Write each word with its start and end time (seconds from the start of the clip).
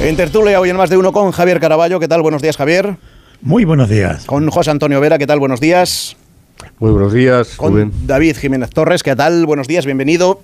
En 0.00 0.16
tertulia 0.16 0.60
hoy 0.60 0.70
en 0.70 0.76
más 0.76 0.90
de 0.90 0.96
uno 0.96 1.10
con 1.10 1.32
Javier 1.32 1.58
Caraballo. 1.58 1.98
¿Qué 1.98 2.06
tal? 2.06 2.22
Buenos 2.22 2.40
días, 2.40 2.56
Javier. 2.56 2.96
Muy 3.42 3.64
buenos 3.64 3.88
días. 3.88 4.26
Con 4.26 4.48
José 4.48 4.70
Antonio 4.70 5.00
Vera. 5.00 5.18
¿Qué 5.18 5.26
tal? 5.26 5.40
Buenos 5.40 5.60
días. 5.60 6.16
Muy 6.78 6.92
buenos 6.92 7.12
días. 7.12 7.56
Con 7.56 7.92
David 8.06 8.36
Jiménez 8.36 8.70
Torres. 8.70 9.02
¿Qué 9.02 9.16
tal? 9.16 9.44
Buenos 9.44 9.66
días, 9.66 9.86
bienvenido. 9.86 10.40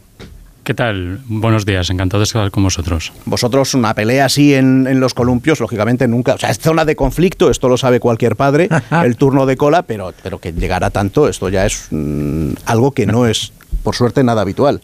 ¿Qué 0.64 0.74
tal? 0.74 1.20
Buenos 1.26 1.66
días, 1.66 1.88
encantado 1.90 2.20
de 2.20 2.24
estar 2.24 2.50
con 2.50 2.64
vosotros. 2.64 3.12
Vosotros, 3.26 3.74
una 3.74 3.94
pelea 3.94 4.24
así 4.24 4.54
en, 4.54 4.98
los 4.98 5.14
columpios, 5.14 5.60
lógicamente 5.60 6.08
nunca. 6.08 6.34
O 6.34 6.38
sea, 6.38 6.50
es 6.50 6.58
zona 6.58 6.84
de 6.84 6.96
conflicto, 6.96 7.50
esto 7.50 7.68
lo 7.68 7.76
sabe 7.76 8.00
cualquier 8.00 8.34
padre, 8.34 8.68
el 9.04 9.16
turno 9.16 9.46
de 9.46 9.56
cola, 9.56 9.82
pero, 9.82 10.14
pero 10.22 10.40
que 10.40 10.52
llegara 10.52 10.90
tanto, 10.90 11.28
esto 11.28 11.48
ya 11.50 11.66
es 11.66 11.88
mm, 11.90 12.54
algo 12.64 12.92
que 12.92 13.06
no 13.06 13.26
es, 13.26 13.52
por 13.82 13.94
suerte, 13.94 14.24
nada 14.24 14.40
habitual. 14.40 14.80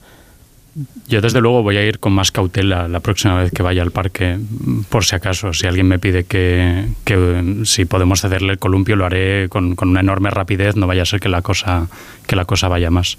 Yo 1.06 1.20
desde 1.20 1.40
luego 1.40 1.62
voy 1.62 1.76
a 1.76 1.84
ir 1.84 1.98
con 1.98 2.12
más 2.12 2.30
cautela 2.30 2.88
la 2.88 3.00
próxima 3.00 3.34
vez 3.42 3.52
que 3.52 3.62
vaya 3.62 3.82
al 3.82 3.90
parque, 3.90 4.38
por 4.88 5.04
si 5.04 5.16
acaso. 5.16 5.52
Si 5.52 5.66
alguien 5.66 5.86
me 5.86 5.98
pide 5.98 6.24
que, 6.24 6.86
si 7.64 7.84
podemos 7.84 8.20
cederle 8.20 8.52
el 8.52 8.58
columpio, 8.58 8.96
lo 8.96 9.06
haré 9.06 9.48
con, 9.48 9.76
con, 9.76 9.90
una 9.90 10.00
enorme 10.00 10.30
rapidez. 10.30 10.76
No 10.76 10.86
vaya 10.86 11.02
a 11.02 11.06
ser 11.06 11.20
que 11.20 11.28
la 11.28 11.42
cosa, 11.42 11.88
que 12.26 12.36
la 12.36 12.44
cosa 12.44 12.68
vaya 12.68 12.90
más. 12.90 13.18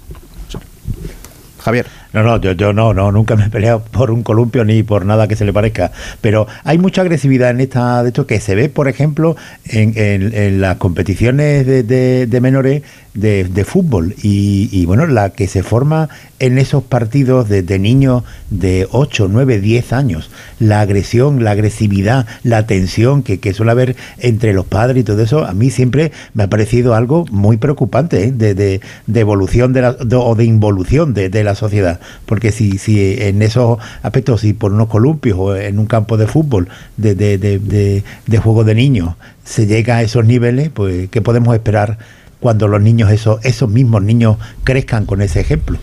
Javier. 1.60 2.01
No, 2.12 2.22
no, 2.22 2.40
yo, 2.40 2.52
yo 2.52 2.72
no, 2.72 2.92
no, 2.92 3.10
nunca 3.10 3.36
me 3.36 3.46
he 3.46 3.50
peleado 3.50 3.82
por 3.82 4.10
un 4.10 4.22
columpio 4.22 4.64
ni 4.64 4.82
por 4.82 5.06
nada 5.06 5.28
que 5.28 5.36
se 5.36 5.44
le 5.44 5.52
parezca. 5.52 5.92
Pero 6.20 6.46
hay 6.64 6.78
mucha 6.78 7.02
agresividad 7.02 7.50
en 7.50 7.60
esta, 7.60 8.02
de 8.02 8.10
hecho, 8.10 8.26
que 8.26 8.40
se 8.40 8.54
ve, 8.54 8.68
por 8.68 8.88
ejemplo, 8.88 9.36
en, 9.64 9.94
en, 9.96 10.60
las 10.60 10.76
competiciones 10.76 11.66
de, 11.66 11.82
de, 12.26 12.40
menores 12.40 12.82
de, 13.14 13.64
fútbol. 13.64 14.14
Y, 14.22 14.84
bueno, 14.86 15.06
la 15.06 15.30
que 15.30 15.46
se 15.48 15.62
forma 15.62 16.08
en 16.38 16.58
esos 16.58 16.82
partidos 16.82 17.48
de, 17.48 17.78
niños 17.78 18.24
de 18.50 18.86
8, 18.90 19.28
9, 19.30 19.60
10 19.60 19.92
años. 19.92 20.30
La 20.58 20.80
agresión, 20.80 21.44
la 21.44 21.52
agresividad, 21.52 22.26
la 22.42 22.66
tensión 22.66 23.22
que, 23.22 23.52
suele 23.52 23.72
haber 23.72 23.96
entre 24.18 24.52
los 24.52 24.66
padres 24.66 25.02
y 25.02 25.04
todo 25.04 25.22
eso, 25.22 25.44
a 25.44 25.52
mí 25.52 25.70
siempre 25.70 26.12
me 26.34 26.44
ha 26.44 26.48
parecido 26.48 26.94
algo 26.94 27.26
muy 27.30 27.56
preocupante 27.56 28.24
¿eh? 28.24 28.32
de, 28.32 28.54
de, 28.54 29.20
evolución 29.20 29.72
de 29.72 29.82
la, 29.82 29.96
o 30.18 30.34
de 30.34 30.44
involución 30.44 31.14
de, 31.14 31.42
la 31.42 31.54
sociedad 31.54 32.00
porque 32.26 32.52
si, 32.52 32.78
si 32.78 33.20
en 33.20 33.42
esos 33.42 33.78
aspectos, 34.02 34.40
si 34.42 34.52
por 34.52 34.72
unos 34.72 34.88
columpios 34.88 35.38
o 35.38 35.56
en 35.56 35.78
un 35.78 35.86
campo 35.86 36.16
de 36.16 36.26
fútbol, 36.26 36.68
de, 36.96 37.14
de, 37.14 37.38
de, 37.38 38.04
de, 38.26 38.38
juego 38.38 38.64
de 38.64 38.74
niños, 38.74 39.14
se 39.44 39.66
llega 39.66 39.96
a 39.96 40.02
esos 40.02 40.24
niveles, 40.24 40.70
pues 40.70 41.08
¿qué 41.10 41.20
podemos 41.22 41.54
esperar 41.54 41.98
cuando 42.40 42.68
los 42.68 42.80
niños, 42.82 43.10
esos, 43.10 43.44
esos 43.44 43.70
mismos 43.70 44.02
niños, 44.02 44.36
crezcan 44.64 45.06
con 45.06 45.22
ese 45.22 45.40
ejemplo? 45.40 45.78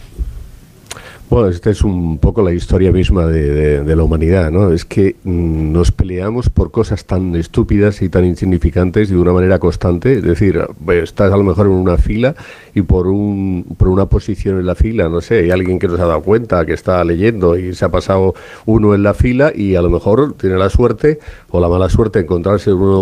Bueno, 1.29 1.49
esta 1.49 1.69
es 1.69 1.83
un 1.83 2.17
poco 2.17 2.41
la 2.41 2.53
historia 2.53 2.91
misma 2.91 3.27
de, 3.27 3.95
la 3.95 4.01
humanidad, 4.03 4.49
¿no? 4.49 4.71
Es 4.71 4.83
que 4.83 5.15
mm, 5.23 5.71
nos 5.71 5.91
peleamos 5.91 6.49
por 6.49 6.71
cosas 6.71 7.05
tan 7.05 7.35
estúpidas 7.35 8.01
y 8.01 8.09
tan 8.09 8.25
insignificantes 8.25 9.11
y 9.11 9.13
de 9.13 9.19
una 9.19 9.31
manera 9.31 9.59
constante. 9.59 10.13
Es 10.13 10.23
decir, 10.23 10.59
pues, 10.83 11.03
estás 11.03 11.31
a 11.31 11.37
lo 11.37 11.43
mejor 11.43 11.67
en 11.67 11.73
una 11.73 11.97
fila 11.99 12.33
y 12.73 12.81
por, 12.81 13.05
un, 13.05 13.63
por 13.77 13.89
una 13.89 14.07
posición 14.07 14.57
en 14.59 14.65
la 14.65 14.73
fila, 14.73 15.07
no 15.07 15.21
sé, 15.21 15.37
hay 15.41 15.51
alguien 15.51 15.77
que 15.77 15.87
no 15.87 15.97
se 15.97 16.01
ha 16.01 16.05
dado 16.05 16.23
cuenta, 16.23 16.65
que 16.65 16.73
está 16.73 17.03
leyendo 17.03 17.55
y 17.59 17.75
se 17.75 17.85
ha 17.85 17.89
pasado 17.89 18.33
uno 18.65 18.95
en 18.95 19.03
la 19.03 19.13
fila 19.13 19.51
y 19.53 19.75
a 19.75 19.83
lo 19.83 19.91
mejor 19.91 20.33
tiene 20.33 20.57
la 20.57 20.71
suerte 20.71 21.19
o 21.51 21.59
la 21.59 21.69
mala 21.69 21.89
suerte 21.89 22.19
de 22.19 22.25
encontrarse 22.25 22.73
uno, 22.73 23.01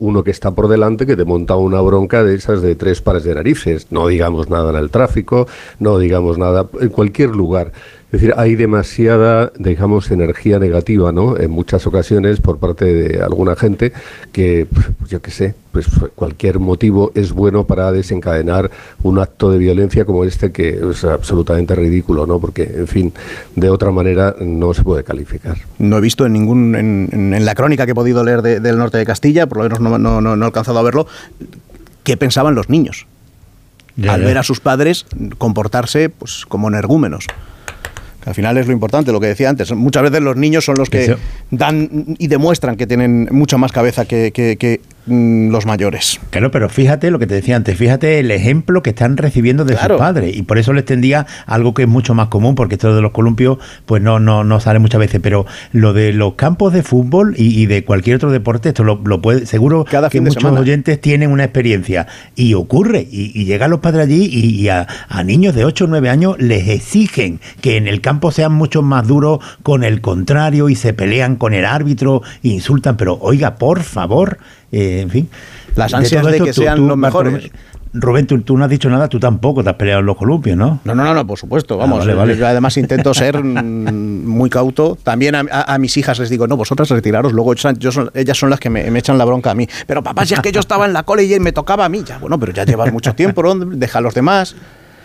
uno 0.00 0.24
que 0.24 0.32
está 0.32 0.50
por 0.50 0.66
delante 0.66 1.06
que 1.06 1.16
te 1.16 1.24
monta 1.24 1.54
una 1.54 1.80
bronca 1.80 2.24
de 2.24 2.34
esas 2.34 2.60
de 2.60 2.74
tres 2.74 3.00
pares 3.00 3.22
de 3.22 3.36
narices. 3.36 3.86
No 3.90 4.08
digamos 4.08 4.50
nada 4.50 4.70
en 4.70 4.76
el 4.76 4.90
tráfico, 4.90 5.46
no 5.78 6.00
digamos 6.00 6.38
nada 6.38 6.66
en 6.80 6.88
cualquier 6.88 7.30
lugar 7.30 7.51
es 7.60 8.20
decir, 8.20 8.34
hay 8.36 8.56
demasiada, 8.56 9.52
digamos, 9.58 10.10
energía 10.10 10.58
negativa, 10.58 11.12
¿no? 11.12 11.38
En 11.38 11.50
muchas 11.50 11.86
ocasiones 11.86 12.40
por 12.40 12.58
parte 12.58 12.84
de 12.84 13.22
alguna 13.22 13.56
gente 13.56 13.92
que, 14.32 14.66
pues, 14.70 14.86
yo 15.08 15.22
qué 15.22 15.30
sé, 15.30 15.54
pues 15.72 15.86
cualquier 16.14 16.58
motivo 16.58 17.10
es 17.14 17.32
bueno 17.32 17.66
para 17.66 17.90
desencadenar 17.90 18.70
un 19.02 19.18
acto 19.18 19.50
de 19.50 19.56
violencia 19.56 20.04
como 20.04 20.24
este 20.24 20.52
que 20.52 20.78
es 20.90 21.04
absolutamente 21.04 21.74
ridículo, 21.74 22.26
¿no? 22.26 22.38
Porque, 22.38 22.64
en 22.64 22.86
fin, 22.86 23.12
de 23.56 23.70
otra 23.70 23.90
manera 23.90 24.36
no 24.40 24.74
se 24.74 24.82
puede 24.82 25.04
calificar. 25.04 25.56
No 25.78 25.96
he 25.96 26.00
visto 26.02 26.26
en 26.26 26.34
ningún, 26.34 26.74
en, 26.74 27.44
la 27.44 27.54
crónica 27.54 27.86
que 27.86 27.92
he 27.92 27.94
podido 27.94 28.22
leer 28.24 28.42
del 28.42 28.76
norte 28.76 28.98
de 28.98 29.06
Castilla, 29.06 29.46
por 29.46 29.58
lo 29.58 29.64
menos 29.64 29.80
no, 29.80 29.98
no, 29.98 30.36
no 30.36 30.44
he 30.44 30.46
alcanzado 30.46 30.78
a 30.78 30.82
verlo, 30.82 31.06
qué 32.04 32.18
pensaban 32.18 32.54
los 32.54 32.68
niños 32.68 33.06
al 34.08 34.22
ver 34.22 34.38
a 34.38 34.42
sus 34.42 34.60
padres 34.60 35.06
comportarse 35.38 36.08
pues, 36.08 36.44
como 36.46 36.68
energúmenos. 36.68 37.26
Que 38.22 38.30
al 38.30 38.34
final 38.34 38.56
es 38.56 38.66
lo 38.66 38.72
importante, 38.72 39.10
lo 39.10 39.20
que 39.20 39.26
decía 39.26 39.50
antes. 39.50 39.72
Muchas 39.72 40.04
veces 40.04 40.20
los 40.20 40.36
niños 40.36 40.64
son 40.64 40.76
los 40.76 40.88
que 40.88 41.16
dan 41.50 42.16
y 42.18 42.28
demuestran 42.28 42.76
que 42.76 42.86
tienen 42.86 43.28
mucha 43.32 43.58
más 43.58 43.72
cabeza 43.72 44.04
que, 44.04 44.30
que, 44.32 44.80
Mm, 45.06 45.50
los 45.50 45.66
mayores. 45.66 46.20
Claro, 46.30 46.52
pero 46.52 46.68
fíjate 46.68 47.10
lo 47.10 47.18
que 47.18 47.26
te 47.26 47.34
decía 47.34 47.56
antes, 47.56 47.76
fíjate 47.76 48.20
el 48.20 48.30
ejemplo 48.30 48.84
que 48.84 48.90
están 48.90 49.16
recibiendo 49.16 49.64
de 49.64 49.76
sus 49.76 49.96
padres 49.98 50.36
y 50.36 50.42
por 50.42 50.58
eso 50.58 50.72
les 50.72 50.84
tendía 50.84 51.26
algo 51.46 51.74
que 51.74 51.82
es 51.82 51.88
mucho 51.88 52.14
más 52.14 52.28
común, 52.28 52.54
porque 52.54 52.76
esto 52.76 52.94
de 52.94 53.02
los 53.02 53.10
columpios 53.10 53.58
pues 53.84 54.00
no, 54.00 54.20
no, 54.20 54.44
no 54.44 54.60
sale 54.60 54.78
muchas 54.78 55.00
veces, 55.00 55.20
pero 55.20 55.44
lo 55.72 55.92
de 55.92 56.12
los 56.12 56.34
campos 56.34 56.72
de 56.72 56.84
fútbol 56.84 57.34
y, 57.36 57.66
de 57.66 57.84
cualquier 57.84 58.16
otro 58.16 58.30
deporte, 58.30 58.68
esto 58.68 58.84
lo, 58.84 59.20
puede, 59.20 59.46
seguro 59.46 59.84
que 59.84 60.20
muchos 60.20 60.44
oyentes 60.44 61.00
tienen 61.00 61.32
una 61.32 61.44
experiencia 61.44 62.06
y 62.36 62.54
ocurre 62.54 63.04
y, 63.10 63.44
llegan 63.44 63.72
los 63.72 63.80
padres 63.80 64.04
allí 64.04 64.26
y, 64.26 64.68
a, 64.68 64.86
niños 65.24 65.56
de 65.56 65.64
8 65.64 65.84
o 65.84 65.88
9 65.88 66.10
años 66.10 66.36
les 66.38 66.68
exigen 66.68 67.40
que 67.60 67.76
en 67.76 67.88
el 67.88 68.00
campo 68.00 68.30
sean 68.30 68.52
mucho 68.52 68.82
más 68.82 69.08
duros 69.08 69.40
con 69.64 69.82
el 69.82 70.00
contrario 70.00 70.68
y 70.68 70.76
se 70.76 70.92
pelean 70.92 71.34
con 71.34 71.54
el 71.54 71.64
árbitro, 71.64 72.22
insultan, 72.42 72.96
pero 72.96 73.18
oiga, 73.20 73.56
por 73.56 73.82
favor, 73.82 74.38
eh, 74.72 75.00
en 75.00 75.10
fin. 75.10 75.28
Las 75.76 75.94
ansias 75.94 76.26
de, 76.26 76.40
que 76.40 76.52
sean 76.52 76.86
los 76.86 76.96
mejores. 76.96 77.50
Rubén, 77.94 78.26
tú, 78.26 78.56
no 78.56 78.64
has 78.64 78.70
dicho 78.70 78.88
nada, 78.88 79.06
tú 79.08 79.20
tampoco 79.20 79.62
te 79.62 79.68
has 79.68 79.76
peleado 79.76 80.00
en 80.00 80.06
los 80.06 80.16
columpios, 80.16 80.56
¿no? 80.56 80.80
No, 80.84 80.94
no, 80.94 81.12
no, 81.12 81.26
por 81.26 81.38
supuesto, 81.38 81.76
vamos. 81.76 82.06
Ah, 82.08 82.24
yo 82.32 82.46
además 82.46 82.78
intento 82.78 83.12
ser 83.12 83.44
mm, 83.44 84.24
muy 84.26 84.48
cauto. 84.48 84.96
También 85.02 85.34
a, 85.34 85.78
mis 85.78 85.94
hijas 85.98 86.18
les 86.18 86.30
digo, 86.30 86.46
no, 86.46 86.56
vosotras 86.56 86.88
retiraros, 86.88 87.34
luego 87.34 87.52
ellas 87.52 88.38
son 88.38 88.50
las 88.50 88.60
que 88.60 88.70
me, 88.70 88.98
echan 88.98 89.18
la 89.18 89.26
bronca 89.26 89.50
a 89.50 89.54
mí. 89.54 89.68
Pero 89.86 90.02
papá, 90.02 90.24
si 90.24 90.32
es 90.32 90.40
que 90.40 90.52
yo 90.52 90.60
estaba 90.60 90.86
en 90.86 90.94
la 90.94 91.02
cole 91.02 91.24
y 91.24 91.38
me 91.38 91.52
tocaba 91.52 91.84
a 91.84 91.90
mí, 91.90 92.02
ya, 92.02 92.16
bueno, 92.16 92.40
pero 92.40 92.52
ya 92.52 92.64
llevas 92.64 92.90
mucho 92.90 93.14
tiempo, 93.14 93.42
deja 93.54 93.98
a 93.98 94.02
los 94.02 94.14
demás. 94.14 94.56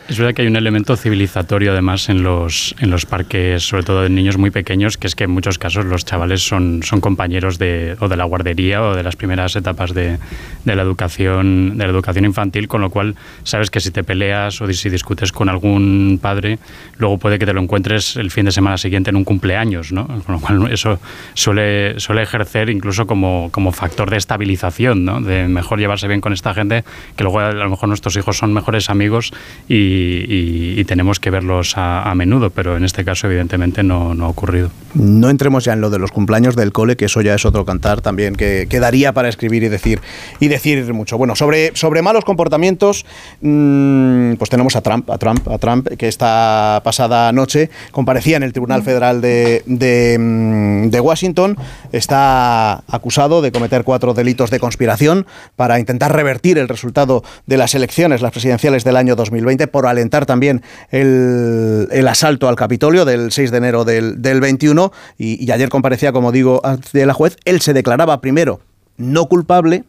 Es 0.09 0.17
verdad 0.17 0.33
que 0.33 0.43
hay 0.43 0.47
un 0.47 0.55
elemento 0.55 0.95
civilizatorio 0.95 1.73
además 1.73 2.07
en 2.07 2.23
los, 2.23 2.73
en 2.79 2.89
los 2.89 3.05
parques, 3.05 3.63
sobre 3.63 3.83
todo 3.83 4.03
de 4.03 4.09
niños 4.09 4.37
muy 4.37 4.51
pequeños, 4.51 4.97
que 4.97 5.05
es 5.05 5.15
que 5.15 5.25
en 5.25 5.31
muchos 5.31 5.59
casos 5.59 5.83
los 5.83 6.05
chavales 6.05 6.47
son, 6.47 6.81
son 6.83 7.01
compañeros 7.01 7.59
de, 7.59 7.97
o 7.99 8.07
de 8.07 8.15
la 8.15 8.23
guardería 8.23 8.81
o 8.83 8.95
de 8.95 9.03
las 9.03 9.17
primeras 9.17 9.57
etapas 9.57 9.93
de, 9.93 10.17
de, 10.63 10.75
la 10.77 10.81
educación, 10.81 11.77
de 11.77 11.83
la 11.83 11.91
educación 11.91 12.23
infantil, 12.23 12.69
con 12.69 12.79
lo 12.79 12.89
cual 12.89 13.15
sabes 13.43 13.69
que 13.69 13.81
si 13.81 13.91
te 13.91 14.05
peleas 14.05 14.61
o 14.61 14.71
si 14.71 14.89
discutes 14.89 15.33
con 15.33 15.49
algún 15.49 16.19
padre, 16.21 16.57
luego 16.97 17.17
puede 17.17 17.37
que 17.37 17.45
te 17.45 17.51
lo 17.51 17.59
encuentres 17.59 18.15
el 18.15 18.31
fin 18.31 18.45
de 18.45 18.53
semana 18.53 18.77
siguiente 18.77 19.09
en 19.09 19.17
un 19.17 19.25
cumpleaños, 19.25 19.91
¿no? 19.91 20.07
Con 20.07 20.35
lo 20.35 20.39
cual 20.39 20.71
eso 20.71 21.01
suele, 21.33 21.99
suele 21.99 22.21
ejercer 22.21 22.69
incluso 22.69 23.07
como, 23.07 23.49
como 23.51 23.73
factor 23.73 24.09
de 24.09 24.15
estabilización, 24.15 25.03
¿no? 25.03 25.19
De 25.19 25.49
mejor 25.49 25.79
llevarse 25.79 26.07
bien 26.07 26.21
con 26.21 26.31
esta 26.31 26.53
gente, 26.53 26.85
que 27.17 27.23
luego 27.25 27.41
a 27.41 27.51
lo 27.51 27.69
mejor 27.69 27.89
nuestros 27.89 28.15
hijos 28.15 28.37
son 28.37 28.53
mejores 28.53 28.89
amigos 28.89 29.33
y 29.67 29.96
y, 29.97 30.83
tenemos 30.85 31.19
que 31.19 31.29
verlos 31.29 31.73
a, 31.75 32.13
menudo, 32.15 32.49
pero 32.49 32.77
en 32.77 32.85
este 32.85 33.03
caso 33.03 33.27
evidentemente 33.27 33.83
no, 33.83 34.13
ha 34.23 34.27
ocurrido. 34.29 34.69
No 34.93 35.29
entremos 35.29 35.65
ya 35.65 35.73
en 35.73 35.81
lo 35.81 35.89
de 35.89 35.99
los 35.99 36.11
cumpleaños 36.11 36.55
del 36.55 36.71
cole, 36.71 36.95
que 36.95 37.05
eso 37.05 37.21
ya 37.21 37.35
es 37.35 37.45
otro 37.45 37.65
cantar 37.65 38.01
también, 38.01 38.35
que 38.35 38.67
quedaría 38.69 39.11
para 39.11 39.27
escribir 39.27 39.63
y 39.63 39.69
decir, 39.69 39.99
y 40.39 40.47
decir 40.47 40.93
mucho. 40.93 41.17
Bueno, 41.17 41.35
sobre, 41.35 41.75
sobre 41.75 42.01
malos 42.01 42.23
comportamientos, 42.23 43.05
mm, 43.41 44.33
pues 44.33 44.49
tenemos 44.49 44.75
a 44.75 44.81
Trump, 44.81 45.09
a 45.09 45.17
Trump, 45.17 45.47
a 45.49 45.57
Trump, 45.57 45.87
que 45.97 46.07
esta 46.07 46.81
pasada 46.83 47.31
noche 47.33 47.69
comparecía 47.91 48.37
en 48.37 48.43
el 48.43 48.53
Tribunal 48.53 48.83
Federal 48.83 49.19
de, 49.19 49.63
de, 49.65 50.17
mm, 50.17 50.89
de 50.89 50.99
Washington, 51.01 51.57
está 51.91 52.83
acusado 52.87 53.41
de 53.41 53.51
cometer 53.51 53.83
cuatro 53.83 54.13
delitos 54.13 54.51
de 54.51 54.59
conspiración 54.59 55.25
para 55.55 55.79
intentar 55.79 56.15
revertir 56.15 56.57
el 56.57 56.67
resultado 56.67 57.23
de 57.45 57.57
las 57.57 57.75
elecciones, 57.75 58.21
las 58.21 58.31
presidenciales 58.31 58.83
del 58.83 58.95
año 58.95 59.15
2020, 59.15 59.67
por 59.67 59.86
alentar 59.91 60.25
también 60.25 60.61
el, 60.89 62.07
asalto 62.07 62.47
al 62.47 62.55
Capitolio 62.55 63.05
del 63.05 63.31
6 63.31 63.51
de 63.51 63.57
enero 63.57 63.85
del, 63.85 64.41
21 64.41 64.91
y, 65.17 65.43
y 65.43 65.51
ayer 65.51 65.69
comparecía, 65.69 66.11
como 66.11 66.31
digo, 66.31 66.61
ante 66.63 67.05
la 67.05 67.13
juez. 67.13 67.37
Él 67.45 67.61
se 67.61 67.73
declaraba 67.73 68.21
primero 68.21 68.59
no 68.97 69.27
culpable 69.27 69.83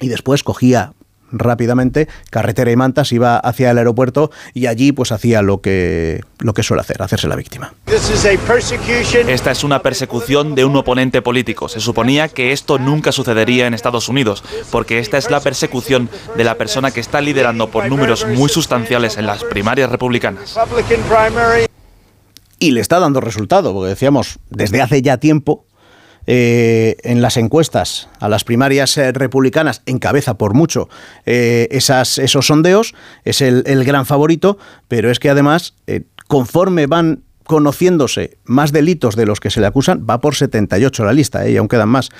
y 0.00 0.08
después 0.08 0.42
cogía 0.42 0.92
rápidamente 1.32 2.08
carretera 2.30 2.70
y 2.70 2.76
mantas, 2.76 3.12
iba 3.12 3.36
hacia 3.36 3.70
el 3.70 3.78
aeropuerto 3.78 4.30
y 4.54 4.66
allí 4.66 4.92
pues 4.92 5.12
hacía 5.12 5.42
lo 5.42 5.60
que, 5.60 6.22
lo 6.38 6.54
que 6.54 6.62
suele 6.62 6.80
hacer, 6.82 7.02
hacerse 7.02 7.28
la 7.28 7.36
víctima. 7.36 7.74
Esta 9.28 9.50
es 9.50 9.64
una 9.64 9.82
persecución 9.82 10.54
de 10.54 10.64
un 10.64 10.76
oponente 10.76 11.22
político. 11.22 11.68
Se 11.68 11.80
suponía 11.80 12.28
que 12.28 12.52
esto 12.52 12.78
nunca 12.78 13.12
sucedería 13.12 13.66
en 13.66 13.74
Estados 13.74 14.08
Unidos, 14.08 14.44
porque 14.70 14.98
esta 14.98 15.18
es 15.18 15.30
la 15.30 15.40
persecución 15.40 16.08
de 16.36 16.44
la 16.44 16.56
persona 16.56 16.90
que 16.90 17.00
está 17.00 17.20
liderando 17.20 17.70
por 17.70 17.88
números 17.88 18.26
muy 18.26 18.48
sustanciales 18.48 19.16
en 19.16 19.26
las 19.26 19.44
primarias 19.44 19.90
republicanas. 19.90 20.58
Y 22.58 22.72
le 22.72 22.80
está 22.80 22.98
dando 22.98 23.20
resultado, 23.20 23.72
porque 23.72 23.88
decíamos, 23.88 24.38
desde 24.50 24.82
hace 24.82 25.00
ya 25.00 25.16
tiempo 25.16 25.64
eh, 26.26 26.96
en 27.02 27.22
las 27.22 27.36
encuestas 27.36 28.08
a 28.20 28.28
las 28.28 28.44
primarias 28.44 28.96
eh, 28.98 29.12
republicanas, 29.12 29.82
encabeza 29.86 30.34
por 30.34 30.54
mucho 30.54 30.88
eh, 31.26 31.68
esos 31.70 32.46
sondeos, 32.46 32.94
es 33.24 33.40
el, 33.40 33.84
gran 33.84 34.06
favorito, 34.06 34.58
pero 34.88 35.10
es 35.10 35.18
que 35.18 35.30
además, 35.30 35.74
conforme 36.28 36.86
van 36.86 37.22
conociéndose 37.44 38.38
más 38.44 38.70
delitos 38.70 39.16
de 39.16 39.26
los 39.26 39.40
que 39.40 39.50
se 39.50 39.60
le 39.60 39.66
acusan, 39.66 40.06
va 40.08 40.20
por 40.20 40.36
78 40.36 41.04
la 41.04 41.12
lista, 41.12 41.48
y 41.48 41.56
aún 41.56 41.68
quedan 41.68 41.88
más. 41.88 42.10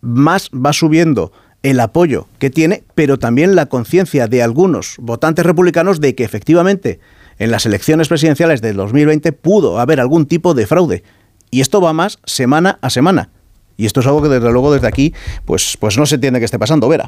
Más 0.00 0.50
va 0.50 0.72
subiendo 0.72 1.32
el 1.62 1.80
apoyo 1.80 2.26
que 2.38 2.50
tiene, 2.50 2.84
pero 2.94 3.18
también 3.18 3.54
la 3.54 3.66
conciencia 3.66 4.26
de 4.26 4.42
algunos 4.42 4.96
votantes 4.98 5.44
republicanos 5.44 6.00
de 6.00 6.14
que 6.14 6.24
efectivamente 6.24 7.00
en 7.38 7.50
las 7.50 7.66
elecciones 7.66 8.08
presidenciales 8.08 8.60
del 8.60 8.76
2020 8.76 9.32
pudo 9.32 9.78
haber 9.78 10.00
algún 10.00 10.26
tipo 10.26 10.54
de 10.54 10.66
fraude. 10.66 11.04
Y 11.50 11.60
esto 11.60 11.80
va 11.80 11.92
más 11.92 12.18
semana 12.24 12.78
a 12.82 12.90
semana. 12.90 13.30
Y 13.76 13.86
esto 13.86 14.00
es 14.00 14.06
algo 14.06 14.22
que 14.22 14.28
desde 14.28 14.50
luego 14.50 14.72
desde 14.72 14.88
aquí 14.88 15.14
pues, 15.44 15.76
pues 15.78 15.96
no 15.98 16.06
se 16.06 16.16
entiende 16.16 16.38
que 16.40 16.44
esté 16.44 16.58
pasando, 16.58 16.88
Vera. 16.88 17.06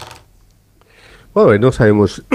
Bueno, 1.33 1.57
no 1.59 1.73
sabemos 1.73 2.25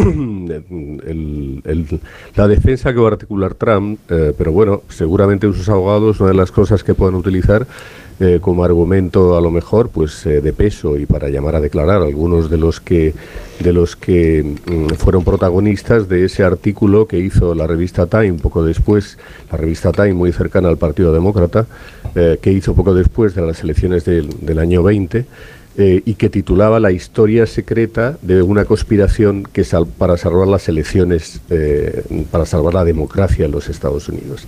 la 2.36 2.48
defensa 2.48 2.94
que 2.94 3.00
va 3.00 3.10
a 3.10 3.12
articular 3.12 3.54
Trump, 3.54 4.00
eh, 4.10 4.34
pero 4.38 4.54
bueno, 4.54 4.84
seguramente 4.88 5.52
sus 5.52 5.68
abogados 5.68 6.22
una 6.22 6.30
de 6.30 6.36
las 6.36 6.52
cosas 6.52 6.82
que 6.82 6.94
puedan 6.94 7.16
utilizar 7.16 7.68
eh, 8.20 8.40
como 8.42 8.64
argumento 8.64 9.38
a 9.38 9.42
lo 9.42 9.52
mejor 9.52 9.90
pues 9.90 10.26
eh, 10.26 10.40
de 10.40 10.54
peso 10.54 10.98
y 10.98 11.06
para 11.06 11.28
llamar 11.28 11.56
a 11.56 11.60
declarar 11.60 12.02
algunos 12.02 12.50
de 12.50 12.58
los 12.58 12.80
que 12.80 13.14
de 13.60 13.74
los 13.74 13.98
que 13.98 14.56
mm, 14.66 14.96
fueron 14.96 15.26
protagonistas 15.26 16.08
de 16.08 16.24
ese 16.24 16.44
artículo 16.44 17.08
que 17.08 17.20
hizo 17.20 17.54
la 17.54 17.68
revista 17.68 18.06
Time 18.06 18.34
poco 18.34 18.64
después 18.64 19.18
la 19.52 19.58
revista 19.58 19.92
Time 19.92 20.14
muy 20.14 20.32
cercana 20.32 20.70
al 20.70 20.78
Partido 20.78 21.12
Demócrata 21.12 21.66
eh, 22.16 22.40
que 22.42 22.54
hizo 22.54 22.74
poco 22.74 22.94
después 22.94 23.36
de 23.36 23.42
las 23.42 23.62
elecciones 23.62 24.06
del, 24.06 24.30
del 24.40 24.60
año 24.60 24.82
20 24.82 25.26
eh, 25.78 26.02
y 26.06 26.14
que 26.14 26.30
titulaba 26.30 26.80
La 26.80 26.92
historia 26.92 27.46
secreta 27.46 28.18
de 28.22 28.42
una 28.42 28.64
conspiración 28.64 29.44
que 29.44 29.66
para 29.98 30.16
salvar 30.16 30.48
las 30.48 30.70
elecciones, 30.70 31.42
eh, 31.50 32.02
para 32.32 32.46
salvar 32.46 32.74
la 32.74 32.86
democracia 32.86 33.46
en 33.46 33.52
los 33.52 33.68
Estados 33.68 34.08
Unidos. 34.08 34.48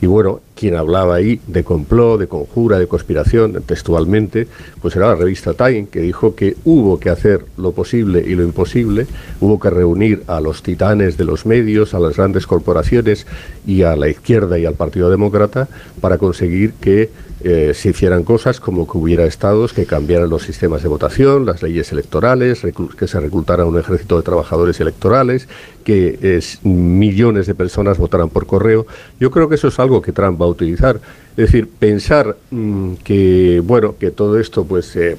Y 0.00 0.06
bueno, 0.06 0.40
quien 0.54 0.76
hablaba 0.76 1.16
ahí 1.16 1.40
de 1.48 1.64
complot, 1.64 2.20
de 2.20 2.28
conjura, 2.28 2.78
de 2.78 2.86
conspiración, 2.86 3.60
textualmente, 3.66 4.46
pues 4.80 4.94
era 4.94 5.08
la 5.08 5.16
revista 5.16 5.54
Time, 5.54 5.88
que 5.90 6.00
dijo 6.00 6.36
que 6.36 6.56
hubo 6.64 7.00
que 7.00 7.10
hacer 7.10 7.44
lo 7.56 7.72
posible 7.72 8.22
y 8.24 8.36
lo 8.36 8.44
imposible, 8.44 9.08
hubo 9.40 9.58
que 9.58 9.70
reunir 9.70 10.22
a 10.28 10.40
los 10.40 10.62
titanes 10.62 11.16
de 11.16 11.24
los 11.24 11.44
medios, 11.44 11.92
a 11.92 11.98
las 11.98 12.16
grandes 12.16 12.46
corporaciones 12.46 13.26
y 13.66 13.82
a 13.82 13.96
la 13.96 14.08
izquierda 14.08 14.58
y 14.58 14.64
al 14.64 14.74
Partido 14.74 15.10
Demócrata 15.10 15.68
para 16.00 16.18
conseguir 16.18 16.72
que 16.80 17.10
eh, 17.44 17.72
se 17.74 17.90
hicieran 17.90 18.24
cosas 18.24 18.58
como 18.58 18.90
que 18.90 18.98
hubiera 18.98 19.24
estados 19.24 19.72
que 19.72 19.86
cambiaran 19.86 20.28
los 20.28 20.42
sistemas 20.42 20.82
de 20.82 20.88
votación, 20.88 21.46
las 21.46 21.62
leyes 21.62 21.92
electorales, 21.92 22.62
que 22.98 23.06
se 23.06 23.20
reclutara 23.20 23.64
un 23.64 23.78
ejército 23.78 24.16
de 24.16 24.22
trabajadores 24.22 24.80
electorales, 24.80 25.48
que 25.84 26.40
millones 26.64 27.46
de 27.46 27.54
personas 27.54 27.96
votaran 27.96 28.28
por 28.28 28.46
correo. 28.46 28.86
Yo 29.20 29.30
creo 29.30 29.48
que 29.48 29.54
eso 29.54 29.68
es 29.68 29.78
algo 29.78 30.02
que 30.02 30.12
Trump 30.12 30.40
va 30.40 30.46
a 30.46 30.48
utilizar. 30.48 31.00
Es 31.30 31.52
decir, 31.52 31.68
pensar 31.68 32.36
mm, 32.50 32.94
que 33.04 33.62
bueno 33.64 33.94
que 33.96 34.10
todo 34.10 34.40
esto 34.40 34.64
pues 34.64 34.96
eh, 34.96 35.16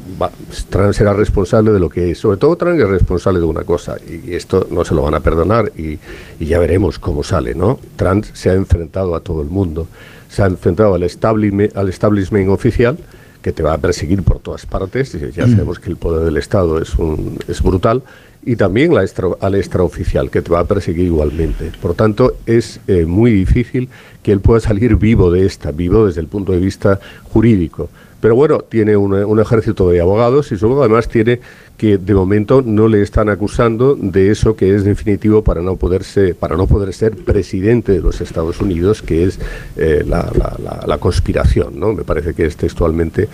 Trump 0.69 0.91
será 0.91 1.13
responsable 1.13 1.71
de 1.71 1.79
lo 1.79 1.89
que 1.89 2.11
es. 2.11 2.17
Sobre 2.17 2.37
todo 2.37 2.57
Trump 2.57 2.77
es 2.77 2.89
responsable 2.89 3.39
de 3.39 3.45
una 3.45 3.63
cosa 3.63 3.95
y 4.05 4.33
esto 4.33 4.67
no 4.69 4.83
se 4.83 4.93
lo 4.93 5.01
van 5.01 5.13
a 5.13 5.21
perdonar 5.21 5.71
y 5.77 5.97
ya 6.39 6.59
veremos 6.59 6.99
cómo 6.99 7.23
sale, 7.23 7.55
¿no? 7.55 7.79
Trump 7.95 8.25
se 8.33 8.49
ha 8.49 8.53
enfrentado 8.53 9.15
a 9.15 9.21
todo 9.21 9.41
el 9.41 9.47
mundo 9.47 9.87
se 10.29 10.43
ha 10.43 10.45
enfrentado 10.45 10.93
al 10.93 11.03
establishment, 11.03 11.75
al 11.75 11.89
establishment 11.89 12.49
oficial, 12.49 12.97
que 13.41 13.51
te 13.51 13.63
va 13.63 13.73
a 13.73 13.77
perseguir 13.77 14.23
por 14.23 14.39
todas 14.39 14.65
partes, 14.65 15.11
ya 15.35 15.45
mm. 15.45 15.51
sabemos 15.51 15.79
que 15.79 15.89
el 15.89 15.97
poder 15.97 16.25
del 16.25 16.37
Estado 16.37 16.81
es, 16.81 16.95
un, 16.95 17.37
es 17.47 17.61
brutal, 17.61 18.03
y 18.45 18.55
también 18.55 18.93
la 18.93 19.05
al 19.41 19.55
extraoficial, 19.55 20.29
que 20.29 20.41
te 20.41 20.51
va 20.51 20.59
a 20.59 20.63
perseguir 20.63 21.05
igualmente. 21.05 21.71
Por 21.81 21.93
tanto, 21.93 22.35
es 22.45 22.79
eh, 22.87 23.05
muy 23.05 23.31
difícil 23.31 23.89
que 24.23 24.31
él 24.31 24.39
pueda 24.39 24.59
salir 24.61 24.95
vivo 24.95 25.29
de 25.31 25.45
esta, 25.45 25.71
vivo 25.71 26.07
desde 26.07 26.21
el 26.21 26.27
punto 26.27 26.53
de 26.53 26.59
vista 26.59 26.99
jurídico. 27.31 27.89
Pero 28.21 28.35
bueno, 28.35 28.59
tiene 28.59 28.97
un, 28.97 29.39
ejército 29.39 29.89
de 29.89 30.01
abogados 30.01 30.51
y 30.51 30.57
luego 30.57 30.81
además 30.81 31.07
tiene 31.07 31.39
que 31.79 31.97
de 31.97 32.13
momento 32.13 32.61
no 32.61 32.89
le 32.89 33.01
están 33.01 33.29
acusando 33.29 33.95
de 33.95 34.31
eso 34.31 34.55
que 34.55 34.75
es 34.75 34.83
definitivo 34.83 35.43
para 35.43 35.61
no 35.61 35.77
poderse 35.77 36.35
para 36.35 36.57
no 36.57 36.67
poder 36.67 36.93
ser 36.93 37.15
presidente 37.15 37.93
de 37.93 38.01
los 38.01 38.19
Estados 38.19 38.59
Unidos 38.59 39.01
que 39.01 39.23
es 39.23 39.39
eh, 39.77 40.03
la, 40.05 40.97
conspiración 40.99 41.79
no 41.79 41.93
me 41.93 42.03
parece 42.03 42.33
que 42.33 42.45
es 42.45 42.57
textualmente 42.57 43.29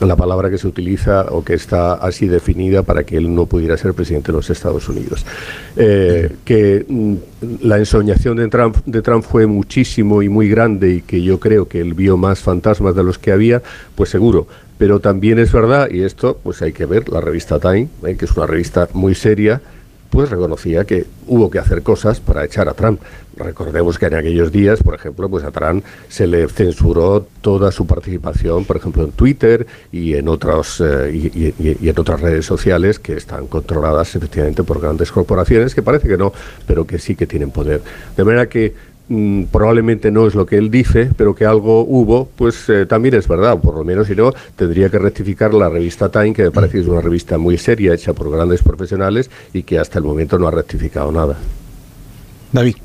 la 0.00 0.16
palabra 0.16 0.50
que 0.50 0.58
se 0.58 0.66
utiliza 0.66 1.26
o 1.30 1.44
que 1.44 1.54
está 1.54 1.94
así 1.94 2.26
definida 2.26 2.82
para 2.82 3.04
que 3.04 3.16
él 3.16 3.32
no 3.32 3.46
pudiera 3.46 3.76
ser 3.76 3.94
presidente 3.94 4.32
de 4.32 4.38
los 4.38 4.50
Estados 4.50 4.88
Unidos. 4.88 5.24
Eh, 5.76 6.32
que 6.44 6.84
mm, 6.88 7.14
la 7.62 7.78
ensoñación 7.78 8.36
de 8.36 8.48
Trump, 8.48 8.76
de 8.86 9.02
Trump 9.02 9.24
fue 9.24 9.46
muchísimo 9.46 10.22
y 10.22 10.28
muy 10.28 10.48
grande 10.48 10.94
y 10.94 11.02
que 11.02 11.22
yo 11.22 11.38
creo 11.38 11.68
que 11.68 11.80
él 11.80 11.94
vio 11.94 12.16
más 12.16 12.40
fantasmas 12.40 12.94
de 12.94 13.04
los 13.04 13.18
que 13.18 13.32
había 13.32 13.62
pues 13.94 14.10
seguro 14.10 14.46
pero 14.84 15.00
también 15.00 15.38
es 15.38 15.50
verdad, 15.50 15.88
y 15.90 16.02
esto 16.02 16.38
pues 16.42 16.60
hay 16.60 16.74
que 16.74 16.84
ver, 16.84 17.08
la 17.08 17.22
revista 17.22 17.58
Time, 17.58 17.88
¿eh? 18.04 18.16
que 18.18 18.26
es 18.26 18.36
una 18.36 18.46
revista 18.46 18.86
muy 18.92 19.14
seria, 19.14 19.62
pues 20.10 20.28
reconocía 20.28 20.84
que 20.84 21.06
hubo 21.26 21.50
que 21.50 21.58
hacer 21.58 21.82
cosas 21.82 22.20
para 22.20 22.44
echar 22.44 22.68
a 22.68 22.74
Trump. 22.74 23.00
Recordemos 23.34 23.98
que 23.98 24.04
en 24.04 24.14
aquellos 24.16 24.52
días, 24.52 24.82
por 24.82 24.94
ejemplo, 24.94 25.30
pues 25.30 25.42
a 25.42 25.52
Trump 25.52 25.82
se 26.10 26.26
le 26.26 26.46
censuró 26.48 27.26
toda 27.40 27.72
su 27.72 27.86
participación, 27.86 28.66
por 28.66 28.76
ejemplo, 28.76 29.04
en 29.04 29.12
Twitter 29.12 29.66
y 29.90 30.16
en 30.16 30.28
otros 30.28 30.82
eh, 30.84 31.10
y, 31.14 31.88
en 31.88 31.98
otras 31.98 32.20
redes 32.20 32.44
sociales 32.44 32.98
que 32.98 33.14
están 33.14 33.46
controladas 33.46 34.14
efectivamente 34.14 34.64
por 34.64 34.82
grandes 34.82 35.10
corporaciones, 35.10 35.74
que 35.74 35.80
parece 35.80 36.08
que 36.08 36.18
no, 36.18 36.30
pero 36.66 36.86
que 36.86 36.98
sí 36.98 37.16
que 37.16 37.26
tienen 37.26 37.50
poder. 37.50 37.80
De 38.18 38.22
manera 38.22 38.50
que 38.50 38.74
Mm, 39.06 39.44
probablemente 39.44 40.10
no 40.10 40.26
es 40.26 40.34
lo 40.34 40.46
que 40.46 40.56
él 40.56 40.70
dice, 40.70 41.10
pero 41.14 41.34
que 41.34 41.44
algo 41.44 41.82
hubo, 41.82 42.26
pues 42.36 42.68
eh, 42.70 42.86
también 42.86 43.14
es 43.14 43.28
verdad, 43.28 43.60
por 43.60 43.74
lo 43.74 43.84
menos 43.84 44.06
si 44.06 44.16
no, 44.16 44.32
tendría 44.56 44.88
que 44.88 44.98
rectificar 44.98 45.52
la 45.52 45.68
revista 45.68 46.10
Time, 46.10 46.32
que 46.32 46.44
me 46.44 46.50
parece 46.50 46.74
que 46.74 46.80
es 46.80 46.88
una 46.88 47.02
revista 47.02 47.36
muy 47.36 47.58
seria, 47.58 47.92
hecha 47.92 48.14
por 48.14 48.30
grandes 48.30 48.62
profesionales 48.62 49.30
y 49.52 49.62
que 49.62 49.78
hasta 49.78 49.98
el 49.98 50.04
momento 50.06 50.38
no 50.38 50.48
ha 50.48 50.50
rectificado 50.50 51.12
nada. 51.12 51.36
David. 52.52 52.76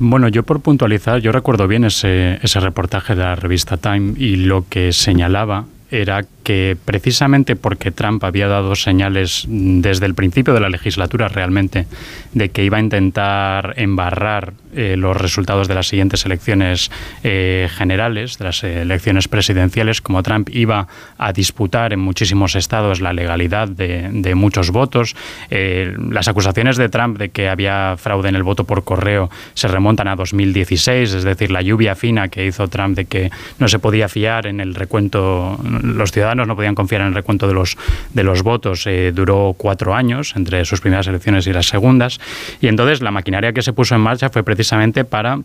Bueno, 0.00 0.28
yo 0.28 0.42
por 0.42 0.60
puntualizar, 0.60 1.20
yo 1.20 1.30
recuerdo 1.30 1.68
bien 1.68 1.84
ese, 1.84 2.38
ese 2.42 2.58
reportaje 2.58 3.14
de 3.14 3.22
la 3.22 3.36
revista 3.36 3.76
Time 3.76 4.14
y 4.16 4.36
lo 4.36 4.64
que 4.68 4.92
señalaba 4.92 5.66
era 5.90 6.24
que 6.44 6.76
precisamente 6.84 7.56
porque 7.56 7.90
Trump 7.90 8.24
había 8.24 8.48
dado 8.48 8.74
señales 8.74 9.44
desde 9.48 10.06
el 10.06 10.14
principio 10.14 10.54
de 10.54 10.60
la 10.60 10.68
legislatura 10.68 11.28
realmente 11.28 11.86
de 12.32 12.48
que 12.50 12.64
iba 12.64 12.78
a 12.78 12.80
intentar 12.80 13.74
embarrar 13.76 14.52
eh, 14.74 14.96
los 14.96 15.16
resultados 15.16 15.66
de 15.66 15.74
las 15.74 15.88
siguientes 15.88 16.24
elecciones 16.26 16.90
eh, 17.22 17.68
generales, 17.70 18.38
de 18.38 18.44
las 18.44 18.62
elecciones 18.62 19.26
presidenciales, 19.28 20.00
como 20.00 20.22
Trump 20.22 20.50
iba 20.52 20.86
a 21.16 21.32
disputar 21.32 21.92
en 21.92 22.00
muchísimos 22.00 22.54
estados 22.54 23.00
la 23.00 23.12
legalidad 23.12 23.68
de, 23.68 24.34
muchos 24.34 24.70
votos. 24.70 25.16
Eh, 25.50 25.96
las 26.10 26.28
acusaciones 26.28 26.76
de 26.76 26.88
Trump 26.88 27.18
de 27.18 27.30
que 27.30 27.48
había 27.48 27.96
fraude 27.98 28.28
en 28.28 28.36
el 28.36 28.42
voto 28.42 28.64
por 28.64 28.84
correo 28.84 29.30
se 29.54 29.68
remontan 29.68 30.06
a 30.06 30.16
2016, 30.16 31.14
es 31.14 31.24
decir, 31.24 31.50
la 31.50 31.62
lluvia 31.62 31.94
fina 31.94 32.28
que 32.28 32.46
hizo 32.46 32.68
Trump 32.68 32.94
de 32.94 33.06
que 33.06 33.30
no 33.58 33.68
se 33.68 33.78
podía 33.78 34.08
fiar 34.08 34.46
en 34.46 34.60
el 34.60 34.74
recuento, 34.74 35.58
los 35.82 36.12
ciudadanos 36.12 36.46
no 36.46 36.56
podían 36.56 36.74
confiar 36.74 37.02
en 37.02 37.08
el 37.08 37.14
recuento 37.14 37.48
de 37.48 37.54
los, 37.54 37.76
de 38.12 38.24
los 38.24 38.42
votos, 38.42 38.88
duró 39.12 39.54
cuatro 39.56 39.94
años 39.94 40.34
entre 40.36 40.64
sus 40.64 40.80
primeras 40.80 41.06
elecciones 41.06 41.46
y 41.46 41.52
las 41.52 41.66
segundas. 41.66 42.20
Y 42.60 42.68
entonces 42.68 43.00
la 43.00 43.10
maquinaria 43.10 43.52
que 43.52 43.62
se 43.62 43.72
puso 43.72 43.94
en 43.94 44.00
marcha 44.00 44.30
fue 44.30 44.42
precisamente 44.42 45.04
para 45.04 45.40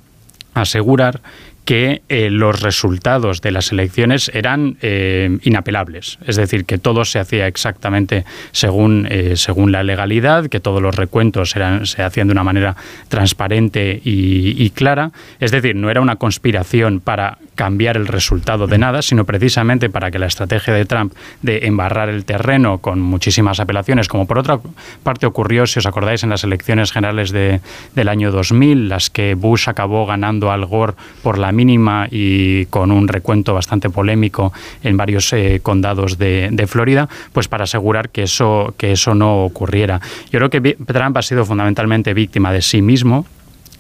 asegurar 0.54 1.22
que 1.66 2.02
eh, 2.10 2.30
los 2.30 2.62
resultados 2.62 3.42
de 3.42 3.52
las 3.52 3.72
elecciones 3.72 4.30
eran 4.34 4.78
eh, 4.82 5.38
inapelables, 5.44 6.20
es 6.26 6.36
decir, 6.36 6.66
que 6.66 6.78
todo 6.78 7.06
se 7.06 7.20
hacía 7.20 7.48
exactamente 7.48 8.26
según, 8.52 9.08
eh, 9.10 9.36
según 9.38 9.72
la 9.72 9.84
legalidad, 9.84 10.48
que 10.48 10.60
todos 10.60 10.82
los 10.82 10.96
recuentos 10.96 11.56
eran, 11.56 11.86
se 11.86 12.04
hacían 12.04 12.28
de 12.28 12.34
una 12.34 12.44
manera 12.44 12.76
transparente 13.08 14.02
y, 14.04 14.70
clara, 14.72 15.12
es 15.40 15.52
decir, 15.52 15.76
no 15.76 15.90
era 15.90 16.02
una 16.02 16.18
conspiración 16.18 17.00
para 17.00 17.38
cambiar 17.56 17.96
el 17.96 18.08
resultado 18.08 18.68
de 18.68 18.78
nada, 18.78 19.02
sino 19.02 19.26
precisamente 19.26 19.90
para 19.90 20.12
que 20.12 20.20
la 20.20 20.26
estrategia 20.26 20.74
de 20.74 20.86
Trump 20.86 21.14
de 21.42 21.66
embarrar 21.66 22.10
el 22.10 22.26
terreno 22.26 22.80
con 22.80 23.00
muchísimas 23.00 23.60
apelaciones, 23.60 24.08
como 24.08 24.26
por 24.26 24.40
otra 24.40 24.60
parte 25.04 25.26
ocurrió, 25.26 25.66
si 25.68 25.80
os 25.80 25.86
acordáis, 25.86 26.24
en 26.24 26.30
las 26.30 26.44
elecciones 26.44 26.92
generales 26.92 27.32
de, 27.32 27.62
del 27.96 28.10
año 28.10 28.32
2000, 28.32 28.90
las 28.90 29.10
que 29.10 29.36
Bush 29.36 29.70
acabó 29.70 30.06
ganando 30.06 30.52
al 30.52 30.66
Gore 30.66 30.94
por 31.22 31.38
la 31.38 31.53
mínima 31.54 32.08
y 32.12 32.66
con 32.66 32.92
un 32.92 33.08
recuento 33.08 33.54
bastante 33.54 33.90
polémico 33.90 34.52
en 34.84 34.98
varios 34.98 35.32
eh, 35.34 35.60
condados 35.64 36.18
de, 36.18 36.66
Florida, 36.68 37.10
pues 37.34 37.48
para 37.48 37.66
asegurar 37.66 38.10
que 38.10 38.24
eso, 38.24 38.74
que 38.78 38.94
eso 38.94 39.14
no 39.16 39.44
ocurriera. 39.44 40.00
Yo 40.32 40.40
creo 40.40 40.50
que 40.50 40.78
Trump 40.86 41.18
ha 41.18 41.22
sido 41.22 41.46
fundamentalmente 41.46 42.14
víctima 42.14 42.52
de 42.52 42.62
sí 42.62 42.82
mismo 42.82 43.26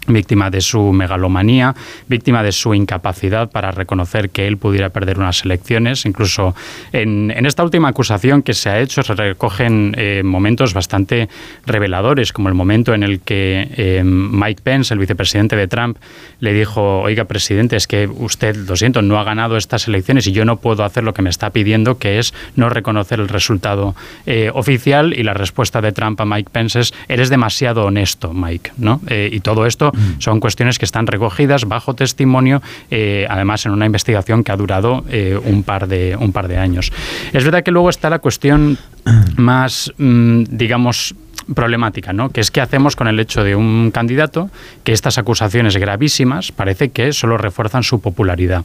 víctima 0.07 0.50
de 0.50 0.62
su 0.62 0.91
megalomanía, 0.91 1.75
víctima 2.07 2.43
de 2.43 2.51
su 2.51 2.74
incapacidad 2.74 3.50
para 3.50 3.72
reconocer 3.72 4.29
que 4.29 4.48
él 4.48 4.57
pudiera 4.57 4.89
perder 4.89 5.19
unas 5.19 5.43
elecciones. 5.45 6.05
Incluso 6.05 6.55
en, 6.91 7.31
esta 7.45 7.63
última 7.63 7.89
acusación 7.89 8.41
que 8.41 8.53
se 8.53 8.69
ha 8.69 8.79
hecho 8.79 9.03
se 9.03 9.13
recogen 9.13 9.95
eh, 9.98 10.22
momentos 10.24 10.74
bastante 10.74 11.29
reveladores, 11.65 12.33
como 12.33 12.50
el 12.50 12.55
momento 12.55 12.93
en 12.93 13.03
el 13.03 13.22
que 13.22 13.69
eh, 13.75 14.03
Mike 14.03 14.62
Pence, 14.63 14.93
el 14.93 15.00
vicepresidente 15.00 15.55
de 15.55 15.67
Trump, 15.67 15.98
le 16.39 16.53
dijo, 16.53 17.01
oiga, 17.01 17.25
presidente, 17.25 17.75
es 17.75 17.88
que 17.88 18.07
usted, 18.07 18.55
lo 18.55 18.75
siento, 18.75 19.01
no 19.01 19.19
ha 19.19 19.24
ganado 19.24 19.57
estas 19.57 19.88
elecciones 19.88 20.27
y 20.27 20.31
yo 20.31 20.45
no 20.45 20.57
puedo 20.57 20.83
hacer 20.83 21.03
lo 21.03 21.13
que 21.13 21.22
me 21.22 21.29
está 21.29 21.50
pidiendo, 21.51 21.98
que 21.98 22.19
es 22.19 22.33
no 22.55 22.69
reconocer 22.69 23.19
el 23.19 23.29
resultado 23.29 23.95
eh, 24.25 24.51
oficial. 24.53 25.13
Y 25.17 25.24
la 25.24 25.33
respuesta 25.33 25.81
de 25.81 25.91
Trump 25.91 26.19
a 26.19 26.25
Mike 26.25 26.50
Pence 26.51 26.79
es, 26.79 26.93
eres 27.07 27.29
demasiado 27.29 27.86
honesto, 27.86 28.33
Mike. 28.33 28.72
¿no? 28.77 29.01
y 29.10 29.39
todo 29.41 29.65
esto 29.65 29.92
son 30.19 30.39
cuestiones 30.39 30.79
que 30.79 30.85
están 30.85 31.07
recogidas 31.07 31.65
bajo 31.65 31.93
testimonio, 31.93 32.62
eh, 32.91 33.25
además 33.29 33.65
en 33.65 33.71
una 33.71 33.85
investigación 33.85 34.43
que 34.43 34.51
ha 34.51 34.57
durado 34.57 35.03
eh, 35.09 35.39
un, 35.43 35.63
par 35.63 35.88
de, 35.88 36.15
un 36.19 36.31
par 36.31 36.47
de 36.47 36.57
años. 36.57 36.91
Es 37.31 37.43
verdad 37.43 37.63
que 37.63 37.71
luego 37.71 37.89
está 37.89 38.09
la 38.09 38.19
cuestión 38.19 38.77
más, 39.38 39.91
mm, 39.97 40.43
digamos, 40.50 41.15
problemática, 41.53 42.13
¿no? 42.13 42.29
Que 42.29 42.41
es 42.41 42.51
qué 42.51 42.62
hacemos 42.62 42.95
con 42.95 43.07
el 43.07 43.19
hecho 43.19 43.43
de 43.43 43.55
un 43.55 43.91
candidato 43.91 44.50
que 44.83 44.93
estas 44.93 45.17
acusaciones 45.17 45.75
gravísimas 45.77 46.51
parece 46.51 46.89
que 46.89 47.12
solo 47.13 47.38
refuerzan 47.38 47.83
su 47.83 48.00
popularidad. 48.00 48.63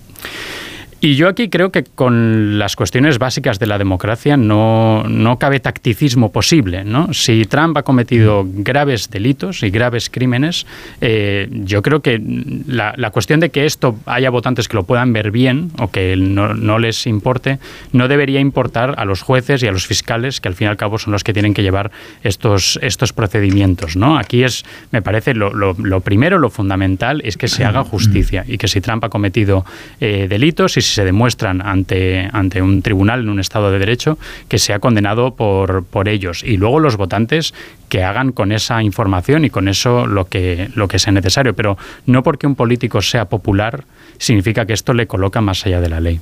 Y 1.00 1.14
yo 1.14 1.28
aquí 1.28 1.48
creo 1.48 1.70
que 1.70 1.84
con 1.84 2.58
las 2.58 2.74
cuestiones 2.74 3.20
básicas 3.20 3.60
de 3.60 3.66
la 3.66 3.78
democracia 3.78 4.36
no, 4.36 5.04
no 5.04 5.38
cabe 5.38 5.60
tacticismo 5.60 6.32
posible. 6.32 6.82
¿no? 6.82 7.14
Si 7.14 7.44
Trump 7.44 7.76
ha 7.76 7.84
cometido 7.84 8.44
graves 8.44 9.08
delitos 9.08 9.62
y 9.62 9.70
graves 9.70 10.10
crímenes, 10.10 10.66
eh, 11.00 11.48
yo 11.50 11.82
creo 11.82 12.00
que 12.00 12.20
la, 12.66 12.94
la, 12.96 13.10
cuestión 13.10 13.38
de 13.38 13.50
que 13.50 13.64
esto 13.64 13.96
haya 14.06 14.30
votantes 14.30 14.66
que 14.66 14.76
lo 14.76 14.82
puedan 14.82 15.12
ver 15.12 15.30
bien 15.30 15.70
o 15.78 15.88
que 15.88 16.16
no, 16.16 16.54
no, 16.54 16.80
les 16.80 17.06
importe, 17.06 17.60
no 17.92 18.08
debería 18.08 18.40
importar 18.40 18.96
a 18.98 19.04
los 19.04 19.22
jueces 19.22 19.62
y 19.62 19.68
a 19.68 19.72
los 19.72 19.86
fiscales, 19.86 20.40
que 20.40 20.48
al 20.48 20.54
fin 20.54 20.66
y 20.66 20.68
al 20.70 20.76
cabo 20.76 20.98
son 20.98 21.12
los 21.12 21.22
que 21.22 21.32
tienen 21.32 21.54
que 21.54 21.62
llevar 21.62 21.92
estos, 22.24 22.76
estos 22.82 23.12
procedimientos. 23.12 23.94
¿no? 23.94 24.18
Aquí 24.18 24.42
es, 24.42 24.64
me 24.90 25.00
parece, 25.00 25.34
lo, 25.34 25.52
lo, 25.54 25.74
lo 25.74 26.00
primero, 26.00 26.38
lo 26.38 26.50
fundamental 26.50 27.20
es 27.24 27.36
que 27.36 27.46
se 27.46 27.64
haga 27.64 27.84
justicia 27.84 28.44
y 28.48 28.58
que 28.58 28.66
si 28.66 28.80
Trump 28.80 29.04
ha 29.04 29.10
cometido 29.10 29.64
eh, 30.00 30.26
delitos 30.28 30.76
y 30.76 30.87
si 30.88 30.94
se 30.94 31.04
demuestran 31.04 31.60
ante, 31.64 32.28
ante 32.32 32.62
un 32.62 32.82
tribunal 32.82 33.20
en 33.20 33.28
un 33.28 33.40
Estado 33.40 33.70
de 33.70 33.78
Derecho, 33.78 34.18
que 34.48 34.58
sea 34.58 34.78
condenado 34.78 35.34
por, 35.34 35.84
por 35.84 36.08
ellos. 36.08 36.42
Y 36.42 36.56
luego 36.56 36.80
los 36.80 36.96
votantes 36.96 37.54
que 37.88 38.04
hagan 38.04 38.32
con 38.32 38.52
esa 38.52 38.82
información 38.82 39.44
y 39.44 39.50
con 39.50 39.68
eso 39.68 40.06
lo 40.06 40.26
que, 40.26 40.70
lo 40.74 40.88
que 40.88 40.98
sea 40.98 41.12
necesario. 41.12 41.54
Pero 41.54 41.78
no 42.06 42.22
porque 42.22 42.46
un 42.46 42.54
político 42.54 43.02
sea 43.02 43.26
popular 43.26 43.84
significa 44.18 44.66
que 44.66 44.72
esto 44.72 44.94
le 44.94 45.06
coloca 45.06 45.40
más 45.40 45.64
allá 45.66 45.80
de 45.80 45.88
la 45.88 46.00
ley. 46.00 46.20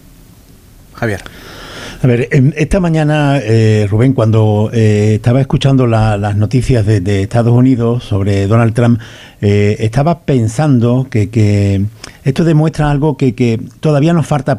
Javier. 0.95 1.23
A 2.03 2.07
ver, 2.07 2.29
esta 2.57 2.79
mañana, 2.79 3.39
eh, 3.43 3.87
Rubén, 3.91 4.13
cuando 4.13 4.71
eh, 4.73 5.15
estaba 5.15 5.41
escuchando 5.41 5.87
las 5.87 6.37
noticias 6.37 6.85
de, 6.85 7.23
Estados 7.23 7.55
Unidos 7.55 8.05
sobre 8.05 8.47
Donald 8.47 8.75
Trump, 8.75 9.01
eh, 9.41 9.77
estaba 9.81 10.21
pensando 10.21 11.07
que, 11.11 11.87
esto 12.25 12.45
demuestra 12.45 12.91
algo 12.91 13.17
que, 13.17 13.61
todavía 13.81 14.13
nos 14.13 14.27
falta, 14.27 14.59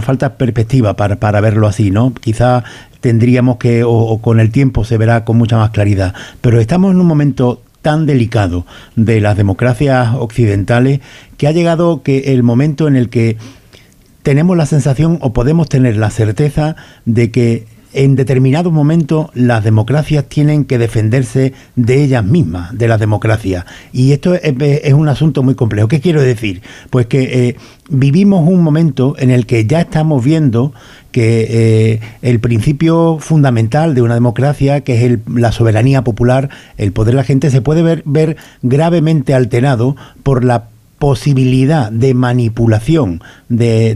falta 0.00 0.34
perspectiva 0.36 0.94
para, 0.94 1.40
verlo 1.40 1.66
así, 1.66 1.90
¿no? 1.90 2.14
Quizá 2.14 2.62
tendríamos 3.00 3.56
que, 3.56 3.82
o, 3.84 4.18
con 4.22 4.38
el 4.38 4.52
tiempo 4.52 4.84
se 4.84 4.96
verá 4.96 5.24
con 5.24 5.38
mucha 5.38 5.56
más 5.56 5.70
claridad, 5.70 6.14
pero 6.40 6.60
estamos 6.60 6.92
en 6.92 7.00
un 7.00 7.06
momento 7.06 7.62
tan 7.82 8.06
delicado 8.06 8.64
de 8.94 9.20
las 9.20 9.36
democracias 9.36 10.14
occidentales 10.14 11.00
que 11.36 11.48
ha 11.48 11.52
llegado 11.52 12.02
que 12.02 12.32
el 12.32 12.42
momento 12.42 12.86
en 12.86 12.96
el 12.96 13.08
que 13.08 13.38
tenemos 14.22 14.56
la 14.56 14.66
sensación 14.66 15.18
o 15.20 15.32
podemos 15.32 15.68
tener 15.68 15.96
la 15.96 16.10
certeza 16.10 16.76
de 17.04 17.30
que 17.30 17.66
en 17.92 18.14
determinado 18.14 18.70
momento 18.70 19.30
las 19.34 19.64
democracias 19.64 20.24
tienen 20.26 20.64
que 20.64 20.78
defenderse 20.78 21.52
de 21.76 22.02
ellas 22.04 22.24
mismas, 22.24 22.76
de 22.76 22.88
la 22.88 22.98
democracia. 22.98 23.66
Y 23.92 24.12
esto 24.12 24.34
es, 24.34 24.92
un 24.92 25.08
asunto 25.08 25.42
muy 25.42 25.54
complejo. 25.54 25.88
¿Qué 25.88 26.00
quiero 26.00 26.22
decir? 26.22 26.62
Pues 26.90 27.06
que 27.06 27.48
eh, 27.48 27.56
vivimos 27.88 28.48
un 28.48 28.62
momento 28.62 29.16
en 29.18 29.30
el 29.30 29.46
que 29.46 29.66
ya 29.66 29.80
estamos 29.80 30.24
viendo 30.24 30.72
que 31.10 31.46
eh, 31.50 32.00
el 32.22 32.38
principio 32.38 33.18
fundamental 33.18 33.94
de 33.94 34.02
una 34.02 34.14
democracia, 34.14 34.82
que 34.82 35.04
es 35.04 35.18
la 35.26 35.50
soberanía 35.50 36.04
popular, 36.04 36.48
el 36.76 36.92
poder 36.92 37.14
de 37.14 37.16
la 37.16 37.24
gente, 37.24 37.50
se 37.50 37.60
puede 37.60 38.02
ver 38.04 38.36
gravemente 38.62 39.34
alterado 39.34 39.96
por 40.22 40.44
la 40.44 40.68
posibilidad 41.00 41.90
de 41.90 42.12
manipulación 42.12 43.22
de, 43.48 43.94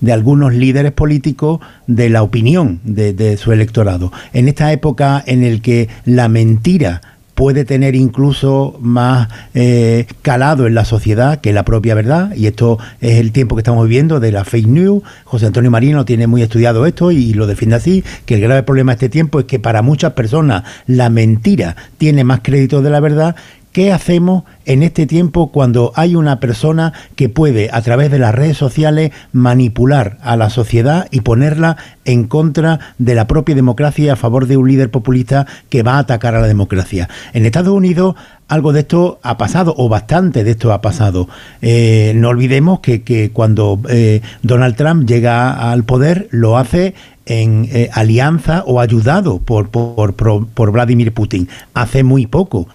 de, 0.00 0.12
algunos 0.12 0.54
líderes 0.54 0.92
políticos 0.92 1.58
de 1.88 2.08
la 2.08 2.22
opinión 2.22 2.78
de, 2.84 3.36
su 3.36 3.50
electorado. 3.50 4.12
En 4.32 4.46
esta 4.46 4.72
época 4.72 5.20
en 5.26 5.42
el 5.42 5.60
que 5.60 5.88
la 6.04 6.28
mentira 6.28 7.00
puede 7.34 7.64
tener 7.64 7.96
incluso 7.96 8.78
más 8.80 9.28
eh, 9.54 10.06
calado 10.22 10.68
en 10.68 10.74
la 10.74 10.84
sociedad 10.84 11.40
que 11.40 11.52
la 11.52 11.64
propia 11.64 11.96
verdad, 11.96 12.32
y 12.36 12.46
esto 12.46 12.78
es 13.00 13.18
el 13.18 13.32
tiempo 13.32 13.56
que 13.56 13.60
estamos 13.60 13.88
viviendo 13.88 14.20
de 14.20 14.30
la 14.30 14.44
fake 14.44 14.68
news. 14.68 15.02
José 15.24 15.46
Antonio 15.46 15.72
Marino 15.72 16.04
tiene 16.04 16.28
muy 16.28 16.42
estudiado 16.42 16.86
esto 16.86 17.10
y 17.10 17.32
lo 17.32 17.48
defiende 17.48 17.74
así, 17.74 18.04
que 18.24 18.36
el 18.36 18.40
grave 18.40 18.62
problema 18.62 18.92
de 18.92 18.96
este 18.96 19.08
tiempo 19.08 19.40
es 19.40 19.46
que 19.46 19.58
para 19.58 19.82
muchas 19.82 20.12
personas 20.12 20.62
la 20.86 21.10
mentira 21.10 21.74
tiene 21.98 22.22
más 22.22 22.38
crédito 22.40 22.82
de 22.82 22.90
la 22.90 23.00
verdad 23.00 23.34
¿Qué 23.72 23.92
hacemos 23.92 24.42
en 24.64 24.82
este 24.82 25.06
tiempo 25.06 25.52
cuando 25.52 25.92
hay 25.94 26.16
una 26.16 26.40
persona 26.40 26.92
que 27.14 27.28
puede 27.28 27.70
a 27.72 27.82
través 27.82 28.10
de 28.10 28.18
las 28.18 28.34
redes 28.34 28.56
sociales 28.56 29.12
manipular 29.32 30.18
a 30.22 30.36
la 30.36 30.50
sociedad 30.50 31.06
y 31.12 31.20
ponerla 31.20 31.76
en 32.04 32.24
contra 32.24 32.80
de 32.98 33.14
la 33.14 33.28
propia 33.28 33.54
democracia 33.54 34.14
a 34.14 34.16
favor 34.16 34.48
de 34.48 34.56
un 34.56 34.66
líder 34.66 34.90
populista 34.90 35.46
que 35.68 35.84
va 35.84 35.94
a 35.94 35.98
atacar 36.00 36.34
a 36.34 36.40
la 36.40 36.48
democracia? 36.48 37.08
En 37.32 37.46
Estados 37.46 37.72
Unidos 37.72 38.16
algo 38.50 38.72
de 38.72 38.80
esto 38.80 39.20
ha 39.22 39.38
pasado, 39.38 39.74
o 39.78 39.88
bastante 39.88 40.42
de 40.42 40.50
esto 40.50 40.72
ha 40.72 40.82
pasado. 40.82 41.28
Eh, 41.62 42.12
no 42.16 42.30
olvidemos 42.30 42.80
que, 42.80 43.30
cuando 43.32 43.78
eh, 43.88 44.22
Donald 44.42 44.74
Trump 44.74 45.08
llega 45.08 45.70
al 45.70 45.84
poder, 45.84 46.26
lo 46.32 46.58
hace 46.58 46.94
en 47.26 47.68
eh, 47.70 47.88
alianza 47.92 48.64
o 48.66 48.80
ayudado 48.80 49.38
por, 49.38 49.68
por, 49.68 50.14
por, 50.14 50.72
Vladimir 50.72 51.14
Putin. 51.14 51.48
Hace 51.74 52.02
muy 52.02 52.26
poco 52.26 52.66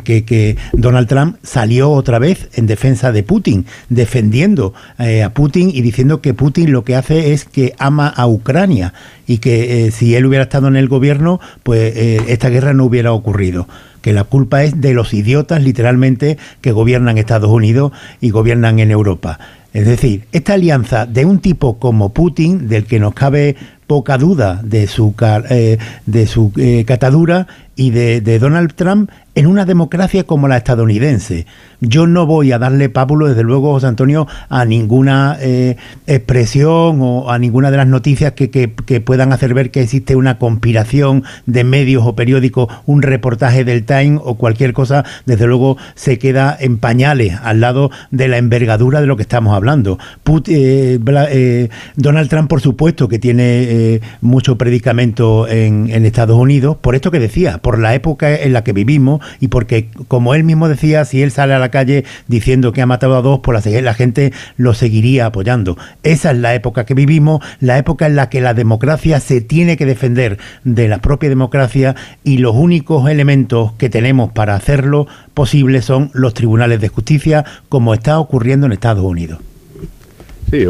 que, 0.00 0.56
Donald 0.72 1.08
Trump 1.08 1.36
salió 1.42 1.90
otra 1.90 2.18
vez 2.18 2.48
en 2.54 2.66
defensa 2.66 3.12
de 3.12 3.22
Putin, 3.22 3.66
defendiendo 3.88 4.74
a 4.98 5.30
Putin 5.30 5.70
y 5.72 5.82
diciendo 5.82 6.20
que 6.20 6.34
Putin 6.34 6.72
lo 6.72 6.84
que 6.84 6.96
hace 6.96 7.32
es 7.32 7.44
que 7.44 7.74
ama 7.78 8.08
a 8.08 8.26
Ucrania 8.26 8.92
y 9.26 9.38
que 9.38 9.90
si 9.92 10.14
él 10.14 10.26
hubiera 10.26 10.44
estado 10.44 10.68
en 10.68 10.76
el 10.76 10.88
gobierno, 10.88 11.40
pues 11.62 11.94
esta 11.96 12.48
guerra 12.48 12.72
no 12.72 12.84
hubiera 12.84 13.12
ocurrido 13.12 13.66
que 14.04 14.12
la 14.12 14.24
culpa 14.24 14.62
es 14.64 14.82
de 14.82 14.92
los 14.92 15.14
idiotas 15.14 15.62
literalmente 15.62 16.36
que 16.60 16.72
gobiernan 16.72 17.16
Estados 17.16 17.50
Unidos 17.50 17.92
y 18.20 18.28
gobiernan 18.28 18.78
en 18.78 18.90
Europa. 18.90 19.38
Es 19.72 19.86
decir, 19.86 20.24
esta 20.30 20.52
alianza 20.52 21.06
de 21.06 21.24
un 21.24 21.38
tipo 21.38 21.78
como 21.78 22.12
Putin, 22.12 22.68
del 22.68 22.84
que 22.84 23.00
nos 23.00 23.14
cabe 23.14 23.56
poca 23.86 24.18
duda 24.18 24.60
de 24.62 24.88
su, 24.88 25.14
eh, 25.48 25.78
de 26.04 26.26
su 26.26 26.52
eh, 26.58 26.84
catadura, 26.86 27.46
y 27.76 27.90
de 27.90 28.38
Donald 28.38 28.74
Trump, 28.74 29.10
en 29.34 29.46
una 29.46 29.64
democracia 29.64 30.24
como 30.24 30.48
la 30.48 30.56
estadounidense. 30.56 31.46
Yo 31.80 32.06
no 32.06 32.26
voy 32.26 32.52
a 32.52 32.58
darle 32.58 32.88
pábulo, 32.88 33.26
desde 33.26 33.42
luego, 33.42 33.72
José 33.72 33.88
Antonio, 33.88 34.26
a 34.48 34.64
ninguna 34.64 35.36
eh, 35.40 35.76
expresión 36.06 36.98
o 37.00 37.30
a 37.30 37.38
ninguna 37.38 37.70
de 37.70 37.76
las 37.76 37.86
noticias 37.86 38.32
que, 38.32 38.48
puedan 39.04 39.32
hacer 39.32 39.54
ver 39.54 39.70
que 39.70 39.82
existe 39.82 40.16
una 40.16 40.38
conspiración 40.38 41.24
de 41.46 41.64
medios 41.64 42.04
o 42.06 42.14
periódicos, 42.14 42.68
un 42.86 43.02
reportaje 43.02 43.64
del 43.64 43.84
Time 43.84 44.18
o 44.22 44.36
cualquier 44.36 44.72
cosa, 44.72 45.04
desde 45.26 45.46
luego 45.46 45.76
se 45.94 46.18
queda 46.18 46.56
en 46.58 46.78
pañales 46.78 47.38
al 47.42 47.60
lado 47.60 47.90
de 48.10 48.28
la 48.28 48.38
envergadura 48.38 49.00
de 49.00 49.06
lo 49.06 49.16
que 49.16 49.22
estamos 49.22 49.54
hablando. 49.54 49.98
Eh, 50.46 50.98
eh, 51.06 51.68
Donald 51.96 52.28
Trump, 52.30 52.48
por 52.48 52.60
supuesto, 52.60 53.08
que 53.08 53.18
tiene 53.18 54.00
mucho 54.20 54.56
predicamento 54.56 55.48
en, 55.48 55.90
en 55.90 56.06
Estados 56.06 56.38
Unidos, 56.38 56.76
por 56.80 56.94
esto 56.94 57.10
que 57.10 57.18
decía, 57.18 57.58
por 57.58 57.78
la 57.78 57.94
época 57.94 58.34
en 58.34 58.52
la 58.52 58.64
que 58.64 58.72
vivimos, 58.72 59.20
y 59.40 59.48
porque, 59.48 59.88
como 60.08 60.34
él 60.34 60.44
mismo 60.44 60.68
decía, 60.68 61.04
si 61.04 61.22
él 61.22 61.30
sale 61.30 61.54
a 61.54 61.58
la 61.58 61.70
calle 61.70 62.04
diciendo 62.28 62.72
que 62.72 62.82
ha 62.82 62.86
matado 62.86 63.16
a 63.16 63.22
dos, 63.22 63.40
pues 63.42 63.64
la, 63.66 63.94
gente 63.94 64.32
lo 64.56 64.74
seguiría 64.74 65.26
apoyando. 65.26 65.76
Esa 66.02 66.32
es 66.32 66.38
la 66.38 66.54
época 66.54 66.84
que 66.84 66.94
vivimos, 66.94 67.44
la 67.60 67.78
época 67.78 68.06
en 68.06 68.16
la 68.16 68.28
que 68.28 68.40
la 68.40 68.54
democracia 68.54 69.20
se 69.20 69.40
tiene 69.40 69.76
que 69.76 69.86
defender 69.86 70.38
de 70.64 70.88
la 70.88 70.98
propia 70.98 71.28
democracia 71.28 71.94
y 72.24 72.38
los 72.38 72.54
únicos 72.54 73.08
elementos 73.08 73.72
que 73.74 73.90
tenemos 73.90 74.32
para 74.32 74.54
hacerlo 74.54 75.06
posible 75.34 75.82
son 75.82 76.10
los 76.12 76.34
tribunales 76.34 76.80
de 76.80 76.88
justicia, 76.88 77.44
como 77.68 77.94
está 77.94 78.18
ocurriendo 78.18 78.66
en 78.66 78.72
Estados 78.72 79.04
Unidos. 79.04 79.38
Sí, 80.50 80.64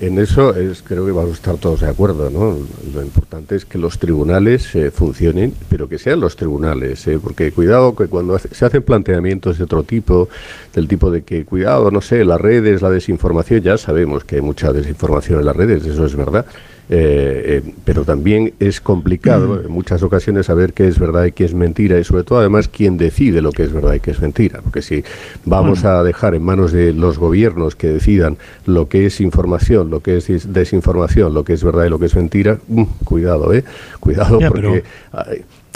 en, 0.00 0.18
eso 0.18 0.54
es, 0.54 0.82
creo 0.82 1.04
que 1.06 1.12
vamos 1.12 1.30
a 1.30 1.34
estar 1.34 1.56
todos 1.56 1.80
de 1.80 1.88
acuerdo, 1.88 2.30
¿no? 2.30 2.56
Lo 2.94 3.02
importante 3.02 3.56
es 3.56 3.64
que 3.64 3.78
los 3.78 3.98
tribunales 3.98 4.74
eh, 4.74 4.90
funcionen, 4.90 5.54
pero 5.68 5.88
que 5.88 5.98
sean 5.98 6.20
los 6.20 6.36
tribunales, 6.36 7.06
¿eh? 7.08 7.18
porque 7.20 7.50
cuidado 7.50 7.96
que 7.96 8.06
cuando 8.06 8.38
se 8.38 8.64
hacen 8.64 8.82
planteamientos 8.82 9.58
de 9.58 9.64
otro 9.64 9.82
tipo, 9.82 10.28
del 10.74 10.86
tipo 10.86 11.10
de 11.10 11.22
que, 11.22 11.44
cuidado, 11.44 11.90
no 11.90 12.00
sé, 12.00 12.24
las 12.24 12.40
redes, 12.40 12.82
la 12.82 12.90
desinformación, 12.90 13.62
ya 13.62 13.78
sabemos 13.78 14.24
que 14.24 14.36
hay 14.36 14.42
mucha 14.42 14.72
desinformación 14.72 15.40
en 15.40 15.46
las 15.46 15.56
redes, 15.56 15.84
eso 15.84 16.04
es 16.04 16.14
verdad, 16.14 16.46
eh, 16.88 17.62
eh, 17.64 17.72
pero 17.84 18.04
también 18.04 18.54
es 18.60 18.80
complicado 18.80 19.60
en 19.60 19.70
muchas 19.70 20.02
ocasiones 20.02 20.46
saber 20.46 20.72
qué 20.72 20.86
es 20.86 20.98
verdad 20.98 21.24
y 21.24 21.32
qué 21.32 21.44
es 21.44 21.54
mentira 21.54 21.98
y 21.98 22.04
sobre 22.04 22.22
todo 22.22 22.38
además 22.38 22.68
quién 22.68 22.96
decide 22.96 23.42
lo 23.42 23.50
que 23.50 23.64
es 23.64 23.72
verdad 23.72 23.94
y 23.94 24.00
qué 24.00 24.12
es 24.12 24.20
mentira, 24.20 24.60
porque 24.62 24.82
si 24.82 25.02
vamos 25.44 25.84
a 25.84 26.02
dejar 26.02 26.34
en 26.34 26.42
manos 26.42 26.72
de 26.72 26.92
los 26.92 27.18
gobiernos 27.18 27.74
que 27.74 27.88
decidan 27.88 28.38
lo 28.66 28.88
que 28.88 29.06
es 29.06 29.20
información, 29.20 29.90
lo 29.90 30.00
que 30.00 30.18
es 30.18 30.52
desinformación, 30.52 31.34
lo 31.34 31.44
que 31.44 31.54
es 31.54 31.64
verdad 31.64 31.86
y 31.86 31.88
lo 31.88 31.98
que 31.98 32.06
es 32.06 32.14
mentira, 32.14 32.58
mm, 32.68 32.84
cuidado, 33.04 33.52
eh, 33.52 33.64
cuidado 33.98 34.38
porque 34.48 34.84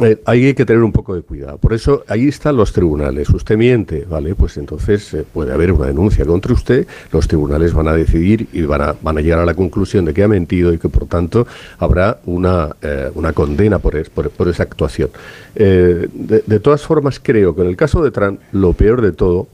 eh, 0.00 0.20
hay 0.24 0.54
que 0.54 0.64
tener 0.64 0.82
un 0.82 0.92
poco 0.92 1.14
de 1.14 1.22
cuidado. 1.22 1.58
Por 1.58 1.72
eso 1.72 2.04
ahí 2.08 2.28
están 2.28 2.56
los 2.56 2.72
tribunales. 2.72 3.28
Usted 3.30 3.56
miente, 3.56 4.06
¿vale? 4.08 4.34
Pues 4.34 4.56
entonces 4.56 5.12
eh, 5.14 5.24
puede 5.30 5.52
haber 5.52 5.72
una 5.72 5.86
denuncia 5.86 6.24
contra 6.24 6.52
usted, 6.52 6.86
los 7.12 7.28
tribunales 7.28 7.74
van 7.74 7.88
a 7.88 7.92
decidir 7.92 8.48
y 8.52 8.62
van 8.62 8.82
a, 8.82 8.94
van 9.00 9.18
a 9.18 9.20
llegar 9.20 9.40
a 9.40 9.44
la 9.44 9.54
conclusión 9.54 10.04
de 10.04 10.14
que 10.14 10.22
ha 10.22 10.28
mentido 10.28 10.72
y 10.72 10.78
que 10.78 10.88
por 10.88 11.06
tanto 11.06 11.46
habrá 11.78 12.18
una, 12.26 12.74
eh, 12.82 13.10
una 13.14 13.32
condena 13.32 13.78
por, 13.78 14.08
por, 14.10 14.48
esa 14.48 14.62
actuación. 14.62 15.10
De, 15.54 16.10
de, 16.46 16.60
todas 16.60 16.82
formas, 16.82 17.20
creo 17.22 17.54
que 17.54 17.62
en 17.62 17.68
el 17.68 17.76
caso 17.76 18.02
de 18.02 18.10
Trump, 18.10 18.40
lo 18.52 18.72
peor 18.72 19.02
de 19.02 19.12
todo, 19.12 19.48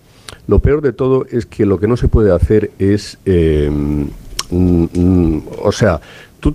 lo 0.47 0.59
peor 0.61 0.81
de 0.81 0.93
todo 0.93 1.27
es 1.31 1.47
que 1.47 1.67
lo 1.67 1.81
que 1.81 1.89
no 1.89 1.97
se 1.97 2.09
puede 2.09 2.33
hacer 2.33 2.71
es, 2.79 3.19
mm, 3.27 4.05
mm, 4.51 5.43
o 5.63 5.73
sea, 5.73 6.01
tú 6.41 6.55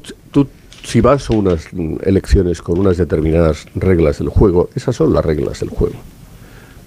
si 0.83 1.01
vas 1.01 1.29
a 1.29 1.33
unas 1.33 1.67
elecciones 2.03 2.61
con 2.61 2.79
unas 2.79 2.97
determinadas 2.97 3.67
reglas 3.75 4.19
del 4.19 4.29
juego, 4.29 4.69
esas 4.75 4.95
son 4.95 5.13
las 5.13 5.25
reglas 5.25 5.59
del 5.59 5.69
juego. 5.69 5.95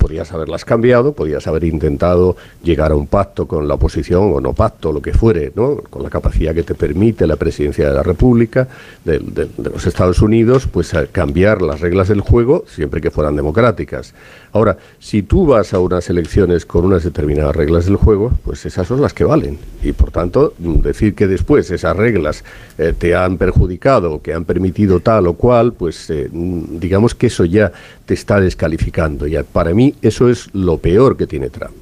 Podías 0.04 0.30
haberlas 0.32 0.66
cambiado, 0.66 1.14
podías 1.14 1.46
haber 1.46 1.64
intentado 1.64 2.36
llegar 2.62 2.92
a 2.92 2.94
un 2.94 3.06
pacto 3.06 3.48
con 3.48 3.66
la 3.66 3.76
oposición 3.76 4.34
o 4.34 4.38
no 4.38 4.52
pacto, 4.52 4.92
lo 4.92 5.00
que 5.00 5.14
fuere, 5.14 5.50
¿no? 5.56 5.76
con 5.88 6.02
la 6.02 6.10
capacidad 6.10 6.54
que 6.54 6.62
te 6.62 6.74
permite 6.74 7.26
la 7.26 7.36
presidencia 7.36 7.88
de 7.88 7.94
la 7.94 8.02
República, 8.02 8.68
de, 9.02 9.48
los 9.56 9.86
Estados 9.86 10.20
Unidos, 10.20 10.68
pues 10.70 10.92
cambiar 11.10 11.62
las 11.62 11.80
reglas 11.80 12.08
del 12.08 12.20
juego 12.20 12.66
siempre 12.68 13.00
que 13.00 13.10
fueran 13.10 13.34
democráticas. 13.34 14.12
Ahora, 14.52 14.76
si 14.98 15.22
tú 15.22 15.46
vas 15.46 15.72
a 15.72 15.78
unas 15.78 16.10
elecciones 16.10 16.66
con 16.66 16.84
unas 16.84 17.02
determinadas 17.02 17.56
reglas 17.56 17.86
del 17.86 17.96
juego, 17.96 18.30
pues 18.44 18.66
esas 18.66 18.86
son 18.86 19.00
las 19.00 19.14
que 19.14 19.24
valen. 19.24 19.58
Y 19.82 19.92
por 19.92 20.10
tanto, 20.10 20.52
decir 20.58 21.14
que 21.14 21.26
después 21.26 21.70
esas 21.70 21.96
reglas 21.96 22.44
eh, 22.76 22.92
te 22.96 23.14
han 23.16 23.38
perjudicado 23.38 24.20
que 24.22 24.34
han 24.34 24.44
permitido 24.44 25.00
tal 25.00 25.26
o 25.26 25.34
cual, 25.34 25.72
pues 25.72 26.10
eh, 26.10 26.28
digamos 26.30 27.14
que 27.14 27.28
eso 27.28 27.44
ya 27.44 27.72
te 28.06 28.14
está 28.14 28.40
descalificando. 28.40 29.26
Ya 29.26 29.42
para 29.42 29.72
mí 29.74 29.93
eso 30.02 30.28
es 30.28 30.48
lo 30.54 30.78
peor 30.78 31.16
que 31.16 31.26
tiene 31.26 31.50
Trump. 31.50 31.74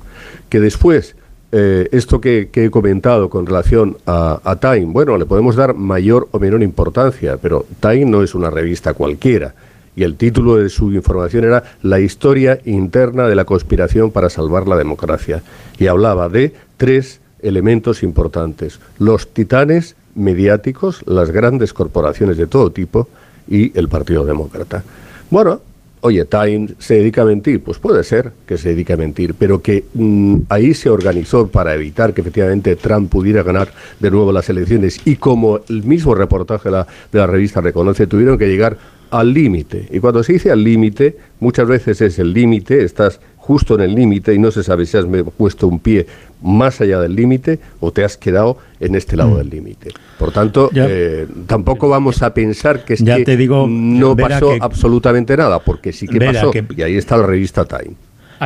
Que 0.48 0.60
después 0.60 1.16
eh, 1.52 1.88
esto 1.92 2.20
que, 2.20 2.48
he 2.52 2.70
comentado 2.70 3.28
con 3.28 3.46
relación 3.46 3.96
a, 4.06 4.40
a, 4.42 4.56
Time, 4.56 4.92
bueno, 4.92 5.18
le 5.18 5.26
podemos 5.26 5.56
dar 5.56 5.74
mayor 5.74 6.28
o 6.30 6.38
menor 6.38 6.62
importancia, 6.62 7.36
pero 7.36 7.66
Time 7.80 8.06
no 8.06 8.22
es 8.22 8.34
una 8.34 8.50
revista 8.50 8.94
cualquiera 8.94 9.54
y 9.94 10.04
el 10.04 10.16
título 10.16 10.56
de 10.56 10.68
su 10.68 10.92
información 10.92 11.44
era 11.44 11.64
La 11.82 12.00
historia 12.00 12.60
interna 12.64 13.26
de 13.26 13.34
la 13.34 13.44
conspiración 13.44 14.10
para 14.10 14.30
salvar 14.30 14.66
la 14.66 14.76
democracia. 14.76 15.42
Y 15.78 15.86
hablaba 15.86 16.28
de 16.28 16.54
tres 16.76 17.20
elementos 17.40 18.02
importantes. 18.02 18.80
Los 18.98 19.28
titanes 19.28 19.96
mediáticos, 20.14 21.02
las 21.06 21.30
grandes 21.30 21.72
corporaciones 21.72 22.36
de 22.36 22.46
todo 22.46 22.70
tipo 22.70 23.08
y 23.48 23.76
el 23.78 23.88
Partido 23.88 24.24
Demócrata. 24.24 24.82
Bueno, 25.30 25.60
oye, 26.02 26.24
Time 26.24 26.68
se 26.78 26.94
dedica 26.94 27.22
a 27.22 27.24
mentir, 27.24 27.62
pues 27.62 27.78
puede 27.78 28.04
ser 28.04 28.32
que 28.44 28.58
se 28.58 28.70
dedique 28.70 28.92
a 28.92 28.96
mentir, 28.96 29.34
pero 29.34 29.62
que 29.62 29.84
mm, 29.94 30.36
ahí 30.48 30.74
se 30.74 30.90
organizó 30.90 31.46
para 31.46 31.74
evitar 31.74 32.12
que 32.12 32.20
efectivamente 32.20 32.76
Trump 32.76 33.10
pudiera 33.10 33.42
ganar 33.42 33.72
de 34.00 34.10
nuevo 34.10 34.32
las 34.32 34.48
elecciones 34.50 35.00
y 35.04 35.16
como 35.16 35.60
el 35.68 35.84
mismo 35.84 36.14
reportaje 36.14 36.68
de 36.68 36.72
la, 36.72 36.86
de 37.10 37.18
la 37.18 37.26
revista 37.26 37.60
reconoce, 37.60 38.06
tuvieron 38.06 38.36
que 38.36 38.48
llegar 38.48 38.76
al 39.10 39.32
límite. 39.32 39.88
Y 39.90 40.00
cuando 40.00 40.22
se 40.24 40.32
dice 40.32 40.50
al 40.50 40.64
límite, 40.64 41.16
muchas 41.38 41.68
veces 41.68 42.00
es 42.00 42.18
el 42.18 42.32
límite, 42.32 42.82
estás 42.82 43.20
justo 43.36 43.74
en 43.74 43.82
el 43.82 43.94
límite 43.94 44.34
y 44.34 44.38
no 44.38 44.50
se 44.50 44.62
sabe 44.62 44.86
si 44.86 44.96
has 44.96 45.04
puesto 45.36 45.68
un 45.68 45.78
pie 45.78 46.06
más 46.42 46.80
allá 46.80 47.00
del 47.00 47.14
límite 47.14 47.60
o 47.80 47.92
te 47.92 48.04
has 48.04 48.16
quedado 48.16 48.58
en 48.80 48.94
este 48.94 49.16
lado 49.16 49.30
mm. 49.32 49.36
del 49.38 49.50
límite. 49.50 49.90
Por 50.18 50.32
tanto, 50.32 50.70
eh, 50.74 51.26
tampoco 51.46 51.88
vamos 51.88 52.22
a 52.22 52.34
pensar 52.34 52.84
que, 52.84 52.94
es 52.94 53.02
que 53.02 53.24
te 53.24 53.36
digo, 53.36 53.66
no 53.68 54.16
pasó 54.16 54.54
absolutamente 54.60 55.36
nada, 55.36 55.60
porque 55.60 55.92
sí 55.92 56.06
que 56.06 56.20
pasó. 56.20 56.50
Y 56.76 56.82
ahí 56.82 56.96
está 56.96 57.16
la 57.16 57.26
revista 57.26 57.64
Time 57.64 57.94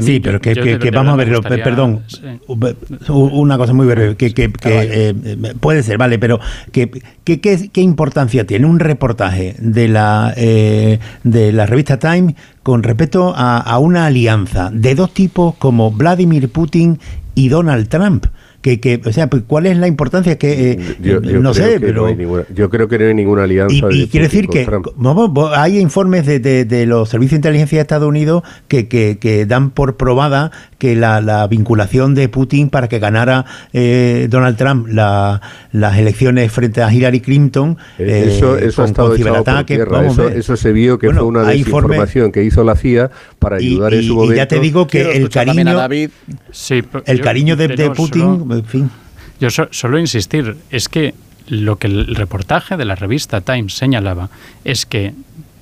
sí, 0.00 0.20
pero 0.20 0.40
que, 0.40 0.90
vamos 0.92 1.14
a 1.14 1.16
ver, 1.16 1.62
perdón, 1.62 2.02
una 3.08 3.56
cosa 3.56 3.72
muy 3.72 3.86
breve, 3.86 4.16
que, 4.16 4.32
que, 4.32 4.50
eh, 4.62 5.14
puede 5.60 5.82
ser, 5.82 5.98
vale, 5.98 6.18
pero 6.18 6.40
¿qué, 6.72 6.90
qué, 7.24 7.80
importancia 7.80 8.46
tiene 8.46 8.66
un 8.66 8.78
reportaje 8.78 9.54
de 9.58 9.88
la, 9.88 10.32
eh, 10.36 10.98
de 11.24 11.52
la 11.52 11.66
revista 11.66 11.98
Time 11.98 12.34
con 12.62 12.82
respecto 12.82 13.32
a, 13.36 13.58
a 13.58 13.78
una 13.78 14.06
alianza 14.06 14.70
de 14.72 14.94
dos 14.94 15.12
tipos 15.12 15.54
como 15.56 15.90
Vladimir 15.90 16.50
Putin 16.50 16.98
y 17.36 17.48
Donald 17.48 17.88
Trump? 17.88 18.26
Que, 18.78 19.00
o 19.04 19.12
sea, 19.12 19.28
pues, 19.28 19.44
¿cuál 19.46 19.66
es 19.66 19.78
la 19.78 19.86
importancia? 19.86 20.36
Que 20.36 20.72
eh, 20.72 21.20
no 21.40 21.54
sé, 21.54 21.78
pero 21.80 22.08
yo 22.54 22.70
creo 22.70 22.88
que 22.88 22.98
no 22.98 23.06
hay 23.06 23.14
ninguna 23.14 23.44
alianza. 23.44 23.88
Y, 23.90 24.08
quiere 24.08 24.26
decir 24.26 24.48
que 24.48 24.66
hay 25.54 25.78
informes 25.78 26.26
de, 26.26 26.86
los 26.86 27.08
servicios 27.08 27.32
de 27.32 27.36
inteligencia 27.48 27.78
de 27.78 27.82
Estados 27.82 28.08
Unidos 28.08 28.42
que, 28.68 28.88
que, 28.88 29.46
dan 29.46 29.70
por 29.70 29.96
probada 29.96 30.50
que 30.78 30.96
la, 30.96 31.46
vinculación 31.48 32.14
de 32.14 32.28
Putin 32.28 32.70
para 32.70 32.88
que 32.88 32.98
ganara 32.98 33.44
eh, 33.72 34.26
Donald 34.30 34.56
Trump 34.56 34.88
las 34.88 35.98
elecciones 35.98 36.50
frente 36.50 36.82
a 36.82 36.92
Hillary 36.92 37.20
Clinton 37.20 37.76
eh, 37.98 38.32
eso, 38.36 38.56
eso 38.58 38.82
ha 38.82 38.86
estado 38.86 39.14
eso, 39.14 40.28
eso, 40.28 40.56
se 40.56 40.72
vio 40.72 40.98
que 40.98 41.10
fue 41.12 41.22
una 41.22 41.44
desinformación 41.44 42.32
que 42.32 42.42
hizo 42.42 42.64
la 42.64 42.74
CIA 42.74 43.10
para 43.38 43.56
ayudar 43.56 43.94
en 43.94 44.02
su 44.02 44.14
momento. 44.14 44.34
Y 44.34 44.36
ya 44.36 44.48
te 44.48 44.58
digo 44.58 44.86
que 44.86 45.16
el 45.16 45.28
cariño, 45.28 45.78
el 47.06 47.20
cariño 47.20 47.56
de, 47.56 47.90
Putin 47.90 48.55
yo 49.40 49.48
solo 49.50 49.98
insistir, 49.98 50.56
es 50.70 50.88
que 50.88 51.14
lo 51.48 51.76
que 51.76 51.86
el 51.86 52.14
reportaje 52.16 52.76
de 52.76 52.84
la 52.84 52.94
revista 52.94 53.40
Times 53.40 53.74
señalaba 53.74 54.30
es 54.64 54.86
que 54.86 55.14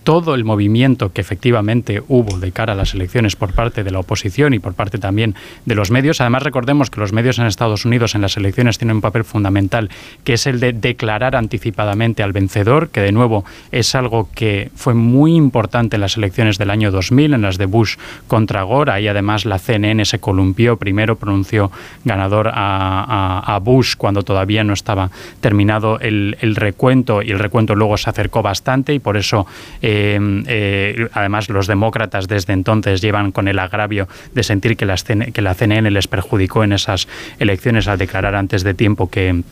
todo 0.05 0.35
el 0.35 0.45
movimiento 0.45 1.13
que 1.13 1.23
efectivamente 1.23 2.03
hubo 2.09 2.39
de 2.39 2.53
cara 2.53 2.75
a 2.75 2.77
las 2.77 2.95
elecciones 2.95 3.37
por 3.37 3.55
parte 3.55 3.83
de 3.83 3.91
la 3.91 4.01
oposición 4.01 4.53
y 4.53 4.59
por 4.59 4.75
parte 4.75 4.99
también 4.99 5.35
de 5.65 5.75
los 5.75 5.91
medios. 5.91 6.21
Además, 6.21 6.43
recordemos 6.43 6.91
que 6.91 7.01
los 7.01 7.13
medios 7.13 7.39
en 7.39 7.47
Estados 7.47 7.87
Unidos 7.87 8.15
en 8.15 8.21
las 8.21 8.37
elecciones 8.37 8.79
tienen 8.79 8.97
un 8.97 9.03
papel 9.03 9.25
fundamental, 9.25 9.89
que 10.23 10.35
es 10.35 10.47
el 10.47 10.61
de 10.61 10.75
declarar 10.75 11.35
anticipadamente 11.35 12.23
al 12.23 12.33
vencedor, 12.33 12.91
que 12.91 13.01
de 13.01 13.13
nuevo 13.13 13.45
es 13.73 13.95
algo 13.95 14.29
que 14.35 14.71
fue 14.77 14.93
muy 14.93 15.35
importante 15.35 15.97
en 15.97 16.03
las 16.03 16.19
elecciones 16.19 16.59
del 16.59 16.71
año 16.71 16.91
2000, 16.91 17.35
en 17.35 17.43
las 17.43 17.57
de 17.57 17.67
Bush 17.67 17.97
contra 18.29 18.63
Gore. 18.63 18.93
Ahí 18.93 19.09
además 19.09 19.47
la 19.47 19.59
CNN 19.59 20.05
se 20.05 20.19
columpió, 20.19 20.77
primero 20.77 21.17
pronunció 21.17 21.73
ganador 22.05 22.51
a, 22.53 23.59
Bush 23.65 23.95
cuando 23.97 24.25
todavía 24.25 24.65
no 24.65 24.75
estaba 24.75 25.11
terminado 25.41 25.99
el, 26.01 26.37
recuento 26.57 27.23
y 27.23 27.31
el 27.31 27.39
recuento 27.39 27.75
luego 27.75 27.97
se 27.97 28.11
acercó 28.11 28.43
bastante 28.43 28.93
y 28.93 28.99
por 28.99 29.17
eso... 29.17 29.47
Eh, 29.81 29.94
eh, 29.95 30.43
eh, 30.47 31.09
además, 31.13 31.49
los 31.49 31.67
demócratas 31.67 32.29
desde 32.29 32.53
entonces 32.53 33.01
llevan 33.01 33.33
con 33.33 33.49
el 33.49 33.59
agravio 33.59 34.09
de 34.35 34.43
sentir 34.43 34.77
que, 34.77 34.87
que 35.33 35.43
la 35.43 35.55
CNN 35.55 35.91
les 35.91 36.09
perjudicó 36.09 36.65
en 36.65 36.73
esas 36.73 37.09
elecciones 37.39 37.89
al 37.89 37.99
declarar 37.99 38.35
antes 38.35 38.65
de 38.65 38.75
tiempo 38.75 39.09
que 39.09 39.43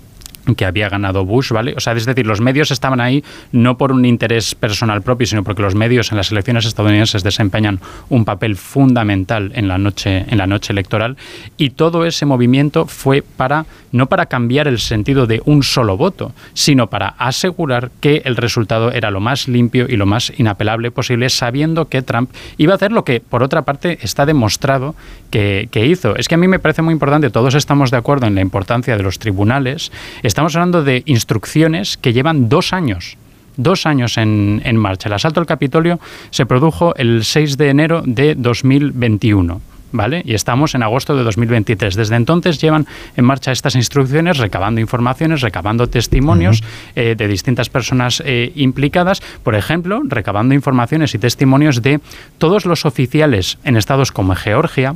que 0.56 0.64
había 0.64 0.88
ganado 0.88 1.24
Bush, 1.24 1.52
¿vale? 1.52 1.74
O 1.76 1.80
sea, 1.80 1.92
es 1.92 2.06
decir, 2.06 2.26
los 2.26 2.40
medios 2.40 2.70
estaban 2.70 3.00
ahí 3.00 3.22
no 3.52 3.76
por 3.76 3.92
un 3.92 4.04
interés 4.04 4.54
personal 4.54 5.02
propio, 5.02 5.26
sino 5.26 5.44
porque 5.44 5.62
los 5.62 5.74
medios 5.74 6.10
en 6.10 6.16
las 6.16 6.32
elecciones 6.32 6.64
estadounidenses 6.64 7.22
desempeñan 7.22 7.80
un 8.08 8.24
papel 8.24 8.56
fundamental 8.56 9.52
en 9.54 9.68
la 9.68 9.78
noche, 9.78 10.24
en 10.28 10.38
la 10.38 10.46
noche 10.46 10.72
electoral 10.72 11.16
y 11.56 11.70
todo 11.70 12.04
ese 12.04 12.26
movimiento 12.26 12.86
fue 12.86 13.22
para 13.22 13.66
no 13.92 14.06
para 14.06 14.26
cambiar 14.26 14.68
el 14.68 14.78
sentido 14.78 15.26
de 15.26 15.42
un 15.44 15.62
solo 15.62 15.96
voto, 15.96 16.32
sino 16.54 16.88
para 16.88 17.08
asegurar 17.08 17.90
que 18.00 18.22
el 18.24 18.36
resultado 18.36 18.90
era 18.90 19.10
lo 19.10 19.20
más 19.20 19.48
limpio 19.48 19.86
y 19.88 19.96
lo 19.96 20.06
más 20.06 20.32
inapelable 20.36 20.90
posible, 20.90 21.28
sabiendo 21.28 21.88
que 21.88 22.02
Trump 22.02 22.30
iba 22.56 22.72
a 22.72 22.76
hacer 22.76 22.90
lo 22.90 23.04
que, 23.04 23.20
por 23.20 23.42
otra 23.42 23.62
parte, 23.62 23.98
está 24.02 24.26
demostrado 24.26 24.94
que, 25.30 25.68
que 25.70 25.86
hizo. 25.86 26.16
Es 26.16 26.26
que 26.26 26.34
a 26.34 26.38
mí 26.38 26.48
me 26.48 26.58
parece 26.58 26.82
muy 26.82 26.92
importante, 26.92 27.30
todos 27.30 27.54
estamos 27.54 27.90
de 27.90 27.98
acuerdo 27.98 28.26
en 28.26 28.34
la 28.34 28.40
importancia 28.40 28.96
de 28.96 29.02
los 29.02 29.18
tribunales, 29.18 29.92
Estamos 30.32 30.56
hablando 30.56 30.82
de 30.82 31.02
instrucciones 31.04 31.98
que 31.98 32.14
llevan 32.14 32.48
dos 32.48 32.72
años 32.72 33.18
dos 33.58 33.84
años 33.84 34.16
en, 34.16 34.62
en, 34.64 34.78
marcha. 34.78 35.10
El 35.10 35.12
asalto 35.12 35.40
al 35.40 35.46
Capitolio 35.46 36.00
se 36.30 36.46
produjo 36.46 36.94
el 36.94 37.22
6 37.22 37.58
de 37.58 37.68
enero 37.68 38.02
de 38.02 38.34
2021. 38.34 39.60
¿vale? 39.90 40.22
Y 40.24 40.32
estamos 40.32 40.74
en 40.74 40.84
agosto 40.84 41.14
de 41.14 41.22
2023. 41.22 41.96
Desde 41.96 42.16
entonces 42.16 42.58
llevan 42.58 42.86
en 43.14 43.26
marcha 43.26 43.52
estas 43.52 43.74
instrucciones, 43.74 44.38
recabando 44.38 44.80
informaciones, 44.80 45.42
recabando 45.42 45.86
testimonios 45.86 46.62
eh, 46.96 47.14
de 47.14 47.28
distintas 47.28 47.68
personas 47.68 48.22
eh, 48.24 48.52
implicadas, 48.54 49.20
por 49.42 49.54
ejemplo, 49.54 50.00
recabando 50.02 50.54
informaciones 50.54 51.14
y 51.14 51.18
testimonios 51.18 51.82
de 51.82 52.00
todos 52.38 52.64
los 52.64 52.86
oficiales 52.86 53.58
en 53.64 53.76
estados 53.76 54.12
como 54.12 54.34
Georgia, 54.34 54.94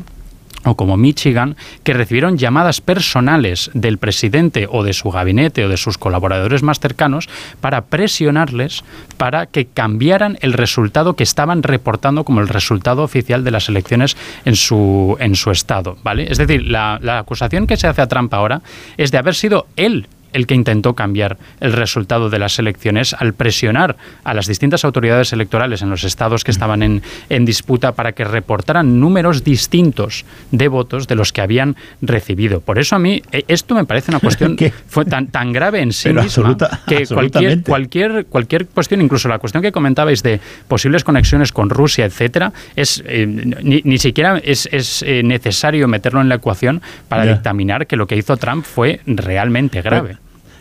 o 0.66 0.76
como 0.76 0.96
Michigan, 0.96 1.56
que 1.82 1.92
recibieron 1.92 2.38
llamadas 2.38 2.80
personales 2.80 3.70
del 3.74 3.98
presidente 3.98 4.68
o 4.70 4.82
de 4.82 4.92
su 4.92 5.10
gabinete 5.10 5.64
o 5.64 5.68
de 5.68 5.76
sus 5.76 5.96
colaboradores 5.98 6.62
más 6.62 6.80
cercanos 6.80 7.28
para 7.60 7.86
presionarles 7.86 8.84
para 9.16 9.46
que 9.46 9.66
cambiaran 9.66 10.38
el 10.40 10.52
resultado 10.52 11.14
que 11.14 11.22
estaban 11.22 11.62
reportando 11.62 12.24
como 12.24 12.40
el 12.40 12.48
resultado 12.48 13.02
oficial 13.02 13.44
de 13.44 13.50
las 13.50 13.68
elecciones 13.68 14.16
en 14.44 14.56
su, 14.56 15.16
en 15.20 15.34
su 15.34 15.50
estado. 15.50 15.96
¿vale? 16.02 16.30
Es 16.30 16.38
decir, 16.38 16.66
la, 16.66 16.98
la 17.00 17.18
acusación 17.18 17.66
que 17.66 17.76
se 17.76 17.86
hace 17.86 18.02
a 18.02 18.08
Trump 18.08 18.32
ahora 18.34 18.62
es 18.96 19.10
de 19.10 19.18
haber 19.18 19.34
sido 19.34 19.66
él 19.76 20.08
el 20.32 20.46
que 20.46 20.54
intentó 20.54 20.94
cambiar 20.94 21.38
el 21.60 21.72
resultado 21.72 22.30
de 22.30 22.38
las 22.38 22.58
elecciones 22.58 23.14
al 23.14 23.34
presionar 23.34 23.96
a 24.24 24.34
las 24.34 24.46
distintas 24.46 24.84
autoridades 24.84 25.32
electorales 25.32 25.82
en 25.82 25.90
los 25.90 26.04
estados 26.04 26.44
que 26.44 26.50
estaban 26.50 26.82
en, 26.82 27.02
en 27.28 27.44
disputa 27.44 27.92
para 27.92 28.12
que 28.12 28.24
reportaran 28.24 29.00
números 29.00 29.44
distintos 29.44 30.24
de 30.50 30.68
votos 30.68 31.08
de 31.08 31.14
los 31.14 31.32
que 31.32 31.40
habían 31.40 31.76
recibido. 32.00 32.60
Por 32.60 32.78
eso 32.78 32.96
a 32.96 32.98
mí 32.98 33.22
eh, 33.32 33.44
esto 33.48 33.74
me 33.74 33.84
parece 33.84 34.10
una 34.10 34.20
cuestión 34.26 34.56
fue 34.88 35.04
tan, 35.04 35.28
tan 35.28 35.52
grave 35.52 35.80
en 35.80 35.92
sí 35.92 36.12
misma 36.12 36.56
que 36.86 37.06
cualquier, 37.06 37.62
cualquier, 37.62 38.26
cualquier 38.26 38.66
cuestión, 38.66 39.00
incluso 39.00 39.28
la 39.28 39.38
cuestión 39.38 39.62
que 39.62 39.72
comentabais 39.72 40.22
de 40.22 40.40
posibles 40.68 41.04
conexiones 41.04 41.52
con 41.52 41.70
Rusia, 41.70 42.04
etcétera, 42.04 42.52
es 42.74 43.02
eh, 43.06 43.26
ni, 43.26 43.98
siquiera 43.98 44.38
es, 44.38 44.68
es 44.72 45.02
eh, 45.02 45.22
necesario 45.22 45.88
meterlo 45.88 46.20
en 46.20 46.28
la 46.28 46.36
ecuación 46.36 46.82
para 47.08 47.26
dictaminar 47.26 47.86
que 47.86 47.96
lo 47.96 48.06
que 48.06 48.16
hizo 48.16 48.36
Trump 48.36 48.64
fue 48.64 49.00
realmente 49.06 49.82
grave. 49.82 50.18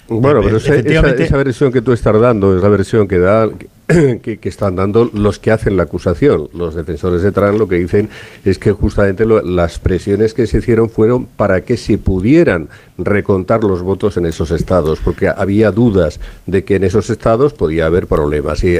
Bueno, 0.07 0.41
pero 0.43 0.57
esa, 0.57 0.75
esa, 0.75 1.37
versión 1.37 1.71
que 1.71 1.81
tú 1.81 1.91
estás 1.91 2.19
dando 2.19 2.55
es 2.55 2.61
la 2.61 2.69
versión 2.69 3.07
que 3.07 3.17
da 3.17 3.49
que, 4.21 4.39
están 4.43 4.75
dando 4.75 5.09
los 5.13 5.37
que 5.37 5.51
hacen 5.51 5.77
la 5.77 5.83
acusación. 5.83 6.49
Los 6.53 6.73
defensores 6.73 7.21
de 7.21 7.31
Trump 7.31 7.59
lo 7.59 7.67
que 7.67 7.75
dicen 7.75 8.09
es 8.43 8.57
que 8.57 8.71
justamente 8.71 9.25
las 9.25 9.79
presiones 9.79 10.33
que 10.33 10.47
se 10.47 10.57
hicieron 10.57 10.89
fueron 10.89 11.25
para 11.25 11.61
que 11.61 11.77
se 11.77 11.97
pudieran 11.97 12.69
recontar 12.97 13.63
los 13.63 13.81
votos 13.81 14.17
en 14.17 14.25
esos 14.25 14.51
estados, 14.51 14.99
porque 15.03 15.27
había 15.27 15.71
dudas 15.71 16.19
de 16.45 16.63
que 16.63 16.77
en 16.77 16.85
esos 16.85 17.09
estados 17.09 17.53
podía 17.53 17.85
haber 17.85 18.07
problemas. 18.07 18.63
Y 18.63 18.79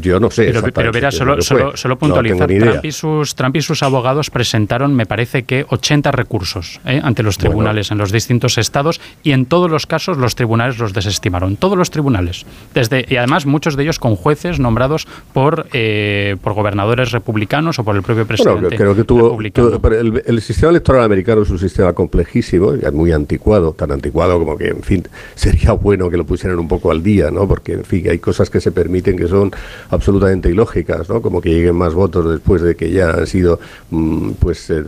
yo 0.00 0.20
no 0.20 0.30
sé. 0.30 0.52
Pero, 0.52 0.72
pero 0.72 0.92
verá, 0.92 1.10
solo, 1.10 1.40
solo, 1.42 1.98
puntualizar, 1.98 2.46
Trump, 2.46 2.84
y 2.84 2.92
sus, 2.92 3.34
Trump 3.34 3.56
y 3.56 3.62
sus 3.62 3.82
abogados 3.82 4.30
presentaron, 4.30 4.94
me 4.94 5.06
parece 5.06 5.44
que 5.44 5.66
80 5.68 6.12
recursos 6.12 6.80
¿eh? 6.84 7.00
ante 7.02 7.22
los 7.22 7.38
tribunales 7.38 7.90
en 7.90 7.98
los 7.98 8.12
distintos 8.12 8.58
estados 8.58 9.00
y 9.22 9.32
en 9.32 9.46
todos 9.46 9.70
los 9.70 9.86
casos 9.86 10.18
los 10.18 10.36
tribunales 10.36 10.78
los 10.78 10.92
desestimaron. 10.92 11.56
Todos 11.56 11.76
los 11.76 11.90
tribunales. 11.90 12.44
Desde, 12.72 13.06
y 13.08 13.16
además 13.16 13.46
muchos 13.46 13.76
de 13.76 13.82
ellos 13.82 13.98
con 13.98 14.14
jueces 14.14 14.43
nombrados 14.58 15.06
por, 15.32 15.66
eh, 15.72 16.36
por 16.42 16.54
gobernadores 16.54 17.12
republicanos 17.12 17.78
o 17.78 17.84
por 17.84 17.96
el 17.96 18.02
propio 18.02 18.26
presidente. 18.26 18.76
creo 18.76 18.94
que 18.94 19.04
tuvo, 19.04 19.38
el, 19.40 20.40
sistema 20.40 20.70
electoral 20.70 21.02
americano 21.02 21.42
es 21.42 21.50
un 21.50 21.58
sistema 21.58 21.92
complejísimo, 21.92 22.72
muy 22.92 23.12
anticuado, 23.12 23.72
tan 23.72 23.92
anticuado 23.92 24.38
como 24.38 24.56
que, 24.56 24.68
en 24.68 24.82
fin, 24.82 25.04
sería 25.34 25.72
bueno 25.72 26.10
que 26.10 26.16
lo 26.16 26.24
pusieran 26.24 26.58
un 26.58 26.68
poco 26.68 26.90
al 26.90 27.02
día, 27.02 27.30
¿no? 27.30 27.48
Porque, 27.48 27.72
en 27.72 27.84
fin, 27.84 28.08
hay 28.10 28.18
cosas 28.18 28.50
que 28.50 28.60
se 28.60 28.72
permiten 28.72 29.16
que 29.16 29.26
son 29.26 29.52
absolutamente 29.90 30.50
ilógicas, 30.50 31.08
¿no? 31.08 31.22
Como 31.22 31.40
que 31.40 31.50
lleguen 31.50 31.76
más 31.76 31.94
votos 31.94 32.30
después 32.30 32.62
de 32.62 32.74
que 32.74 32.90
ya 32.90 33.10
han 33.10 33.26
sido, 33.26 33.58
mm, 33.90 34.30
pues, 34.40 34.70
eh, 34.70 34.82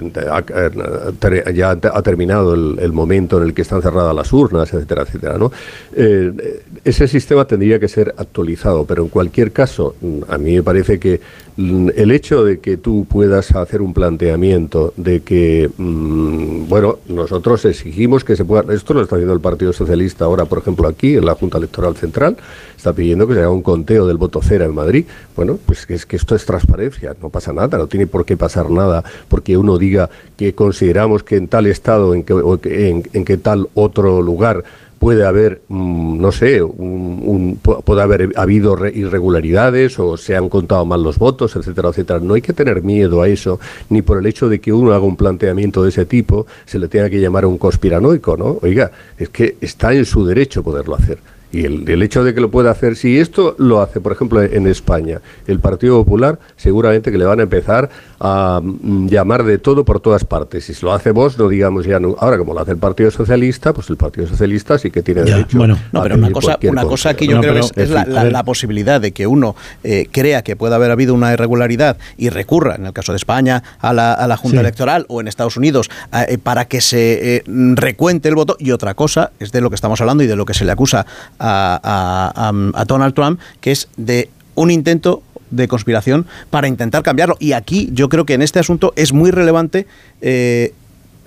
ya 1.55 1.71
ha 1.71 2.03
terminado 2.03 2.55
el, 2.55 2.93
momento 2.93 3.39
en 3.39 3.45
el 3.45 3.55
que 3.55 3.63
están 3.63 3.83
cerradas 3.83 4.15
las 4.15 4.33
urnas, 4.33 4.73
etcétera, 4.73 5.03
etcétera, 5.03 5.39
¿no? 5.39 5.53
Eh, 5.95 6.63
ese 6.85 7.09
sistema 7.09 7.45
tendría 7.45 7.79
que 7.79 7.89
ser 7.89 8.15
actualizado, 8.17 8.85
pero 8.85 9.03
en 9.03 9.09
cualquier 9.09 9.46
caso, 9.53 9.95
a 10.29 10.39
mí 10.39 10.55
me 10.55 10.63
parece 10.63 10.99
que 10.99 11.21
mm, 11.57 11.91
el 11.97 12.11
hecho 12.11 12.45
de 12.45 12.59
que 12.59 12.77
tú 12.77 13.07
puedas 13.09 13.55
hacer 13.55 13.83
un 13.83 13.95
planteamiento 13.95 14.93
de 14.97 15.21
que, 15.21 15.71
mm, 15.77 16.69
bueno, 16.69 16.99
nosotros 17.09 17.65
exigimos 17.65 18.25
que 18.25 18.37
se 18.37 18.45
pueda, 18.45 18.73
esto 18.75 18.95
lo 18.95 19.03
está 19.03 19.17
haciendo 19.17 19.35
el 19.35 19.41
Partido 19.41 19.73
Socialista 19.73 20.25
ahora, 20.25 20.45
por 20.45 20.59
ejemplo, 20.59 20.89
aquí 20.89 21.17
en 21.17 21.25
la 21.25 21.35
Junta 21.35 21.59
Electoral 21.59 21.97
Central, 21.97 22.37
está 22.77 22.93
pidiendo 22.93 23.27
que 23.27 23.35
se 23.35 23.41
haga 23.41 23.51
un 23.51 23.63
conteo 23.63 24.07
del 24.07 24.17
voto 24.17 24.43
cera 24.43 24.65
en 24.65 24.75
Madrid. 24.75 25.07
Bueno, 25.35 25.59
pues 25.65 25.87
es 25.89 26.07
que 26.07 26.17
esto 26.17 26.35
es 26.35 26.47
transparencia, 26.47 27.15
no 27.21 27.31
pasa 27.31 27.53
nada, 27.53 27.79
no 27.79 27.87
tiene 27.87 28.07
por 28.07 28.25
qué 28.25 28.37
pasar 28.37 28.71
nada 28.71 29.05
porque 29.29 29.57
uno 29.57 29.79
diga 29.79 30.09
que 30.37 30.55
consideramos 30.55 31.23
que 31.23 31.37
en 31.37 31.49
tal 31.49 31.67
estado, 31.67 32.15
en 32.15 32.23
que, 32.25 32.35
en, 32.65 33.03
en 33.13 33.25
que 33.25 33.37
tal 33.37 33.69
otro 33.75 34.23
lugar, 34.23 34.65
puede 34.99 35.25
haber, 35.25 35.63
mm, 35.69 36.21
no 36.21 36.33
sé, 36.33 36.63
un, 36.63 37.59
puede 37.63 38.03
haber 38.03 38.33
habido 38.37 38.77
irregularidades 38.89 39.99
o 39.99 40.17
se 40.17 40.37
han 40.37 40.49
contado 40.49 40.85
mal 40.85 41.03
los 41.03 41.19
votos, 41.19 41.57
etcétera, 41.57 41.91
etcétera. 41.91 42.21
No 42.21 42.35
hay 42.35 42.43
que 42.43 42.53
tener 42.53 42.83
miedo 42.83 43.23
a 43.23 43.29
eso, 43.29 43.61
ni 43.91 44.03
por 44.03 44.19
el 44.19 44.27
hecho 44.27 44.49
de 44.49 44.61
que 44.61 44.73
uno 44.73 44.93
haga 44.93 45.05
un 45.05 45.17
planteamiento 45.17 45.83
de 45.83 45.91
ese 45.91 46.07
tipo, 46.07 46.47
se 46.65 46.79
le 46.79 46.89
tenga 46.89 47.11
que 47.11 47.21
llamar 47.21 47.47
un 47.47 47.59
conspiranoico, 47.59 48.37
¿no? 48.37 48.59
Oiga, 48.63 48.91
es 49.19 49.29
que 49.29 49.57
está 49.61 49.93
en 49.95 50.05
su 50.05 50.27
derecho 50.27 50.63
poderlo 50.63 50.95
hacer. 50.95 51.19
Y 51.53 51.65
el, 51.65 52.03
hecho 52.03 52.25
de 52.25 52.35
que 52.35 52.41
lo 52.41 52.51
pueda 52.51 52.71
hacer, 52.71 52.97
si 52.97 53.19
esto 53.19 53.55
lo 53.59 53.81
hace, 53.81 54.01
por 54.01 54.13
ejemplo, 54.13 54.43
en 54.43 54.67
España, 54.67 55.21
el 55.47 55.61
Partido 55.61 55.97
Popular, 56.05 56.39
seguramente 56.57 57.13
que 57.13 57.19
le 57.19 57.25
van 57.25 57.41
a 57.41 57.45
empezar 57.45 57.89
a 58.21 58.61
mm, 58.63 59.09
llamar 59.09 59.45
de 59.45 59.59
todo 59.59 59.85
por 59.85 60.01
todas 60.01 60.25
partes. 60.25 60.69
Y 60.71 60.75
si 60.75 60.85
lo 60.85 60.93
hace 60.93 61.11
vos, 61.11 61.39
no 61.39 61.49
digamos 61.49 61.87
ya, 61.87 62.01
no. 62.01 62.17
ahora 62.19 62.39
como 62.39 62.55
lo 62.55 62.61
hace 62.61 62.73
el 62.73 62.79
Partido 62.79 63.11
Socialista, 63.11 63.73
pues 63.73 63.91
el 63.91 63.97
Partido 63.97 64.27
Socialista 64.27 64.79
sí 64.79 64.91
que 64.91 65.03
tiene 65.03 65.23
derecho. 65.23 65.59
Bueno, 65.59 65.79
no, 65.93 66.03
pero 66.03 66.17
una 66.17 66.31
cosa, 66.31 66.59
una 66.63 66.85
cosa 66.85 67.15
que 67.15 67.27
yo 67.27 67.41
creo 67.41 67.69
que 67.69 67.83
es, 67.83 67.91
la, 67.91 68.45
posibilidad 68.45 69.01
de 69.01 69.13
que 69.13 69.27
uno 69.27 69.57
eh, 69.83 70.07
crea 70.13 70.43
que 70.43 70.55
puede 70.55 70.75
haber 70.75 70.91
habido 70.91 71.15
una 71.15 71.33
irregularidad 71.33 71.97
y 72.17 72.29
recurra, 72.29 72.77
en 72.77 72.87
el 72.87 72.93
caso 72.93 73.13
de 73.13 73.17
España, 73.17 73.63
a 73.81 73.93
la, 73.93 74.13
a 74.13 74.27
la 74.29 74.37
Junta 74.37 74.61
Electoral 74.61 75.05
o 75.09 75.21
en 75.21 75.29
Estados 75.29 75.57
Unidos, 75.57 75.91
eh, 76.13 76.39
para 76.39 76.67
que 76.67 76.81
se 76.81 77.37
eh, 77.37 77.43
recuente 77.47 78.29
el 78.29 78.35
voto. 78.35 78.57
Y 78.59 78.71
otra 78.71 78.95
cosa 78.95 79.33
es 79.41 79.53
de 79.53 79.61
lo 79.61 79.69
que 79.69 79.75
estamos 79.75 80.01
hablando 80.01 80.23
y 80.23 80.27
de 80.27 80.37
lo 80.37 80.45
que 80.45 80.55
se 80.55 80.65
le 80.65 80.73
acusa 80.73 81.07
a, 81.39 82.53
Donald 82.87 83.15
Trump, 83.15 83.41
que 83.61 83.73
es 83.73 83.89
de 83.97 84.31
un 84.55 84.71
intento 84.71 85.23
de 85.51 85.69
conspiración 85.69 86.27
para 86.51 86.69
intentar 86.69 87.03
cambiarlo. 87.03 87.37
Y 87.39 87.53
aquí 87.53 87.89
yo 87.93 88.09
creo 88.09 88.27
que 88.27 88.35
en 88.35 88.43
este 88.43 88.59
asunto 88.59 88.93
es 88.97 89.13
muy 89.13 89.31
relevante 89.31 89.87
eh, 90.21 90.73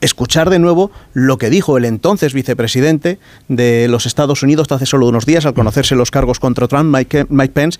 escuchar 0.01 0.49
de 0.49 0.59
nuevo 0.59 0.91
lo 1.13 1.37
que 1.37 1.49
dijo 1.49 1.77
el 1.77 1.85
entonces 1.85 2.33
vicepresidente 2.33 3.19
de 3.47 3.87
los 3.89 4.05
Estados 4.05 4.43
Unidos 4.43 4.71
hace 4.71 4.85
solo 4.85 5.07
unos 5.07 5.25
días 5.25 5.45
al 5.45 5.53
conocerse 5.53 5.95
los 5.95 6.11
cargos 6.11 6.39
contra 6.39 6.67
Trump, 6.67 6.95
Mike, 6.95 7.27
Mike 7.29 7.53
Pence, 7.53 7.79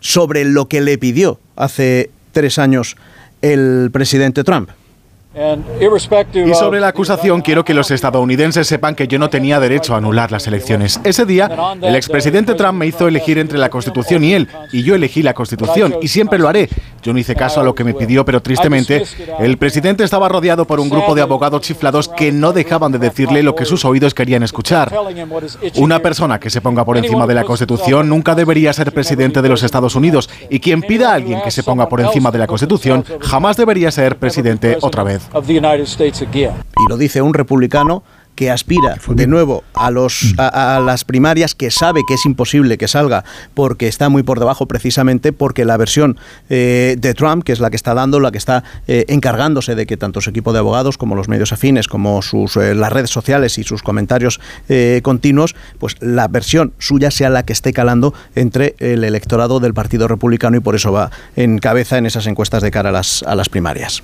sobre 0.00 0.44
lo 0.44 0.68
que 0.68 0.80
le 0.80 0.98
pidió 0.98 1.40
hace 1.56 2.10
tres 2.32 2.58
años 2.58 2.96
el 3.42 3.90
presidente 3.92 4.44
Trump. 4.44 4.70
Y 5.36 6.54
sobre 6.54 6.80
la 6.80 6.88
acusación, 6.88 7.42
quiero 7.42 7.62
que 7.62 7.74
los 7.74 7.90
estadounidenses 7.90 8.66
sepan 8.66 8.94
que 8.94 9.06
yo 9.06 9.18
no 9.18 9.28
tenía 9.28 9.60
derecho 9.60 9.94
a 9.94 9.98
anular 9.98 10.32
las 10.32 10.46
elecciones. 10.46 10.98
Ese 11.04 11.26
día, 11.26 11.50
el 11.82 11.94
expresidente 11.94 12.54
Trump 12.54 12.78
me 12.78 12.86
hizo 12.86 13.06
elegir 13.06 13.38
entre 13.38 13.58
la 13.58 13.68
Constitución 13.68 14.24
y 14.24 14.32
él, 14.32 14.48
y 14.72 14.82
yo 14.82 14.94
elegí 14.94 15.22
la 15.22 15.34
Constitución, 15.34 15.96
y 16.00 16.08
siempre 16.08 16.38
lo 16.38 16.48
haré. 16.48 16.70
Yo 17.02 17.12
no 17.12 17.18
hice 17.18 17.36
caso 17.36 17.60
a 17.60 17.64
lo 17.64 17.74
que 17.74 17.84
me 17.84 17.92
pidió, 17.92 18.24
pero 18.24 18.40
tristemente, 18.40 19.04
el 19.38 19.58
presidente 19.58 20.04
estaba 20.04 20.28
rodeado 20.28 20.66
por 20.66 20.80
un 20.80 20.88
grupo 20.88 21.14
de 21.14 21.20
abogados 21.20 21.60
chiflados 21.60 22.08
que 22.08 22.32
no 22.32 22.52
dejaban 22.52 22.90
de 22.92 22.98
decirle 22.98 23.42
lo 23.42 23.54
que 23.54 23.66
sus 23.66 23.84
oídos 23.84 24.14
querían 24.14 24.42
escuchar. 24.42 24.92
Una 25.76 26.00
persona 26.00 26.40
que 26.40 26.48
se 26.48 26.62
ponga 26.62 26.84
por 26.84 26.96
encima 26.96 27.26
de 27.26 27.34
la 27.34 27.44
Constitución 27.44 28.08
nunca 28.08 28.34
debería 28.34 28.72
ser 28.72 28.92
presidente 28.92 29.42
de 29.42 29.50
los 29.50 29.62
Estados 29.62 29.94
Unidos, 29.94 30.30
y 30.48 30.60
quien 30.60 30.80
pida 30.80 31.10
a 31.10 31.14
alguien 31.14 31.42
que 31.42 31.50
se 31.50 31.62
ponga 31.62 31.88
por 31.90 32.00
encima 32.00 32.30
de 32.30 32.38
la 32.38 32.46
Constitución 32.46 33.04
jamás 33.20 33.58
debería 33.58 33.90
ser 33.90 34.16
presidente 34.16 34.78
otra 34.80 35.02
vez. 35.02 35.25
Y 36.76 36.88
lo 36.88 36.96
dice 36.96 37.22
un 37.22 37.34
republicano 37.34 38.02
que 38.36 38.50
aspira 38.50 38.96
de 39.08 39.26
nuevo 39.26 39.64
a, 39.74 39.90
los, 39.90 40.34
mm. 40.36 40.40
a, 40.40 40.80
las 40.84 41.04
primarias, 41.04 41.54
que 41.54 41.70
sabe 41.70 42.02
que 42.06 42.14
es 42.14 42.26
imposible 42.26 42.78
que 42.78 42.86
salga 42.86 43.24
porque 43.54 43.88
está 43.88 44.08
muy 44.08 44.22
por 44.22 44.38
debajo 44.38 44.66
precisamente 44.66 45.32
porque 45.32 45.64
la 45.64 45.76
versión 45.78 46.18
eh, 46.50 46.96
de 46.98 47.14
Trump, 47.14 47.42
que 47.42 47.52
es 47.52 47.60
la 47.60 47.70
que 47.70 47.76
está 47.76 47.94
dando, 47.94 48.20
la 48.20 48.30
que 48.30 48.38
está 48.38 48.62
eh, 48.86 49.06
encargándose 49.08 49.74
de 49.74 49.86
que 49.86 49.96
tanto 49.96 50.20
su 50.20 50.30
equipo 50.30 50.52
de 50.52 50.60
abogados 50.60 50.98
como 50.98 51.16
los 51.16 51.28
medios 51.28 51.52
afines, 51.52 51.88
como 51.88 52.20
sus, 52.22 52.56
eh, 52.56 52.74
las 52.74 52.92
redes 52.92 53.10
sociales 53.10 53.58
y 53.58 53.64
sus 53.64 53.82
comentarios 53.82 54.38
continuos, 55.02 55.56
pues 55.78 55.96
la 56.00 56.28
versión 56.28 56.74
suya 56.78 57.10
sea 57.10 57.30
la 57.30 57.44
que 57.44 57.54
esté 57.54 57.72
calando 57.72 58.12
entre 58.34 58.74
el 58.78 59.04
electorado 59.04 59.58
del 59.60 59.72
Partido 59.72 60.06
Republicano 60.06 60.58
y 60.58 60.60
por 60.60 60.74
eso 60.74 60.92
va 60.92 61.10
en 61.34 61.58
cabeza 61.58 61.96
en 61.96 62.04
esas 62.04 62.26
encuestas 62.26 62.62
de 62.62 62.70
cara 62.70 62.90
a 62.90 62.92
las, 62.92 63.22
a 63.22 63.34
las 63.34 63.48
primarias. 63.48 64.02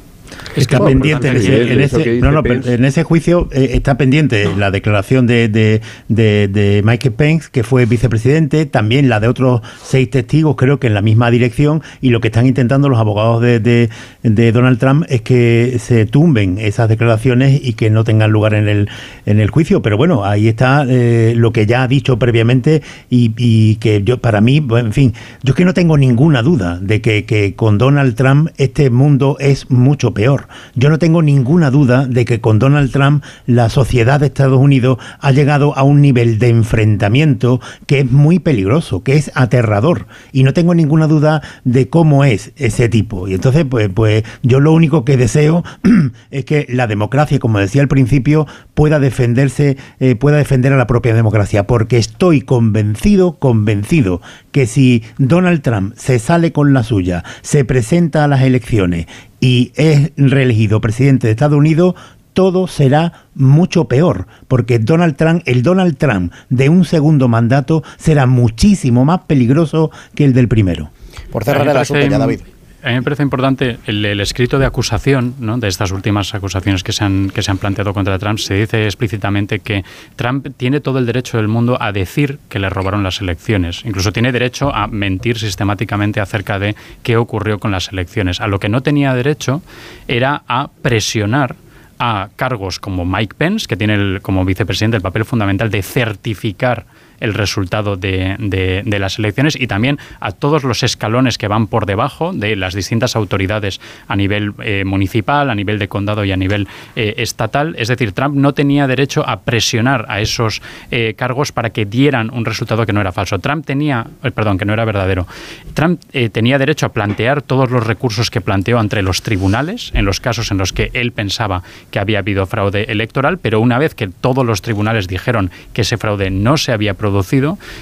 Está 0.57 0.85
pendiente 0.85 1.29
en 1.29 2.85
ese, 2.85 3.03
juicio, 3.05 3.49
eh, 3.53 3.71
está 3.73 3.97
pendiente 3.97 4.49
la 4.57 4.71
declaración 4.71 5.27
de, 5.27 5.49
de, 5.49 5.81
de, 6.09 6.83
Michael 6.85 7.15
Pence, 7.15 7.49
que 7.51 7.63
fue 7.63 7.87
vicepresidente, 7.87 8.67
también 8.67 9.09
la 9.09 9.21
de 9.21 9.29
otros 9.29 9.63
seis 9.83 10.11
testigos, 10.11 10.57
creo 10.57 10.79
que 10.79 10.87
en 10.87 10.95
la 10.95 11.03
misma 11.03 11.31
dirección, 11.31 11.83
y 12.01 12.11
lo 12.11 12.21
que 12.21 12.29
están 12.29 12.47
intentando 12.47 12.89
los 12.89 12.99
abogados 12.99 13.43
de, 13.43 13.89
Donald 14.23 14.79
Trump 14.79 15.05
es 15.09 15.23
que 15.23 15.77
se 15.79 16.07
tumben 16.07 16.59
esas 16.59 16.89
declaraciones 16.89 17.61
y 17.63 17.75
que 17.75 17.91
no 17.91 18.05
tengan 18.05 18.31
lugar 18.31 18.55
en 18.55 18.69
el, 18.69 18.89
en 19.27 19.41
el 19.41 19.51
juicio. 19.51 19.83
Pero 19.83 19.97
bueno, 19.97 20.25
ahí 20.25 20.49
está 20.49 20.85
eh, 20.89 21.35
lo 21.37 21.53
que 21.53 21.67
ya 21.67 21.83
ha 21.83 21.89
dicho 21.89 22.19
previamente 22.19 22.83
y, 23.11 23.33
y 23.37 23.77
que 23.77 24.03
yo, 24.03 24.19
para 24.19 24.41
mí, 24.41 24.65
en 24.71 24.93
fin, 24.93 25.15
yo 25.43 25.53
es 25.53 25.57
que 25.57 25.65
no 25.65 25.75
tengo 25.75 25.97
ninguna 25.97 26.43
duda 26.43 26.79
de 26.81 27.01
que, 27.01 27.25
que 27.25 27.55
con 27.55 27.79
Donald 27.79 28.15
Trump 28.15 28.49
este 28.57 28.91
mundo 28.91 29.37
es 29.39 29.71
mucho 29.71 30.15
peor. 30.15 30.42
Yo 30.75 30.91
no 30.91 30.99
tengo 30.99 31.23
ninguna 31.23 31.71
duda 31.71 32.07
de 32.07 32.25
que 32.25 32.41
con 32.41 32.59
Donald 32.59 32.91
Trump 32.91 33.25
la 33.47 33.69
sociedad 33.69 34.21
de 34.21 34.27
Estados 34.27 34.59
Unidos 34.59 34.99
ha 35.21 35.33
llegado 35.33 35.77
a 35.77 35.83
un 35.83 36.01
nivel 36.01 36.39
de 36.39 36.49
enfrentamiento 36.49 37.61
que 37.87 38.01
es 38.01 38.11
muy 38.11 38.39
peligroso, 38.39 39.03
que 39.03 39.17
es 39.17 39.31
aterrador. 39.35 40.07
Y 40.33 40.45
no 40.45 40.53
tengo 40.53 40.75
ninguna 40.75 41.07
duda 41.07 41.43
de 41.65 41.89
cómo 41.89 42.25
es 42.25 42.53
ese 42.57 42.89
tipo. 42.89 43.29
Y 43.29 43.35
entonces, 43.35 43.65
pues, 43.69 43.89
pues 43.89 44.25
yo 44.43 44.61
lo 44.61 44.73
único 44.73 45.05
que 45.05 45.17
deseo 45.17 45.65
es 46.31 46.45
que 46.45 46.67
la 46.69 46.87
democracia, 46.87 47.39
como 47.39 47.59
decía 47.59 47.83
al 47.83 47.89
principio, 47.89 48.47
pueda 48.75 48.99
defenderse, 48.99 49.77
eh, 50.01 50.15
pueda 50.17 50.39
defender 50.39 50.73
a 50.73 50.77
la 50.77 50.87
propia 50.87 51.15
democracia. 51.15 51.67
Porque 51.67 51.99
estoy 51.99 52.43
convencido, 52.43 53.39
convencido, 53.39 54.21
que 54.51 54.67
si 54.67 55.03
Donald 55.19 55.63
Trump 55.63 55.95
se 55.97 56.19
sale 56.19 56.53
con 56.53 56.73
la 56.73 56.83
suya, 56.83 57.25
se 57.43 57.65
presenta 57.65 58.25
a 58.25 58.29
las 58.29 58.43
elecciones 58.43 59.07
y 59.43 59.73
es 59.75 60.13
reelegido 60.17 60.81
presidente 60.81 61.27
de 61.27 61.33
Estados 61.33 61.59
Unidos, 61.59 61.97
todo 62.33 62.69
será 62.69 63.25
mucho 63.35 63.87
peor, 63.87 64.29
porque 64.47 64.79
Donald 64.79 65.17
Trump, 65.17 65.43
el 65.47 65.63
Donald 65.63 65.99
Trump 65.99 66.33
de 66.49 66.69
un 66.69 66.85
segundo 66.85 67.27
mandato 67.27 67.83
será 67.99 68.27
muchísimo 68.27 69.05
más 69.05 69.23
peligroso 69.25 69.91
que 70.15 70.25
el 70.25 70.33
del 70.33 70.47
primero. 70.47 70.91
Por 71.33 71.45
cerrar 71.45 71.69
el 71.69 71.77
asunto 71.77 72.07
ya, 72.07 72.19
David 72.19 72.41
a 72.83 72.89
mí 72.89 72.95
me 72.95 73.03
parece 73.03 73.23
importante 73.23 73.79
el, 73.87 74.21
escrito 74.21 74.59
de 74.59 74.67
acusación 74.67 75.35
¿no? 75.39 75.59
de 75.59 75.69
estas 75.69 75.93
últimas 75.93 76.35
acusaciones 76.35 76.83
que 76.83 76.93
se, 76.93 77.05
han, 77.05 77.31
que 77.31 77.43
se 77.43 77.51
han 77.51 77.59
planteado 77.59 77.95
contra 77.95 78.19
Trump. 78.19 78.39
Se 78.39 78.55
dice 78.55 78.85
explícitamente 78.85 79.61
que 79.61 79.85
Trump 80.17 80.49
tiene 80.57 80.81
todo 80.81 80.99
el 80.99 81.07
derecho 81.07 81.37
del 81.37 81.49
mundo 81.49 81.79
a 81.81 81.93
decir 81.93 82.39
que 82.49 82.59
le 82.59 82.69
robaron 82.71 83.03
las 83.03 83.21
elecciones. 83.21 83.85
Incluso 83.85 84.13
tiene 84.13 84.33
derecho 84.33 84.75
a 84.75 84.89
mentir 84.89 85.39
sistemáticamente 85.39 86.21
acerca 86.21 86.59
de 86.59 86.75
qué 87.03 87.17
ocurrió 87.17 87.59
con 87.59 87.71
las 87.71 87.93
elecciones. 87.93 88.41
A 88.41 88.49
lo 88.49 88.59
que 88.59 88.69
no 88.69 88.83
tenía 88.83 89.15
derecho 89.15 89.63
era 90.09 90.43
a 90.49 90.69
presionar 90.83 91.55
a 92.01 92.31
cargos 92.35 92.81
como 92.81 93.05
Mike 93.05 93.37
Pence, 93.39 93.69
que 93.69 93.77
tiene 93.77 94.19
como 94.21 94.45
vicepresidente 94.45 94.97
el 94.97 95.03
papel 95.03 95.25
fundamental 95.25 95.71
de 95.71 95.83
certificar 95.83 96.85
el 97.23 97.35
resultado 97.35 97.97
de, 97.97 98.37
de, 98.39 98.99
las 98.99 99.19
elecciones 99.19 99.57
y 99.59 99.67
también 99.67 99.99
a 100.21 100.33
todos 100.33 100.65
los 100.65 100.83
escalones 100.83 101.39
que 101.39 101.49
van 101.49 101.69
por 101.69 101.87
debajo 101.87 102.33
de 102.33 102.57
las 102.57 102.75
distintas 102.75 103.17
autoridades 103.17 103.81
a 104.09 104.17
nivel 104.17 104.53
eh, 104.63 104.85
municipal, 104.85 105.49
a 105.49 105.55
nivel 105.55 105.79
de 105.79 105.89
condado 105.89 106.25
y 106.25 106.33
a 106.33 106.37
nivel 106.37 106.69
eh, 106.97 107.15
estatal. 107.19 107.75
Es 107.79 107.89
decir, 107.89 108.13
Trump 108.13 108.35
no 108.37 108.55
tenía 108.55 108.87
derecho 108.87 109.27
a 109.27 109.41
presionar 109.41 110.07
a 110.09 110.21
esos 110.21 110.63
eh, 110.91 111.15
cargos 111.17 111.53
para 111.53 111.71
que 111.71 111.85
dieran 111.85 112.31
un 112.33 112.45
resultado 112.45 112.85
que 112.85 112.93
no 112.93 113.01
era 113.01 113.13
falso. 113.13 113.39
Trump 113.39 113.65
tenía, 113.65 114.07
perdón, 114.35 114.59
que 114.59 114.65
no 114.65 114.73
era 114.73 114.85
verdadero. 114.85 115.27
Trump 115.75 116.01
tenía 116.33 116.59
derecho 116.59 116.87
a 116.87 116.93
plantear 116.93 117.43
todos 117.43 117.71
los 117.71 117.87
recursos 117.87 118.31
que 118.31 118.41
planteó 118.41 118.81
entre 118.81 119.03
los 119.03 119.23
tribunales 119.23 119.91
en 119.95 120.05
los 120.05 120.21
casos 120.21 120.51
en 120.51 120.59
los 120.59 120.73
que 120.73 120.91
él 120.93 121.13
pensaba 121.13 121.63
que 121.91 121.99
había 121.99 122.19
habido 122.19 122.47
fraude 122.47 122.85
electoral, 122.89 123.39
pero 123.39 123.61
una 123.61 123.79
vez 123.79 123.95
que 123.95 124.09
todos 124.09 124.45
los 124.45 124.63
tribunales 124.63 125.09
dijeron 125.09 125.51
que 125.73 125.83
ese 125.83 125.97
fraude 125.97 126.31
no 126.31 126.57
se 126.57 126.73
había 126.73 126.95
producido, 126.95 127.12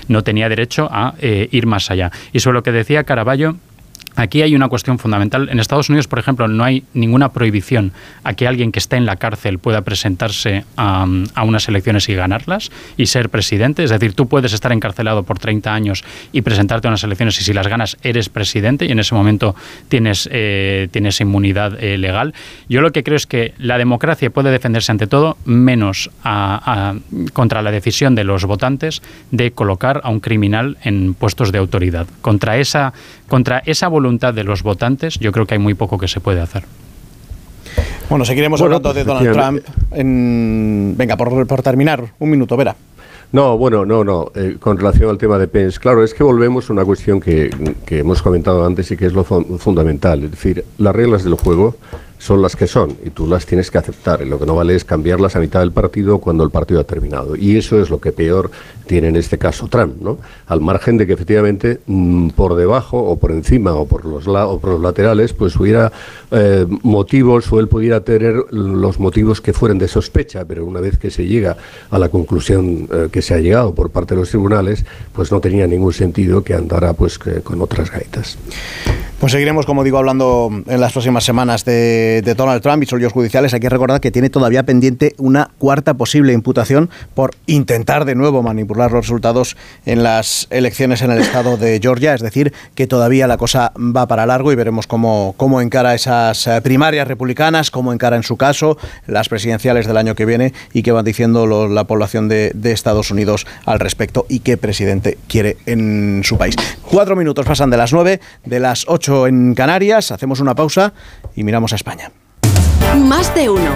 no 0.08 0.22
tenía 0.22 0.48
derecho 0.48 0.88
a 0.90 1.14
eh, 1.20 1.48
ir 1.50 1.66
más 1.66 1.90
allá. 1.90 2.10
Y 2.32 2.40
sobre 2.40 2.54
lo 2.54 2.62
que 2.62 2.72
decía 2.72 3.04
Caraballo, 3.04 3.56
Aquí 4.16 4.42
hay 4.42 4.54
una 4.54 4.68
cuestión 4.68 4.98
fundamental. 4.98 5.48
En 5.50 5.60
Estados 5.60 5.88
Unidos, 5.88 6.08
por 6.08 6.18
ejemplo, 6.18 6.48
no 6.48 6.64
hay 6.64 6.84
ninguna 6.94 7.32
prohibición 7.32 7.92
a 8.24 8.34
que 8.34 8.46
alguien 8.46 8.72
que 8.72 8.78
esté 8.78 8.96
en 8.96 9.06
la 9.06 9.16
cárcel 9.16 9.58
pueda 9.58 9.82
presentarse 9.82 10.64
a, 10.76 11.06
unas 11.42 11.68
elecciones 11.68 12.08
y 12.08 12.14
ganarlas 12.14 12.70
y 12.96 13.06
ser 13.06 13.30
presidente. 13.30 13.84
Es 13.84 13.90
decir, 13.90 14.14
tú 14.14 14.28
puedes 14.28 14.52
estar 14.52 14.72
encarcelado 14.72 15.22
por 15.22 15.38
30 15.38 15.72
años 15.72 16.04
y 16.32 16.42
presentarte 16.42 16.88
a 16.88 16.90
unas 16.90 17.04
elecciones 17.04 17.40
y 17.40 17.44
si 17.44 17.52
las 17.52 17.66
ganas 17.68 17.96
eres 18.02 18.28
presidente 18.28 18.84
y 18.84 18.92
en 18.92 18.98
ese 18.98 19.14
momento 19.14 19.54
tienes, 19.88 20.28
eh, 20.32 20.88
tienes 20.90 21.20
inmunidad 21.20 21.82
eh, 21.82 21.96
legal. 21.96 22.34
Yo 22.68 22.80
lo 22.80 22.92
que 22.92 23.02
creo 23.02 23.16
es 23.16 23.26
que 23.26 23.54
la 23.58 23.78
democracia 23.78 24.30
puede 24.30 24.50
defenderse 24.50 24.92
ante 24.92 25.06
todo 25.06 25.36
menos 25.44 26.10
contra 27.32 27.62
la 27.62 27.70
decisión 27.70 28.14
de 28.14 28.24
los 28.24 28.44
votantes 28.44 29.02
de 29.30 29.52
colocar 29.52 30.00
a 30.04 30.10
un 30.10 30.20
criminal 30.20 30.76
en 30.82 31.14
puestos 31.14 31.52
de 31.52 31.58
autoridad. 31.58 32.06
Contra 32.20 32.58
esa, 32.58 32.92
contra 33.28 33.62
esa 33.66 33.88
voluntad 33.88 33.99
voluntad 34.00 34.32
de 34.32 34.44
los 34.44 34.62
votantes, 34.62 35.18
yo 35.18 35.30
creo 35.32 35.46
que 35.46 35.54
hay 35.54 35.60
muy 35.60 35.74
poco 35.74 35.98
que 35.98 36.08
se 36.08 36.20
puede 36.20 36.40
hacer. 36.40 36.64
Bueno, 38.08 38.24
seguiremos 38.24 38.60
hablando 38.62 38.92
de 38.92 39.04
Donald 39.04 39.32
Trump. 39.32 39.60
En... 39.92 40.94
Venga, 40.96 41.16
por, 41.16 41.46
por 41.46 41.62
terminar, 41.62 42.02
un 42.18 42.30
minuto, 42.30 42.56
verá. 42.56 42.74
No, 43.32 43.56
bueno, 43.56 43.84
no, 43.84 44.02
no. 44.02 44.32
Eh, 44.34 44.56
con 44.58 44.76
relación 44.78 45.10
al 45.10 45.18
tema 45.18 45.38
de 45.38 45.46
Pence, 45.46 45.78
claro, 45.78 46.02
es 46.02 46.14
que 46.14 46.24
volvemos 46.24 46.68
a 46.68 46.72
una 46.72 46.84
cuestión 46.84 47.20
que, 47.20 47.50
que 47.86 47.98
hemos 47.98 48.22
comentado 48.22 48.64
antes 48.64 48.90
y 48.90 48.96
que 48.96 49.06
es 49.06 49.12
lo 49.12 49.22
fundamental. 49.22 50.24
Es 50.24 50.30
decir, 50.32 50.64
las 50.78 50.96
reglas 50.96 51.22
del 51.22 51.34
juego 51.34 51.76
son 52.20 52.42
las 52.42 52.54
que 52.54 52.66
son 52.66 52.96
y 53.04 53.10
tú 53.10 53.26
las 53.26 53.46
tienes 53.46 53.70
que 53.70 53.78
aceptar. 53.78 54.20
Y 54.22 54.26
lo 54.26 54.38
que 54.38 54.46
no 54.46 54.54
vale 54.54 54.74
es 54.74 54.84
cambiarlas 54.84 55.34
a 55.36 55.40
mitad 55.40 55.60
del 55.60 55.72
partido 55.72 56.18
cuando 56.18 56.44
el 56.44 56.50
partido 56.50 56.78
ha 56.80 56.84
terminado. 56.84 57.34
Y 57.34 57.56
eso 57.56 57.80
es 57.80 57.88
lo 57.88 57.98
que 57.98 58.12
peor 58.12 58.50
tiene 58.86 59.08
en 59.08 59.16
este 59.16 59.38
caso 59.38 59.68
Trump, 59.68 60.00
¿no? 60.00 60.18
Al 60.46 60.60
margen 60.60 60.98
de 60.98 61.06
que 61.06 61.14
efectivamente 61.14 61.80
mm, 61.86 62.30
por 62.30 62.56
debajo 62.56 62.98
o 62.98 63.18
por 63.18 63.30
encima 63.32 63.72
o 63.74 63.86
por 63.86 64.04
los, 64.04 64.28
o 64.28 64.58
por 64.60 64.70
los 64.70 64.80
laterales 64.82 65.32
pues 65.32 65.56
hubiera 65.56 65.92
eh, 66.30 66.66
motivos 66.82 67.50
o 67.52 67.58
él 67.58 67.68
pudiera 67.68 68.00
tener 68.00 68.34
los 68.50 69.00
motivos 69.00 69.40
que 69.40 69.54
fueran 69.54 69.78
de 69.78 69.88
sospecha, 69.88 70.44
pero 70.44 70.66
una 70.66 70.80
vez 70.80 70.98
que 70.98 71.10
se 71.10 71.24
llega 71.26 71.56
a 71.90 71.98
la 71.98 72.10
conclusión 72.10 72.86
eh, 72.92 73.08
que 73.10 73.22
se 73.22 73.32
ha 73.32 73.38
llegado 73.38 73.74
por 73.74 73.90
parte 73.90 74.14
de 74.14 74.20
los 74.20 74.28
tribunales, 74.28 74.84
pues 75.14 75.32
no 75.32 75.40
tenía 75.40 75.66
ningún 75.66 75.94
sentido 75.94 76.44
que 76.44 76.52
andara 76.52 76.92
pues 76.92 77.18
con 77.18 77.62
otras 77.62 77.90
gaitas. 77.90 78.36
Pues 79.20 79.32
seguiremos, 79.32 79.66
como 79.66 79.84
digo, 79.84 79.98
hablando 79.98 80.48
en 80.66 80.80
las 80.80 80.92
próximas 80.92 81.24
semanas 81.24 81.66
de, 81.66 82.22
Donald 82.34 82.62
Trump 82.62 82.82
y 82.82 82.86
los 82.86 83.12
judiciales. 83.12 83.52
Hay 83.52 83.60
que 83.60 83.68
recordar 83.68 84.00
que 84.00 84.10
tiene 84.10 84.30
todavía 84.30 84.62
pendiente 84.62 85.14
una 85.18 85.50
cuarta 85.58 85.92
posible 85.92 86.32
imputación 86.32 86.88
por 87.12 87.32
intentar 87.44 88.06
de 88.06 88.14
nuevo 88.14 88.42
manipular 88.42 88.90
los 88.90 89.02
resultados 89.02 89.58
en 89.84 90.02
las 90.02 90.46
elecciones 90.48 91.02
en 91.02 91.10
el 91.10 91.18
estado 91.18 91.58
de 91.58 91.78
Georgia. 91.82 92.14
Es 92.14 92.22
decir, 92.22 92.54
que 92.74 92.86
todavía 92.86 93.26
la 93.26 93.36
cosa 93.36 93.74
va 93.76 94.06
para 94.06 94.24
largo 94.24 94.52
y 94.52 94.54
veremos 94.54 94.86
cómo, 94.86 95.34
cómo 95.36 95.60
encara 95.60 95.94
esas 95.94 96.46
eh, 96.46 96.62
primarias 96.62 97.06
republicanas, 97.06 97.70
cómo 97.70 97.92
encara 97.92 98.16
en 98.16 98.22
su 98.22 98.38
caso 98.38 98.78
las 99.06 99.28
presidenciales 99.28 99.86
del 99.86 99.98
año 99.98 100.14
que 100.14 100.24
viene 100.24 100.54
y 100.72 100.82
qué 100.82 100.92
van 100.92 101.04
diciendo 101.04 101.68
la 101.68 101.84
población 101.84 102.30
de 102.30 102.52
Estados 102.64 103.10
Unidos 103.10 103.46
al 103.66 103.80
respecto 103.80 104.24
y 104.30 104.40
qué 104.40 104.56
presidente 104.56 105.18
quiere 105.28 105.58
en 105.66 106.22
su 106.24 106.38
país. 106.38 106.56
Cuatro 106.90 107.16
minutos 107.16 107.44
pasan 107.44 107.68
de 107.68 107.76
las 107.76 107.92
nueve, 107.92 108.20
de 108.46 108.60
las 108.60 108.86
ocho 108.88 109.09
en 109.26 109.54
Canarias. 109.54 110.10
Hacemos 110.10 110.40
una 110.40 110.54
pausa 110.54 110.92
y 111.34 111.44
miramos 111.44 111.72
a 111.72 111.76
España. 111.76 112.10
Más 112.96 113.34
de 113.34 113.48
uno. 113.50 113.70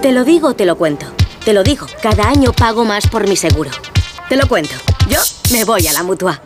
Te 0.00 0.12
lo 0.12 0.24
digo, 0.24 0.54
te 0.54 0.64
lo 0.64 0.76
cuento. 0.76 1.06
Te 1.44 1.52
lo 1.52 1.62
digo, 1.62 1.86
cada 2.02 2.28
año 2.28 2.52
pago 2.52 2.84
más 2.84 3.08
por 3.08 3.28
mi 3.28 3.36
seguro. 3.36 3.70
Te 4.28 4.36
lo 4.36 4.46
cuento. 4.48 4.74
Yo 5.08 5.18
me 5.52 5.64
voy 5.64 5.86
a 5.86 5.92
la 5.92 6.02
mutua. 6.02 6.40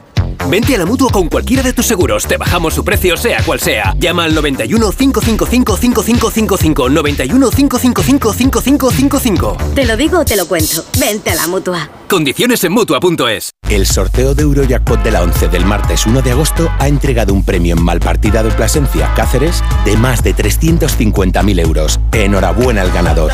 Vente 0.48 0.74
a 0.74 0.78
la 0.78 0.86
mutua 0.86 1.10
con 1.10 1.28
cualquiera 1.28 1.62
de 1.62 1.72
tus 1.72 1.86
seguros. 1.86 2.26
Te 2.26 2.36
bajamos 2.36 2.74
su 2.74 2.84
precio, 2.84 3.16
sea 3.16 3.42
cual 3.44 3.60
sea. 3.60 3.94
Llama 3.98 4.24
al 4.24 4.34
91 4.34 4.92
555 4.92 5.76
5555. 5.76 6.88
91 6.88 7.50
555 7.50 8.32
5555. 8.32 9.56
Te 9.74 9.84
lo 9.84 9.96
digo 9.96 10.20
o 10.20 10.24
te 10.24 10.36
lo 10.36 10.46
cuento. 10.46 10.84
Vente 10.98 11.30
a 11.30 11.34
la 11.34 11.46
mutua. 11.48 11.90
Condiciones 12.08 12.62
en 12.64 12.72
mutua.es. 12.72 13.50
El 13.68 13.86
sorteo 13.86 14.34
de 14.34 14.42
Eurojackpot 14.42 15.02
de 15.02 15.10
la 15.10 15.22
11 15.22 15.48
del 15.48 15.64
martes 15.64 16.06
1 16.06 16.22
de 16.22 16.30
agosto 16.30 16.70
ha 16.78 16.86
entregado 16.86 17.34
un 17.34 17.44
premio 17.44 17.74
en 17.74 17.82
Malpartida 17.82 18.42
de 18.42 18.50
Plasencia, 18.52 19.12
Cáceres, 19.14 19.62
de 19.84 19.96
más 19.96 20.22
de 20.22 20.34
350.000 20.34 21.60
euros. 21.60 21.98
Enhorabuena 22.12 22.82
al 22.82 22.92
ganador. 22.92 23.32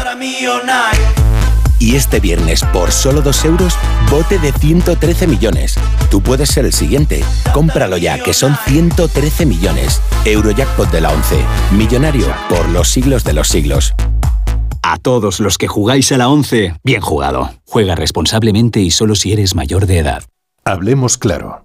Y 1.83 1.97
este 1.97 2.21
viernes, 2.21 2.63
por 2.73 2.93
solo 2.93 3.23
2 3.23 3.45
euros, 3.45 3.77
bote 4.09 4.39
de 4.39 4.53
113 4.53 5.27
millones. 5.27 5.75
Tú 6.13 6.23
puedes 6.23 6.49
ser 6.49 6.65
el 6.65 6.73
siguiente. 6.73 7.25
Cómpralo 7.53 7.97
ya, 7.97 8.23
que 8.23 8.33
son 8.33 8.57
113 8.67 9.47
millones. 9.47 10.01
Eurojackpot 10.25 10.93
de 10.93 11.01
la 11.01 11.11
11. 11.11 11.45
Millonario 11.73 12.27
por 12.49 12.69
los 12.69 12.89
siglos 12.89 13.25
de 13.25 13.33
los 13.33 13.49
siglos. 13.49 13.95
A 14.85 14.97
todos 14.99 15.41
los 15.41 15.59
que 15.59 15.67
jugáis 15.67 16.13
a 16.13 16.19
la 16.19 16.29
11, 16.29 16.77
bien 16.85 17.01
jugado. 17.01 17.51
Juega 17.67 17.97
responsablemente 17.97 18.79
y 18.79 18.93
solo 18.93 19.17
si 19.17 19.33
eres 19.33 19.57
mayor 19.57 19.87
de 19.87 19.99
edad. 19.99 20.23
Hablemos 20.65 21.19
claro. 21.19 21.65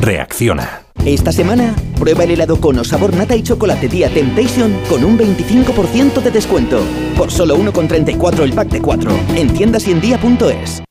Reacciona. 0.00 0.82
Esta 1.04 1.30
semana, 1.32 1.74
prueba 1.98 2.24
el 2.24 2.32
helado 2.32 2.60
con 2.60 2.84
sabor 2.84 3.14
nata 3.14 3.36
y 3.36 3.42
chocolate 3.42 3.88
Tía 3.88 4.10
Temptation 4.10 4.76
con 4.88 5.04
un 5.04 5.18
25% 5.18 6.22
de 6.22 6.30
descuento. 6.30 6.80
Por 7.16 7.30
solo 7.30 7.56
1,34 7.56 8.40
el 8.40 8.52
pack 8.52 8.68
de 8.68 8.80
4. 8.80 9.10
En 9.36 9.52
tiendas 9.54 9.86
y 9.86 9.92
en 9.92 10.00
día.es. 10.00 10.82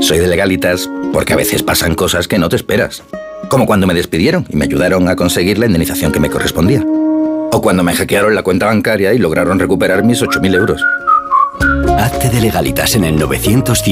Soy 0.00 0.18
de 0.18 0.26
legalitas 0.26 0.90
porque 1.12 1.32
a 1.32 1.36
veces 1.36 1.62
pasan 1.62 1.94
cosas 1.94 2.28
que 2.28 2.38
no 2.38 2.48
te 2.48 2.56
esperas. 2.56 3.02
Como 3.48 3.66
cuando 3.66 3.86
me 3.86 3.94
despidieron 3.94 4.46
y 4.48 4.56
me 4.56 4.64
ayudaron 4.64 5.08
a 5.08 5.16
conseguir 5.16 5.58
la 5.58 5.66
indemnización 5.66 6.12
que 6.12 6.20
me 6.20 6.30
correspondía. 6.30 6.84
O 7.52 7.62
cuando 7.62 7.84
me 7.84 7.94
hackearon 7.94 8.34
la 8.34 8.42
cuenta 8.42 8.66
bancaria 8.66 9.14
y 9.14 9.18
lograron 9.18 9.58
recuperar 9.58 10.02
mis 10.02 10.20
8.000 10.20 10.54
euros. 10.54 10.84
Hazte 11.98 12.28
de 12.28 12.40
legalitas 12.40 12.94
en 12.94 13.04
el 13.04 13.18
900 13.18 13.82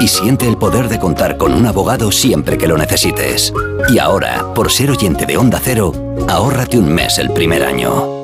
y 0.00 0.08
siente 0.08 0.48
el 0.48 0.56
poder 0.56 0.88
de 0.88 0.98
contar 0.98 1.36
con 1.36 1.52
un 1.52 1.66
abogado 1.66 2.10
siempre 2.12 2.56
que 2.58 2.68
lo 2.68 2.76
necesites. 2.78 3.52
Y 3.88 3.98
ahora, 3.98 4.44
por 4.54 4.70
ser 4.70 4.90
oyente 4.90 5.26
de 5.26 5.36
Onda 5.36 5.60
Cero, 5.62 5.92
ahórrate 6.28 6.78
un 6.78 6.92
mes 6.92 7.18
el 7.18 7.30
primer 7.30 7.64
año. 7.64 8.18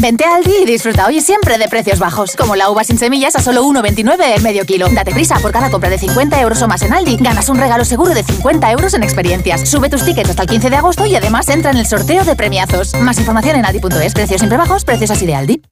Vente 0.00 0.24
a 0.24 0.36
Aldi 0.36 0.62
y 0.62 0.64
disfruta 0.64 1.06
hoy 1.06 1.20
siempre 1.20 1.58
de 1.58 1.68
precios 1.68 1.98
bajos, 1.98 2.34
como 2.34 2.56
la 2.56 2.70
uva 2.70 2.82
sin 2.82 2.98
semillas 2.98 3.36
a 3.36 3.40
solo 3.40 3.62
1,29 3.62 4.36
el 4.36 4.42
medio 4.42 4.64
kilo. 4.64 4.88
Date 4.90 5.12
prisa, 5.12 5.38
por 5.38 5.52
cada 5.52 5.70
compra 5.70 5.90
de 5.90 5.98
50 5.98 6.40
euros 6.40 6.62
o 6.62 6.68
más 6.68 6.82
en 6.82 6.92
Aldi, 6.92 7.18
ganas 7.18 7.48
un 7.50 7.58
regalo 7.58 7.84
seguro 7.84 8.14
de 8.14 8.24
50 8.24 8.72
euros 8.72 8.94
en 8.94 9.02
experiencias. 9.02 9.68
Sube 9.68 9.90
tus 9.90 10.04
tickets 10.04 10.30
hasta 10.30 10.42
el 10.42 10.48
15 10.48 10.70
de 10.70 10.76
agosto 10.76 11.06
y 11.06 11.14
además 11.14 11.48
entra 11.50 11.70
en 11.70 11.76
el 11.76 11.86
sorteo 11.86 12.24
de 12.24 12.34
premiazos. 12.34 12.94
Más 12.94 13.18
información 13.18 13.56
en 13.56 13.66
aldi.es, 13.66 14.14
precios 14.14 14.40
siempre 14.40 14.58
bajos, 14.58 14.84
precios 14.84 15.10
así 15.10 15.26
de 15.26 15.34
Aldi. 15.34 15.62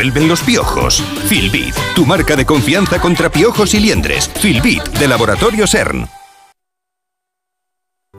Vuelven 0.00 0.28
los 0.28 0.40
piojos. 0.40 1.02
Filbit, 1.28 1.74
tu 1.94 2.06
marca 2.06 2.34
de 2.34 2.46
confianza 2.46 2.98
contra 2.98 3.28
piojos 3.30 3.74
y 3.74 3.80
liendres. 3.80 4.30
Filbit, 4.40 4.82
de 4.82 5.06
Laboratorio 5.06 5.66
CERN. 5.66 6.19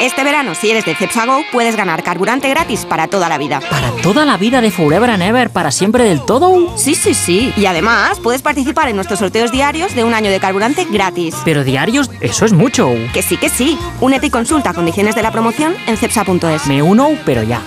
Este 0.00 0.24
verano, 0.24 0.54
si 0.54 0.70
eres 0.70 0.86
de 0.86 0.94
Cepsa 0.94 1.26
puedes 1.52 1.76
ganar 1.76 2.02
carburante 2.02 2.48
gratis 2.48 2.86
para 2.86 3.08
toda 3.08 3.28
la 3.28 3.36
vida. 3.36 3.60
¿Para 3.68 3.90
toda 4.02 4.24
la 4.24 4.38
vida 4.38 4.62
de 4.62 4.70
Forever 4.70 5.10
and 5.10 5.22
Ever? 5.22 5.50
¿Para 5.50 5.70
siempre 5.70 6.04
del 6.04 6.24
todo? 6.24 6.74
Sí, 6.78 6.94
sí, 6.94 7.12
sí. 7.12 7.52
Y 7.54 7.66
además, 7.66 8.18
puedes 8.20 8.40
participar 8.40 8.88
en 8.88 8.96
nuestros 8.96 9.18
sorteos 9.18 9.52
diarios 9.52 9.94
de 9.94 10.02
un 10.02 10.14
año 10.14 10.30
de 10.30 10.40
carburante 10.40 10.86
gratis. 10.90 11.36
¿Pero 11.44 11.64
diarios? 11.64 12.10
Eso 12.22 12.46
es 12.46 12.54
mucho. 12.54 12.88
Que 13.12 13.22
sí, 13.22 13.36
que 13.36 13.50
sí. 13.50 13.78
Únete 14.00 14.28
y 14.28 14.30
consulta 14.30 14.72
condiciones 14.72 15.14
de 15.14 15.22
la 15.22 15.32
promoción 15.32 15.74
en 15.86 15.98
cepsa.es. 15.98 16.66
Me 16.66 16.82
uno, 16.82 17.10
pero 17.26 17.42
ya. 17.42 17.60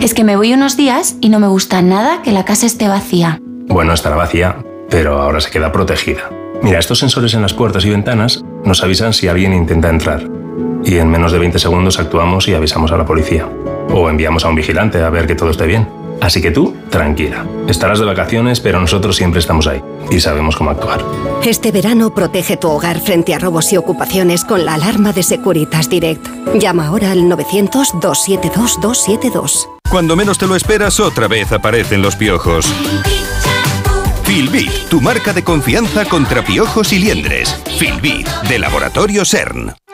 Es 0.00 0.14
que 0.14 0.24
me 0.24 0.36
voy 0.36 0.54
unos 0.54 0.78
días 0.78 1.16
y 1.20 1.28
no 1.28 1.38
me 1.38 1.48
gusta 1.48 1.82
nada 1.82 2.22
que 2.22 2.32
la 2.32 2.46
casa 2.46 2.64
esté 2.64 2.88
vacía. 2.88 3.42
Bueno, 3.66 3.92
estará 3.92 4.16
vacía, 4.16 4.56
pero 4.88 5.20
ahora 5.20 5.42
se 5.42 5.50
queda 5.50 5.70
protegida. 5.70 6.30
Mira, 6.62 6.78
estos 6.78 6.98
sensores 6.98 7.34
en 7.34 7.42
las 7.42 7.52
puertas 7.52 7.84
y 7.84 7.90
ventanas 7.90 8.42
nos 8.64 8.82
avisan 8.82 9.12
si 9.12 9.28
alguien 9.28 9.52
intenta 9.52 9.90
entrar 9.90 10.38
y 10.84 10.98
en 10.98 11.10
menos 11.10 11.32
de 11.32 11.38
20 11.38 11.58
segundos 11.58 11.98
actuamos 11.98 12.46
y 12.48 12.54
avisamos 12.54 12.92
a 12.92 12.96
la 12.96 13.04
policía. 13.04 13.48
O 13.90 14.08
enviamos 14.08 14.44
a 14.44 14.48
un 14.48 14.54
vigilante 14.54 15.02
a 15.02 15.10
ver 15.10 15.26
que 15.26 15.34
todo 15.34 15.50
esté 15.50 15.66
bien. 15.66 15.88
Así 16.20 16.42
que 16.42 16.50
tú, 16.50 16.76
tranquila. 16.90 17.46
Estarás 17.68 18.00
de 18.00 18.04
vacaciones, 18.04 18.60
pero 18.60 18.80
nosotros 18.80 19.16
siempre 19.16 19.40
estamos 19.40 19.66
ahí 19.66 19.82
y 20.10 20.20
sabemos 20.20 20.56
cómo 20.56 20.70
actuar. 20.70 21.04
Este 21.44 21.70
verano 21.70 22.14
protege 22.14 22.56
tu 22.56 22.68
hogar 22.68 22.98
frente 23.00 23.34
a 23.34 23.38
robos 23.38 23.70
y 23.72 23.76
ocupaciones 23.76 24.44
con 24.44 24.64
la 24.64 24.74
alarma 24.74 25.12
de 25.12 25.22
Securitas 25.22 25.88
Direct. 25.88 26.26
Llama 26.54 26.88
ahora 26.88 27.12
al 27.12 27.24
900-272-272. 27.24 29.68
Cuando 29.88 30.16
menos 30.16 30.38
te 30.38 30.46
lo 30.46 30.56
esperas, 30.56 31.00
otra 31.00 31.28
vez 31.28 31.52
aparecen 31.52 32.02
los 32.02 32.16
piojos. 32.16 32.66
Filbit, 34.24 34.70
tu 34.90 35.00
marca 35.00 35.32
de 35.32 35.42
confianza 35.42 36.04
contra 36.04 36.44
piojos 36.44 36.92
y 36.92 36.98
liendres. 36.98 37.54
Filbit, 37.78 38.28
de 38.48 38.58
Laboratorio 38.58 39.24
CERN. 39.24 39.72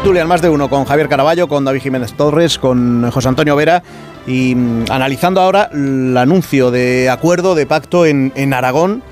Tertulia 0.00 0.24
más 0.24 0.40
de 0.40 0.48
uno 0.48 0.70
con 0.70 0.86
Javier 0.86 1.10
Caraballo, 1.10 1.46
con 1.46 1.62
David 1.62 1.82
Jiménez 1.82 2.14
Torres, 2.14 2.58
con 2.58 3.10
José 3.10 3.28
Antonio 3.28 3.54
Vera 3.54 3.82
y 4.26 4.54
mm, 4.54 4.86
analizando 4.88 5.42
ahora 5.42 5.68
el 5.74 6.16
anuncio 6.16 6.70
de 6.70 7.10
acuerdo 7.10 7.54
de 7.54 7.66
pacto 7.66 8.06
en, 8.06 8.54
Aragón. 8.54 9.02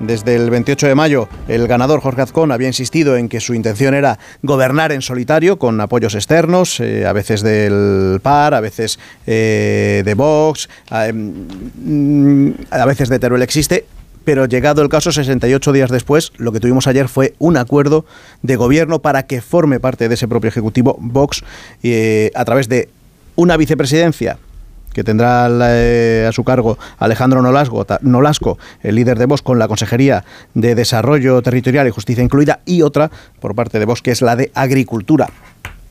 Desde 0.00 0.36
el 0.36 0.48
28 0.48 0.86
de 0.86 0.94
mayo, 0.94 1.28
el 1.48 1.68
ganador 1.68 2.00
Jorge 2.00 2.22
Azcón 2.22 2.50
había 2.50 2.68
insistido 2.68 3.18
en 3.18 3.28
que 3.28 3.40
su 3.40 3.52
intención 3.52 3.92
era 3.92 4.18
gobernar 4.42 4.90
en 4.90 5.02
solitario, 5.02 5.58
con 5.58 5.78
apoyos 5.82 6.14
externos, 6.14 6.80
eh, 6.80 7.04
a 7.04 7.12
veces 7.12 7.42
del 7.42 8.18
PAR, 8.22 8.54
a 8.54 8.60
veces 8.60 8.98
eh, 9.26 10.00
de 10.02 10.14
Vox, 10.14 10.70
a, 10.88 11.08
mm, 11.12 12.52
a 12.70 12.86
veces 12.86 13.10
de 13.10 13.18
Teruel 13.18 13.42
Existe 13.42 13.84
pero 14.24 14.46
llegado 14.46 14.82
el 14.82 14.88
caso, 14.88 15.12
68 15.12 15.72
días 15.72 15.90
después, 15.90 16.32
lo 16.36 16.52
que 16.52 16.60
tuvimos 16.60 16.86
ayer 16.86 17.08
fue 17.08 17.34
un 17.38 17.56
acuerdo 17.56 18.04
de 18.42 18.56
gobierno 18.56 19.00
para 19.00 19.24
que 19.24 19.40
forme 19.40 19.80
parte 19.80 20.08
de 20.08 20.14
ese 20.14 20.28
propio 20.28 20.48
Ejecutivo 20.48 20.96
Vox 21.00 21.44
eh, 21.82 22.30
a 22.34 22.44
través 22.44 22.68
de 22.68 22.88
una 23.36 23.56
vicepresidencia 23.56 24.38
que 24.92 25.04
tendrá 25.04 25.48
eh, 25.70 26.26
a 26.28 26.32
su 26.32 26.42
cargo 26.44 26.78
Alejandro 26.98 27.40
Nolasco, 27.40 27.86
Nolasco, 28.00 28.58
el 28.82 28.96
líder 28.96 29.18
de 29.18 29.26
Vox, 29.26 29.42
con 29.42 29.58
la 29.58 29.68
Consejería 29.68 30.24
de 30.54 30.74
Desarrollo 30.74 31.40
Territorial 31.42 31.86
y 31.86 31.90
Justicia 31.90 32.24
incluida, 32.24 32.60
y 32.64 32.82
otra 32.82 33.10
por 33.40 33.54
parte 33.54 33.78
de 33.78 33.84
Vox, 33.84 34.02
que 34.02 34.10
es 34.10 34.22
la 34.22 34.34
de 34.34 34.50
Agricultura. 34.54 35.28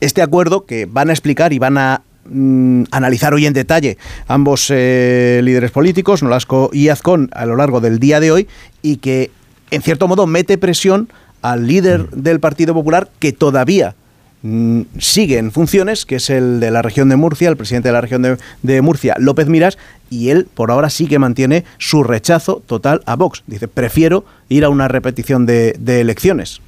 Este 0.00 0.22
acuerdo 0.22 0.66
que 0.66 0.86
van 0.86 1.08
a 1.08 1.12
explicar 1.12 1.52
y 1.52 1.58
van 1.58 1.78
a 1.78 2.02
Mm, 2.30 2.84
analizar 2.90 3.32
hoy 3.32 3.46
en 3.46 3.54
detalle 3.54 3.96
ambos 4.26 4.70
eh, 4.70 5.40
líderes 5.42 5.70
políticos, 5.70 6.22
Nolasco 6.22 6.68
y 6.72 6.90
Azcón, 6.90 7.30
a 7.32 7.46
lo 7.46 7.56
largo 7.56 7.80
del 7.80 7.98
día 7.98 8.20
de 8.20 8.30
hoy 8.30 8.48
y 8.82 8.98
que, 8.98 9.30
en 9.70 9.80
cierto 9.80 10.08
modo, 10.08 10.26
mete 10.26 10.58
presión 10.58 11.08
al 11.40 11.66
líder 11.66 12.02
mm. 12.02 12.22
del 12.22 12.40
Partido 12.40 12.74
Popular 12.74 13.08
que 13.18 13.32
todavía 13.32 13.94
mm, 14.42 14.82
sigue 14.98 15.38
en 15.38 15.52
funciones, 15.52 16.04
que 16.04 16.16
es 16.16 16.28
el 16.28 16.60
de 16.60 16.70
la 16.70 16.82
región 16.82 17.08
de 17.08 17.16
Murcia, 17.16 17.48
el 17.48 17.56
presidente 17.56 17.88
de 17.88 17.94
la 17.94 18.02
región 18.02 18.38
de, 18.62 18.82
Murcia, 18.82 19.14
López 19.18 19.46
Miras, 19.48 19.78
y 20.10 20.28
él 20.28 20.46
por 20.52 20.70
ahora 20.70 20.90
sí 20.90 21.06
que 21.06 21.18
mantiene 21.18 21.64
su 21.78 22.04
rechazo 22.04 22.62
total 22.66 23.00
a 23.06 23.16
Vox. 23.16 23.42
Dice, 23.46 23.68
prefiero 23.68 24.26
ir 24.50 24.64
a 24.64 24.68
una 24.68 24.88
repetición 24.88 25.46
de, 25.46 25.74
de 25.78 26.02
elecciones. 26.02 26.60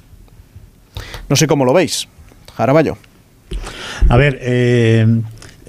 No 1.29 1.35
sé 1.35 1.45
cómo 1.45 1.65
lo 1.65 1.73
veis. 1.73 2.07
Jaraballo. 2.55 2.97
A 4.09 4.17
ver, 4.17 4.39
eh, 4.41 5.05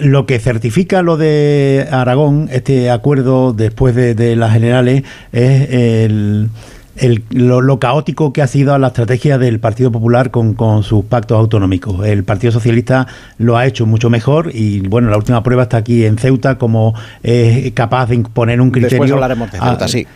lo 0.02 0.26
que 0.26 0.38
certifica 0.38 1.02
lo 1.02 1.16
de 1.16 1.86
Aragón, 1.90 2.48
este 2.52 2.90
acuerdo 2.90 3.52
después 3.52 3.94
de, 3.94 4.36
las 4.36 4.52
generales, 4.52 5.04
es 5.32 5.70
el, 5.70 6.50
lo, 7.30 7.78
caótico 7.78 8.32
que 8.32 8.42
ha 8.42 8.46
sido 8.46 8.76
la 8.78 8.88
estrategia 8.88 9.38
del 9.38 9.60
Partido 9.60 9.92
Popular 9.92 10.30
con, 10.30 10.54
con, 10.54 10.82
sus 10.82 11.04
pactos 11.04 11.38
autonómicos. 11.38 12.04
El 12.04 12.24
Partido 12.24 12.52
Socialista 12.52 13.06
lo 13.38 13.56
ha 13.56 13.66
hecho 13.66 13.86
mucho 13.86 14.10
mejor 14.10 14.50
y 14.52 14.80
bueno, 14.80 15.08
la 15.08 15.16
última 15.16 15.42
prueba 15.42 15.64
está 15.64 15.78
aquí 15.78 16.04
en 16.04 16.18
Ceuta 16.18 16.58
como 16.58 16.94
es 17.22 17.72
capaz 17.72 18.06
de 18.06 18.16
imponer 18.16 18.60
un 18.60 18.70
criterio. 18.70 18.98
Después 18.98 19.12
hablaremos 19.12 19.52
de 19.52 19.58
Ceuta, 19.58 19.88
sí 19.88 20.06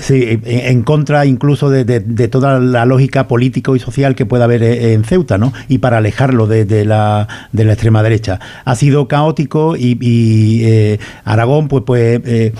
Sí, 0.00 0.40
en, 0.44 0.82
contra 0.82 1.26
incluso 1.26 1.68
de, 1.68 2.00
toda 2.28 2.58
la 2.58 2.86
lógica 2.86 3.28
político 3.28 3.76
y 3.76 3.78
social 3.78 4.14
que 4.14 4.24
pueda 4.24 4.44
haber 4.44 4.62
eh, 4.62 4.94
en 4.94 5.04
Ceuta, 5.04 5.36
¿no? 5.36 5.52
Y 5.68 5.78
para 5.78 5.98
alejarlo 5.98 6.46
de, 6.46 6.84
la, 6.86 7.28
de 7.52 7.64
la 7.64 7.74
extrema 7.74 8.02
derecha. 8.02 8.40
Ha 8.64 8.76
sido 8.76 9.08
caótico 9.08 9.76
y, 9.76 10.62
eh, 10.64 10.98
Aragón, 11.24 11.68
pues, 11.68 11.84
pues 11.86 12.20
eh, 12.24 12.54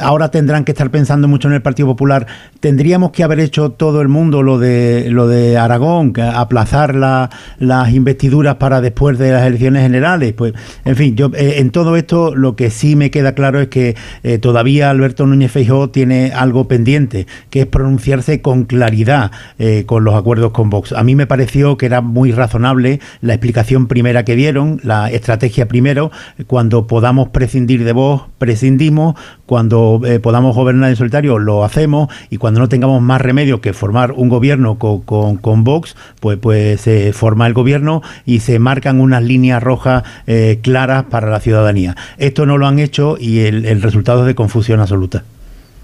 ahora 0.00 0.30
tendrán 0.30 0.64
que 0.64 0.70
estar 0.70 0.88
pensando 0.90 1.26
mucho 1.26 1.48
en 1.48 1.54
el 1.54 1.62
Partido 1.62 1.88
Popular. 1.88 2.28
Tendríamos 2.60 3.10
que 3.10 3.24
haber 3.24 3.40
hecho 3.40 3.70
todo 3.70 4.00
el 4.00 4.06
mundo 4.06 4.44
lo 4.44 4.60
de 4.60 5.10
lo 5.10 5.26
de 5.26 5.58
Aragón, 5.58 6.12
aplazar 6.20 6.94
las 6.94 7.92
investiduras 7.92 8.54
para 8.56 8.80
después 8.80 9.18
de 9.18 9.32
las 9.32 9.44
elecciones 9.46 9.82
generales. 9.82 10.32
Pues, 10.32 10.52
en 10.84 10.94
fin, 10.94 11.16
yo 11.16 11.32
en 11.34 11.70
todo 11.70 11.96
esto 11.96 12.36
lo 12.36 12.54
que 12.54 12.70
sí 12.70 12.94
me 12.94 13.10
queda 13.10 13.34
claro 13.34 13.60
es 13.60 13.66
que 13.66 13.96
todavía 14.40 14.90
Alberto 14.90 15.26
Núñez 15.26 15.50
Feijóo 15.50 15.90
tiene 15.90 16.30
algo 16.32 16.51
pendiente, 16.68 17.26
que 17.50 17.62
es 17.62 17.66
pronunciarse 17.66 18.40
con 18.40 18.64
claridad 18.64 19.30
eh, 19.58 19.84
con 19.86 20.04
los 20.04 20.14
acuerdos 20.14 20.52
con 20.52 20.70
Vox. 20.70 20.92
A 20.92 21.02
mí 21.02 21.14
me 21.14 21.26
pareció 21.26 21.76
que 21.76 21.86
era 21.86 22.00
muy 22.00 22.32
razonable 22.32 23.00
la 23.20 23.34
explicación 23.34 23.86
primera 23.86 24.24
que 24.24 24.36
dieron, 24.36 24.80
la 24.82 25.10
estrategia 25.10 25.68
primero, 25.68 26.10
cuando 26.46 26.86
podamos 26.86 27.28
prescindir 27.28 27.84
de 27.84 27.92
Vox, 27.92 28.24
prescindimos, 28.38 29.16
cuando 29.46 30.00
eh, 30.04 30.18
podamos 30.18 30.54
gobernar 30.54 30.90
en 30.90 30.96
solitario, 30.96 31.38
lo 31.38 31.64
hacemos, 31.64 32.08
y 32.30 32.36
cuando 32.36 32.60
no 32.60 32.68
tengamos 32.68 33.02
más 33.02 33.20
remedio 33.20 33.60
que 33.60 33.72
formar 33.72 34.12
un 34.12 34.28
gobierno 34.28 34.78
con, 34.78 35.36
con, 35.36 35.64
Vox, 35.64 35.96
pues, 36.20 36.38
pues 36.38 36.80
se 36.80 37.12
forma 37.12 37.46
el 37.46 37.52
gobierno 37.52 38.02
y 38.24 38.40
se 38.40 38.58
marcan 38.58 39.00
unas 39.00 39.22
líneas 39.22 39.62
rojas 39.62 40.04
eh, 40.26 40.58
claras 40.62 41.04
para 41.04 41.30
la 41.30 41.40
ciudadanía. 41.40 41.96
Esto 42.18 42.46
no 42.46 42.58
lo 42.58 42.66
han 42.66 42.78
hecho 42.78 43.16
y 43.18 43.40
el, 43.40 43.66
el 43.66 43.82
resultado 43.82 44.22
es 44.22 44.26
de 44.26 44.34
confusión 44.34 44.80
absoluta. 44.80 45.24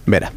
Verá. 0.07 0.33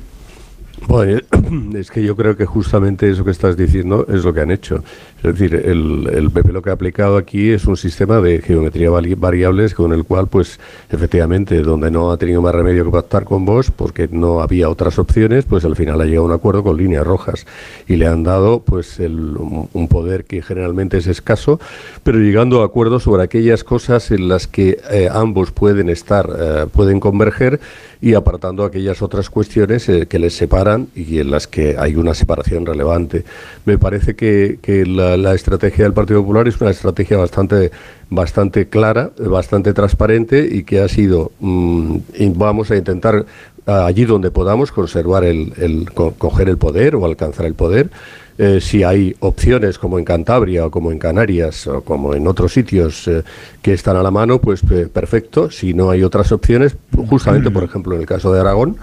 Bueno, 0.87 1.21
es 1.75 1.91
que 1.91 2.03
yo 2.03 2.15
creo 2.15 2.35
que 2.35 2.45
justamente 2.45 3.09
eso 3.09 3.23
que 3.23 3.31
estás 3.31 3.55
diciendo 3.55 4.05
es 4.09 4.23
lo 4.23 4.33
que 4.33 4.41
han 4.41 4.51
hecho. 4.51 4.83
Es 5.17 5.37
decir, 5.37 5.53
el, 5.53 6.31
PP 6.33 6.51
lo 6.51 6.61
que 6.61 6.71
ha 6.71 6.73
aplicado 6.73 7.17
aquí 7.17 7.51
es 7.51 7.65
un 7.65 7.77
sistema 7.77 8.19
de 8.21 8.41
geometría 8.41 8.89
variables 8.89 9.75
con 9.75 9.93
el 9.93 10.03
cual, 10.03 10.27
pues, 10.27 10.59
efectivamente, 10.89 11.61
donde 11.61 11.91
no 11.91 12.11
ha 12.11 12.17
tenido 12.17 12.41
más 12.41 12.55
remedio 12.55 12.85
que 12.85 12.91
pactar 12.91 13.25
con 13.25 13.45
vos, 13.45 13.69
porque 13.69 14.09
no 14.11 14.41
había 14.41 14.69
otras 14.69 14.97
opciones, 14.97 15.45
pues 15.45 15.63
al 15.63 15.75
final 15.75 16.01
ha 16.01 16.05
llegado 16.05 16.23
a 16.23 16.29
un 16.29 16.33
acuerdo 16.33 16.63
con 16.63 16.77
líneas 16.77 17.05
rojas 17.05 17.45
y 17.87 17.97
le 17.97 18.07
han 18.07 18.23
dado, 18.23 18.61
pues, 18.61 18.99
el, 18.99 19.35
un 19.37 19.87
poder 19.87 20.25
que 20.25 20.41
generalmente 20.41 20.97
es 20.97 21.07
escaso, 21.07 21.59
pero 22.03 22.17
llegando 22.17 22.61
a 22.61 22.65
acuerdos 22.65 23.03
sobre 23.03 23.23
aquellas 23.23 23.63
cosas 23.63 24.09
en 24.09 24.27
las 24.27 24.47
que 24.47 24.79
eh, 24.89 25.07
ambos 25.11 25.51
pueden 25.51 25.89
estar, 25.89 26.27
eh, 26.37 26.65
pueden 26.71 26.99
converger 26.99 27.59
y 28.01 28.15
apartando 28.15 28.63
aquellas 28.63 29.01
otras 29.01 29.29
cuestiones 29.29 29.87
eh, 29.87 30.07
que 30.07 30.17
les 30.17 30.35
separan 30.35 30.87
y 30.95 31.19
en 31.19 31.29
las 31.29 31.47
que 31.47 31.75
hay 31.77 31.95
una 31.95 32.15
separación 32.15 32.65
relevante. 32.65 33.23
Me 33.65 33.77
parece 33.77 34.15
que, 34.15 34.59
la 34.87 35.33
estrategia 35.33 35.83
del 35.85 35.93
Partido 35.93 36.21
Popular 36.21 36.47
es 36.47 36.59
una 36.59 36.71
estrategia 36.71 37.17
bastante, 37.17 37.71
bastante 38.09 38.67
clara, 38.67 39.11
bastante 39.17 39.73
transparente 39.73 40.47
y 40.51 40.63
que 40.63 40.81
ha 40.81 40.87
sido, 40.87 41.31
mm, 41.39 41.97
vamos 42.35 42.71
a 42.71 42.75
intentar 42.75 43.25
allí 43.65 44.05
donde 44.05 44.31
podamos 44.31 44.71
conservar 44.71 45.23
el, 45.23 45.89
coger 45.93 46.49
el 46.49 46.57
poder 46.57 46.95
o 46.95 47.05
alcanzar 47.05 47.45
el 47.45 47.53
poder. 47.53 47.89
Eh, 48.37 48.59
si 48.61 48.83
hay 48.83 49.15
opciones 49.19 49.77
como 49.77 49.99
en 49.99 50.05
Cantabria 50.05 50.65
o 50.65 50.71
como 50.71 50.91
en 50.91 50.99
Canarias 50.99 51.67
o 51.67 51.81
como 51.81 52.15
en 52.15 52.27
otros 52.27 52.53
sitios 52.53 53.07
eh, 53.07 53.23
que 53.61 53.73
están 53.73 53.97
a 53.97 54.03
la 54.03 54.11
mano, 54.11 54.39
pues 54.39 54.61
perfecto. 54.91 55.51
Si 55.51 55.73
no 55.73 55.89
hay 55.89 56.03
otras 56.03 56.31
opciones, 56.31 56.75
justamente 57.07 57.51
por 57.51 57.63
ejemplo 57.63 57.95
en 57.95 58.01
el 58.01 58.07
caso 58.07 58.33
de 58.33 58.39
Aragón, 58.39 58.77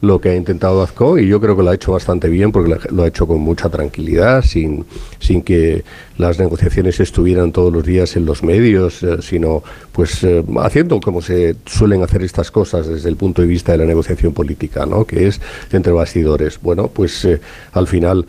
lo 0.00 0.20
que 0.20 0.30
ha 0.30 0.34
intentado 0.34 0.82
Azco 0.82 1.16
y 1.16 1.28
yo 1.28 1.40
creo 1.40 1.56
que 1.56 1.62
lo 1.62 1.70
ha 1.70 1.74
hecho 1.74 1.92
bastante 1.92 2.28
bien 2.28 2.50
porque 2.50 2.76
lo 2.90 3.04
ha 3.04 3.06
hecho 3.06 3.26
con 3.28 3.40
mucha 3.40 3.68
tranquilidad, 3.68 4.42
sin, 4.42 4.84
sin 5.20 5.42
que 5.42 5.84
las 6.18 6.40
negociaciones 6.40 6.98
estuvieran 6.98 7.52
todos 7.52 7.72
los 7.72 7.84
días 7.84 8.16
en 8.16 8.24
los 8.24 8.42
medios, 8.42 9.02
eh, 9.04 9.18
sino 9.20 9.62
pues 9.92 10.26
haciendo 10.60 11.00
como 11.00 11.22
se 11.22 11.54
suelen 11.66 12.02
hacer 12.02 12.22
estas 12.22 12.50
cosas 12.50 12.88
desde 12.88 13.08
el 13.08 13.16
punto 13.16 13.42
de 13.42 13.48
vista 13.48 13.72
de 13.72 13.78
la 13.78 13.84
negociación 13.84 14.32
política, 14.32 14.86
¿no? 14.86 15.04
que 15.04 15.28
es 15.28 15.40
entre 15.70 15.92
bastidores. 15.92 16.58
Bueno, 16.60 16.88
pues 16.88 17.28
al 17.72 17.86
final 17.86 18.26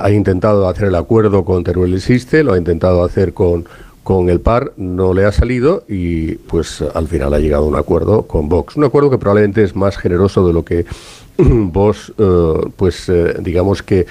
ha 0.00 0.10
intentado 0.10 0.68
hacer 0.68 0.88
el 0.88 0.94
acuerdo 0.94 1.44
con 1.44 1.64
Teruel 1.64 1.94
Existe, 1.94 2.44
lo 2.44 2.52
ha 2.52 2.58
intentado 2.58 3.04
hacer 3.04 3.32
con 3.32 3.64
con 4.04 4.28
el 4.28 4.40
PAR 4.40 4.72
no 4.76 5.14
le 5.14 5.24
ha 5.24 5.32
salido 5.32 5.82
y 5.88 6.34
pues 6.34 6.84
al 6.94 7.08
final 7.08 7.32
ha 7.32 7.38
llegado 7.38 7.64
a 7.64 7.68
un 7.68 7.74
acuerdo 7.74 8.26
con 8.26 8.50
Vox. 8.50 8.76
Un 8.76 8.84
acuerdo 8.84 9.10
que 9.10 9.18
probablemente 9.18 9.64
es 9.64 9.74
más 9.74 9.96
generoso 9.96 10.46
de 10.46 10.52
lo 10.52 10.62
que 10.62 10.84
Vos, 11.38 12.12
eh, 12.16 12.70
pues 12.76 13.08
eh, 13.08 13.34
digamos 13.40 13.82
que 13.82 14.06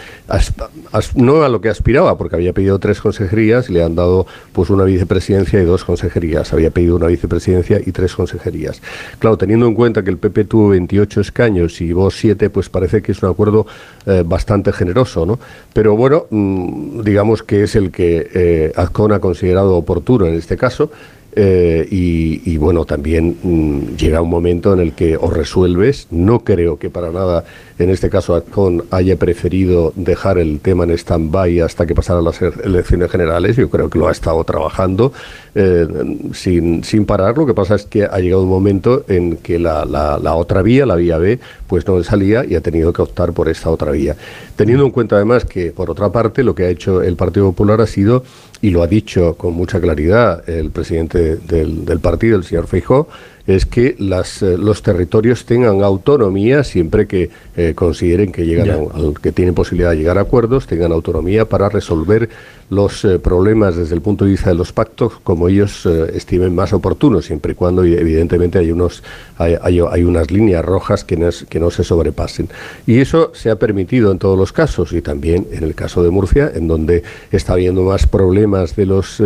no 1.16 1.44
a 1.44 1.50
lo 1.50 1.62
que 1.62 1.70
aspiraba, 1.70 2.18
porque 2.18 2.36
había 2.36 2.52
pedido 2.52 2.80
tres 2.80 3.00
consejerías 3.00 3.70
y 3.70 3.74
le 3.74 3.84
han 3.84 3.96
dado 3.96 4.26
pues 4.52 4.70
una 4.70 4.84
vicepresidencia 4.84 5.62
y 5.62 5.66
dos 5.66 5.86
consejerías. 5.86 6.52
Había 6.52 6.72
pedido 6.72 6.98
una 6.98 7.08
vicepresidencia 7.08 7.80
y 7.86 7.92
tres 7.94 8.14
consejerías. 8.14 8.82
Claro, 9.20 9.38
teniendo 9.38 9.68
en 9.68 9.74
cuenta 9.74 10.04
que 10.04 10.10
el 10.10 10.18
PP 10.18 10.46
tuvo 10.46 10.70
28 10.70 11.22
escaños 11.22 11.80
y 11.80 11.94
vos 11.94 12.16
7, 12.18 12.50
pues 12.50 12.68
parece 12.70 13.02
que 13.02 13.14
es 13.14 13.24
un 13.24 13.30
acuerdo 13.30 13.66
eh, 14.06 14.24
bastante 14.26 14.74
generoso, 14.74 15.26
¿no? 15.26 15.40
Pero 15.72 15.96
bueno, 15.96 16.26
mm, 16.30 17.04
digamos 17.04 17.42
que 17.42 17.64
es 17.64 17.76
el 17.76 17.92
que 17.92 18.74
Azcon 18.76 19.14
ha 19.14 19.20
considerado 19.20 19.78
oportuno 19.78 20.26
en 20.26 20.34
este 20.34 20.58
caso 20.58 20.92
eh, 21.36 21.88
y, 21.90 22.58
bueno, 22.58 22.86
también 22.86 23.38
mm, 23.42 23.96
llega 23.98 24.22
un 24.22 24.30
momento 24.30 24.74
en 24.74 24.80
el 24.80 24.94
que 24.94 25.18
o 25.18 25.30
resuelves. 25.30 26.08
No 26.12 26.40
creo 26.40 26.78
que 26.78 26.90
para 26.90 27.12
nada, 27.12 27.44
en 27.80 27.90
este 27.90 28.10
caso, 28.10 28.36
Azcon 28.36 28.84
haya 28.92 29.18
preferido 29.18 29.94
dejar 29.96 30.38
el 30.38 30.60
tema 30.60 30.84
en 30.84 30.92
stand-by 30.92 31.60
hasta 31.62 31.86
que 31.86 31.96
pasaran 31.96 32.24
las 32.24 32.42
elecciones 32.42 33.10
generales. 33.10 33.56
Yo 33.58 33.70
creo 33.70 33.90
que 33.90 34.00
lo 34.00 34.08
ha 34.08 34.12
estado 34.12 34.44
trabajando 34.44 35.14
eh, 35.56 35.88
sin, 36.34 36.84
sin 36.84 37.06
parar. 37.06 37.38
Lo 37.38 37.46
que 37.46 37.54
pasa 37.54 37.76
es 37.76 37.86
que 37.86 38.04
ha 38.04 38.20
llegado 38.20 38.44
un 38.44 38.50
momento 38.50 39.04
en 39.08 39.38
que 39.38 39.60
la, 39.60 39.86
la, 39.86 40.20
la 40.22 40.36
otra 40.36 40.62
vía, 40.62 40.86
la 40.86 40.96
vía 40.96 41.18
B, 41.18 41.40
pues 41.68 41.88
no 41.88 42.04
salía 42.04 42.46
y 42.46 42.56
ha 42.56 42.62
tenido 42.62 42.94
que 42.94 43.02
optar 43.02 43.34
por 43.34 43.50
esta 43.50 43.70
otra 43.70 43.92
vía. 43.92 44.16
Teniendo 44.56 44.86
en 44.86 44.92
cuenta 44.92 45.16
además 45.16 45.46
que, 45.46 45.72
por 45.72 45.90
otra 45.90 46.12
parte, 46.12 46.44
lo 46.44 46.54
que 46.54 46.66
ha 46.66 46.70
hecho 46.70 47.02
el 47.02 47.16
Partido 47.16 47.48
Popular 47.48 47.82
ha 47.82 47.88
sido 47.88 48.24
y 48.62 48.70
lo 48.70 48.84
ha 48.84 48.88
dicho 48.88 49.36
con 49.36 49.54
mucha 49.54 49.82
claridad 49.82 50.48
el 50.48 50.70
presidente 50.70 51.38
del, 51.38 52.00
partido, 52.00 52.38
el 52.38 52.44
señor 52.44 52.68
Feijó, 52.68 53.08
es 53.46 53.66
que 53.66 53.96
las, 54.00 54.42
eh, 54.42 54.58
los 54.58 54.82
territorios 54.84 55.46
tengan 55.46 55.84
autonomía 55.84 56.64
siempre 56.64 57.08
que 57.08 57.30
eh, 57.58 57.74
consideren 57.76 58.32
que 58.32 58.46
llegan 58.46 58.88
que 59.22 59.32
tienen 59.34 59.54
posibilidad 59.54 59.92
de 59.92 59.98
llegar 59.98 60.18
a 60.18 60.22
acuerdos, 60.22 60.66
tengan 60.66 60.94
autonomía 60.94 61.46
para 61.46 61.68
resolver 61.68 62.30
los 62.70 63.04
eh, 63.04 63.20
problemas 63.20 63.76
desde 63.76 63.96
el 63.96 64.02
punto 64.02 64.24
de 64.24 64.32
vista 64.32 64.50
de 64.50 64.56
los 64.56 64.72
pactos 64.72 65.14
como 65.24 65.50
ellos 65.50 65.86
estimen 65.86 66.56
más 66.56 66.72
oportunos, 66.72 67.26
siempre 67.26 67.52
y 67.52 67.56
cuando 67.56 67.84
evidentemente 67.84 68.60
hay 68.60 68.72
unos 68.72 69.04
hay, 69.38 69.58
hay, 69.62 70.04
unas 70.04 70.32
líneas 70.32 70.64
rojas 70.64 71.04
que 71.04 71.18
no, 71.18 71.30
que 71.50 71.60
no 71.60 71.70
se 71.70 71.84
sobrepasen. 71.84 72.48
Y 72.88 73.00
eso 73.00 73.32
se 73.34 73.50
ha 73.50 73.58
permitido 73.58 74.12
en 74.12 74.20
todos 74.20 74.38
los 74.38 74.54
casos 74.54 74.94
y 74.94 75.02
también 75.02 75.48
en 75.52 75.64
el 75.64 75.76
caso 75.76 76.02
de 76.04 76.10
Murcia, 76.10 76.52
en 76.54 76.68
donde 76.68 77.04
está 77.32 77.54
habiendo 77.54 77.84
más 77.84 78.08
problemas 78.08 78.76
de 78.76 78.86
los 78.86 79.22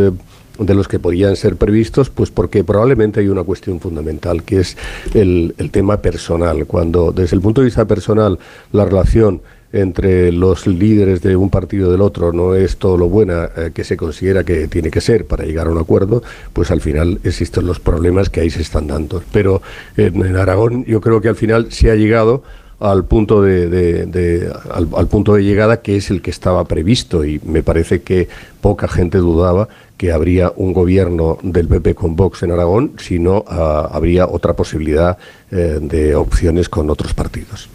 de 0.60 0.74
los 0.76 0.88
que 0.88 1.00
podían 1.00 1.36
ser 1.36 1.56
previstos, 1.56 2.10
pues 2.10 2.32
porque 2.32 2.64
probablemente 2.64 3.20
hay 3.20 3.30
una 3.30 3.44
cuestión 3.44 3.80
fundamental, 3.80 4.44
que 4.44 4.60
es 4.60 4.78
el, 5.14 5.56
el 5.58 5.72
tema 5.72 5.98
personal. 5.98 6.66
Cuando 6.66 7.12
desde 7.12 7.36
el 7.36 7.42
punto 7.42 7.62
de 7.62 7.66
vista 7.66 7.86
personal 7.86 8.40
la 8.72 8.86
relación 8.86 9.42
entre 9.74 10.32
los 10.32 10.66
líderes 10.66 11.22
de 11.22 11.36
un 11.36 11.50
partido 11.50 11.92
del 11.92 12.02
otro 12.02 12.32
no 12.32 12.56
es 12.56 12.78
todo 12.78 12.98
lo 12.98 13.10
buena 13.10 13.50
eh, 13.56 13.72
que 13.74 13.84
se 13.84 13.98
considera 13.98 14.44
que 14.44 14.68
tiene 14.68 14.90
que 14.90 15.02
ser 15.02 15.26
para 15.26 15.46
llegar 15.46 15.68
a 15.68 15.72
un 15.72 15.78
acuerdo, 15.78 16.24
pues 16.54 16.72
al 16.72 16.82
final 16.82 17.20
existen 17.24 17.66
los 17.66 17.80
problemas 17.80 18.30
que 18.30 18.42
ahí 18.42 18.50
se 18.50 18.62
están 18.62 18.88
dando. 18.88 19.22
Pero 19.32 19.62
en, 19.98 20.36
Aragón 20.36 20.86
yo 20.86 21.02
creo 21.02 21.22
que 21.22 21.30
al 21.30 21.36
final 21.36 21.72
se 21.72 21.92
ha 21.92 21.96
llegado 21.96 22.44
al 22.80 23.06
punto 23.06 23.42
de, 23.42 24.52
al, 24.72 25.08
punto 25.08 25.34
de 25.34 25.44
llegada 25.44 25.82
que 25.82 25.98
es 25.98 26.12
el 26.12 26.22
que 26.22 26.30
estaba 26.30 26.66
previsto 26.66 27.26
y 27.26 27.42
me 27.44 27.64
parece 27.64 28.02
que 28.02 28.28
poca 28.62 28.88
gente 28.88 29.18
dudaba 29.18 29.68
que 29.98 30.12
habría 30.12 30.54
un 30.56 30.74
gobierno 30.74 31.40
del 31.42 31.68
PP 31.68 31.96
con 31.96 32.16
Vox 32.16 32.44
en 32.44 32.52
Aragón, 32.52 32.94
sino 33.00 33.44
ah, 33.48 33.90
habría 33.92 34.28
otra 34.28 34.54
posibilidad 34.54 35.18
eh, 35.50 35.80
de 35.82 36.16
opciones 36.16 36.70
con 36.70 36.90
otros 36.92 37.16
partidos. 37.16 37.68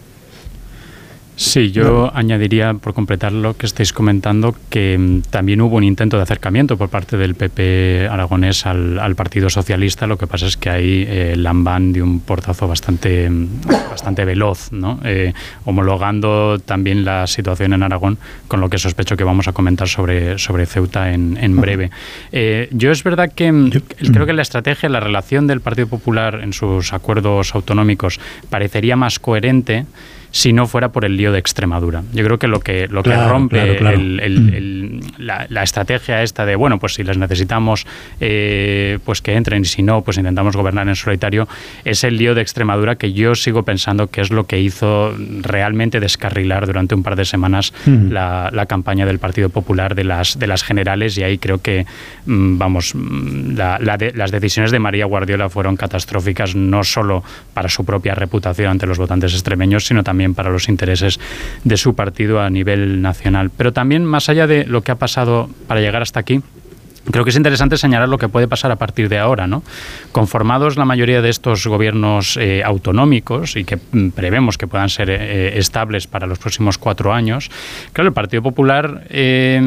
Sí, 1.35 1.71
yo 1.71 2.11
añadiría, 2.13 2.75
por 2.75 2.93
completar 2.93 3.31
lo 3.31 3.57
que 3.57 3.65
estáis 3.65 3.91
comentando, 3.91 4.55
que 4.69 4.97
mm, 4.97 5.21
también 5.31 5.61
hubo 5.61 5.77
un 5.77 5.83
intento 5.83 6.17
de 6.17 6.23
acercamiento 6.23 6.77
por 6.77 6.89
parte 6.89 7.17
del 7.17 7.33
PP 7.33 8.07
aragonés 8.09 8.67
al, 8.67 9.15
Partido 9.15 9.49
Socialista. 9.49 10.05
Lo 10.05 10.17
que 10.17 10.27
pasa 10.27 10.45
es 10.45 10.57
que 10.57 10.69
ahí 10.69 11.05
eh, 11.07 11.35
Lambán 11.35 11.91
dio 11.91 12.03
un 12.03 12.19
portazo 12.19 12.67
bastante, 12.67 13.29
mm, 13.29 13.61
bastante 13.89 14.25
veloz, 14.25 14.71
¿no? 14.71 14.99
Eh, 15.03 15.33
homologando 15.65 16.59
también 16.59 17.03
la 17.03 17.25
situación 17.25 17.73
en 17.73 17.81
Aragón, 17.81 18.19
con 18.47 18.61
lo 18.61 18.69
que 18.69 18.77
sospecho 18.77 19.17
que 19.17 19.23
vamos 19.23 19.47
a 19.47 19.53
comentar 19.53 19.87
sobre, 19.87 20.37
sobre 20.37 20.67
Ceuta 20.67 21.13
en, 21.13 21.37
en 21.41 21.59
breve. 21.59 21.89
Eh, 22.31 22.69
yo 22.71 22.91
es 22.91 23.03
verdad 23.03 23.31
que 23.33 23.51
mm, 23.51 23.71
creo 24.13 24.27
que 24.27 24.33
la 24.33 24.43
estrategia, 24.43 24.87
la 24.87 24.99
relación 24.99 25.47
del 25.47 25.61
Partido 25.61 25.87
Popular 25.87 26.41
en 26.43 26.53
sus 26.53 26.93
acuerdos 26.93 27.55
autonómicos 27.55 28.19
parecería 28.51 28.95
más 28.95 29.17
coherente 29.17 29.85
si 30.33 30.51
no 30.51 30.65
fuera 30.65 30.91
por 30.91 31.05
el 31.05 31.15
lío 31.15 31.31
de 31.31 31.37
Extremadura. 31.37 32.01
Yo 32.11 32.25
creo 32.25 32.39
que 32.39 32.47
lo 32.47 32.59
que, 32.59 32.87
lo 32.87 33.03
que 33.03 33.15
rompe 33.15 33.79
la, 35.19 35.63
estrategia 35.63 36.23
esta 36.23 36.43
de, 36.43 36.55
bueno, 36.55 36.79
pues 36.79 36.95
si 36.95 37.03
les 37.03 37.19
necesitamos, 37.19 37.85
eh, 38.19 38.97
pues 39.05 39.21
que 39.21 39.35
entren 39.35 39.61
y 39.61 39.65
si 39.65 39.83
no, 39.83 40.01
pues 40.01 40.17
intentamos 40.17 40.55
gobernar 40.55 40.87
en 40.87 40.95
solitario, 40.95 41.47
es 41.85 42.03
el 42.03 42.17
lío 42.17 42.33
de 42.33 42.41
Extremadura 42.41 42.95
que 42.95 43.13
yo 43.13 43.35
sigo 43.35 43.61
pensando 43.61 44.07
que 44.07 44.21
es 44.21 44.31
lo 44.31 44.45
que 44.45 44.59
hizo 44.59 45.15
realmente 45.41 45.99
descarrilar 45.99 46.65
durante 46.65 46.95
un 46.95 47.03
par 47.03 47.15
de 47.15 47.25
semanas 47.25 47.71
la, 47.85 48.65
campaña 48.67 49.05
del 49.05 49.19
Partido 49.19 49.49
Popular 49.49 49.93
de 49.93 50.03
las, 50.03 50.39
de 50.39 50.47
las 50.47 50.63
generales 50.63 51.15
y 51.19 51.23
ahí 51.23 51.37
creo 51.37 51.61
que, 51.61 51.85
mm, 52.25 52.57
vamos, 52.57 52.95
mm, 52.95 53.55
las 53.55 54.31
decisiones 54.31 54.71
de 54.71 54.79
María 54.79 55.05
Guardiola 55.05 55.47
fueron 55.49 55.77
catastróficas 55.77 56.55
no 56.55 56.83
solo 56.83 57.23
para 57.53 57.69
su 57.69 57.85
propia 57.85 58.15
reputación 58.15 58.71
ante 58.71 58.87
los 58.87 58.97
votantes 58.97 59.33
extremeños, 59.33 59.85
sino 59.85 60.03
también 60.03 60.22
para 60.31 60.49
los 60.49 60.69
intereses 60.69 61.19
de 61.63 61.77
su 61.77 61.95
partido 61.95 62.41
a 62.41 62.49
nivel 62.49 63.01
nacional. 63.01 63.51
Pero 63.55 63.73
también, 63.73 64.05
más 64.05 64.29
allá 64.29 64.47
de 64.47 64.65
lo 64.65 64.81
que 64.81 64.91
ha 64.91 64.95
pasado 64.95 65.49
para 65.67 65.81
llegar 65.81 66.01
hasta 66.01 66.19
aquí, 66.19 66.41
Creo 67.11 67.25
que 67.25 67.31
es 67.31 67.35
interesante 67.35 67.75
señalar 67.75 68.07
lo 68.07 68.17
que 68.17 68.29
puede 68.29 68.47
pasar 68.47 68.71
a 68.71 68.77
partir 68.77 69.09
de 69.09 69.19
ahora, 69.19 69.45
¿no? 69.45 69.61
Conformados 70.13 70.77
la 70.77 70.85
mayoría 70.85 71.21
de 71.21 71.29
estos 71.29 71.67
gobiernos 71.67 72.37
eh, 72.37 72.63
autonómicos 72.63 73.57
y 73.57 73.65
que 73.65 73.75
mm, 73.75 74.11
prevemos 74.11 74.57
que 74.57 74.67
puedan 74.67 74.87
ser 74.87 75.09
eh, 75.09 75.57
estables 75.57 76.07
para 76.07 76.27
los 76.27 76.39
próximos 76.39 76.77
cuatro 76.77 77.13
años, 77.13 77.51
claro, 77.91 78.07
el 78.07 78.13
Partido 78.13 78.41
Popular 78.41 79.03
eh, 79.09 79.61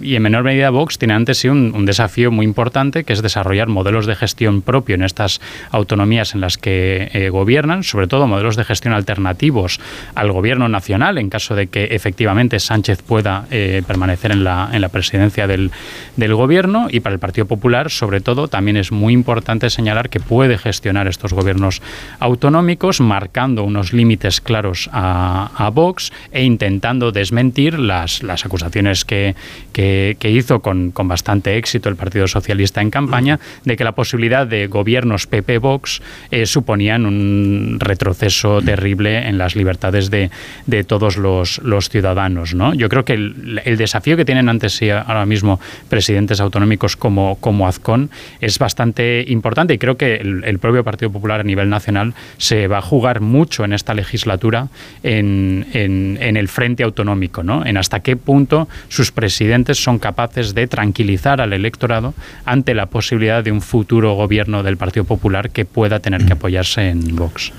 y 0.00 0.14
en 0.14 0.22
menor 0.22 0.44
medida 0.44 0.70
Vox 0.70 0.96
tiene 0.96 1.12
ante 1.12 1.34
sí 1.34 1.48
un, 1.48 1.84
desafío 1.84 2.30
muy 2.30 2.44
importante 2.44 3.04
que 3.04 3.12
es 3.12 3.22
desarrollar 3.22 3.68
modelos 3.68 4.06
de 4.06 4.14
gestión 4.14 4.62
propio 4.62 4.94
en 4.94 5.02
estas 5.02 5.40
autonomías 5.70 6.34
en 6.34 6.40
las 6.40 6.58
que 6.58 7.28
gobiernan, 7.32 7.82
sobre 7.82 8.06
todo 8.06 8.26
modelos 8.26 8.56
de 8.56 8.64
gestión 8.64 8.92
alternativos 8.92 9.80
al 10.14 10.32
gobierno 10.32 10.68
nacional 10.68 11.18
en 11.18 11.30
caso 11.30 11.54
de 11.54 11.68
que 11.68 11.84
efectivamente 11.84 12.58
Sánchez 12.58 13.02
pueda 13.02 13.46
permanecer 13.86 14.32
en 14.32 14.44
la, 14.44 14.68
en 14.72 14.82
la 14.82 14.90
presidencia 14.90 15.46
del, 15.46 15.70
del 16.16 16.34
gobierno 16.34 16.77
y 16.90 17.00
para 17.00 17.14
el 17.14 17.18
Partido 17.18 17.46
Popular, 17.46 17.90
sobre 17.90 18.20
todo, 18.20 18.48
también 18.48 18.76
es 18.76 18.92
muy 18.92 19.12
importante 19.12 19.70
señalar 19.70 20.08
que 20.08 20.20
puede 20.20 20.58
gestionar 20.58 21.08
estos 21.08 21.32
gobiernos 21.32 21.82
autonómicos, 22.20 23.00
marcando 23.00 23.64
unos 23.64 23.92
límites 23.92 24.40
claros 24.40 24.88
a, 24.92 25.70
Vox 25.72 26.12
e 26.32 26.44
intentando 26.44 27.12
desmentir 27.12 27.78
las, 27.78 28.22
las 28.22 28.46
acusaciones 28.46 29.04
que, 29.04 29.34
que, 29.72 30.30
hizo 30.30 30.60
con, 30.60 30.92
con, 30.92 31.08
bastante 31.08 31.56
éxito 31.56 31.88
el 31.88 31.96
Partido 31.96 32.26
Socialista 32.26 32.80
en 32.80 32.90
campaña 32.90 33.38
de 33.64 33.76
que 33.76 33.84
la 33.84 33.92
posibilidad 33.92 34.46
de 34.46 34.66
gobiernos 34.66 35.26
PP-Vox 35.26 36.00
eh, 36.30 36.46
suponían 36.46 37.06
un 37.06 37.76
retroceso 37.80 38.62
terrible 38.62 39.28
en 39.28 39.38
las 39.38 39.56
libertades 39.56 40.10
de, 40.10 40.30
de 40.66 40.84
todos 40.84 41.16
los, 41.16 41.58
los 41.58 41.88
ciudadanos. 41.88 42.54
¿no? 42.54 42.74
Yo 42.74 42.88
creo 42.88 43.04
que 43.04 43.14
el, 43.14 43.60
el 43.64 43.76
desafío 43.76 44.16
que 44.16 44.24
tienen 44.24 44.48
ante 44.48 44.68
sí 44.68 44.90
ahora 44.90 45.26
mismo 45.26 45.60
presidentes 45.88 46.40
autonómicos 46.40 46.67
como, 46.76 47.36
como 47.40 47.66
Azcón 47.66 48.10
es 48.40 48.58
bastante 48.58 49.24
importante 49.28 49.74
y 49.74 49.78
creo 49.78 49.96
que 49.96 50.16
el, 50.16 50.58
propio 50.58 50.84
Partido 50.84 51.10
Popular 51.10 51.40
a 51.40 51.44
nivel 51.44 51.70
nacional 51.70 52.14
se 52.36 52.66
va 52.66 52.78
a 52.78 52.82
jugar 52.82 53.20
mucho 53.20 53.64
en 53.64 53.72
esta 53.72 53.94
legislatura 53.94 54.68
en, 55.02 55.66
el 55.72 56.48
frente 56.48 56.82
autonómico, 56.82 57.42
¿no? 57.42 57.64
en 57.64 57.76
hasta 57.76 58.00
qué 58.00 58.16
punto 58.16 58.68
sus 58.88 59.12
presidentes 59.12 59.82
son 59.82 59.98
capaces 59.98 60.54
de 60.54 60.66
tranquilizar 60.66 61.40
al 61.40 61.52
electorado 61.52 62.14
ante 62.44 62.74
la 62.74 62.86
posibilidad 62.86 63.42
de 63.42 63.52
un 63.52 63.60
futuro 63.60 64.14
gobierno 64.14 64.62
del 64.62 64.76
Partido 64.76 65.04
Popular 65.04 65.50
que 65.50 65.64
pueda 65.64 66.00
tener 66.00 66.24
que 66.24 66.32
apoyarse 66.32 66.88
en 66.88 67.16
Vox. 67.16 67.52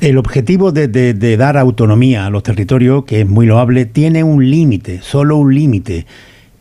El 0.00 0.18
objetivo 0.18 0.72
de, 0.72 0.88
de, 0.88 1.36
dar 1.36 1.56
autonomía 1.56 2.26
a 2.26 2.30
los 2.30 2.42
territorios, 2.42 3.04
que 3.04 3.20
es 3.20 3.28
muy 3.28 3.46
loable, 3.46 3.86
tiene 3.86 4.24
un 4.24 4.50
límite, 4.50 5.00
solo 5.02 5.36
un 5.36 5.54
límite, 5.54 6.06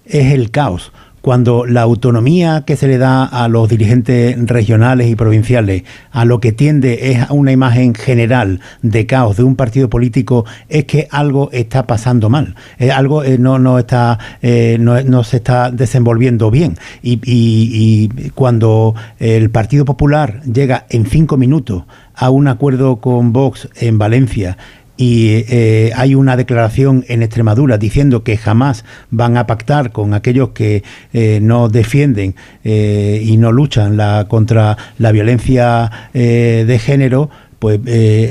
es 0.05 0.33
el 0.33 0.51
caos 0.51 0.91
cuando 1.25 1.65
la 1.65 1.81
autonomía 1.81 2.65
que 2.67 2.75
se 2.75 2.87
le 2.87 2.99
da 2.99 3.23
a 3.23 3.47
los 3.47 3.67
dirigentes 3.67 4.37
regionales 4.45 5.07
y 5.09 5.15
provinciales 5.15 5.81
a 6.11 6.23
lo 6.23 6.39
que 6.39 6.51
tiende 6.51 7.09
es 7.09 7.27
a 7.27 7.33
una 7.33 7.51
imagen 7.51 7.95
general 7.95 8.59
de 8.83 9.07
caos 9.07 9.35
de 9.35 9.41
un 9.41 9.55
partido 9.55 9.89
político 9.89 10.45
es 10.69 10.85
que 10.85 11.07
algo 11.09 11.49
está 11.51 11.87
pasando 11.87 12.29
mal, 12.29 12.53
algo 12.93 13.23
eh, 13.23 13.39
no, 13.39 13.57
no, 13.57 13.79
está, 13.79 14.19
eh, 14.43 14.77
no, 14.79 15.23
se 15.23 15.37
está 15.37 15.71
desenvolviendo 15.71 16.51
bien. 16.51 16.77
Y 17.01 18.07
cuando 18.35 18.93
el 19.17 19.49
Partido 19.49 19.83
Popular 19.83 20.43
llega 20.43 20.85
en 20.91 21.07
cinco 21.07 21.37
minutos 21.37 21.85
a 22.13 22.29
un 22.29 22.47
acuerdo 22.47 22.97
con 22.97 23.33
Vox 23.33 23.67
en 23.77 23.97
Valencia 23.97 24.59
y 24.97 25.43
eh, 25.49 25.91
hay 25.95 26.15
una 26.15 26.37
declaración 26.37 27.03
en 27.07 27.21
Extremadura 27.21 27.77
diciendo 27.77 28.23
que 28.23 28.37
jamás 28.37 28.85
van 29.11 29.37
a 29.37 29.45
pactar 29.45 29.91
con 29.91 30.13
aquellos 30.13 30.49
que 30.49 30.83
eh, 31.13 31.39
no 31.41 31.67
defienden 31.69 32.35
eh, 32.63 33.21
y 33.23 33.37
no 33.37 33.51
luchan 33.51 33.97
la, 33.97 34.25
contra 34.27 34.77
la 34.97 35.11
violencia 35.11 35.91
de 36.13 36.79
género, 36.79 37.29
pues 37.59 37.79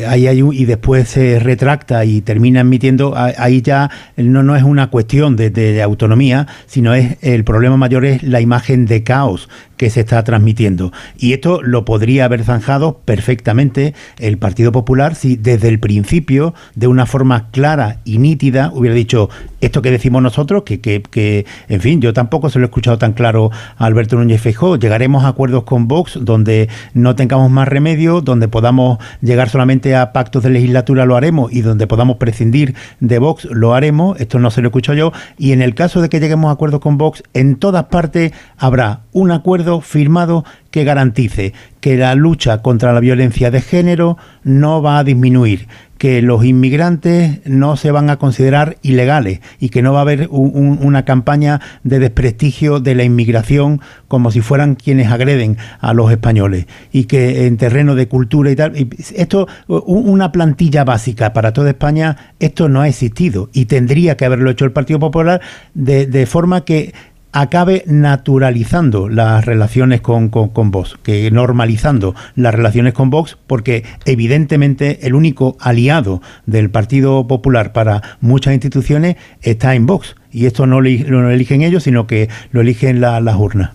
ahí 0.07 0.27
hay 0.27 0.43
un, 0.43 0.55
y 0.55 0.65
después 0.65 1.09
se 1.09 1.39
retracta 1.39 2.05
y 2.05 2.21
termina 2.21 2.61
admitiendo, 2.61 3.15
ahí 3.17 3.63
ya 3.63 3.91
no, 4.17 4.43
no 4.43 4.57
es 4.57 4.63
una 4.63 4.91
cuestión 4.91 5.37
de, 5.37 5.51
de, 5.51 5.83
autonomía, 5.83 6.47
sino 6.67 6.95
es 6.95 7.17
el 7.21 7.45
problema 7.45 7.77
mayor 7.77 8.05
es 8.05 8.23
la 8.23 8.41
imagen 8.41 8.87
de 8.87 9.03
caos 9.03 9.49
que 9.85 9.91
se 9.91 10.01
está 10.01 10.25
transmitiendo. 10.25 10.93
Y 11.19 11.35
esto 11.35 11.61
lo 11.61 11.85
podría 11.85 12.25
haber 12.25 12.43
zanjado 12.43 13.01
perfectamente 13.05 13.93
el 14.19 14.39
Partido 14.39 14.73
Popular 14.73 15.15
si 15.15 15.37
desde 15.37 15.69
el 15.69 15.79
principio, 15.79 16.55
de 16.75 16.87
una 16.87 17.05
forma 17.05 17.51
clara 17.51 17.99
y 18.07 18.17
nítida, 18.17 18.71
hubiera 18.73 18.97
dicho 18.97 19.29
esto 19.61 19.83
que 19.83 19.91
decimos 19.91 20.23
nosotros, 20.23 20.63
que, 20.63 20.81
que, 20.81 21.03
que 21.03 21.45
en 21.69 21.83
fin, 21.83 22.01
yo 22.01 22.15
tampoco 22.15 22.49
se 22.49 22.59
lo 22.59 22.65
he 22.65 22.69
escuchado 22.69 22.97
tan 22.97 23.13
claro 23.13 23.51
a 23.77 23.85
Alberto 23.85 24.17
Núñez 24.17 24.41
Feijóo, 24.41 24.77
llegaremos 24.77 25.25
a 25.25 25.29
acuerdos 25.29 25.65
con 25.65 25.87
Vox 25.87 26.19
donde 26.19 26.71
no 26.95 27.15
tengamos 27.15 27.51
más 27.51 27.69
remedio, 27.69 28.23
donde 28.23 28.49
podamos 28.49 28.97
llegar 29.21 29.51
solamente 29.51 29.95
a 29.95 30.15
pactos 30.15 30.45
de 30.45 30.49
legislatura 30.49 31.05
lo 31.05 31.15
haremos 31.15 31.53
y 31.53 31.61
donde 31.61 31.87
podamos 31.87 32.17
prescindir 32.17 32.75
de 33.01 33.19
Vox 33.19 33.45
lo 33.51 33.75
haremos, 33.75 34.19
esto 34.19 34.39
no 34.39 34.51
se 34.51 34.63
lo 34.63 34.69
he 34.69 34.71
escuchado 34.71 34.97
yo, 34.97 35.13
y 35.37 35.53
en 35.53 35.61
el 35.61 35.75
caso 35.75 36.01
de 36.01 36.09
que 36.09 36.21
lleguemos 36.21 36.49
a 36.49 36.53
acuerdos 36.53 36.81
con 36.81 36.97
Vox, 36.97 37.23
en 37.35 37.57
todas 37.57 37.85
partes 37.85 38.33
habrá 38.57 39.01
un 39.13 39.31
acuerdo 39.31 39.74
firmado 39.81 40.45
que 40.71 40.85
garantice 40.85 41.53
que 41.81 41.97
la 41.97 42.15
lucha 42.15 42.63
contra 42.63 42.93
la 42.93 43.01
violencia 43.01 43.51
de 43.51 43.61
género 43.61 44.17
no 44.43 44.83
va 44.83 44.99
a 44.99 45.05
disminuir, 45.05 45.69
que 45.99 46.21
los 46.21 46.45
inmigrantes 46.45 47.41
no 47.47 47.77
se 47.77 47.91
van 47.91 48.11
a 48.11 48.17
considerar 48.17 48.77
ilegales 48.83 49.41
y 49.61 49.69
que 49.69 49.83
no 49.83 49.93
va 49.93 50.01
a 50.01 50.03
haber 50.03 50.29
una 50.31 51.05
campaña 51.05 51.61
de 51.83 51.99
desprestigio 51.99 52.81
de 52.81 52.95
la 52.95 53.05
inmigración 53.05 53.81
como 54.09 54.31
si 54.31 54.41
fueran 54.41 54.75
quienes 54.75 55.11
agreden 55.11 55.57
a 55.81 55.95
los 55.95 56.11
españoles 56.11 56.67
y 56.93 57.05
que 57.05 57.47
en 57.47 57.57
terreno 57.57 57.95
de 57.95 58.09
cultura 58.09 58.51
y 58.51 58.57
tal, 58.57 58.73
esto, 59.15 59.49
una 59.67 60.33
plantilla 60.33 60.85
básica 60.85 61.33
para 61.33 61.53
toda 61.53 61.71
España, 61.71 62.35
esto 62.39 62.69
no 62.69 62.81
ha 62.81 62.89
existido 62.89 63.49
y 63.53 63.67
tendría 63.67 64.17
que 64.17 64.25
haberlo 64.25 64.51
hecho 64.51 64.65
el 64.65 64.73
Partido 64.73 64.99
Popular 64.99 65.41
de, 65.75 66.27
forma 66.27 66.65
que 66.65 66.93
acabe 67.35 67.83
naturalizando 67.87 69.09
las 69.09 69.45
relaciones 69.45 70.01
con, 70.01 70.29
con, 70.29 70.71
Vox, 70.71 70.97
que 71.03 71.31
normalizando 71.33 72.15
las 72.37 72.55
relaciones 72.55 72.95
con 72.95 73.11
Vox, 73.11 73.37
porque 73.49 73.83
evidentemente 74.05 75.05
el 75.07 75.15
único 75.15 75.57
aliado 75.59 76.23
del 76.47 76.71
Partido 76.71 77.27
Popular 77.27 77.73
para 77.73 78.03
muchas 78.21 78.55
instituciones 78.55 79.17
está 79.43 79.75
en 79.75 79.85
Vox. 79.85 80.15
Y 80.31 80.47
esto 80.47 80.67
no 80.67 80.81
lo, 80.81 81.31
eligen 81.31 81.63
ellos, 81.63 81.83
sino 81.83 82.07
que 82.07 82.29
lo 82.53 82.61
eligen 82.61 83.01
las 83.01 83.37
urnas. 83.37 83.73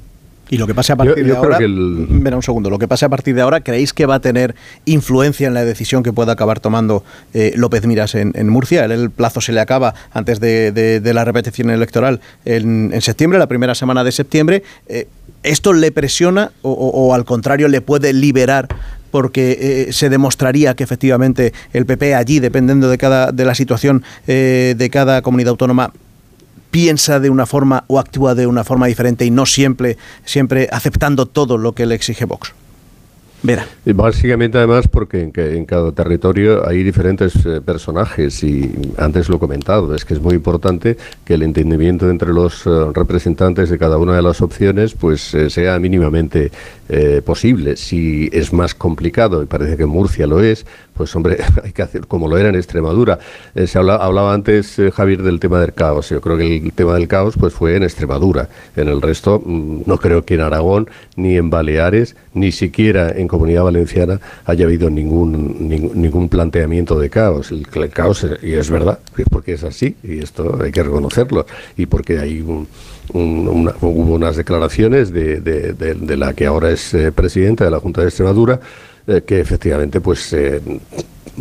Y 0.49 0.57
lo 0.57 0.67
que 0.67 0.73
pase 0.73 0.93
a 0.93 0.95
partir 0.95 1.25
de 1.25 1.35
ahora, 1.35 1.57
un 1.59 2.43
segundo, 2.43 2.69
lo 2.69 2.79
que 2.79 2.87
pase 2.87 3.05
a 3.05 3.09
partir 3.09 3.35
de 3.35 3.41
ahora, 3.41 3.61
¿creéis 3.61 3.93
que 3.93 4.05
va 4.05 4.15
a 4.15 4.19
tener 4.19 4.55
influencia 4.85 5.47
en 5.47 5.53
la 5.53 5.63
decisión 5.63 6.01
que 6.01 6.11
pueda 6.11 6.33
acabar 6.33 6.59
tomando 6.59 7.03
eh, 7.33 7.53
López 7.55 7.85
Miras 7.85 8.15
en, 8.15 8.49
Murcia? 8.49 8.85
El, 8.85 9.11
plazo 9.11 9.41
se 9.41 9.51
le 9.51 9.59
acaba 9.59 9.93
antes 10.11 10.39
de, 10.39 11.01
la 11.13 11.25
repetición 11.25 11.69
electoral 11.69 12.21
en, 12.45 12.99
septiembre, 13.01 13.39
la 13.39 13.47
primera 13.47 13.75
semana 13.75 14.03
de 14.03 14.11
septiembre. 14.11 14.63
Eh, 14.87 15.07
¿Esto 15.43 15.71
le 15.73 15.91
presiona 15.91 16.51
o, 16.63 17.13
al 17.13 17.23
contrario 17.23 17.69
le 17.69 17.79
puede 17.79 18.11
liberar 18.11 18.67
porque 19.11 19.87
eh, 19.89 19.93
se 19.93 20.09
demostraría 20.09 20.75
que 20.75 20.83
efectivamente 20.83 21.53
el 21.73 21.85
PP 21.85 22.13
allí, 22.13 22.39
dependiendo 22.39 22.89
de 22.89 22.97
cada 22.97 23.31
de 23.31 23.45
la 23.45 23.55
situación 23.55 24.03
eh, 24.27 24.75
de 24.77 24.89
cada 24.89 25.21
comunidad 25.21 25.51
autónoma, 25.51 25.93
piensa 26.71 27.19
de 27.19 27.29
una 27.29 27.45
forma 27.45 27.83
o 27.87 27.99
actúa 27.99 28.35
de 28.35 28.47
una 28.47 28.63
forma 28.63 28.87
diferente 28.87 29.25
y 29.25 29.31
no 29.31 29.45
siempre, 29.45 29.97
siempre 30.25 30.67
aceptando 30.71 31.25
todo 31.25 31.57
lo 31.57 31.73
que 31.73 31.85
le 31.85 31.95
exige 31.95 32.25
Vox. 32.25 32.53
Vera. 33.41 33.65
Básicamente, 33.85 34.57
además, 34.57 34.89
porque 34.89 35.21
en, 35.21 35.31
que- 35.31 35.55
en 35.55 35.63
cada 35.63 35.93
territorio 35.93 36.67
hay 36.67 36.83
diferentes 36.83 37.33
eh, 37.45 37.61
personajes 37.61 38.43
y 38.43 38.69
antes 38.97 39.29
lo 39.29 39.37
he 39.37 39.39
comentado, 39.39 39.95
es 39.95 40.03
que 40.03 40.13
es 40.13 40.19
muy 40.19 40.35
importante 40.35 40.97
que 41.23 41.35
el 41.35 41.43
entendimiento 41.43 42.09
entre 42.09 42.33
los 42.33 42.65
eh, 42.65 42.69
representantes 42.93 43.69
de 43.69 43.77
cada 43.77 43.95
una 43.97 44.13
de 44.13 44.21
las 44.21 44.41
opciones 44.41 44.93
pues 44.93 45.33
eh, 45.33 45.49
sea 45.49 45.79
mínimamente 45.79 46.51
posible. 47.23 47.77
Si 47.77 48.29
es 48.33 48.51
más 48.51 48.73
complicado, 48.73 49.43
y 49.43 49.45
parece 49.45 49.77
que 49.77 49.85
Murcia 49.85 50.25
lo 50.25 50.41
es, 50.41 50.65
pues 50.99 51.15
hombre, 51.15 51.37
hay 51.63 51.71
que 51.71 51.81
hacer 51.81 52.07
como 52.07 52.27
lo 52.27 52.37
era 52.37 52.49
en 52.49 52.55
Extremadura. 52.55 53.19
Eh, 53.55 53.67
se 53.67 53.77
habla- 53.79 53.95
hablaba 53.95 54.33
antes, 54.33 54.77
eh, 54.79 54.91
Javier, 54.91 55.23
del 55.23 55.39
tema 55.39 55.61
del 55.61 55.71
caos. 55.73 56.09
Yo 56.09 56.19
creo 56.19 56.35
que 56.37 56.57
el 56.57 56.73
tema 56.73 56.93
del 56.95 57.07
caos 57.07 57.35
pues 57.39 57.53
fue 57.53 57.77
en 57.77 57.83
Extremadura. 57.83 58.49
En 58.75 58.89
el 58.89 59.01
resto, 59.01 59.41
mm, 59.43 59.83
no 59.85 59.97
creo 59.97 60.25
que 60.25 60.33
en 60.33 60.41
Aragón, 60.41 60.89
ni 61.15 61.37
en 61.37 61.49
Baleares, 61.49 62.17
ni 62.33 62.51
siquiera 62.51 63.11
en 63.11 63.29
Comunidad 63.29 63.63
Valenciana 63.63 64.19
haya 64.43 64.65
habido 64.65 64.89
ningún, 64.89 65.69
ningún, 65.95 66.27
planteamiento 66.27 66.99
de 66.99 67.09
caos. 67.09 67.51
El, 67.53 67.65
caos, 67.91 68.25
eh, 68.25 68.37
y 68.43 68.53
es 68.55 68.69
verdad, 68.69 68.99
porque 69.31 69.53
es 69.53 69.63
así, 69.63 69.95
y 70.03 70.19
esto 70.19 70.59
hay 70.61 70.71
que 70.73 70.83
reconocerlo, 70.83 71.45
y 71.77 71.85
porque 71.85 72.19
hay 72.19 72.41
un, 72.41 72.67
un- 73.13 73.71
hubo 73.81 74.13
unas 74.15 74.35
declaraciones 74.35 75.11
de, 75.13 75.39
de- 75.39 76.17
la 76.17 76.33
que 76.33 76.45
ahora 76.45 76.71
es 76.71 76.93
presidenta 77.15 77.63
de 77.63 77.71
la 77.71 77.79
Junta 77.79 78.01
de 78.01 78.07
Extremadura, 78.07 78.59
eh, 79.07 79.21
que 79.25 79.39
efectivamente, 79.39 80.01
pues, 80.01 80.33
eh, 80.33 80.61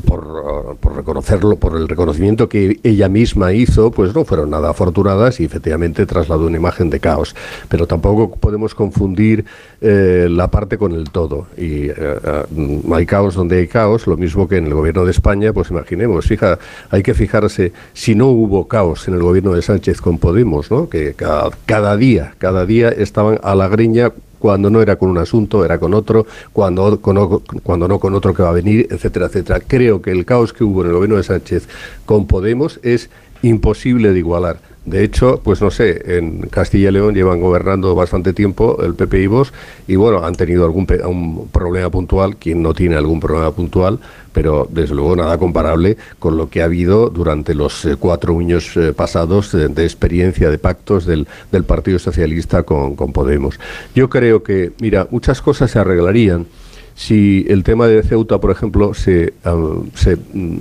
por, 0.04 0.76
por 0.80 0.96
reconocerlo, 0.96 1.56
por 1.56 1.76
el 1.76 1.88
reconocimiento 1.88 2.48
que 2.48 2.78
ella 2.84 3.08
misma 3.08 3.52
hizo, 3.52 3.90
pues 3.90 4.14
no 4.14 4.24
fueron 4.24 4.50
nada 4.50 4.70
afortunadas 4.70 5.40
y 5.40 5.44
efectivamente 5.44 6.06
trasladó 6.06 6.46
una 6.46 6.56
imagen 6.56 6.88
de 6.88 7.00
caos. 7.00 7.34
Pero 7.68 7.86
tampoco 7.86 8.36
podemos 8.36 8.74
confundir 8.74 9.44
eh, 9.80 10.28
la 10.30 10.48
parte 10.48 10.78
con 10.78 10.92
el 10.92 11.10
todo. 11.10 11.48
Y 11.56 11.88
hay 12.92 13.06
caos 13.06 13.34
donde 13.34 13.58
hay 13.58 13.66
caos, 13.66 14.06
lo 14.06 14.16
mismo 14.16 14.46
que 14.46 14.58
en 14.58 14.66
el 14.66 14.74
gobierno 14.74 15.04
de 15.04 15.10
España, 15.10 15.52
pues 15.52 15.70
imaginemos, 15.70 16.26
fija, 16.26 16.58
hay 16.90 17.02
que 17.02 17.14
fijarse 17.14 17.72
si 17.92 18.14
no 18.14 18.28
hubo 18.28 18.68
caos 18.68 19.08
en 19.08 19.14
el 19.14 19.22
gobierno 19.22 19.52
de 19.54 19.62
Sánchez 19.62 20.00
con 20.00 20.18
Podemos, 20.18 20.70
¿no? 20.70 20.88
que 20.88 21.14
cada, 21.14 21.50
cada 21.66 21.96
día, 21.96 22.34
cada 22.38 22.66
día 22.66 22.90
estaban 22.90 23.40
a 23.42 23.54
la 23.54 23.68
greña 23.68 24.12
cuando 24.38 24.70
no 24.70 24.80
era 24.80 24.96
con 24.96 25.10
un 25.10 25.18
asunto, 25.18 25.64
era 25.64 25.78
con 25.78 25.94
otro, 25.94 26.26
cuando, 26.52 27.00
con 27.00 27.40
cuando 27.62 27.88
no 27.88 27.98
con 27.98 28.14
otro 28.14 28.34
que 28.34 28.42
va 28.42 28.50
a 28.50 28.52
venir, 28.52 28.86
etcétera, 28.90 29.26
etcétera. 29.26 29.60
Creo 29.66 30.00
que 30.00 30.10
el 30.10 30.24
caos 30.24 30.52
que 30.52 30.64
hubo 30.64 30.82
en 30.82 30.88
el 30.88 30.94
gobierno 30.94 31.16
de 31.16 31.22
Sánchez 31.22 31.68
con 32.06 32.26
Podemos 32.26 32.80
es 32.82 33.10
imposible 33.42 34.12
de 34.12 34.18
igualar. 34.18 34.67
De 34.88 35.04
hecho, 35.04 35.40
pues 35.44 35.60
no 35.60 35.70
sé, 35.70 36.16
en 36.16 36.48
Castilla 36.48 36.88
y 36.88 36.92
León 36.92 37.14
llevan 37.14 37.40
gobernando 37.40 37.94
bastante 37.94 38.32
tiempo 38.32 38.78
el 38.82 38.94
PP 38.94 39.22
y 39.22 39.26
Vox 39.26 39.52
y 39.86 39.96
bueno, 39.96 40.24
han 40.24 40.34
tenido 40.34 40.64
algún 40.64 40.86
un 41.04 41.48
problema 41.48 41.90
puntual, 41.90 42.36
quien 42.36 42.62
no 42.62 42.72
tiene 42.72 42.96
algún 42.96 43.20
problema 43.20 43.50
puntual, 43.50 43.98
pero 44.32 44.66
desde 44.70 44.94
luego 44.94 45.14
nada 45.14 45.36
comparable 45.36 45.98
con 46.18 46.36
lo 46.36 46.48
que 46.48 46.62
ha 46.62 46.64
habido 46.64 47.10
durante 47.10 47.54
los 47.54 47.84
eh, 47.84 47.96
cuatro 47.96 48.38
años 48.38 48.76
eh, 48.76 48.92
pasados 48.94 49.52
de, 49.52 49.68
de 49.68 49.84
experiencia 49.84 50.48
de 50.50 50.58
pactos 50.58 51.04
del, 51.04 51.26
del 51.52 51.64
Partido 51.64 51.98
Socialista 51.98 52.62
con, 52.62 52.96
con 52.96 53.12
Podemos. 53.12 53.60
Yo 53.94 54.08
creo 54.08 54.42
que, 54.42 54.72
mira, 54.80 55.06
muchas 55.10 55.42
cosas 55.42 55.70
se 55.70 55.78
arreglarían 55.78 56.46
si 56.98 57.46
el 57.48 57.62
tema 57.62 57.86
de 57.86 58.02
Ceuta, 58.02 58.40
por 58.40 58.50
ejemplo, 58.50 58.92
se... 58.92 59.32
se 59.94 60.16
mm, 60.16 60.58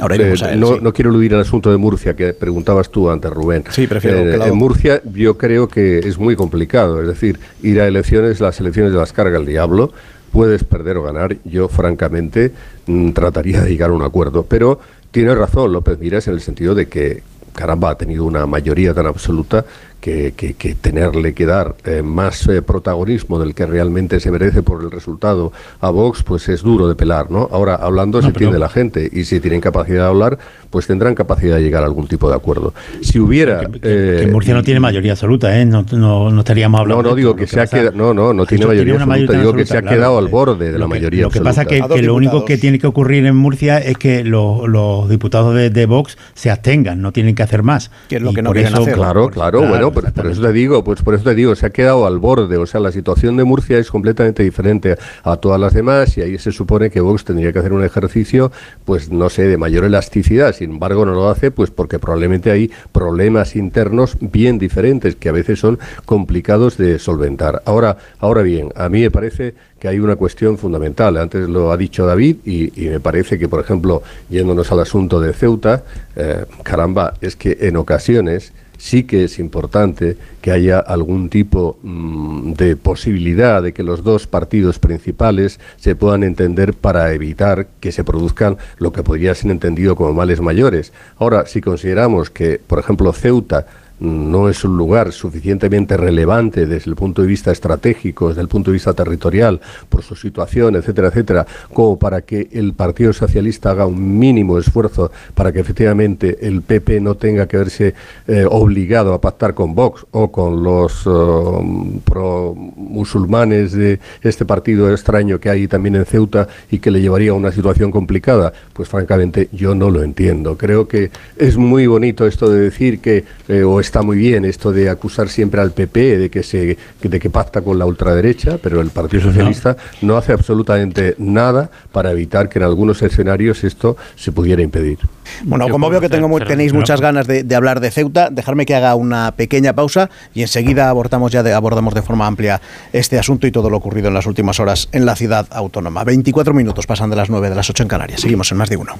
Ahora 0.00 0.16
eh, 0.16 0.34
a 0.42 0.52
él, 0.52 0.60
no, 0.60 0.68
sí. 0.68 0.78
no 0.80 0.92
quiero 0.94 1.10
eludir 1.10 1.34
el 1.34 1.40
asunto 1.40 1.70
de 1.70 1.76
Murcia 1.76 2.16
que 2.16 2.32
preguntabas 2.32 2.88
tú 2.88 3.10
antes, 3.10 3.30
Rubén. 3.30 3.64
Sí, 3.68 3.86
prefiero 3.86 4.20
Eh, 4.20 4.48
en 4.48 4.56
Murcia 4.56 5.02
yo 5.04 5.36
creo 5.36 5.68
que 5.68 5.98
es 5.98 6.18
muy 6.18 6.34
complicado. 6.34 7.02
Es 7.02 7.08
decir, 7.08 7.38
ir 7.62 7.78
a 7.78 7.86
elecciones, 7.86 8.40
las 8.40 8.58
elecciones 8.58 8.92
de 8.92 8.98
las 8.98 9.12
carga 9.12 9.36
el 9.36 9.44
diablo. 9.44 9.92
Puedes 10.32 10.64
perder 10.64 10.96
o 10.96 11.02
ganar. 11.02 11.36
Yo, 11.44 11.68
francamente, 11.68 12.52
mm, 12.86 13.10
trataría 13.10 13.60
de 13.60 13.68
llegar 13.68 13.90
a 13.90 13.92
un 13.92 14.02
acuerdo. 14.02 14.46
Pero 14.48 14.80
tiene 15.10 15.34
razón 15.34 15.72
López 15.72 15.98
Miras 15.98 16.26
en 16.28 16.34
el 16.34 16.40
sentido 16.40 16.74
de 16.74 16.88
que, 16.88 17.22
caramba, 17.54 17.90
ha 17.90 17.98
tenido 17.98 18.24
una 18.24 18.46
mayoría 18.46 18.94
tan 18.94 19.06
absoluta 19.06 19.66
que, 20.00 20.32
que- 20.36 20.54
que 20.54 20.74
tenerle 20.74 21.34
que 21.34 21.44
dar 21.46 21.74
eh, 21.84 22.02
más 22.02 22.46
eh, 22.48 22.62
protagonismo 22.62 23.38
del 23.40 23.54
que 23.54 23.66
realmente 23.66 24.20
se 24.20 24.30
merece 24.30 24.62
por 24.62 24.82
el 24.82 24.90
resultado 24.90 25.52
a 25.80 25.90
Vox, 25.90 26.22
pues 26.22 26.48
es 26.48 26.62
duro 26.62 26.88
de 26.88 26.94
pelar, 26.94 27.30
¿no? 27.30 27.48
Ahora, 27.52 27.74
hablando 27.74 28.20
se 28.20 28.28
No, 28.28 28.32
pero- 28.32 28.46
entiende 28.46 28.58
la 28.58 28.68
gente 28.68 29.08
y 29.12 29.24
si 29.24 29.40
tienen 29.40 29.60
capacidad 29.60 30.02
de 30.04 30.08
hablar, 30.08 30.38
pues 30.70 30.86
tendrán 30.86 31.14
capacidad 31.14 31.56
de 31.56 31.62
llegar 31.62 31.82
a 31.82 31.86
algún 31.86 32.06
tipo 32.06 32.28
de 32.28 32.36
acuerdo. 32.36 32.74
Si 33.00 33.18
hubiera... 33.18 33.60
Que 33.60 33.78
eh, 34.24 34.28
Murcia 34.30 34.54
no 34.54 34.62
tiene 34.62 34.80
mayoría 34.80 35.12
absoluta, 35.12 35.58
¿eh? 35.58 35.64
No, 35.64 35.84
no, 35.92 36.30
no 36.30 36.40
estaríamos 36.40 36.80
hablando. 36.80 37.02
no, 37.02 37.08
no 37.10 37.14
digo 37.16 37.34
que 37.34 37.46
se 37.46 37.60
ha 37.60 37.66
quedado, 37.66 37.92
no, 37.96 38.12
no, 38.14 38.32
no 38.32 38.46
tiene 38.46 38.66
mayoría 38.66 38.94
absoluta, 39.02 39.38
digo 39.38 39.52
que 39.54 39.66
se 39.66 39.78
ha 39.78 39.82
quedado 39.82 40.18
al 40.18 40.28
borde 40.28 40.70
de 40.72 40.78
la 40.78 40.86
mayoría 40.86 41.22
Lo 41.22 41.30
que 41.30 41.38
absoluta. 41.38 41.50
pasa 41.50 41.62
es 41.62 41.82
que, 41.88 41.94
que 41.94 42.02
lo 42.02 42.14
único 42.14 42.44
que 42.44 42.56
tiene 42.58 42.78
que 42.78 42.86
ocurrir 42.86 43.24
en 43.26 43.34
Murcia 43.36 43.78
es 43.78 43.96
que 43.96 44.22
los, 44.24 44.68
los 44.68 45.08
diputados 45.08 45.54
de, 45.54 45.70
de 45.70 45.86
Vox 45.86 46.18
se 46.34 46.50
abstengan, 46.50 47.00
no 47.02 47.12
tienen 47.12 47.34
que 47.34 47.42
hacer 47.42 47.62
más. 47.62 47.90
Que 48.08 48.16
es 48.16 48.22
lo 48.22 48.30
Y 48.30 48.34
que 48.34 48.42
no 48.42 48.50
por 48.50 48.56
quieren 48.56 48.72
eso- 48.74 48.82
hacer. 48.82 48.94
Claro, 48.94 49.28
claro, 49.30 49.58
claro, 49.60 49.68
bueno, 49.68 49.87
por, 49.92 50.12
por 50.12 50.26
eso 50.26 50.42
te 50.42 50.52
digo, 50.52 50.84
pues 50.84 51.02
por 51.02 51.14
eso 51.14 51.24
te 51.24 51.34
digo, 51.34 51.54
se 51.54 51.66
ha 51.66 51.70
quedado 51.70 52.06
al 52.06 52.18
borde, 52.18 52.56
o 52.56 52.66
sea, 52.66 52.80
la 52.80 52.92
situación 52.92 53.36
de 53.36 53.44
Murcia 53.44 53.78
es 53.78 53.90
completamente 53.90 54.42
diferente 54.42 54.96
a 55.22 55.36
todas 55.36 55.60
las 55.60 55.74
demás 55.74 56.16
y 56.18 56.22
ahí 56.22 56.38
se 56.38 56.52
supone 56.52 56.90
que 56.90 57.00
Vox 57.00 57.24
tendría 57.24 57.52
que 57.52 57.58
hacer 57.58 57.72
un 57.72 57.84
ejercicio, 57.84 58.52
pues 58.84 59.10
no 59.10 59.30
sé, 59.30 59.48
de 59.48 59.56
mayor 59.56 59.84
elasticidad, 59.84 60.54
sin 60.54 60.72
embargo 60.72 61.04
no 61.04 61.14
lo 61.14 61.28
hace, 61.28 61.50
pues 61.50 61.70
porque 61.70 61.98
probablemente 61.98 62.50
hay 62.50 62.70
problemas 62.92 63.56
internos 63.56 64.16
bien 64.20 64.58
diferentes 64.58 65.16
que 65.16 65.28
a 65.28 65.32
veces 65.32 65.58
son 65.58 65.78
complicados 66.04 66.76
de 66.76 66.98
solventar. 66.98 67.62
Ahora, 67.64 67.96
ahora 68.18 68.42
bien, 68.42 68.70
a 68.74 68.88
mí 68.88 69.00
me 69.00 69.10
parece 69.10 69.54
que 69.78 69.88
hay 69.88 70.00
una 70.00 70.16
cuestión 70.16 70.58
fundamental. 70.58 71.16
Antes 71.16 71.48
lo 71.48 71.70
ha 71.70 71.76
dicho 71.76 72.04
David 72.04 72.38
y, 72.44 72.84
y 72.84 72.88
me 72.88 73.00
parece 73.00 73.38
que, 73.38 73.48
por 73.48 73.60
ejemplo, 73.60 74.02
yéndonos 74.28 74.70
al 74.72 74.80
asunto 74.80 75.20
de 75.20 75.32
Ceuta, 75.32 75.84
eh, 76.16 76.44
caramba, 76.62 77.14
es 77.20 77.36
que 77.36 77.56
en 77.60 77.76
ocasiones 77.76 78.52
sí 78.78 79.02
que 79.02 79.24
es 79.24 79.38
importante 79.38 80.16
que 80.40 80.52
haya 80.52 80.78
algún 80.78 81.28
tipo 81.28 81.78
mm, 81.82 82.52
de 82.54 82.76
posibilidad 82.76 83.62
de 83.62 83.74
que 83.74 83.82
los 83.82 84.02
dos 84.02 84.26
partidos 84.26 84.78
principales 84.78 85.60
se 85.76 85.94
puedan 85.94 86.22
entender 86.22 86.72
para 86.72 87.12
evitar 87.12 87.66
que 87.80 87.92
se 87.92 88.04
produzcan 88.04 88.56
lo 88.78 88.92
que 88.92 89.02
podría 89.02 89.34
ser 89.34 89.50
entendido 89.50 89.96
como 89.96 90.14
males 90.14 90.40
mayores. 90.40 90.92
Ahora, 91.18 91.46
si 91.46 91.60
consideramos 91.60 92.30
que, 92.30 92.60
por 92.66 92.78
ejemplo, 92.78 93.12
Ceuta 93.12 93.66
no 94.00 94.48
es 94.48 94.64
un 94.64 94.76
lugar 94.76 95.12
suficientemente 95.12 95.96
relevante 95.96 96.66
desde 96.66 96.90
el 96.90 96.96
punto 96.96 97.22
de 97.22 97.28
vista 97.28 97.50
estratégico, 97.50 98.28
desde 98.28 98.42
el 98.42 98.48
punto 98.48 98.70
de 98.70 98.74
vista 98.74 98.92
territorial, 98.92 99.60
por 99.88 100.02
su 100.02 100.14
situación, 100.14 100.76
etcétera, 100.76 101.08
etcétera, 101.08 101.46
como 101.72 101.98
para 101.98 102.22
que 102.22 102.48
el 102.52 102.74
Partido 102.74 103.12
Socialista 103.12 103.70
haga 103.70 103.86
un 103.86 104.18
mínimo 104.18 104.58
esfuerzo 104.58 105.10
para 105.34 105.52
que 105.52 105.60
efectivamente 105.60 106.38
el 106.46 106.62
PP 106.62 107.00
no 107.00 107.16
tenga 107.16 107.46
que 107.46 107.56
verse 107.56 107.94
eh, 108.26 108.44
obligado 108.48 109.14
a 109.14 109.20
pactar 109.20 109.54
con 109.54 109.74
Vox 109.74 110.06
o 110.12 110.30
con 110.30 110.62
los 110.62 111.06
eh, 111.06 112.00
pro 112.04 112.54
musulmanes 112.54 113.72
de 113.72 114.00
este 114.22 114.44
partido 114.44 114.90
extraño 114.90 115.38
que 115.38 115.50
hay 115.50 115.68
también 115.68 115.96
en 115.96 116.04
Ceuta 116.04 116.48
y 116.70 116.78
que 116.78 116.90
le 116.90 117.00
llevaría 117.00 117.30
a 117.30 117.34
una 117.34 117.52
situación 117.52 117.90
complicada, 117.90 118.52
pues 118.72 118.88
francamente 118.88 119.48
yo 119.52 119.74
no 119.74 119.90
lo 119.90 120.02
entiendo. 120.02 120.56
Creo 120.56 120.88
que 120.88 121.10
es 121.36 121.56
muy 121.56 121.86
bonito 121.86 122.26
esto 122.26 122.50
de 122.50 122.60
decir 122.60 123.00
que, 123.00 123.24
eh, 123.48 123.62
o 123.62 123.80
está 123.88 124.02
muy 124.02 124.18
bien 124.18 124.44
esto 124.44 124.70
de 124.70 124.90
acusar 124.90 125.30
siempre 125.30 125.62
al 125.62 125.72
PP 125.72 126.18
de 126.18 126.30
que 126.30 126.42
se 126.42 126.76
de 127.00 127.20
que 127.20 127.30
pacta 127.30 127.62
con 127.62 127.78
la 127.78 127.86
ultraderecha, 127.86 128.58
pero 128.62 128.82
el 128.82 128.90
Partido 128.90 129.22
Socialista 129.22 129.76
no 130.02 130.18
hace 130.18 130.32
absolutamente 130.32 131.14
nada 131.16 131.70
para 131.90 132.10
evitar 132.10 132.50
que 132.50 132.58
en 132.58 132.66
algunos 132.66 133.00
escenarios 133.00 133.64
esto 133.64 133.96
se 134.14 134.30
pudiera 134.30 134.62
impedir. 134.62 134.98
Bueno, 135.44 135.66
Yo 135.66 135.72
como 135.72 135.88
veo 135.88 136.00
que 136.02 136.10
tengo, 136.10 136.38
tenéis 136.40 136.74
muchas 136.74 137.00
ganas 137.00 137.26
de, 137.26 137.44
de 137.44 137.54
hablar 137.54 137.80
de 137.80 137.90
Ceuta, 137.90 138.28
dejarme 138.30 138.66
que 138.66 138.74
haga 138.74 138.94
una 138.94 139.32
pequeña 139.32 139.72
pausa 139.72 140.10
y 140.34 140.42
enseguida 140.42 140.90
abordamos 140.90 141.32
ya 141.32 141.42
de, 141.42 141.54
abordamos 141.54 141.94
de 141.94 142.02
forma 142.02 142.26
amplia 142.26 142.60
este 142.92 143.18
asunto 143.18 143.46
y 143.46 143.52
todo 143.52 143.70
lo 143.70 143.78
ocurrido 143.78 144.08
en 144.08 144.14
las 144.14 144.26
últimas 144.26 144.60
horas 144.60 144.88
en 144.92 145.06
la 145.06 145.16
ciudad 145.16 145.46
autónoma. 145.50 146.04
24 146.04 146.52
minutos 146.52 146.86
pasan 146.86 147.08
de 147.08 147.16
las 147.16 147.30
9 147.30 147.48
de 147.48 147.56
las 147.56 147.70
8 147.70 147.84
en 147.84 147.88
Canarias. 147.88 148.20
Seguimos 148.20 148.52
en 148.52 148.58
más 148.58 148.68
de 148.68 148.76
uno. 148.76 148.94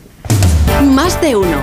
Más 0.95 1.21
de 1.21 1.37
uno. 1.37 1.59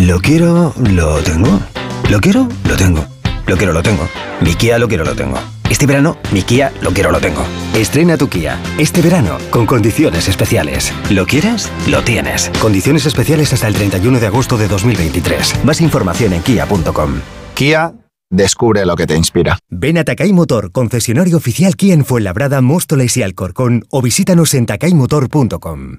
Lo 0.00 0.18
quiero, 0.18 0.72
lo 0.78 1.18
tengo. 1.18 1.60
Lo 2.08 2.20
quiero, 2.20 2.48
lo 2.66 2.74
tengo. 2.74 3.04
Lo 3.46 3.56
quiero, 3.58 3.74
lo 3.74 3.82
tengo. 3.82 4.08
Mi 4.40 4.54
Kia 4.54 4.78
lo 4.78 4.88
quiero, 4.88 5.04
lo 5.04 5.14
tengo. 5.14 5.36
Este 5.68 5.84
verano, 5.84 6.16
mi 6.32 6.40
Kia 6.40 6.72
lo 6.80 6.90
quiero, 6.92 7.12
lo 7.12 7.20
tengo. 7.20 7.44
Estrena 7.74 8.16
tu 8.16 8.26
Kia. 8.26 8.58
Este 8.78 9.02
verano, 9.02 9.36
con 9.50 9.66
condiciones 9.66 10.26
especiales. 10.26 10.90
¿Lo 11.10 11.26
quieres? 11.26 11.70
Lo 11.86 12.02
tienes. 12.02 12.50
Condiciones 12.62 13.04
especiales 13.04 13.52
hasta 13.52 13.68
el 13.68 13.74
31 13.74 14.20
de 14.20 14.26
agosto 14.26 14.56
de 14.56 14.68
2023. 14.68 15.64
Más 15.66 15.82
información 15.82 16.32
en 16.32 16.42
kia.com. 16.42 17.20
Kia 17.54 17.92
Descubre 18.30 18.86
lo 18.86 18.96
que 18.96 19.06
te 19.06 19.16
inspira. 19.16 19.58
Ven 19.68 19.98
a 19.98 20.04
Takay 20.04 20.32
Motor, 20.32 20.72
concesionario 20.72 21.36
oficial 21.36 21.76
Kia 21.76 21.92
en 21.92 22.06
Fuenlabrada, 22.06 22.62
Móstoles 22.62 23.18
y 23.18 23.22
Alcorcón 23.22 23.84
o 23.90 24.00
visítanos 24.00 24.54
en 24.54 24.64
takaymotor.com. 24.64 25.98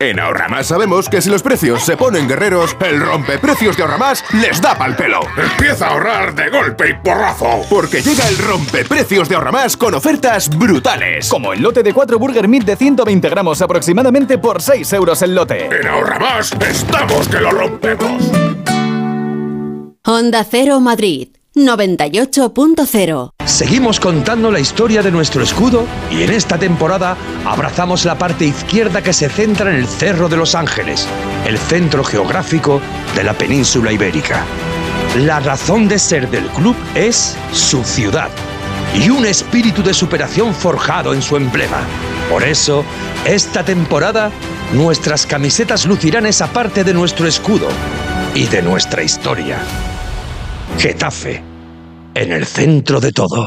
En 0.00 0.20
Ahorramás 0.20 0.68
sabemos 0.68 1.08
que 1.08 1.20
si 1.20 1.28
los 1.28 1.42
precios 1.42 1.82
se 1.82 1.96
ponen 1.96 2.28
guerreros, 2.28 2.76
el 2.86 3.00
rompeprecios 3.00 3.76
de 3.76 3.82
Ahorramás 3.82 4.22
les 4.32 4.62
da 4.62 4.78
pal 4.78 4.94
pelo. 4.94 5.18
Empieza 5.36 5.88
a 5.88 5.90
ahorrar 5.90 6.36
de 6.36 6.50
golpe 6.50 6.90
y 6.90 6.94
porrazo. 6.94 7.62
Porque 7.68 8.00
llega 8.00 8.28
el 8.28 8.38
rompeprecios 8.38 9.28
de 9.28 9.34
Ahorramás 9.34 9.76
con 9.76 9.94
ofertas 9.94 10.56
brutales. 10.56 11.28
Como 11.28 11.52
el 11.52 11.60
lote 11.60 11.82
de 11.82 11.92
4 11.92 12.16
Burger 12.16 12.46
Meat 12.46 12.62
de 12.62 12.76
120 12.76 13.28
gramos 13.28 13.60
aproximadamente 13.60 14.38
por 14.38 14.62
6 14.62 14.92
euros 14.92 15.20
el 15.22 15.34
lote. 15.34 15.66
En 15.66 15.88
Ahorramás 15.88 16.52
estamos 16.52 17.26
que 17.26 17.40
lo 17.40 17.50
rompemos. 17.50 18.22
Honda 20.04 20.46
Cero 20.48 20.78
Madrid 20.78 21.37
98.0 21.66 23.30
Seguimos 23.44 23.98
contando 23.98 24.50
la 24.50 24.60
historia 24.60 25.02
de 25.02 25.10
nuestro 25.10 25.42
escudo 25.42 25.86
y 26.10 26.22
en 26.22 26.30
esta 26.30 26.58
temporada 26.58 27.16
abrazamos 27.44 28.04
la 28.04 28.18
parte 28.18 28.44
izquierda 28.44 29.02
que 29.02 29.12
se 29.12 29.28
centra 29.28 29.70
en 29.70 29.76
el 29.76 29.86
Cerro 29.86 30.28
de 30.28 30.36
los 30.36 30.54
Ángeles, 30.54 31.06
el 31.46 31.58
centro 31.58 32.04
geográfico 32.04 32.80
de 33.14 33.24
la 33.24 33.32
península 33.32 33.90
ibérica. 33.90 34.44
La 35.16 35.40
razón 35.40 35.88
de 35.88 35.98
ser 35.98 36.30
del 36.30 36.46
club 36.48 36.76
es 36.94 37.36
su 37.52 37.82
ciudad 37.82 38.30
y 38.94 39.10
un 39.10 39.26
espíritu 39.26 39.82
de 39.82 39.94
superación 39.94 40.54
forjado 40.54 41.14
en 41.14 41.22
su 41.22 41.36
emblema. 41.36 41.80
Por 42.30 42.44
eso, 42.44 42.84
esta 43.24 43.64
temporada, 43.64 44.30
nuestras 44.72 45.26
camisetas 45.26 45.86
lucirán 45.86 46.26
esa 46.26 46.48
parte 46.48 46.84
de 46.84 46.94
nuestro 46.94 47.26
escudo 47.26 47.68
y 48.34 48.44
de 48.46 48.62
nuestra 48.62 49.02
historia. 49.02 49.58
Getafe, 50.78 51.42
en 52.20 52.32
el 52.32 52.46
centro 52.46 53.00
de 53.00 53.12
todo. 53.12 53.46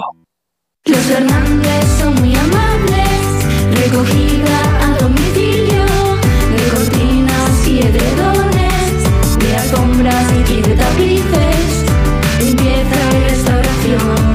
Los 0.86 1.10
Hernández 1.10 1.86
son 2.00 2.16
muy 2.16 2.34
amables, 2.36 3.20
recogida 3.84 4.86
a 4.86 4.98
domicilio, 4.98 5.84
de 6.56 6.70
cortinas 6.74 7.68
y 7.68 7.80
edredones, 7.80 9.40
de 9.40 9.58
alfombras 9.58 10.26
y 10.50 10.62
de 10.62 10.76
tapices, 10.76 11.86
limpieza 12.40 13.00
y 13.14 13.24
restauración. 13.30 14.34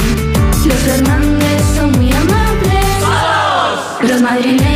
Los 0.66 0.86
Hernández 0.86 1.62
son 1.74 1.92
muy 1.92 2.12
amables, 2.12 2.96
los 4.02 4.20
madrileños 4.20 4.75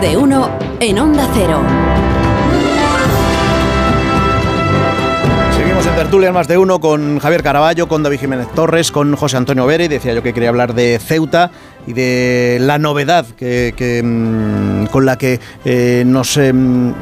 De 0.00 0.16
uno 0.16 0.48
en 0.78 0.98
Onda 0.98 1.28
Cero. 1.34 1.60
Seguimos 5.56 5.86
en 5.86 5.94
tertulia 5.96 6.32
más 6.32 6.46
de 6.46 6.56
uno 6.56 6.78
con 6.78 7.18
Javier 7.18 7.42
Caraballo, 7.42 7.88
con 7.88 8.04
David 8.04 8.20
Jiménez 8.20 8.46
Torres, 8.54 8.92
con 8.92 9.16
José 9.16 9.36
Antonio 9.36 9.66
Vera. 9.66 9.88
Decía 9.88 10.14
yo 10.14 10.22
que 10.22 10.32
quería 10.32 10.50
hablar 10.50 10.74
de 10.74 11.00
Ceuta 11.00 11.50
y 11.86 11.94
de 11.94 12.58
la 12.60 12.78
novedad 12.78 13.26
que, 13.36 14.02
mm, 14.04 14.86
con 14.86 15.04
la 15.04 15.18
que 15.18 15.40
eh, 15.64 16.04
nos, 16.06 16.36
mm, 16.36 16.92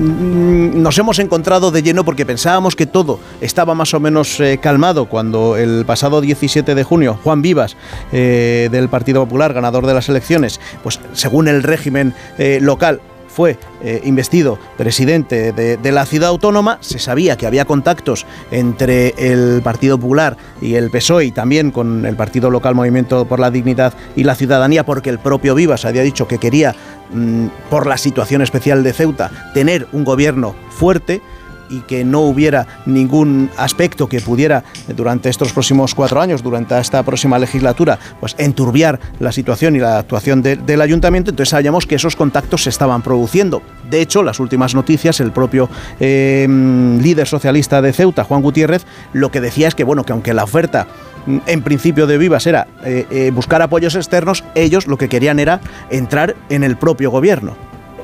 nos 0.00 0.96
hemos 0.98 1.18
encontrado 1.18 1.70
de 1.70 1.82
lleno 1.82 2.04
porque 2.04 2.24
pensábamos 2.24 2.74
que 2.74 2.86
todo 2.86 3.20
estaba 3.40 3.74
más 3.74 3.92
o 3.92 4.00
menos 4.00 4.40
eh, 4.40 4.58
calmado 4.58 5.06
cuando 5.06 5.56
el 5.56 5.84
pasado 5.84 6.20
17 6.20 6.74
de 6.74 6.84
junio 6.84 7.18
Juan 7.22 7.42
Vivas 7.42 7.76
eh, 8.12 8.68
del 8.72 8.88
Partido 8.88 9.22
Popular, 9.24 9.52
ganador 9.52 9.86
de 9.86 9.94
las 9.94 10.08
elecciones, 10.08 10.60
pues 10.82 11.00
según 11.12 11.48
el 11.48 11.62
régimen 11.62 12.14
eh, 12.38 12.58
local 12.62 13.00
fue 13.30 13.58
eh, 13.82 14.00
investido 14.04 14.58
presidente 14.76 15.52
de, 15.52 15.92
la 15.92 16.04
ciudad 16.06 16.30
autónoma, 16.30 16.78
se 16.80 16.98
sabía 16.98 17.36
que 17.36 17.46
había 17.46 17.64
contactos 17.64 18.26
entre 18.50 19.14
el 19.16 19.62
Partido 19.62 19.98
Popular 19.98 20.36
y 20.60 20.74
el 20.74 20.90
PSOE 20.90 21.26
y 21.26 21.32
también 21.32 21.70
con 21.70 22.04
el 22.06 22.16
Partido 22.16 22.50
Local 22.50 22.74
Movimiento 22.74 23.24
por 23.24 23.40
la 23.40 23.50
Dignidad 23.50 23.94
y 24.16 24.24
la 24.24 24.34
Ciudadanía, 24.34 24.84
porque 24.84 25.10
el 25.10 25.18
propio 25.18 25.54
Vivas 25.54 25.84
había 25.84 26.02
dicho 26.02 26.28
que 26.28 26.38
quería, 26.38 26.74
mm, 27.12 27.46
por 27.70 27.86
la 27.86 27.96
situación 27.96 28.42
especial 28.42 28.82
de 28.82 28.92
Ceuta, 28.92 29.30
tener 29.54 29.86
un 29.92 30.04
gobierno 30.04 30.54
fuerte 30.70 31.22
y 31.70 31.80
que 31.80 32.04
no 32.04 32.20
hubiera 32.20 32.66
ningún 32.86 33.48
aspecto 33.56 34.08
que 34.08 34.20
pudiera 34.20 34.64
eh, 34.88 34.92
durante 34.94 35.28
estos 35.30 35.52
próximos 35.52 35.94
cuatro 35.94 36.20
años, 36.20 36.42
durante 36.42 36.78
esta 36.78 37.02
próxima 37.02 37.38
legislatura, 37.38 37.98
pues 38.20 38.34
enturbiar 38.38 38.98
la 39.18 39.32
situación 39.32 39.76
y 39.76 39.78
la 39.78 39.98
actuación 39.98 40.42
de- 40.42 40.56
del 40.56 40.80
ayuntamiento, 40.80 41.30
entonces 41.30 41.50
sabíamos 41.50 41.86
que 41.86 41.94
esos 41.94 42.16
contactos 42.16 42.64
se 42.64 42.70
estaban 42.70 43.02
produciendo. 43.02 43.62
De 43.88 44.00
hecho, 44.00 44.22
las 44.22 44.40
últimas 44.40 44.74
noticias, 44.74 45.20
el 45.20 45.32
propio 45.32 45.68
eh, 46.00 46.46
líder 46.48 47.26
socialista 47.26 47.80
de 47.82 47.92
Ceuta, 47.92 48.24
Juan 48.24 48.42
Gutiérrez, 48.42 48.84
lo 49.12 49.30
que 49.30 49.40
decía 49.40 49.68
es 49.68 49.74
que, 49.74 49.84
bueno, 49.84 50.04
que 50.04 50.12
aunque 50.12 50.34
la 50.34 50.44
oferta 50.44 50.86
mm, 51.26 51.38
en 51.46 51.62
principio 51.62 52.06
de 52.06 52.18
Vivas 52.18 52.46
era 52.46 52.66
eh, 52.84 53.06
eh, 53.10 53.30
buscar 53.34 53.62
apoyos 53.62 53.94
externos, 53.94 54.44
ellos 54.54 54.86
lo 54.86 54.96
que 54.98 55.08
querían 55.08 55.38
era 55.38 55.60
entrar 55.90 56.36
en 56.48 56.64
el 56.64 56.76
propio 56.76 57.10
gobierno. 57.10 57.54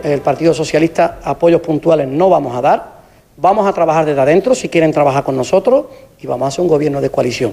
el 0.03 0.21
Partido 0.21 0.55
Socialista 0.55 1.19
apoyos 1.25 1.61
puntuales 1.61 2.09
no 2.09 2.29
vamos 2.29 2.55
a 2.57 2.61
dar. 2.61 2.95
Vamos 3.39 3.66
a 3.66 3.72
trabajar 3.74 4.07
desde 4.07 4.20
adentro 4.20 4.55
si 4.55 4.70
quieren 4.70 4.93
trabajar 4.93 5.22
con 5.22 5.37
nosotros 5.37 5.87
y 6.18 6.26
vamos 6.26 6.47
a 6.47 6.49
hacer 6.49 6.62
un 6.62 6.68
gobierno 6.68 7.03
de 7.03 7.11
coalición. 7.11 7.53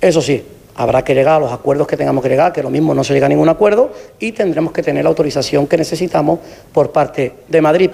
Eso 0.00 0.22
sí, 0.22 0.44
habrá 0.76 1.02
que 1.02 1.12
llegar 1.12 1.36
a 1.36 1.40
los 1.40 1.52
acuerdos 1.52 1.88
que 1.88 1.96
tengamos 1.96 2.22
que 2.22 2.28
llegar, 2.28 2.52
que 2.52 2.62
lo 2.62 2.70
mismo 2.70 2.94
no 2.94 3.02
se 3.02 3.14
llega 3.14 3.26
a 3.26 3.28
ningún 3.28 3.48
acuerdo 3.48 3.90
y 4.20 4.30
tendremos 4.30 4.72
que 4.72 4.82
tener 4.82 5.02
la 5.02 5.08
autorización 5.08 5.66
que 5.66 5.76
necesitamos 5.76 6.38
por 6.72 6.92
parte 6.92 7.32
de 7.48 7.60
Madrid. 7.60 7.90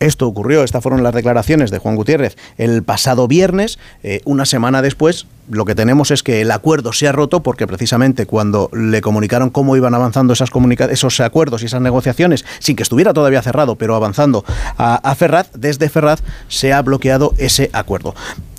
Esto 0.00 0.26
ocurrió, 0.26 0.64
estas 0.64 0.82
fueron 0.82 1.02
las 1.02 1.14
declaraciones 1.14 1.70
de 1.70 1.78
Juan 1.78 1.96
Gutiérrez 1.96 2.36
el 2.58 2.82
pasado 2.82 3.28
viernes. 3.28 3.78
Eh, 4.02 4.20
una 4.24 4.44
semana 4.44 4.82
después, 4.82 5.26
lo 5.50 5.64
que 5.64 5.74
tenemos 5.74 6.10
es 6.10 6.22
que 6.22 6.40
el 6.40 6.50
acuerdo 6.50 6.92
se 6.92 7.06
ha 7.08 7.12
roto 7.12 7.42
porque 7.42 7.66
precisamente 7.66 8.26
cuando 8.26 8.70
le 8.72 9.00
comunicaron 9.00 9.50
cómo 9.50 9.76
iban 9.76 9.94
avanzando 9.94 10.32
esas 10.32 10.50
comunica- 10.50 10.90
esos 10.90 11.20
acuerdos 11.20 11.62
y 11.62 11.66
esas 11.66 11.80
negociaciones, 11.80 12.44
sin 12.58 12.76
que 12.76 12.82
estuviera 12.82 13.12
todavía 13.12 13.42
cerrado, 13.42 13.76
pero 13.76 13.94
avanzando 13.94 14.44
a, 14.78 14.96
a 14.96 15.14
Ferraz, 15.14 15.50
desde 15.54 15.88
Ferraz 15.88 16.22
se 16.48 16.72
ha 16.72 16.82
bloqueado 16.82 17.32
ese 17.38 17.70
acuerdo. 17.72 18.14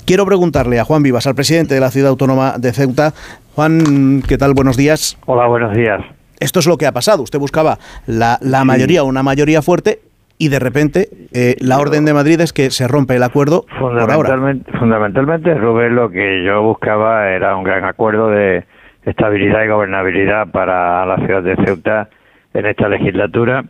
Quiero 0.06 0.26
preguntarle 0.26 0.80
a 0.80 0.84
Juan 0.86 1.02
Vivas, 1.04 1.26
al 1.28 1.36
presidente 1.36 1.74
de 1.74 1.80
la 1.80 1.90
ciudad 1.92 2.10
autónoma 2.10 2.56
de 2.60 2.72
Ceuta. 2.74 3.14
Juan, 3.56 4.24
¿qué 4.28 4.38
tal? 4.38 4.54
Buenos 4.54 4.78
días. 4.78 5.18
Hola, 5.26 5.48
buenos 5.48 5.76
días. 5.76 6.02
Esto 6.40 6.60
es 6.60 6.68
lo 6.68 6.78
que 6.78 6.86
ha 6.86 6.92
pasado. 6.92 7.24
Usted 7.24 7.40
buscaba 7.40 7.80
la, 8.06 8.38
la 8.42 8.60
Sí. 8.60 8.66
mayoría, 8.66 9.04
una 9.04 9.24
mayoría 9.24 9.62
fuerte, 9.62 10.02
y 10.38 10.50
de 10.50 10.60
repente 10.60 11.08
eh, 11.34 11.56
la 11.60 11.80
orden 11.80 12.06
de 12.06 12.14
Madrid 12.14 12.40
es 12.42 12.54
que 12.54 12.70
se 12.72 12.88
rompe 12.88 13.16
el 13.16 13.24
acuerdo. 13.24 13.66
Fundamentalmente, 13.80 14.72
fundamentalmente, 14.78 15.54
Rubén, 15.56 15.96
lo 15.96 16.10
que 16.10 16.44
yo 16.44 16.62
buscaba 16.62 17.30
era 17.30 17.56
un 17.56 17.64
gran 17.64 17.86
acuerdo 17.86 18.30
de 18.30 18.66
estabilidad 19.06 19.64
y 19.64 19.68
gobernabilidad 19.68 20.52
para 20.52 21.06
la 21.06 21.18
ciudad 21.18 21.44
de 21.44 21.56
Ceuta 21.66 22.10
en 22.54 22.66
esta 22.66 22.90
legislatura. 22.90 23.64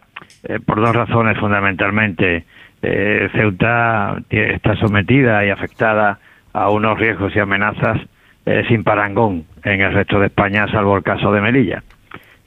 eh, 0.43 0.59
por 0.59 0.79
dos 0.79 0.95
razones 0.95 1.37
fundamentalmente. 1.39 2.45
Eh, 2.81 3.29
Ceuta 3.33 4.17
está 4.29 4.75
sometida 4.75 5.45
y 5.45 5.49
afectada 5.49 6.19
a 6.53 6.69
unos 6.69 6.97
riesgos 6.99 7.35
y 7.35 7.39
amenazas 7.39 7.99
eh, 8.45 8.63
sin 8.67 8.83
parangón 8.83 9.45
en 9.63 9.81
el 9.81 9.93
resto 9.93 10.19
de 10.19 10.27
España, 10.27 10.67
salvo 10.71 10.95
el 10.95 11.03
caso 11.03 11.31
de 11.31 11.41
Melilla. 11.41 11.83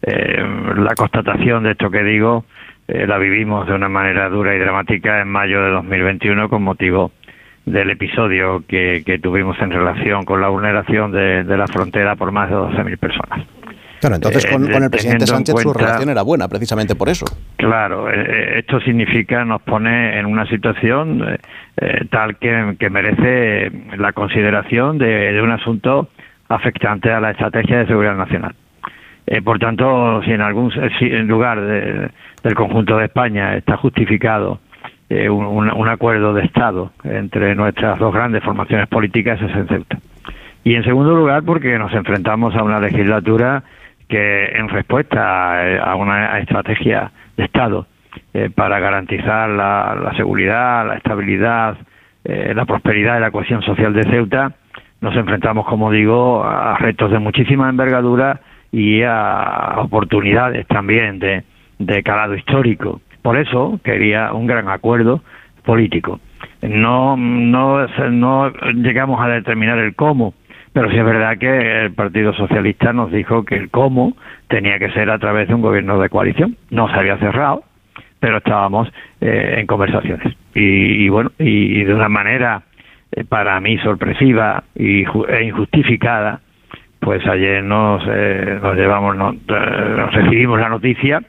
Eh, 0.02 0.44
la 0.76 0.94
constatación 0.94 1.64
de 1.64 1.72
esto 1.72 1.90
que 1.90 2.04
digo 2.04 2.44
eh, 2.88 3.06
la 3.06 3.18
vivimos 3.18 3.66
de 3.68 3.74
una 3.74 3.88
manera 3.88 4.28
dura 4.28 4.54
y 4.54 4.58
dramática 4.58 5.20
en 5.20 5.28
mayo 5.28 5.62
de 5.62 5.70
2021 5.70 6.48
con 6.48 6.62
motivo 6.62 7.12
del 7.66 7.90
episodio 7.90 8.64
que, 8.66 9.02
que 9.04 9.18
tuvimos 9.18 9.60
en 9.60 9.70
relación 9.70 10.24
con 10.24 10.40
la 10.40 10.48
vulneración 10.48 11.12
de, 11.12 11.44
de 11.44 11.56
la 11.56 11.66
frontera 11.66 12.16
por 12.16 12.32
más 12.32 12.48
de 12.48 12.56
12.000 12.56 12.98
personas. 12.98 13.46
Claro, 14.00 14.14
entonces 14.14 14.44
Eh, 14.44 14.48
con, 14.50 14.62
el 14.62 14.68
presidente 14.90 15.24
teniendo 15.24 15.24
en 15.24 15.26
Sánchez 15.26 15.54
su 15.60 15.72
relación 15.74 16.08
era 16.08 16.22
buena, 16.22 16.48
precisamente 16.48 16.94
por 16.94 17.08
eso. 17.08 17.26
Claro, 17.56 18.08
eh, 18.08 18.14
eh, 18.16 18.58
esto 18.60 18.80
significa, 18.80 19.44
nos 19.44 19.60
pone 19.62 20.18
en 20.18 20.24
una 20.24 20.46
situación 20.46 21.24
eh, 21.28 21.38
eh, 21.78 22.04
tal 22.08 22.36
que, 22.38 22.76
que 22.78 22.88
merece 22.90 23.70
la 23.98 24.12
consideración 24.12 24.98
de, 24.98 25.32
de 25.32 25.42
un 25.42 25.50
asunto 25.50 26.08
afectante 26.48 27.10
a 27.10 27.20
la 27.20 27.32
estrategia 27.32 27.80
de 27.80 27.86
seguridad 27.86 28.14
nacional. 28.16 28.54
Eh, 29.26 29.42
por 29.42 29.58
tanto, 29.58 30.22
si 30.22 30.30
en 30.32 30.40
algún 30.40 30.70
si 30.98 31.04
en 31.06 31.26
lugar 31.26 31.60
de- 31.60 32.08
del 32.42 32.54
conjunto 32.54 32.96
de 32.98 33.06
España 33.06 33.56
está 33.56 33.76
justificado 33.76 34.60
eh, 35.10 35.28
un, 35.30 35.88
acuerdo 35.88 36.34
de 36.34 36.44
Estado 36.44 36.92
entre 37.02 37.54
nuestras 37.54 37.98
dos 37.98 38.12
grandes 38.12 38.44
formaciones 38.44 38.88
políticas, 38.88 39.40
es 39.40 39.54
en 39.56 39.66
Ceuta. 39.66 39.98
Y 40.64 40.74
en 40.74 40.84
segundo 40.84 41.14
lugar, 41.16 41.44
porque 41.44 41.78
nos 41.78 41.92
enfrentamos 41.94 42.54
a 42.54 42.62
una 42.62 42.78
legislatura 42.78 43.62
que, 44.06 44.46
en 44.46 44.68
respuesta 44.68 45.78
a, 45.78 45.94
una 45.94 46.38
estrategia 46.40 47.10
de 47.36 47.44
Estado 47.44 47.86
eh, 48.34 48.50
para 48.54 48.78
garantizar 48.80 49.48
la, 49.48 49.96
la 50.02 50.14
seguridad, 50.14 50.86
la 50.86 50.96
estabilidad, 50.96 51.78
eh, 52.24 52.52
la 52.54 52.66
prosperidad 52.66 53.16
y 53.16 53.20
la 53.20 53.30
cohesión 53.30 53.62
social 53.62 53.94
de 53.94 54.02
Ceuta, 54.04 54.52
nos 55.00 55.16
enfrentamos, 55.16 55.64
como 55.64 55.90
digo, 55.90 56.44
a 56.44 56.76
retos 56.76 57.10
de 57.10 57.18
muchísima 57.18 57.70
envergadura 57.70 58.40
y 58.70 59.02
a 59.04 59.76
oportunidades 59.78 60.66
también 60.66 61.18
de, 61.18 61.44
de 61.78 62.02
calado 62.02 62.34
histórico. 62.34 63.00
Por 63.22 63.36
eso 63.36 63.80
quería 63.84 64.32
un 64.32 64.46
gran 64.46 64.68
acuerdo 64.68 65.22
político. 65.64 66.20
No, 66.62 67.16
no, 67.16 67.86
no 68.10 68.50
llegamos 68.74 69.20
a 69.20 69.28
determinar 69.28 69.78
el 69.78 69.94
cómo, 69.94 70.34
pero 70.72 70.90
sí 70.90 70.96
es 70.96 71.04
verdad 71.04 71.38
que 71.38 71.84
el 71.84 71.92
Partido 71.92 72.32
Socialista 72.32 72.92
nos 72.92 73.12
dijo 73.12 73.44
que 73.44 73.56
el 73.56 73.70
cómo 73.70 74.16
tenía 74.48 74.78
que 74.78 74.90
ser 74.90 75.10
a 75.10 75.18
través 75.18 75.48
de 75.48 75.54
un 75.54 75.62
gobierno 75.62 75.98
de 76.00 76.08
coalición. 76.08 76.56
No 76.70 76.88
se 76.88 76.94
había 76.94 77.18
cerrado, 77.18 77.62
pero 78.20 78.38
estábamos 78.38 78.88
eh, 79.20 79.56
en 79.58 79.66
conversaciones. 79.66 80.34
Y, 80.54 81.04
y 81.04 81.08
bueno, 81.08 81.30
y, 81.38 81.84
de 81.84 81.94
una 81.94 82.08
manera 82.08 82.62
eh, 83.12 83.24
para 83.24 83.60
mí 83.60 83.78
sorpresiva 83.78 84.64
y, 84.74 85.04
e 85.04 85.42
injustificada, 85.44 86.40
pues 87.00 87.24
ayer 87.26 87.62
nos, 87.62 88.02
eh, 88.08 88.58
nos 88.60 88.74
llevamos, 88.76 89.16
no- 89.16 89.32
eh, 89.32 89.94
nos 89.96 90.12
recibimos 90.14 90.58
la 90.60 90.68
noticia 90.68 91.22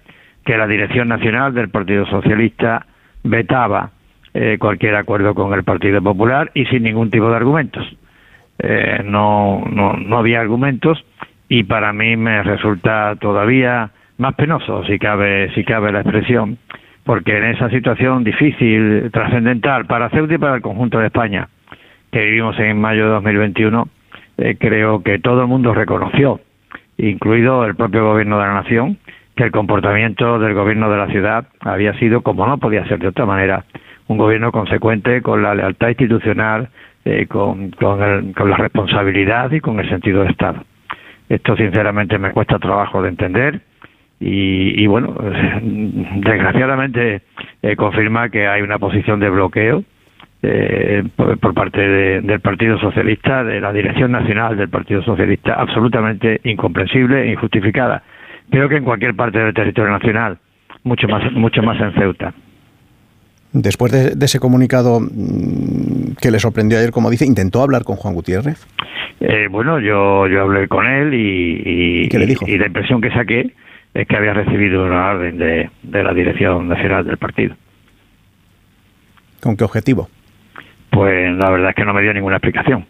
que 0.49 0.57
la 0.57 0.65
Dirección 0.65 1.09
Nacional 1.09 1.53
del 1.53 1.69
Partido 1.69 2.07
Socialista 2.07 2.83
vetaba 3.23 3.91
eh, 4.33 4.57
cualquier 4.59 4.95
acuerdo 4.95 5.35
con 5.35 5.53
el 5.53 5.63
Partido 5.63 6.01
Popular 6.01 6.49
y 6.55 6.65
sin 6.65 6.81
ningún 6.81 7.11
tipo 7.11 7.29
de 7.29 7.35
argumentos. 7.35 7.85
Eh, 8.57 9.03
no, 9.05 9.63
no, 9.71 9.93
no 9.93 10.17
había 10.17 10.41
argumentos 10.41 11.05
y 11.49 11.65
para 11.65 11.93
mí 11.93 12.17
me 12.17 12.41
resulta 12.41 13.15
todavía 13.17 13.91
más 14.17 14.33
penoso, 14.33 14.83
si 14.85 14.97
cabe, 14.97 15.53
si 15.53 15.63
cabe 15.63 15.91
la 15.91 16.01
expresión, 16.01 16.57
porque 17.03 17.37
en 17.37 17.43
esa 17.43 17.69
situación 17.69 18.23
difícil, 18.23 19.11
trascendental 19.11 19.85
para 19.85 20.09
Ceuta 20.09 20.33
y 20.33 20.39
para 20.39 20.55
el 20.55 20.63
conjunto 20.63 20.97
de 20.97 21.05
España, 21.05 21.47
que 22.11 22.25
vivimos 22.25 22.57
en 22.57 22.81
mayo 22.81 23.03
de 23.03 23.11
2021, 23.11 23.87
eh, 24.39 24.57
creo 24.59 25.03
que 25.03 25.19
todo 25.19 25.41
el 25.41 25.47
mundo 25.47 25.75
reconoció, 25.75 26.41
incluido 26.97 27.65
el 27.65 27.75
propio 27.75 28.03
gobierno 28.03 28.39
de 28.39 28.47
la 28.47 28.53
nación, 28.55 28.97
que 29.39 29.45
el 29.45 29.51
comportamiento 29.51 30.37
del 30.37 30.53
gobierno 30.53 30.89
de 30.91 30.97
la 30.97 31.07
ciudad 31.07 31.45
había 31.61 31.93
sido, 31.93 32.21
como 32.23 32.45
no 32.45 32.57
podía 32.57 32.85
ser 32.89 32.99
de 32.99 33.07
otra 33.07 33.25
manera, 33.25 33.63
un 34.07 34.17
gobierno 34.17 34.51
consecuente 34.51 35.21
con 35.21 35.41
la 35.41 35.55
lealtad 35.55 35.87
institucional, 35.89 36.67
eh, 37.05 37.25
con, 37.27 37.71
con, 37.71 38.03
el- 38.03 38.33
con 38.35 38.49
la 38.49 38.57
responsabilidad 38.57 39.49
y 39.53 39.61
con 39.61 39.79
el 39.79 39.87
sentido 39.87 40.23
de 40.23 40.31
Estado. 40.31 40.65
Esto 41.29 41.55
sinceramente 41.55 42.17
me 42.19 42.31
cuesta 42.31 42.59
trabajo 42.59 43.01
de 43.01 43.07
entender 43.09 43.61
y, 44.19 44.85
bueno, 44.87 45.15
desgraciadamente 46.15 47.21
eh, 47.61 47.75
confirma 47.77 48.27
que 48.27 48.45
hay 48.45 48.61
una 48.61 48.77
posición 48.77 49.21
de 49.21 49.29
bloqueo 49.29 49.83
eh, 50.41 51.03
por, 51.15 51.53
parte 51.53 51.79
de- 51.79 52.21
del 52.21 52.41
Partido 52.41 52.77
Socialista, 52.77 53.45
de 53.45 53.61
la 53.61 53.71
Dirección 53.71 54.11
Nacional 54.11 54.57
del 54.57 54.67
Partido 54.67 55.01
Socialista, 55.01 55.53
absolutamente 55.53 56.41
incomprensible 56.43 57.23
e 57.23 57.31
injustificada. 57.31 58.03
Creo 58.49 58.69
que 58.69 58.77
en 58.77 58.83
cualquier 58.83 59.15
parte 59.15 59.39
del 59.39 59.53
territorio 59.53 59.91
nacional, 59.91 60.39
mucho 60.83 61.07
más, 61.07 61.31
mucho 61.33 61.61
más 61.61 61.79
en 61.79 61.93
Ceuta. 61.93 62.33
Después 63.51 63.91
de, 63.91 64.15
de 64.15 64.25
ese 64.25 64.39
comunicado 64.39 64.99
mm, 64.99 66.15
que 66.21 66.31
le 66.31 66.39
sorprendió 66.39 66.77
ayer, 66.77 66.91
como 66.91 67.09
dice, 67.09 67.25
intentó 67.25 67.61
hablar 67.61 67.83
con 67.83 67.95
Juan 67.95 68.13
Gutiérrez. 68.13 68.65
Eh, 69.19 69.47
bueno, 69.49 69.79
yo, 69.79 70.27
yo 70.27 70.41
hablé 70.43 70.67
con 70.67 70.85
él 70.85 71.13
y, 71.13 71.61
y, 72.05 72.09
qué 72.09 72.19
le 72.19 72.25
dijo? 72.25 72.45
y 72.47 72.57
la 72.57 72.67
impresión 72.67 73.01
que 73.01 73.11
saqué 73.11 73.53
es 73.93 74.07
que 74.07 74.15
había 74.15 74.33
recibido 74.33 74.85
una 74.85 75.09
orden 75.09 75.37
de, 75.37 75.69
de 75.83 76.03
la 76.03 76.13
Dirección 76.13 76.67
Nacional 76.69 77.05
del 77.05 77.17
partido. 77.17 77.55
¿Con 79.41 79.57
qué 79.57 79.63
objetivo? 79.63 80.09
Pues 80.91 81.35
la 81.35 81.49
verdad 81.49 81.69
es 81.69 81.75
que 81.75 81.85
no 81.85 81.93
me 81.93 82.01
dio 82.01 82.13
ninguna 82.13 82.37
explicación. 82.37 82.85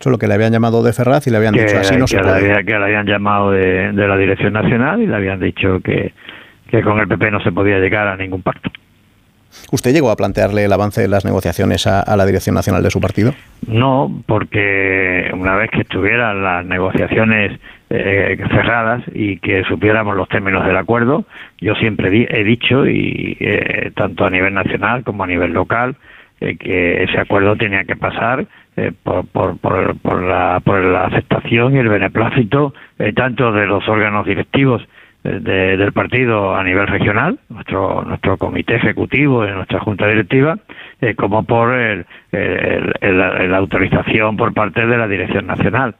Solo 0.00 0.18
que 0.18 0.26
le 0.28 0.34
habían 0.34 0.52
llamado 0.52 0.82
de 0.82 0.92
Ferraz 0.92 1.26
y 1.26 1.30
le 1.30 1.38
habían 1.38 1.54
que, 1.54 1.62
dicho 1.64 1.78
así 1.78 1.96
no 1.96 2.04
que 2.06 2.16
se 2.16 2.18
puede. 2.18 2.36
había- 2.52 2.62
que 2.62 2.78
le 2.78 2.84
habían 2.84 3.06
llamado 3.06 3.50
de, 3.50 3.92
de 3.92 4.08
la 4.08 4.16
Dirección 4.16 4.52
Nacional 4.52 5.02
y 5.02 5.06
le 5.06 5.14
habían 5.16 5.40
dicho 5.40 5.80
que, 5.82 6.12
que 6.70 6.82
con 6.82 6.98
el 7.00 7.08
PP 7.08 7.30
no 7.32 7.40
se 7.40 7.50
podía 7.52 7.78
llegar 7.78 8.06
a 8.06 8.16
ningún 8.16 8.42
pacto. 8.42 8.70
¿Usted 9.72 9.92
llegó 9.92 10.10
a 10.10 10.16
plantearle 10.16 10.64
el 10.66 10.72
avance 10.72 11.00
de 11.00 11.08
las 11.08 11.24
negociaciones 11.24 11.86
a, 11.86 12.00
a 12.02 12.16
la 12.16 12.26
dirección 12.26 12.54
nacional 12.54 12.82
de 12.82 12.90
su 12.90 13.00
partido? 13.00 13.34
No, 13.66 14.22
porque 14.26 15.30
una 15.32 15.56
vez 15.56 15.70
que 15.70 15.80
estuvieran 15.80 16.44
las 16.44 16.64
negociaciones 16.64 17.58
eh, 17.90 18.36
cerradas 18.50 19.02
y 19.14 19.38
que 19.38 19.64
supiéramos 19.64 20.14
los 20.16 20.28
términos 20.28 20.64
del 20.66 20.76
acuerdo, 20.76 21.24
yo 21.60 21.74
siempre 21.74 22.10
di- 22.10 22.26
he 22.28 22.44
dicho, 22.44 22.86
y 22.86 23.36
eh, 23.40 23.90
tanto 23.96 24.26
a 24.26 24.30
nivel 24.30 24.52
nacional 24.54 25.02
como 25.02 25.24
a 25.24 25.26
nivel 25.26 25.52
local, 25.54 25.96
eh, 26.40 26.56
que 26.56 27.02
ese 27.04 27.18
acuerdo 27.18 27.56
tenía 27.56 27.84
que 27.84 27.96
pasar 27.96 28.46
eh, 28.78 28.92
por, 29.02 29.26
por, 29.28 29.58
por, 29.58 29.98
por 29.98 30.22
la, 30.22 30.60
por 30.64 30.80
la 30.82 31.04
aceptación 31.06 31.74
y 31.74 31.78
el 31.78 31.88
beneplácito 31.88 32.72
eh, 32.98 33.12
tanto 33.12 33.52
de 33.52 33.66
los 33.66 33.86
órganos 33.88 34.24
directivos 34.26 34.82
eh, 35.24 35.40
de- 35.40 35.76
del 35.76 35.92
partido 35.92 36.54
a 36.54 36.62
nivel 36.62 36.86
regional, 36.86 37.38
nuestro 37.48 38.02
nuestro 38.04 38.36
comité 38.36 38.76
ejecutivo 38.76 39.44
y 39.46 39.50
nuestra 39.50 39.80
junta 39.80 40.06
directiva, 40.06 40.56
eh, 41.00 41.14
como 41.14 41.42
por 41.42 41.74
el, 41.74 42.06
el- 42.32 42.92
el- 43.00 43.50
la 43.50 43.56
autorización 43.58 44.36
por 44.36 44.52
parte 44.54 44.86
de 44.86 44.96
la 44.96 45.08
dirección 45.08 45.46
nacional. 45.46 45.94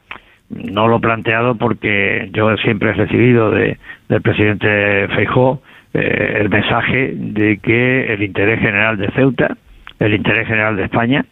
No 0.51 0.89
lo 0.89 0.97
he 0.97 1.01
planteado 1.01 1.57
porque 1.57 2.31
yo 2.33 2.57
siempre 2.59 2.91
he 2.91 2.95
recibido 2.95 3.51
de, 3.51 3.77
del 4.09 4.23
presidente 4.23 5.09
Feijó 5.15 5.61
eh, 5.95 6.39
el 6.41 6.49
mensaje 6.49 7.13
de 7.15 7.59
que 7.59 8.13
el 8.15 8.23
interés 8.23 8.61
general 8.61 8.97
de 8.99 9.11
Ceuta, 9.13 9.57
el 9.99 10.15
interés 10.15 10.47
general 10.47 10.77
de 10.77 10.85
España, 10.85 11.25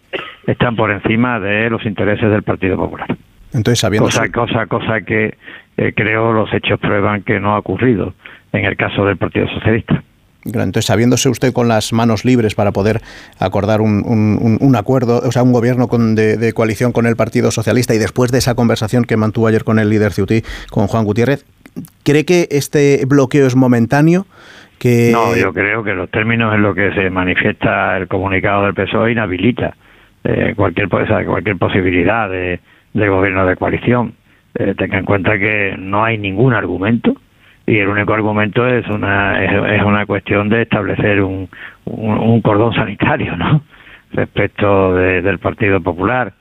están 0.46 0.76
por 0.76 0.90
encima 0.90 1.38
de 1.40 1.70
los 1.70 1.84
intereses 1.86 2.30
del 2.30 2.42
Partido 2.42 2.76
Popular. 2.76 3.08
Entonces, 3.52 3.78
sabiendo 3.80 4.06
Cosa, 4.08 4.28
cosa, 4.30 4.66
cosa 4.66 5.00
que 5.00 5.36
eh, 5.76 5.92
creo 5.94 6.32
los 6.32 6.52
hechos 6.52 6.78
prueban 6.80 7.22
que 7.22 7.38
no 7.40 7.54
ha 7.54 7.58
ocurrido 7.58 8.14
en 8.52 8.64
el 8.64 8.76
caso 8.76 9.04
del 9.04 9.16
Partido 9.16 9.46
Socialista. 9.48 10.02
Entonces, 10.44 10.84
sabiéndose 10.86 11.28
usted 11.28 11.52
con 11.52 11.66
las 11.66 11.92
manos 11.92 12.24
libres 12.24 12.54
para 12.54 12.70
poder 12.70 13.00
acordar 13.40 13.80
un- 13.80 14.58
un 14.60 14.76
acuerdo, 14.76 15.18
o 15.26 15.32
sea, 15.32 15.42
un 15.42 15.52
gobierno 15.52 15.88
con- 15.88 16.14
de, 16.14 16.36
de 16.36 16.52
coalición 16.52 16.92
con 16.92 17.06
el 17.06 17.16
Partido 17.16 17.50
Socialista 17.50 17.94
y 17.94 17.98
después 17.98 18.30
de 18.30 18.38
esa 18.38 18.54
conversación 18.54 19.04
que 19.04 19.16
mantuvo 19.16 19.48
ayer 19.48 19.64
con 19.64 19.78
el 19.80 19.90
líder 19.90 20.12
ciutí, 20.12 20.42
con 20.70 20.86
Juan 20.86 21.04
Gutiérrez, 21.04 21.44
¿cree 22.04 22.24
que 22.24 22.46
este 22.52 23.02
bloqueo 23.06 23.46
es 23.48 23.56
momentáneo? 23.56 24.26
No, 25.12 25.34
yo 25.36 25.52
creo 25.52 25.82
que 25.82 25.94
los 25.94 26.10
términos 26.10 26.54
en 26.54 26.62
los 26.62 26.74
que 26.74 26.92
se 26.92 27.10
manifiesta 27.10 27.96
el 27.96 28.08
comunicado 28.08 28.64
del 28.64 28.74
PSOE 28.74 29.12
inhabilita 29.12 29.74
eh, 30.24 30.54
cualquier, 30.56 30.88
cualquier 30.88 31.56
posibilidad 31.56 32.28
de, 32.28 32.60
gobierno 32.94 33.46
de 33.46 33.56
coalición. 33.56 34.14
Eh, 34.54 34.74
tenga 34.76 34.98
en 34.98 35.04
cuenta 35.04 35.38
que 35.38 35.74
no 35.78 36.04
hay 36.04 36.18
ningún 36.18 36.54
argumento 36.54 37.14
y 37.66 37.78
el 37.78 37.88
único 37.88 38.14
argumento 38.14 38.66
es 38.66 38.86
una 38.88 39.42
es, 39.44 39.80
es 39.80 39.82
una 39.82 40.06
cuestión 40.06 40.48
de 40.48 40.62
establecer 40.62 41.20
un, 41.22 41.48
un, 41.84 42.18
un 42.18 42.40
cordón 42.40 42.72
sanitario, 42.74 43.36
¿no? 43.36 43.62
Respecto 44.12 44.94
de- 44.94 45.20
del 45.22 45.38
Partido 45.38 45.80
Popular, 45.80 46.32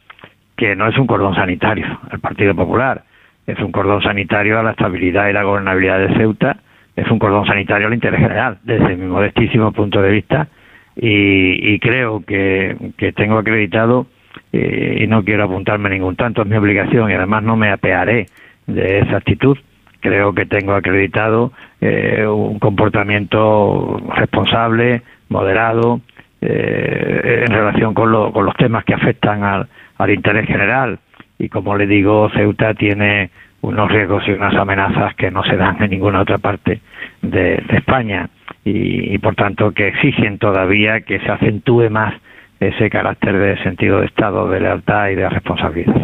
que 0.55 0.75
no 0.75 0.87
es 0.87 0.97
un 0.97 1.07
cordón 1.07 1.35
sanitario, 1.35 1.85
el 2.11 2.19
Partido 2.19 2.55
Popular 2.55 3.03
es 3.47 3.59
un 3.59 3.71
cordón 3.71 4.01
sanitario 4.01 4.59
a 4.59 4.63
la 4.63 4.71
estabilidad 4.71 5.27
y 5.29 5.33
la 5.33 5.43
gobernabilidad 5.43 5.99
de 5.99 6.15
Ceuta 6.15 6.57
es 6.95 7.09
un 7.09 7.19
cordón 7.19 7.45
sanitario 7.45 7.87
al 7.87 7.93
interés 7.93 8.19
general, 8.19 8.57
desde 8.63 8.95
mi 8.95 9.07
modestísimo 9.07 9.71
punto 9.71 10.01
de 10.01 10.11
vista, 10.11 10.47
y, 10.95 11.77
creo 11.79 12.23
que, 12.25 12.75
tengo 13.15 13.37
acreditado, 13.37 14.07
eh, 14.53 14.99
y 15.01 15.07
no 15.07 15.23
quiero 15.23 15.43
apuntarme 15.43 15.89
ningún 15.89 16.15
tanto, 16.15 16.41
es 16.41 16.47
mi 16.47 16.55
obligación, 16.55 17.11
y 17.11 17.13
además 17.13 17.43
no 17.43 17.57
me 17.57 17.69
apearé 17.69 18.27
de 18.65 18.99
esa 18.99 19.17
actitud, 19.17 19.57
creo 19.99 20.33
que 20.33 20.45
tengo 20.45 20.73
acreditado 20.73 21.51
eh, 21.81 22.25
un 22.25 22.59
comportamiento 22.59 23.99
responsable, 24.15 25.01
moderado, 25.29 25.99
eh, 26.41 27.43
en 27.47 27.51
relación 27.51 27.93
con, 27.93 28.11
los 28.11 28.55
temas 28.57 28.85
que 28.85 28.93
afectan 28.93 29.43
al, 29.43 29.67
interés 30.09 30.45
general. 30.45 30.99
Y 31.39 31.49
como 31.49 31.75
le 31.75 31.87
digo, 31.87 32.29
Ceuta 32.35 32.75
tiene 32.75 33.31
unos 33.61 33.91
riesgos 33.91 34.23
y 34.27 34.31
unas 34.31 34.55
amenazas 34.55 35.15
que 35.15 35.31
no 35.31 35.43
se 35.43 35.55
dan 35.55 35.81
en 35.81 35.89
ninguna 35.89 36.21
otra 36.21 36.37
parte 36.37 36.81
de, 37.21 37.63
España 37.69 38.29
y, 38.63 39.17
por 39.19 39.35
tanto 39.35 39.71
que 39.71 39.87
exigen 39.87 40.37
todavía 40.37 41.01
que 41.01 41.19
se 41.19 41.31
acentúe 41.31 41.89
más 41.89 42.13
ese 42.59 42.89
carácter 42.89 43.37
de 43.37 43.63
sentido 43.63 43.99
de 43.99 44.07
Estado, 44.07 44.49
de 44.49 44.59
lealtad 44.59 45.09
y 45.09 45.15
de 45.15 45.29
responsabilidad. 45.29 45.95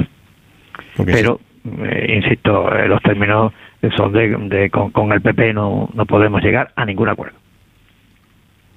Pero, 1.05 1.39
eh, 1.83 2.21
insisto, 2.21 2.73
eh, 2.75 2.87
los 2.87 3.01
términos 3.01 3.53
son 3.95 4.11
de, 4.11 4.69
con, 4.69 5.11
el 5.11 5.21
PP 5.21 5.53
no, 5.53 5.89
no 5.93 6.05
podemos 6.05 6.41
llegar 6.43 6.71
a 6.75 6.85
ningún 6.85 7.09
acuerdo 7.09 7.41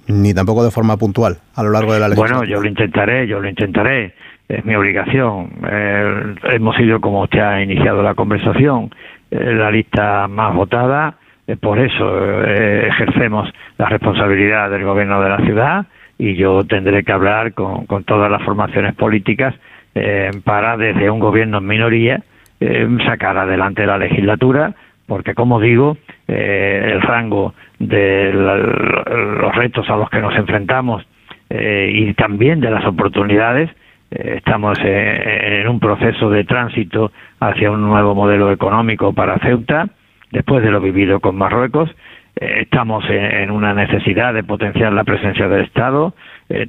ni 0.07 0.35
tampoco 0.35 0.65
de 0.65 0.71
forma 0.71 0.97
puntual 0.97 1.39
a 1.55 1.63
lo 1.63 1.71
largo 1.71 1.95
de 1.95 2.01
la 2.01 2.09
legislatura. 2.09 2.39
Bueno, 2.41 2.53
yo 2.53 2.61
lo 2.61 2.69
intentaré, 2.69 3.27
yo 3.27 3.41
lo 3.41 3.49
intentaré. 3.49 4.15
Es 4.49 4.65
mi 4.65 4.75
obligación. 4.75 5.51
Eh, 5.71 6.35
hemos 6.51 6.77
sido, 6.77 7.01
como 7.01 7.23
usted 7.23 7.41
ha 7.41 7.63
iniciado 7.63 8.03
la 8.03 8.15
conversación, 8.15 8.91
eh, 9.31 9.55
la 9.55 9.71
lista 9.71 10.29
más 10.29 10.55
votada. 10.55 11.17
Eh, 11.47 11.57
por 11.57 11.79
eso 11.79 12.43
ejercemos 12.45 13.51
la 13.79 13.87
responsabilidad 13.87 14.71
del 14.71 14.85
gobierno 14.85 15.23
de 15.23 15.29
la 15.29 15.39
ciudad 15.39 15.87
y 16.19 16.35
yo 16.37 16.65
tendré 16.65 17.05
que 17.05 17.13
hablar 17.13 17.55
con, 17.55 17.87
con 17.87 18.05
todas 18.05 18.31
las 18.31 18.43
formaciones 18.43 18.95
políticas 18.95 19.55
para, 20.45 20.77
desde 20.77 21.09
un 21.09 21.21
gobierno 21.21 21.59
en 21.59 21.67
minoría, 21.67 22.21
sacar 23.07 23.39
adelante 23.39 23.87
la 23.87 23.97
legislatura 23.97 24.75
porque 25.07 25.35
como 25.35 25.61
digo, 25.61 25.97
el 26.27 27.01
rango 27.01 27.55
de 27.79 28.33
los 28.33 29.55
retos 29.55 29.89
a 29.89 29.97
los 29.97 30.11
que 30.11 30.21
nos 30.21 30.35
enfrentamos 30.35 31.07
y 31.49 32.13
también 32.15 32.61
de 32.61 32.73
las 32.73 32.85
oportunidades, 32.87 33.71
estamos 34.11 34.79
en 34.83 35.69
un 35.69 35.81
proceso 35.81 36.31
de 36.31 36.45
tránsito 36.45 37.13
hacia 37.41 37.71
un 37.71 37.83
nuevo 37.83 38.15
modelo 38.15 38.53
económico 38.53 39.13
para 39.13 39.39
Ceuta, 39.39 39.89
después 40.31 40.63
de 40.63 40.71
lo 40.71 40.81
vivido 40.81 41.21
con 41.21 41.37
Marruecos, 41.37 41.91
estamos 42.37 43.05
en, 43.09 43.51
una 43.51 43.75
necesidad 43.75 44.35
de 44.35 44.45
potenciar 44.45 44.93
la 44.93 45.05
presencia 45.05 45.49
del 45.49 45.65
Estado, 45.65 46.15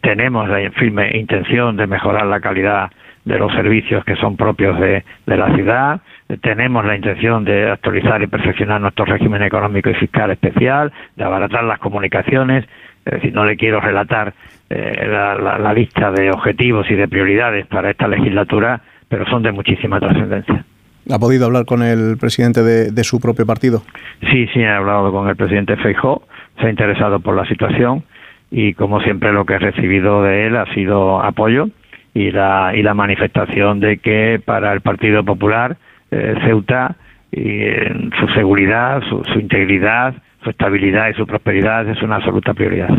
tenemos 0.02 0.48
la 0.50 0.70
firme 0.72 1.12
intención 1.18 1.78
de 1.78 1.88
mejorar 1.88 2.26
la 2.26 2.40
calidad 2.40 2.92
de 3.26 3.40
los 3.40 3.52
servicios 3.54 4.06
que 4.06 4.16
son 4.16 4.38
propios 4.38 4.80
de 4.80 5.04
la 5.26 5.54
ciudad, 5.56 6.02
tenemos 6.42 6.84
la 6.86 6.96
intención 6.96 7.46
de 7.46 7.70
actualizar 7.70 8.22
y 8.22 8.28
perfeccionar 8.28 8.82
nuestro 8.82 9.06
régimen 9.06 9.44
económico 9.44 9.90
y 9.90 9.94
fiscal 9.96 10.32
especial, 10.32 10.92
de 11.16 11.24
abaratar 11.24 11.64
las 11.64 11.80
comunicaciones. 11.80 12.66
Es 13.06 13.14
decir, 13.14 13.34
no 13.34 13.46
le 13.46 13.56
quiero 13.56 13.80
relatar 13.80 14.34
eh, 14.70 15.08
la, 15.08 15.74
lista 15.74 16.12
de 16.12 16.32
objetivos 16.32 16.90
y 16.90 16.96
de 16.96 17.08
prioridades 17.08 17.68
para 17.68 17.92
esta 17.92 18.08
legislatura, 18.08 18.82
pero 19.08 19.26
son 19.28 19.44
de 19.44 19.52
muchísima 19.52 20.00
trascendencia. 20.00 20.66
¿Ha 21.12 21.20
podido 21.20 21.46
hablar 21.46 21.66
con 21.66 21.84
el 21.84 22.18
presidente 22.18 22.64
de, 22.64 23.04
su 23.04 23.20
propio 23.20 23.46
partido? 23.46 23.84
Sí, 24.32 24.48
sí, 24.54 24.60
he 24.62 24.68
hablado 24.68 25.12
con 25.12 25.30
el 25.30 25.36
presidente 25.36 25.78
Feijó, 25.78 26.24
se 26.60 26.66
ha 26.66 26.70
interesado 26.70 27.20
por 27.20 27.36
la 27.36 27.46
situación 27.46 28.04
y 28.50 28.74
como 28.74 29.00
siempre 29.02 29.32
lo 29.32 29.46
que 29.46 29.54
he 29.54 29.60
recibido 29.60 30.24
de 30.24 30.48
él 30.48 30.56
ha 30.56 30.66
sido 30.74 31.22
apoyo 31.22 31.68
y 32.16 32.32
la, 32.32 32.72
y 32.74 32.82
la 32.82 32.96
manifestación 32.96 33.80
de 33.80 33.98
que 33.98 34.42
para 34.44 34.74
el 34.74 34.82
Partido 34.82 35.24
Popular 35.24 35.78
eh, 36.10 36.36
Ceuta 36.46 36.96
y 37.32 37.64
en 37.64 38.12
su 38.20 38.28
seguridad, 38.30 39.02
su, 39.10 39.40
integridad, 39.40 40.16
su 40.46 40.52
estabilidad 40.52 41.10
y 41.10 41.14
su 41.16 41.26
prosperidad 41.26 41.90
es 41.90 42.02
una 42.04 42.18
absoluta 42.18 42.54
prioridad. 42.54 42.90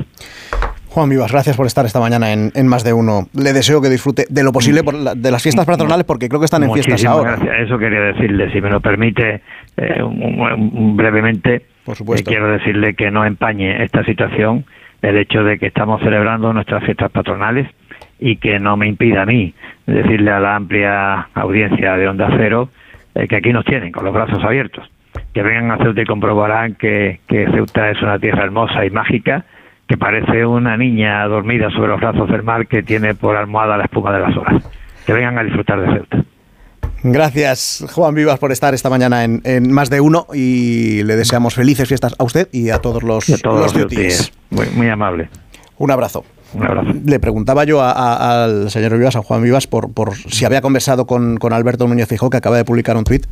Juan 0.88 1.08
Vivas, 1.08 1.30
gracias 1.30 1.56
por 1.56 1.66
estar 1.66 1.86
esta 1.86 2.00
mañana 2.00 2.32
en, 2.32 2.66
Más 2.66 2.82
de 2.82 2.92
Uno. 2.92 3.26
Le 3.34 3.52
deseo 3.52 3.80
que 3.80 3.88
disfrute 3.88 4.24
de 4.28 4.42
lo 4.42 4.50
posible 4.50 4.82
de 5.14 5.30
las 5.30 5.42
fiestas 5.42 5.66
patronales 5.66 6.04
porque 6.04 6.28
creo 6.28 6.40
que 6.40 6.46
están 6.46 6.64
en 6.64 6.72
fiestas 6.72 7.04
ahora. 7.04 7.36
Gracias. 7.36 7.66
Eso 7.66 7.78
quería 7.78 8.00
decirle, 8.00 8.50
si 8.50 8.60
me 8.60 8.70
lo 8.70 8.80
permite 8.80 9.42
eh, 9.76 10.02
brevemente, 10.02 11.66
por 11.84 11.96
supuesto. 11.96 12.30
Eh, 12.30 12.32
quiero 12.32 12.50
decirle 12.50 12.94
que 12.94 13.10
no 13.10 13.24
empañe 13.24 13.84
esta 13.84 14.04
situación 14.04 14.64
el 15.02 15.18
hecho 15.18 15.44
de 15.44 15.58
que 15.58 15.66
estamos 15.66 16.00
celebrando 16.02 16.52
nuestras 16.52 16.82
fiestas 16.82 17.10
patronales 17.12 17.68
y 18.18 18.36
que 18.36 18.58
no 18.58 18.76
me 18.76 18.88
impida 18.88 19.22
a 19.22 19.26
mí 19.26 19.54
decirle 19.86 20.30
a 20.30 20.40
la 20.40 20.56
amplia 20.56 21.28
audiencia 21.34 21.96
de 21.96 22.08
Onda 22.08 22.28
Cero 22.38 22.70
eh, 23.14 23.28
que 23.28 23.36
aquí 23.36 23.52
nos 23.52 23.64
tienen, 23.64 23.92
con 23.92 24.04
los 24.04 24.14
brazos 24.14 24.42
abiertos. 24.42 24.90
Que 25.36 25.42
vengan 25.42 25.70
a 25.70 25.76
Ceuta 25.76 26.00
y 26.00 26.06
comprobarán 26.06 26.76
que, 26.76 27.20
Ceuta 27.28 27.90
es 27.90 28.00
una 28.00 28.18
tierra 28.18 28.44
hermosa 28.44 28.86
y 28.86 28.90
mágica, 28.90 29.44
que 29.86 29.98
parece 29.98 30.46
una 30.46 30.78
niña 30.78 31.22
dormida 31.26 31.68
sobre 31.72 31.88
los 31.88 32.00
brazos 32.00 32.30
del 32.30 32.42
mar 32.42 32.66
que 32.66 32.82
tiene 32.82 33.14
por 33.14 33.36
almohada 33.36 33.76
la 33.76 33.84
espuma 33.84 34.14
de 34.14 34.20
las 34.20 34.34
olas. 34.34 34.62
Que 35.04 35.12
vengan 35.12 35.36
a 35.36 35.42
disfrutar 35.42 35.78
de 35.78 35.92
Ceuta. 35.92 36.24
Gracias, 37.02 37.84
Juan 37.92 38.14
Vivas, 38.14 38.38
por 38.38 38.50
estar 38.50 38.72
esta 38.72 38.88
mañana 38.88 39.24
en, 39.24 39.72
Más 39.72 39.90
de 39.90 40.00
Uno 40.00 40.26
y 40.32 41.02
le 41.02 41.16
deseamos 41.16 41.54
felices 41.54 41.86
fiestas 41.86 42.16
a 42.18 42.24
usted 42.24 42.48
y 42.50 42.70
a 42.70 42.78
todos 42.78 43.02
los, 43.02 43.28
a 43.28 43.36
todos 43.36 43.76
los, 43.76 44.32
muy, 44.48 44.66
muy 44.74 44.88
amable. 44.88 45.28
Un 45.76 45.90
abrazo. 45.90 46.24
Un 46.54 46.64
abrazo. 46.64 46.94
Le 47.04 47.20
preguntaba 47.20 47.64
yo 47.64 47.82
al 47.82 48.70
señor 48.70 48.96
Vivas, 48.96 49.16
a 49.16 49.20
Juan 49.20 49.42
Vivas, 49.42 49.66
por, 49.66 49.92
por 49.92 50.14
si 50.14 50.46
había 50.46 50.62
conversado 50.62 51.06
con, 51.06 51.38
Alberto 51.52 51.86
Núñez 51.86 52.08
Fijó, 52.08 52.30
que 52.30 52.38
acaba 52.38 52.56
de 52.56 52.64
publicar 52.64 52.96
un 52.96 53.04
tuit 53.04 53.26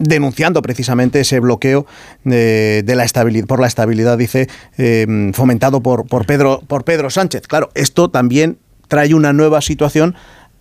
denunciando 0.00 0.62
precisamente 0.62 1.20
ese 1.20 1.38
bloqueo 1.38 1.86
de, 2.24 2.82
la 2.86 3.04
estabilidad, 3.04 3.46
por 3.46 3.60
la 3.60 3.68
estabilidad, 3.68 4.18
dice, 4.18 4.48
em, 4.78 5.32
fomentado 5.32 5.82
por, 5.82 6.06
por, 6.06 6.26
Pedro, 6.26 6.62
por 6.66 6.84
Pedro 6.84 7.10
Sánchez. 7.10 7.46
Claro, 7.46 7.70
esto 7.74 8.10
también 8.10 8.58
trae 8.88 9.14
una 9.14 9.32
nueva 9.32 9.60
situación 9.60 10.16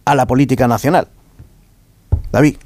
a 0.06 0.14
la 0.14 0.28
política 0.28 0.68
nacional. 0.68 1.08
David. 2.32 2.58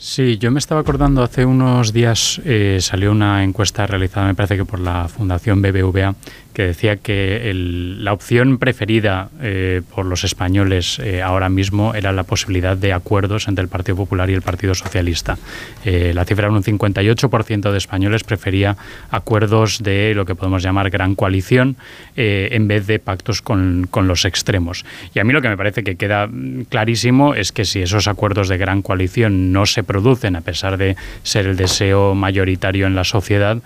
Sí, 0.00 0.38
yo 0.38 0.52
me 0.52 0.60
estaba 0.60 0.82
acordando 0.82 1.24
hace 1.24 1.44
unos 1.44 1.92
días 1.92 2.40
eh, 2.44 2.78
salió 2.80 3.10
una 3.10 3.42
encuesta 3.42 3.84
realizada, 3.84 4.28
me 4.28 4.34
parece 4.36 4.56
que 4.56 4.64
por 4.64 4.78
la 4.78 5.08
Fundación 5.08 5.60
BBVA, 5.60 6.14
que 6.54 6.66
decía 6.66 6.96
que 6.96 7.52
la 7.54 8.12
opción 8.12 8.58
preferida 8.58 9.28
eh, 9.40 9.82
por 9.92 10.06
los 10.06 10.22
españoles 10.22 11.00
eh, 11.00 11.20
ahora 11.20 11.48
mismo 11.48 11.94
era 11.94 12.12
la 12.12 12.22
posibilidad 12.22 12.76
de 12.76 12.92
acuerdos 12.92 13.48
entre 13.48 13.62
el 13.62 13.68
Partido 13.68 13.96
Popular 13.96 14.30
y 14.30 14.34
el 14.34 14.42
Partido 14.42 14.74
Socialista. 14.74 15.36
La 15.84 16.24
cifra 16.24 16.46
era 16.46 16.54
un 16.54 16.62
58% 16.62 17.70
de 17.70 17.78
españoles 17.78 18.24
prefería 18.24 18.76
acuerdos 19.10 19.82
de 19.82 20.12
lo 20.14 20.26
que 20.26 20.34
podemos 20.34 20.62
llamar 20.62 20.90
gran 20.90 21.14
coalición 21.14 21.76
en 22.16 22.68
vez 22.68 22.86
de 22.86 22.98
pactos 22.98 23.40
con, 23.40 23.86
con 23.90 24.08
los 24.08 24.24
extremos. 24.24 24.84
Y 25.14 25.20
a 25.20 25.24
mí 25.24 25.32
lo 25.32 25.40
que 25.40 25.48
me 25.48 25.56
parece 25.56 25.84
que 25.84 25.96
queda 25.96 26.28
clarísimo 26.68 27.34
es 27.34 27.52
que 27.52 27.64
si 27.64 27.80
esos 27.82 28.08
acuerdos 28.08 28.48
de 28.48 28.58
gran 28.58 28.82
coalición 28.82 29.52
no 29.52 29.64
se 29.64 29.84
producen, 29.88 30.36
a 30.36 30.42
pesar 30.42 30.76
de 30.76 30.94
ser 31.24 31.46
el 31.46 31.56
deseo 31.56 32.14
mayoritario 32.14 32.86
en 32.86 32.94
la 32.94 33.02
sociedad, 33.02 33.58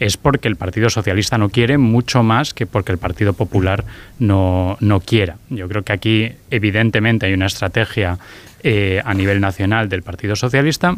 es 0.00 0.16
porque 0.16 0.48
el 0.48 0.56
Partido 0.56 0.88
Socialista 0.88 1.36
no 1.36 1.50
quiere 1.50 1.76
mucho 1.76 2.22
más 2.22 2.54
que 2.54 2.66
porque 2.66 2.92
el 2.92 2.98
Partido 2.98 3.34
Popular 3.34 3.84
no, 4.18 4.78
no 4.80 5.00
quiera. 5.00 5.36
Yo 5.50 5.68
creo 5.68 5.82
que 5.82 5.92
aquí 5.92 6.32
evidentemente 6.50 7.26
hay 7.26 7.34
una 7.34 7.46
estrategia 7.46 8.18
eh, 8.62 9.02
a 9.04 9.12
nivel 9.12 9.40
nacional 9.40 9.88
del 9.88 10.02
Partido 10.02 10.36
Socialista 10.36 10.96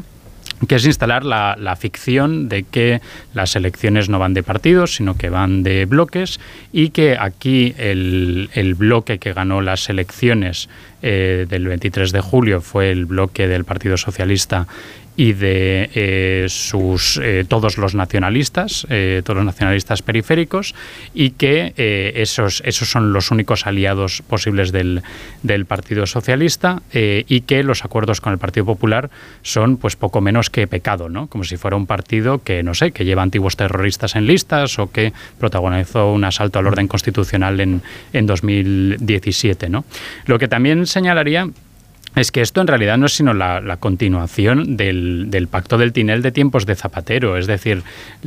que 0.69 0.77
es 0.77 0.87
instalar 0.87 1.25
la, 1.25 1.77
ficción 1.77 2.49
de 2.49 2.63
que 2.63 3.01
las 3.35 3.57
elecciones 3.57 4.09
no 4.09 4.19
van 4.19 4.33
de 4.33 4.43
partidos, 4.43 4.95
sino 4.95 5.17
que 5.17 5.29
van 5.29 5.63
de 5.63 5.85
bloques 5.85 6.41
y 6.73 6.91
que 6.91 7.17
aquí 7.19 7.75
el, 7.77 8.75
bloque 8.79 9.19
que 9.19 9.33
ganó 9.33 9.61
las 9.61 9.89
elecciones 9.91 10.69
eh, 11.09 11.47
del 11.49 11.69
23 11.69 12.11
de 12.11 12.21
julio 12.21 12.61
fue 12.61 12.91
el 12.91 13.07
bloque 13.07 13.47
del 13.47 13.65
Partido 13.65 13.97
Socialista 13.97 14.67
y 15.17 15.33
de 15.33 15.91
eh, 15.95 16.47
sus 16.49 17.19
eh, 17.23 17.45
todos 17.49 17.79
los 17.79 17.95
nacionalistas, 17.95 18.87
eh, 18.91 19.23
todos 19.25 19.39
los 19.39 19.47
nacionalistas 19.47 20.03
periféricos, 20.03 20.75
y 21.15 21.31
que 21.31 21.73
esos, 22.17 22.63
esos 22.65 22.91
son 22.91 23.13
los 23.13 23.31
únicos 23.31 23.67
aliados 23.67 24.23
posibles 24.23 24.73
del, 24.73 25.03
del 25.43 25.65
Partido 25.65 26.07
Socialista 26.07 26.83
y 26.93 27.41
que 27.43 27.63
los 27.63 27.85
acuerdos 27.85 28.21
con 28.21 28.33
el 28.33 28.39
Partido 28.39 28.67
Popular 28.67 29.11
son 29.43 29.77
pues 29.77 29.97
poco 29.97 30.21
menos 30.21 30.51
que 30.51 30.67
pecado, 30.67 31.09
¿no? 31.09 31.27
Como 31.29 31.45
si 31.45 31.57
fuera 31.57 31.77
un 31.77 31.87
partido 31.87 32.43
que, 32.43 32.63
no 32.63 32.75
sé, 32.75 32.93
que 32.93 33.05
lleva 33.05 33.23
antiguos 33.23 33.57
terroristas 33.57 34.17
en 34.17 34.27
listas 34.27 34.79
o 34.79 34.91
que 34.91 35.13
protagonizó 35.39 36.13
un 36.13 36.25
asalto 36.25 36.59
al 36.59 36.67
orden 36.67 36.89
constitucional 36.89 37.61
en, 37.61 37.83
en 38.13 38.27
2017, 38.27 39.69
¿no? 39.69 39.85
Lo 40.27 40.39
que 40.39 40.49
también 40.49 40.87
señalaría 40.87 41.49
es 42.15 42.33
que 42.33 42.41
esto 42.41 42.61
en 42.61 42.67
realidad 42.67 42.97
no 42.97 43.07
es 43.07 43.13
sino 43.13 43.35
la, 43.35 43.77
continuación 43.79 44.77
del, 44.77 45.49
pacto 45.51 45.77
del 45.77 45.93
Tinel 45.93 46.23
de 46.23 46.33
tiempos 46.33 46.65
de 46.65 46.75
Zapatero. 46.75 47.37
Es 47.37 47.47
decir, 47.47 47.83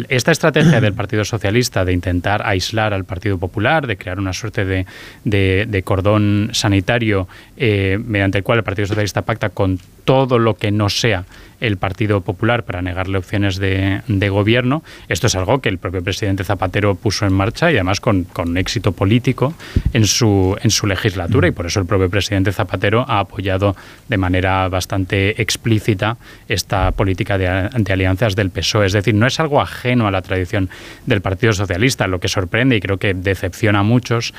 esta 0.09 0.31
estrategia 0.31 0.79
del 0.79 0.93
Partido 0.93 1.25
Socialista 1.25 1.85
de 1.85 1.93
intentar 1.93 2.45
aislar 2.45 2.93
al 2.93 3.05
Partido 3.05 3.39
Popular, 3.39 3.87
de 3.87 3.97
crear 3.97 4.19
una 4.19 4.33
suerte 4.33 4.65
de, 4.65 4.85
de, 5.23 5.65
de 5.67 5.83
cordón 5.83 6.49
sanitario 6.53 7.27
eh, 7.57 7.99
mediante 8.03 8.37
el 8.37 8.43
cual 8.43 8.59
el 8.59 8.63
Partido 8.63 8.87
Socialista 8.87 9.23
pacta 9.23 9.49
con 9.49 9.79
todo 10.05 10.37
lo 10.37 10.55
que 10.55 10.71
no 10.71 10.89
sea 10.89 11.25
el 11.59 11.77
Partido 11.77 12.21
Popular 12.21 12.63
para 12.63 12.81
negarle 12.81 13.17
opciones 13.17 13.57
de, 13.57 14.01
de, 14.07 14.29
gobierno. 14.29 14.83
Esto 15.07 15.27
es 15.27 15.35
algo 15.35 15.59
que 15.59 15.69
el 15.69 15.77
propio 15.77 16.03
presidente 16.03 16.43
Zapatero 16.43 16.95
puso 16.95 17.25
en 17.25 17.33
marcha 17.33 17.71
y 17.71 17.75
además 17.75 17.99
con, 17.99 18.23
con 18.23 18.57
éxito 18.57 18.91
político 18.91 19.53
en 19.93 20.05
su, 20.05 20.57
en 20.61 20.71
su 20.71 20.87
legislatura 20.87 21.47
y 21.47 21.51
por 21.51 21.65
eso 21.65 21.79
el 21.79 21.85
propio 21.85 22.09
presidente 22.09 22.51
Zapatero 22.51 23.05
ha 23.07 23.19
apoyado 23.19 23.75
de 24.07 24.17
manera 24.17 24.67
bastante 24.69 25.41
explícita 25.41 26.17
esta 26.47 26.91
política 26.91 27.37
de, 27.37 27.69
de, 27.73 27.93
alianzas 27.93 28.35
del 28.35 28.49
PSOE. 28.49 28.87
Es 28.87 28.93
decir, 28.93 29.15
no 29.15 29.27
es 29.27 29.39
algo 29.39 29.61
ajeno 29.61 30.07
a 30.07 30.11
la 30.11 30.21
tradición 30.21 30.69
del 31.05 31.21
Partido 31.21 31.53
Socialista. 31.53 32.07
Lo 32.07 32.19
que 32.19 32.27
sorprende 32.27 32.75
y 32.75 32.79
creo 32.79 32.97
que 32.97 33.13
decepciona 33.13 33.79
a 33.79 33.83
muchos 33.83 34.33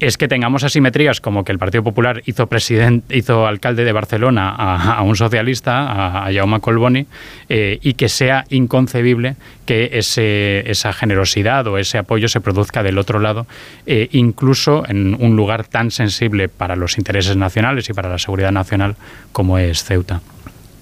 es 0.00 0.16
que 0.16 0.28
tengamos 0.28 0.64
asimetrías 0.64 1.20
como 1.20 1.44
que 1.44 1.52
el 1.52 1.58
Partido 1.58 1.82
Popular 1.82 2.22
hizo 2.26 2.46
presidente, 2.46 3.16
hizo 3.16 3.46
alcalde 3.46 3.84
de 3.84 3.92
Barcelona 3.92 4.54
a, 4.56 4.94
a 4.94 5.02
un 5.02 5.16
socialista, 5.16 5.86
a, 5.86 6.26
a 6.26 6.32
Jaume 6.32 6.60
Colboni, 6.60 7.06
eh, 7.48 7.78
y 7.82 7.94
que 7.94 8.08
sea 8.08 8.44
inconcebible 8.50 9.36
que 9.66 9.90
ese, 9.94 10.70
esa 10.70 10.92
generosidad 10.92 11.66
o 11.66 11.78
ese 11.78 11.98
apoyo 11.98 12.28
se 12.28 12.40
produzca 12.40 12.82
del 12.82 12.98
otro 12.98 13.18
lado, 13.18 13.46
eh, 13.86 14.08
incluso 14.12 14.84
en 14.88 15.16
un 15.20 15.36
lugar 15.36 15.64
tan 15.64 15.90
sensible 15.90 16.48
para 16.48 16.76
los 16.76 16.98
intereses 16.98 17.36
nacionales 17.36 17.88
y 17.88 17.92
para 17.92 18.08
la 18.08 18.18
seguridad 18.18 18.52
nacional 18.52 18.96
como 19.32 19.58
es 19.58 19.84
Ceuta 19.84 20.20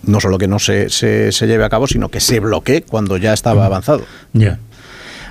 no 0.03 0.21
solo 0.21 0.39
que 0.39 0.47
no 0.47 0.61
se, 0.61 0.89
se, 0.89 1.33
se, 1.33 1.47
lleve 1.49 1.65
a 1.65 1.69
cabo, 1.69 1.89
sino 1.89 2.11
que 2.11 2.21
se 2.21 2.39
bloquee 2.39 2.83
cuando 2.83 3.17
ya 3.17 3.33
estaba 3.33 3.67
avanzado. 3.67 4.05
Ya. 4.33 4.41
Yeah. 4.41 4.59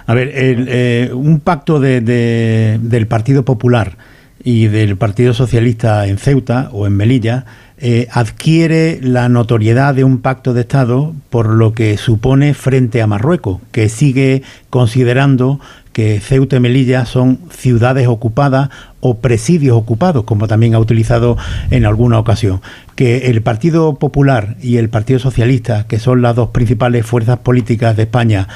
A 0.08 0.14
ver, 0.14 0.30
el, 0.36 0.68
eh, 0.70 1.12
un 1.14 1.40
pacto 1.40 1.80
de, 1.80 2.02
de, 2.02 2.80
del 2.82 3.08
Partido 3.08 3.44
Popular 3.44 3.98
y 4.44 4.68
del 4.68 4.96
Partido 4.98 5.34
Socialista 5.34 6.06
en 6.08 6.18
Ceuta 6.18 6.70
o 6.72 6.86
en 6.86 6.96
Melilla 6.96 7.46
eh, 7.78 8.08
adquiere 8.12 9.00
la 9.02 9.28
notoriedad 9.28 9.94
de 9.96 10.06
un 10.06 10.20
pacto 10.20 10.54
de 10.54 10.62
Estado 10.62 11.14
por 11.30 11.50
lo 11.50 11.74
que 11.74 11.98
supone 11.98 12.54
frente 12.54 13.02
a 13.02 13.08
Marruecos, 13.08 13.60
que 13.74 13.90
sigue 13.90 14.44
considerando 14.70 15.60
que 15.92 16.20
Ceuta 16.20 16.56
y 16.58 16.60
Melilla 16.62 17.06
son 17.06 17.40
ciudades 17.50 18.08
ocupadas 18.08 18.70
o 19.02 19.18
presidios 19.18 19.76
ocupados, 19.78 20.24
como 20.24 20.48
también 20.48 20.74
ha 20.76 20.80
utilizado 20.80 21.38
en 21.70 21.86
alguna 21.86 22.20
ocasión. 22.20 22.62
Que 22.96 23.30
el 23.30 23.42
Partido 23.42 23.96
Popular 23.96 24.56
y 24.62 24.78
el 24.78 24.90
Partido 24.90 25.20
Socialista, 25.20 25.86
que 25.88 26.00
son 26.00 26.22
las 26.22 26.36
dos 26.36 26.50
principales 26.50 27.06
fuerzas 27.06 27.40
políticas 27.40 27.98
de 27.98 28.04
España, 28.04 28.48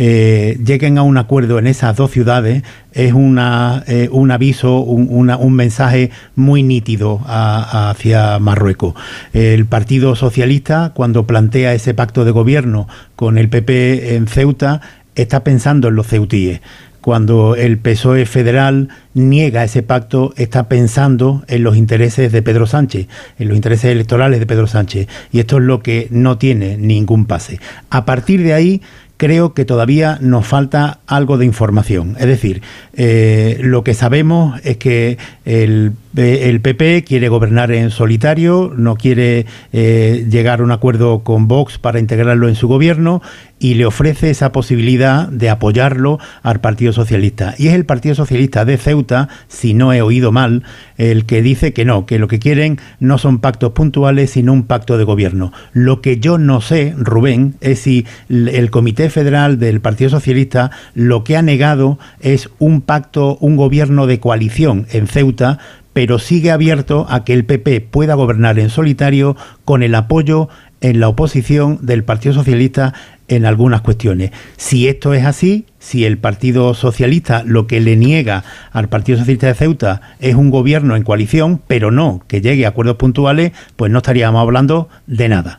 eh, 0.00 0.56
lleguen 0.64 0.96
a 0.96 1.02
un 1.02 1.18
acuerdo 1.18 1.58
en 1.58 1.66
esas 1.66 1.96
dos 1.96 2.12
ciudades 2.12 2.62
es 2.92 3.12
una, 3.12 3.82
eh, 3.88 4.08
un 4.12 4.30
aviso, 4.30 4.78
un, 4.78 5.08
una, 5.10 5.36
un, 5.36 5.54
mensaje 5.54 6.12
muy 6.36 6.62
nítido 6.62 7.20
a, 7.26 7.90
hacia 7.90 8.38
Marruecos. 8.38 8.94
El 9.32 9.66
Partido 9.66 10.14
Socialista, 10.14 10.92
cuando 10.94 11.26
plantea 11.26 11.74
ese 11.74 11.94
pacto 11.94 12.24
de 12.24 12.30
gobierno 12.30 12.86
con 13.16 13.38
el 13.38 13.48
PP 13.48 14.14
en 14.14 14.28
Ceuta, 14.28 14.82
está 15.16 15.42
pensando 15.42 15.88
en 15.88 15.96
los 15.96 16.06
ceutíes 16.06 16.60
cuando 17.00 17.56
el 17.56 17.78
PSOE 17.78 18.26
federal 18.26 18.90
niega 19.14 19.64
ese 19.64 19.82
pacto, 19.82 20.34
está 20.36 20.68
pensando 20.68 21.42
en 21.48 21.62
los 21.62 21.76
intereses 21.76 22.30
de 22.30 22.42
Pedro 22.42 22.66
Sánchez, 22.66 23.08
en 23.38 23.48
los 23.48 23.56
intereses 23.56 23.90
electorales 23.90 24.40
de 24.40 24.46
Pedro 24.46 24.66
Sánchez. 24.66 25.08
Y 25.32 25.40
esto 25.40 25.56
es 25.56 25.64
lo 25.64 25.82
que 25.82 26.08
no 26.10 26.38
tiene 26.38 26.76
ningún 26.76 27.24
pase. 27.24 27.60
A 27.88 28.04
partir 28.04 28.42
de 28.42 28.52
ahí, 28.52 28.82
creo 29.18 29.52
que 29.52 29.66
todavía 29.66 30.16
nos 30.22 30.46
falta 30.46 31.00
algo 31.06 31.36
de 31.36 31.44
información. 31.44 32.16
Es 32.18 32.26
decir, 32.26 32.62
eh, 32.94 33.58
lo 33.60 33.84
que 33.84 33.92
sabemos 33.92 34.58
es 34.64 34.78
que 34.78 35.18
el, 35.44 35.92
el, 36.16 36.60
PP 36.60 37.04
quiere 37.04 37.28
gobernar 37.28 37.72
en 37.72 37.90
solitario, 37.90 38.72
no 38.76 38.96
quiere 38.96 39.46
eh, 39.72 40.26
llegar 40.30 40.60
a 40.60 40.64
un 40.64 40.72
acuerdo 40.72 41.22
con 41.22 41.48
Vox 41.48 41.78
para 41.78 41.98
integrarlo 41.98 42.48
en 42.48 42.54
su 42.54 42.68
gobierno 42.68 43.22
y 43.58 43.74
le 43.74 43.86
ofrece 43.86 44.30
esa 44.30 44.52
posibilidad 44.52 45.28
de 45.28 45.50
apoyarlo 45.50 46.18
al 46.42 46.60
Partido 46.60 46.92
Socialista. 46.92 47.54
Y 47.58 47.68
es 47.68 47.74
el 47.74 47.84
Partido 47.84 48.14
Socialista 48.14 48.64
de 48.64 48.76
Ceuta, 48.76 49.28
si 49.48 49.74
no 49.74 49.92
he 49.92 50.02
oído 50.02 50.32
mal, 50.32 50.62
el 50.96 51.26
que 51.26 51.42
dice 51.42 51.72
que 51.72 51.84
no, 51.84 52.06
que 52.06 52.18
lo 52.18 52.28
que 52.28 52.38
quieren 52.38 52.78
no 53.00 53.18
son 53.18 53.40
pactos 53.40 53.72
puntuales, 53.72 54.30
sino 54.30 54.52
un 54.52 54.64
pacto 54.64 54.96
de 54.96 55.04
gobierno. 55.04 55.52
Lo 55.72 56.00
que 56.00 56.18
yo 56.18 56.38
no 56.38 56.60
sé, 56.60 56.94
Rubén, 56.96 57.54
es 57.60 57.80
si 57.80 58.06
el 58.28 58.70
Comité 58.70 59.10
Federal 59.10 59.58
del 59.58 59.80
Partido 59.80 60.10
Socialista 60.10 60.70
lo 60.94 61.24
que 61.24 61.36
ha 61.36 61.42
negado 61.42 61.98
es 62.20 62.50
un 62.58 62.80
pacto, 62.80 63.38
un 63.40 63.56
gobierno 63.56 64.06
de 64.06 64.20
coalición 64.20 64.86
en 64.90 65.06
Ceuta, 65.06 65.58
pero 65.98 66.20
sigue 66.20 66.52
abierto 66.52 67.08
a 67.10 67.24
que 67.24 67.34
el 67.34 67.44
PP 67.44 67.80
pueda 67.80 68.14
gobernar 68.14 68.60
en 68.60 68.70
solitario 68.70 69.36
con 69.64 69.82
el 69.82 69.96
apoyo 69.96 70.48
en 70.80 71.00
la 71.00 71.08
oposición 71.08 71.80
del 71.82 72.04
Partido 72.04 72.36
Socialista 72.36 72.94
en 73.26 73.44
algunas 73.44 73.80
cuestiones. 73.80 74.30
Si 74.56 74.86
esto 74.86 75.12
es 75.12 75.24
así, 75.24 75.66
si 75.80 76.04
el 76.04 76.16
Partido 76.16 76.72
Socialista 76.74 77.42
lo 77.42 77.66
que 77.66 77.80
le 77.80 77.96
niega 77.96 78.44
al 78.70 78.88
Partido 78.88 79.18
Socialista 79.18 79.48
de 79.48 79.54
Ceuta 79.54 80.00
es 80.20 80.36
un 80.36 80.50
gobierno 80.50 80.94
en 80.94 81.02
coalición, 81.02 81.60
pero 81.66 81.90
no 81.90 82.22
que 82.28 82.40
llegue 82.40 82.64
a 82.64 82.68
acuerdos 82.68 82.94
puntuales, 82.94 83.50
pues 83.74 83.90
no 83.90 83.98
estaríamos 83.98 84.40
hablando 84.40 84.88
de 85.08 85.28
nada. 85.28 85.58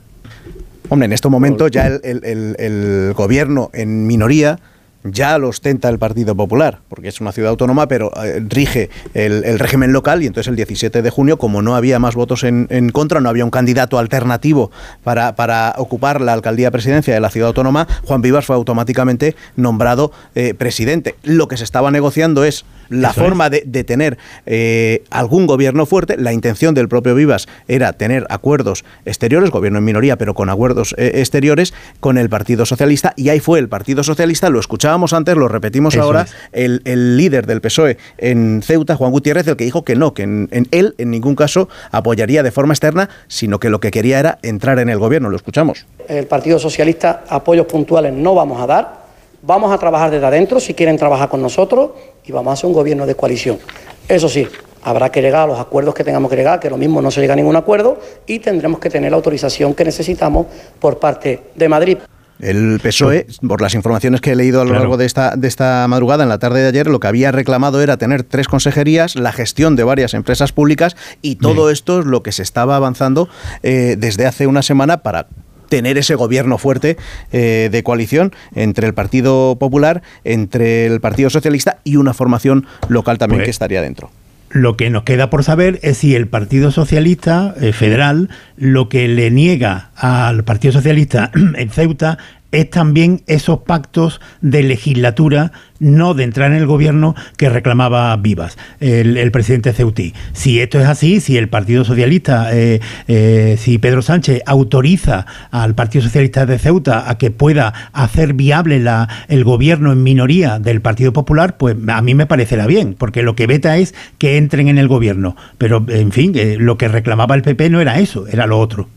Hombre, 0.87 1.07
en 1.07 1.11
estos 1.11 1.29
momentos 1.29 1.69
ya 1.69 1.87
el, 1.87 2.55
el, 2.57 3.13
gobierno 3.13 3.71
en 3.73 4.07
minoría 4.07 4.57
ya 5.03 5.37
lo 5.37 5.49
ostenta 5.49 5.87
el 5.89 5.97
Partido 5.97 6.35
Popular, 6.35 6.79
porque 6.89 7.07
es 7.07 7.21
una 7.21 7.31
ciudad 7.31 7.51
autónoma, 7.51 7.87
pero 7.87 8.11
eh, 8.21 8.41
rige 8.47 8.89
el, 9.13 9.45
el, 9.45 9.59
régimen 9.59 9.93
local 9.93 10.23
y 10.23 10.27
entonces 10.27 10.49
el 10.49 10.55
17 10.57 11.01
de 11.01 11.09
junio, 11.09 11.37
como 11.37 11.61
no 11.61 11.75
había 11.75 11.99
más 11.99 12.15
votos 12.15 12.43
en, 12.43 12.67
en 12.69 12.89
contra, 12.89 13.21
no 13.21 13.29
había 13.29 13.45
un 13.45 13.51
candidato 13.51 13.97
alternativo 13.97 14.71
para, 15.03 15.35
para, 15.35 15.75
ocupar 15.77 16.19
la 16.21 16.33
alcaldía 16.33 16.71
presidencia 16.71 17.13
de 17.13 17.19
la 17.19 17.29
ciudad 17.29 17.47
autónoma, 17.47 17.87
Juan 18.05 18.21
Vivas 18.21 18.45
fue 18.45 18.55
automáticamente 18.55 19.35
nombrado 19.55 20.11
eh, 20.35 20.53
presidente. 20.53 21.15
Lo 21.23 21.47
que 21.47 21.57
se 21.57 21.63
estaba 21.63 21.91
negociando 21.91 22.43
es 22.43 22.65
la 22.89 23.11
Eso 23.11 23.21
forma 23.21 23.45
es. 23.45 23.51
de, 23.51 23.63
de, 23.65 23.83
tener 23.83 24.17
eh, 24.45 25.03
algún 25.11 25.47
gobierno 25.47 25.85
fuerte. 25.85 26.17
La 26.17 26.33
intención 26.33 26.73
del 26.73 26.89
propio 26.89 27.15
Vivas 27.15 27.47
era 27.67 27.93
tener 27.93 28.25
acuerdos 28.29 28.83
exteriores, 29.05 29.49
gobierno 29.51 29.79
en 29.79 29.85
minoría, 29.85 30.17
pero 30.17 30.33
con 30.33 30.49
acuerdos 30.49 30.95
exteriores 30.97 31.73
con 31.99 32.17
el 32.17 32.29
Partido 32.29 32.65
Socialista. 32.65 33.13
Y 33.15 33.29
ahí 33.29 33.39
fue 33.39 33.59
el 33.59 33.69
Partido 33.69 34.03
Socialista, 34.03 34.49
lo 34.49 34.59
escuchábamos 34.89 35.13
antes, 35.13 35.35
lo 35.35 35.47
repetimos 35.47 35.93
Eso 35.93 36.03
ahora, 36.03 36.25
el, 36.51 37.17
líder 37.17 37.45
del 37.45 37.61
PSOE 37.61 37.97
en 38.17 38.61
Ceuta, 38.63 38.95
Juan 38.95 39.11
Gutiérrez, 39.11 39.47
el 39.47 39.55
que 39.55 39.65
dijo 39.65 39.83
que 39.83 39.95
no, 39.95 40.13
que 40.13 40.23
en, 40.23 40.49
en, 40.51 40.67
él 40.71 40.95
en 40.97 41.11
ningún 41.11 41.35
caso 41.35 41.69
apoyaría 41.91 42.41
de 42.41 42.51
forma 42.51 42.73
externa, 42.73 43.09
sino 43.27 43.59
que 43.59 43.69
lo 43.69 43.79
que 43.79 43.91
quería 43.91 44.19
era 44.19 44.39
entrar 44.41 44.79
en 44.79 44.89
el 44.89 44.97
gobierno. 44.97 45.29
Lo 45.29 45.35
escuchamos. 45.35 45.85
El 46.07 46.25
Partido 46.25 46.57
Socialista 46.57 47.23
apoyos 47.29 47.67
puntuales 47.67 48.13
no 48.13 48.33
vamos 48.33 48.61
a 48.61 48.67
dar 48.67 48.99
Vamos 49.41 49.71
a 49.71 49.77
trabajar 49.77 50.11
desde 50.11 50.25
adentro 50.25 50.59
si 50.59 50.73
quieren 50.73 50.97
trabajar 50.97 51.29
con 51.29 51.41
nosotros 51.41 51.91
y 52.25 52.31
vamos 52.33 52.51
a 52.51 52.53
hacer 52.55 52.67
un 52.67 52.73
gobierno 52.73 53.05
de 53.05 53.15
coalición. 53.15 53.57
Eso 54.05 54.27
sí, 54.27 54.45
habrá 54.83 55.09
que 55.11 55.21
llegar 55.21 55.43
a 55.43 55.47
los 55.47 55.59
acuerdos 55.59 55.93
que 55.93 56.03
tengamos 56.03 56.29
que 56.29 56.35
llegar, 56.35 56.59
que 56.59 56.69
lo 56.69 56.75
mismo 56.75 57.01
no 57.01 57.09
se 57.09 57.21
llega 57.21 57.33
a 57.33 57.35
ningún 57.37 57.55
acuerdo 57.55 57.99
y 58.27 58.39
tendremos 58.39 58.81
que 58.81 58.89
tener 58.89 59.11
la 59.11 59.15
autorización 59.15 59.73
que 59.73 59.85
necesitamos 59.85 60.47
por 60.77 60.99
parte 60.99 61.39
de 61.55 61.69
Madrid. 61.69 61.97
El 62.39 62.79
PSOE, 62.81 63.27
por 63.47 63.61
las 63.61 63.73
informaciones 63.73 64.21
que 64.21 64.31
he 64.31 64.35
leído 64.35 64.61
a 64.61 64.63
lo 64.63 64.69
claro. 64.69 64.83
largo 64.83 64.97
de 64.97 65.05
esta, 65.05 65.35
de 65.35 65.47
esta 65.47 65.85
madrugada, 65.87 66.23
en 66.23 66.29
la 66.29 66.39
tarde 66.39 66.61
de 66.61 66.67
ayer, 66.69 66.87
lo 66.87 66.99
que 66.99 67.07
había 67.07 67.31
reclamado 67.31 67.81
era 67.81 67.97
tener 67.97 68.23
tres 68.23 68.47
consejerías, 68.47 69.15
la 69.15 69.31
gestión 69.31 69.75
de 69.75 69.83
varias 69.83 70.13
empresas 70.13 70.51
públicas 70.53 70.95
y 71.21 71.35
todo 71.35 71.69
esto 71.69 71.99
es 71.99 72.05
lo 72.05 72.23
que 72.23 72.31
se 72.31 72.43
estaba 72.43 72.75
avanzando 72.77 73.29
eh, 73.63 73.95
desde 73.97 74.25
hace 74.25 74.47
una 74.47 74.61
semana 74.61 75.03
para 75.03 75.27
tener 75.69 75.97
ese 75.97 76.15
gobierno 76.15 76.57
fuerte 76.57 76.97
eh, 77.31 77.69
de 77.71 77.83
coalición 77.83 78.33
entre 78.55 78.87
el 78.87 78.93
Partido 78.93 79.57
Popular, 79.57 80.01
entre 80.23 80.85
el 80.85 80.99
Partido 80.99 81.29
Socialista 81.29 81.79
y 81.83 81.95
una 81.95 82.13
formación 82.13 82.65
local 82.89 83.17
también 83.17 83.39
pues, 83.39 83.47
que 83.47 83.51
estaría 83.51 83.81
dentro. 83.81 84.11
Lo 84.49 84.75
que 84.77 84.89
nos 84.89 85.03
queda 85.03 85.29
por 85.29 85.43
saber 85.43 85.79
es 85.83 85.97
si 85.97 86.15
el 86.15 86.27
Partido 86.27 86.71
Socialista 86.71 87.53
eh, 87.61 87.71
Federal 87.71 88.29
lo 88.57 88.89
que 88.89 89.07
le 89.07 89.29
niega 89.29 89.91
al 89.95 90.43
Partido 90.43 90.71
Socialista 90.71 91.31
en 91.55 91.69
Ceuta 91.69 92.17
es 92.51 92.69
también 92.69 93.21
esos 93.27 93.59
pactos 93.59 94.21
de 94.41 94.63
legislatura, 94.63 95.51
no 95.79 96.13
de 96.13 96.23
entrar 96.23 96.51
en 96.51 96.57
el 96.57 96.65
gobierno 96.65 97.15
que 97.37 97.49
reclamaba 97.49 98.15
Vivas, 98.17 98.57
el, 98.79 99.31
presidente 99.31 99.71
Ceutí. 99.73 100.13
Si 100.33 100.59
esto 100.59 100.79
es 100.79 100.87
así, 100.87 101.19
si 101.21 101.37
el 101.37 101.47
Partido 101.47 101.85
Socialista, 101.85 102.49
eh, 102.55 102.81
eh, 103.07 103.55
si 103.59 103.77
Pedro 103.77 104.01
Sánchez 104.01 104.41
autoriza 104.45 105.25
al 105.51 105.75
Partido 105.75 106.03
Socialista 106.03 106.45
de 106.45 106.59
Ceuta 106.59 107.09
a 107.09 107.17
que 107.17 107.31
pueda 107.31 107.73
hacer 107.93 108.33
viable 108.33 108.79
la, 108.79 109.07
el 109.27 109.43
gobierno 109.43 109.91
en 109.91 110.03
minoría 110.03 110.59
del 110.59 110.81
Partido 110.81 111.13
Popular, 111.13 111.57
pues 111.57 111.75
a 111.87 112.01
mí 112.01 112.15
me 112.15 112.25
parecerá 112.25 112.67
bien, 112.67 112.95
porque 112.97 113.23
lo 113.23 113.35
que 113.35 113.47
veta 113.47 113.77
es 113.77 113.93
que 114.17 114.37
entren 114.37 114.67
en 114.67 114.77
el 114.77 114.87
gobierno. 114.87 115.35
Pero, 115.57 115.85
en 115.87 116.11
fin, 116.11 116.33
eh, 116.35 116.57
lo 116.59 116.77
que 116.77 116.87
reclamaba 116.87 117.35
el 117.35 117.41
PP 117.41 117.69
no 117.69 117.81
era 117.81 117.99
eso, 117.99 118.27
era 118.27 118.47
lo 118.47 118.59
otro. 118.59 118.89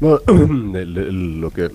Bueno, 0.00 0.20
lo 0.28 1.50
que 1.50 1.70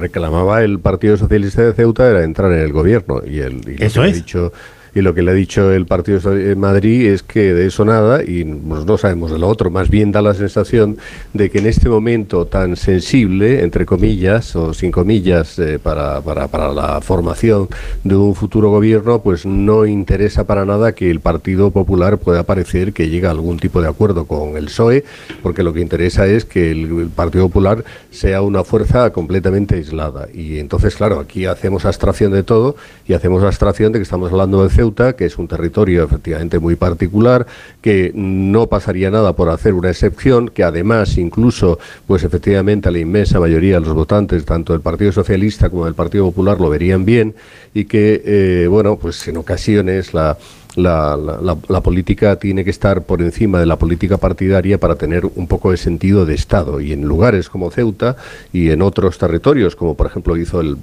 reclamaba 0.00 0.62
el 0.62 0.78
Partido 0.80 1.16
Socialista 1.16 1.62
de 1.62 1.72
Ceuta 1.74 2.08
era 2.08 2.24
entrar 2.24 2.50
en 2.52 2.60
el 2.60 2.72
gobierno 2.72 3.20
y, 3.26 3.40
el, 3.40 3.60
y 3.68 3.76
lo 3.78 3.84
Eso 3.84 4.00
que 4.00 4.00
le 4.00 4.06
ha 4.06 4.10
es. 4.10 4.16
dicho 4.16 4.52
y 4.94 5.00
lo 5.00 5.14
que 5.14 5.22
le 5.22 5.32
ha 5.32 5.34
dicho 5.34 5.72
el 5.72 5.86
Partido 5.86 6.20
de 6.30 6.54
Madrid 6.54 7.06
es 7.06 7.22
que 7.22 7.52
de 7.52 7.66
eso 7.66 7.84
nada 7.84 8.22
y 8.22 8.44
pues, 8.44 8.84
no 8.84 8.96
sabemos 8.96 9.30
de 9.30 9.38
lo 9.38 9.48
otro. 9.48 9.70
Más 9.70 9.90
bien 9.90 10.12
da 10.12 10.22
la 10.22 10.34
sensación 10.34 10.98
de 11.32 11.50
que 11.50 11.58
en 11.58 11.66
este 11.66 11.88
momento 11.88 12.46
tan 12.46 12.76
sensible, 12.76 13.62
entre 13.62 13.86
comillas 13.86 14.54
o 14.56 14.72
sin 14.72 14.92
comillas, 14.92 15.58
eh, 15.58 15.78
para, 15.78 16.20
para, 16.20 16.48
para 16.48 16.72
la 16.72 17.00
formación 17.00 17.68
de 18.04 18.14
un 18.14 18.34
futuro 18.34 18.70
gobierno, 18.70 19.20
pues 19.20 19.46
no 19.46 19.86
interesa 19.86 20.44
para 20.44 20.64
nada 20.64 20.92
que 20.92 21.10
el 21.10 21.20
Partido 21.20 21.70
Popular 21.70 22.18
pueda 22.18 22.44
parecer 22.44 22.92
que 22.92 23.08
llega 23.08 23.28
a 23.28 23.32
algún 23.32 23.58
tipo 23.58 23.82
de 23.82 23.88
acuerdo 23.88 24.26
con 24.26 24.56
el 24.56 24.66
PSOE, 24.66 25.04
porque 25.42 25.62
lo 25.62 25.72
que 25.72 25.80
interesa 25.80 26.26
es 26.26 26.44
que 26.44 26.70
el, 26.70 27.10
Partido 27.14 27.48
Popular 27.48 27.84
sea 28.10 28.42
una 28.42 28.64
fuerza 28.64 29.10
completamente 29.10 29.76
aislada. 29.76 30.28
Y 30.32 30.58
entonces, 30.58 30.94
claro, 30.96 31.18
aquí 31.18 31.46
hacemos 31.46 31.84
abstracción 31.84 32.32
de 32.32 32.42
todo 32.42 32.76
y 33.06 33.14
hacemos 33.14 33.42
abstracción 33.42 33.92
de 33.92 33.98
que 33.98 34.04
estamos 34.04 34.30
hablando 34.30 34.62
de 34.62 34.70
Que 35.16 35.24
es 35.26 35.38
un 35.38 35.48
territorio 35.48 36.04
efectivamente 36.04 36.58
muy 36.58 36.76
particular, 36.76 37.46
que 37.80 38.12
no 38.14 38.66
pasaría 38.66 39.10
nada 39.10 39.34
por 39.34 39.48
hacer 39.48 39.72
una 39.74 39.90
excepción, 39.90 40.48
que 40.48 40.62
además 40.62 41.16
incluso, 41.16 41.78
pues 42.06 42.22
efectivamente 42.24 42.88
a 42.88 42.92
la 42.92 42.98
inmensa 42.98 43.40
mayoría 43.40 43.80
de 43.80 43.86
los 43.86 43.94
votantes, 43.94 44.44
tanto 44.44 44.72
del 44.72 44.82
Partido 44.82 45.12
Socialista 45.12 45.70
como 45.70 45.86
del 45.86 45.94
Partido 45.94 46.24
Popular, 46.26 46.60
lo 46.60 46.68
verían 46.68 47.04
bien 47.04 47.34
y 47.72 47.86
que, 47.86 48.22
eh, 48.24 48.66
bueno, 48.68 48.96
pues 48.96 49.26
en 49.28 49.36
ocasiones 49.38 50.12
la 50.12 50.36
la, 50.76 51.16
la- 51.16 51.56
la- 51.68 51.80
política 51.80 52.36
tiene 52.36 52.64
que 52.64 52.70
estar 52.70 53.02
por 53.02 53.20
encima 53.22 53.60
de 53.60 53.66
la 53.66 53.76
política 53.78 54.16
partidaria 54.16 54.78
para 54.78 54.96
tener 54.96 55.24
un 55.34 55.46
poco 55.46 55.70
de 55.70 55.76
sentido 55.76 56.24
de 56.26 56.34
Estado. 56.34 56.80
Y 56.80 56.92
en 56.92 57.02
lugares 57.02 57.48
como 57.48 57.70
Ceuta 57.70 58.16
y 58.52 58.70
en 58.70 58.82
otros 58.82 59.18
territorios, 59.18 59.76
como 59.76 59.94
por 59.96 60.06
ejemplo 60.06 60.36
hizo 60.36 60.60
el 60.60 60.76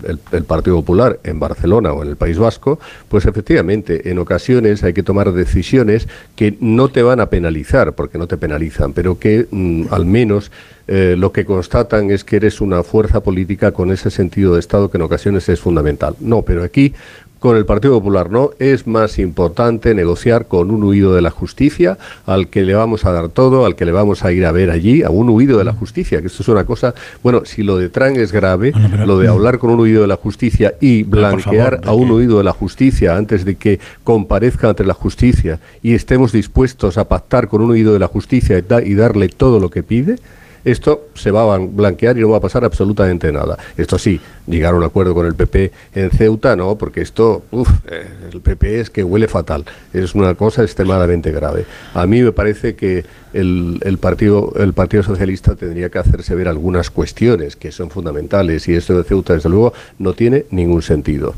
Partido 0.48 0.78
Popular 0.78 1.20
en 1.24 1.40
Barcelona 1.40 1.94
o 1.94 2.04
en 2.04 2.10
el 2.10 2.16
País 2.16 2.38
Vasco, 2.38 2.80
pues 3.10 3.26
efectivamente 3.26 4.10
en 4.10 4.20
ocasiones 4.20 4.84
hay 4.84 4.94
que 4.94 5.04
tomar 5.04 5.32
decisiones 5.34 6.08
que 6.36 6.56
no 6.60 6.90
te 6.90 7.04
van 7.04 7.20
a 7.20 7.26
penalizar, 7.30 7.94
porque 7.94 8.18
no 8.18 8.28
te 8.28 8.38
penalizan, 8.38 8.94
pero 8.94 9.20
que 9.20 9.48
mm, 9.52 9.86
al 9.92 10.06
menos 10.06 10.52
eh, 10.88 11.16
lo 11.18 11.32
que 11.32 11.46
constatan 11.46 12.12
es 12.12 12.24
que 12.24 12.36
eres 12.38 12.62
una 12.62 12.84
fuerza 12.84 13.22
política 13.22 13.72
con 13.72 13.92
ese 13.92 14.10
sentido 14.10 14.54
de 14.54 14.60
Estado 14.60 14.90
que 14.92 14.98
en 14.98 15.04
ocasiones 15.04 15.48
es 15.50 15.60
fundamental. 15.60 16.16
No, 16.20 16.42
pero 16.42 16.64
aquí 16.64 16.94
con 17.42 17.58
el 17.58 17.66
Partido 17.66 17.96
Popular 17.96 18.30
no, 18.30 18.52
es 18.60 18.86
más 18.86 19.18
importante 19.18 19.96
negociar 19.96 20.46
con 20.46 20.70
un 20.70 20.84
huido 20.84 21.16
de 21.16 21.24
la 21.24 21.32
justicia, 21.32 21.98
al 22.28 22.50
que 22.50 22.62
le 22.62 22.76
vamos 22.76 23.04
a 23.04 23.12
dar 23.12 23.30
todo, 23.30 23.66
al 23.66 23.76
que 23.76 23.84
le 23.86 23.92
vamos 23.92 24.24
a 24.24 24.32
ir 24.32 24.46
a 24.46 24.52
ver 24.52 24.70
allí, 24.70 25.02
a 25.02 25.10
un 25.10 25.28
huido 25.28 25.58
de 25.58 25.64
la 25.64 25.74
justicia, 25.74 26.22
que 26.22 26.28
esto 26.28 26.44
es 26.44 26.50
una 26.50 26.66
cosa, 26.66 26.94
bueno, 27.24 27.42
si 27.46 27.64
lo 27.64 27.78
de 27.78 27.90
Trump 27.90 28.16
es 28.18 28.32
grave, 28.32 28.72
lo 29.08 29.18
de 29.18 29.28
hablar 29.28 29.58
con 29.58 29.72
un 29.72 29.80
huido 29.80 30.04
de 30.04 30.08
la 30.08 30.18
justicia 30.18 30.76
y 30.80 31.02
blanquear 31.02 31.72
favor, 31.82 31.90
a 31.90 31.94
un 31.94 32.12
huido 32.12 32.38
de 32.38 32.44
la 32.44 32.54
justicia 32.54 33.18
antes 33.18 33.44
de 33.44 33.56
que 33.56 33.80
comparezca 34.04 34.70
ante 34.70 34.84
la 34.86 34.94
justicia 34.94 35.60
y 35.82 35.96
estemos 35.96 36.32
dispuestos 36.32 37.00
a 37.00 37.06
pactar 37.08 37.48
con 37.48 37.62
un 37.64 37.72
huido 37.72 37.94
de 37.94 38.00
la 38.00 38.08
justicia 38.08 38.58
y, 38.60 38.62
da- 38.62 38.84
y 38.84 38.94
darle 38.94 39.30
todo 39.30 39.60
lo 39.60 39.72
que 39.72 39.82
pide, 39.82 40.18
esto 40.66 41.10
se 41.16 41.32
va 41.32 41.54
a 41.54 41.58
blanquear 41.58 42.18
y 42.18 42.22
no 42.22 42.30
va 42.30 42.38
a 42.38 42.42
pasar 42.42 42.64
absolutamente 42.64 43.32
nada. 43.32 43.58
Esto 43.78 43.98
sí, 43.98 44.20
llegar 44.48 44.74
a 44.74 44.78
un 44.78 44.84
acuerdo 44.84 45.14
con 45.14 45.26
el 45.26 45.36
PP 45.36 45.72
en 45.96 46.12
Ceuta, 46.12 46.56
no, 46.56 46.78
porque 46.78 47.02
esto, 47.02 47.44
uf, 47.52 47.70
eh, 47.90 48.08
el 48.32 48.42
PP 48.42 48.80
es 48.80 48.90
que 48.90 49.04
huele 49.04 49.28
fatal. 49.28 49.66
Es 49.94 50.16
una 50.16 50.36
cosa 50.36 50.64
extremadamente 50.64 51.32
grave. 51.32 51.66
A 51.94 52.06
mí 52.06 52.22
me 52.22 52.32
parece 52.32 52.76
que 52.76 53.06
el, 53.34 53.80
el 53.84 53.98
partido, 53.98 54.54
el 54.58 54.74
Partido 54.74 55.04
Socialista 55.04 55.56
tendría 55.56 55.90
que 55.90 56.00
hacerse 56.00 56.36
ver 56.36 56.48
algunas 56.48 56.90
cuestiones 56.90 57.56
que 57.56 57.72
son 57.72 57.90
fundamentales 57.90 58.68
y 58.68 58.74
esto 58.74 58.98
de 58.98 59.04
Ceuta, 59.04 59.34
desde 59.34 59.50
luego, 59.50 59.74
no 60.00 60.14
tiene 60.14 60.46
ningún 60.52 60.82
sentido. 60.82 61.34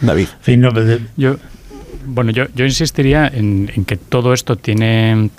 David. 0.00 0.26
Yo, 1.16 1.36
bueno, 2.06 2.32
yo, 2.32 2.46
yo 2.54 2.64
insistiría 2.64 3.28
en, 3.28 3.70
en 3.74 3.84
que 3.84 3.96
todo 3.96 4.32
esto 4.32 4.56
tiene 4.56 5.30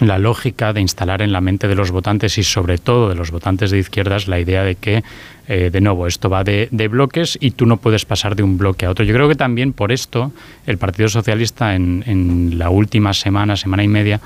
la 0.00 0.18
lógica 0.18 0.72
de 0.72 0.80
instalar 0.80 1.22
en 1.22 1.32
la 1.32 1.40
mente 1.40 1.68
de 1.68 1.74
los 1.74 1.90
votantes 1.90 2.38
y 2.38 2.42
sobre 2.42 2.78
todo 2.78 3.08
de 3.08 3.14
los 3.14 3.30
votantes 3.30 3.70
de 3.70 3.78
izquierdas 3.78 4.28
la 4.28 4.40
idea 4.40 4.64
de 4.64 4.74
que, 4.74 5.02
eh, 5.48 5.70
de 5.70 5.80
nuevo, 5.80 6.06
esto 6.06 6.28
va 6.28 6.44
de, 6.44 6.68
de 6.70 6.88
bloques 6.88 7.38
y 7.40 7.52
tú 7.52 7.66
no 7.66 7.76
puedes 7.76 8.04
pasar 8.04 8.36
de 8.36 8.42
un 8.42 8.58
bloque 8.58 8.86
a 8.86 8.90
otro. 8.90 9.04
Yo 9.04 9.14
creo 9.14 9.28
que 9.28 9.34
también 9.34 9.72
por 9.72 9.92
esto 9.92 10.32
el 10.66 10.78
Partido 10.78 11.08
Socialista 11.08 11.74
en, 11.74 12.02
en 12.06 12.58
la 12.58 12.70
última 12.70 13.12
semana, 13.12 13.56
semana 13.56 13.84
y 13.84 13.88
media, 13.88 14.20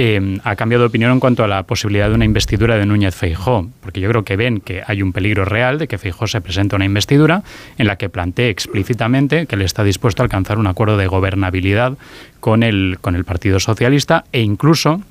eh, 0.00 0.38
ha 0.44 0.54
cambiado 0.54 0.84
de 0.84 0.88
opinión 0.90 1.10
en 1.10 1.18
cuanto 1.18 1.42
a 1.42 1.48
la 1.48 1.64
posibilidad 1.64 2.08
de 2.08 2.14
una 2.14 2.24
investidura 2.24 2.76
de 2.76 2.86
Núñez 2.86 3.16
Feijó, 3.16 3.68
porque 3.80 3.98
yo 3.98 4.08
creo 4.08 4.22
que 4.22 4.36
ven 4.36 4.60
que 4.60 4.80
hay 4.86 5.02
un 5.02 5.12
peligro 5.12 5.44
real 5.44 5.76
de 5.76 5.88
que 5.88 5.98
Feijó 5.98 6.28
se 6.28 6.40
presente 6.40 6.74
a 6.74 6.76
una 6.76 6.84
investidura 6.84 7.42
en 7.78 7.88
la 7.88 7.96
que 7.96 8.08
plantee 8.08 8.48
explícitamente 8.48 9.46
que 9.46 9.56
él 9.56 9.62
está 9.62 9.82
dispuesto 9.82 10.22
a 10.22 10.24
alcanzar 10.24 10.58
un 10.58 10.68
acuerdo 10.68 10.96
de 10.98 11.08
gobernabilidad 11.08 11.98
con 12.38 12.62
el, 12.62 12.98
con 13.00 13.16
el 13.16 13.24
Partido 13.24 13.58
Socialista 13.58 14.24
e 14.30 14.40
incluso 14.40 15.02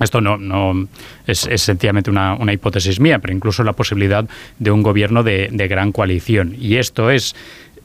esto 0.00 0.22
no, 0.22 0.38
no 0.38 0.88
es, 1.26 1.46
es 1.46 1.60
sencillamente 1.60 2.08
una, 2.08 2.32
una 2.32 2.54
hipótesis 2.54 3.00
mía, 3.00 3.18
pero 3.18 3.34
incluso 3.34 3.62
la 3.62 3.74
posibilidad 3.74 4.26
de 4.58 4.70
un 4.70 4.82
gobierno 4.82 5.22
de, 5.22 5.50
de 5.52 5.68
gran 5.68 5.92
coalición. 5.92 6.56
Y 6.58 6.76
esto 6.76 7.10
es 7.10 7.36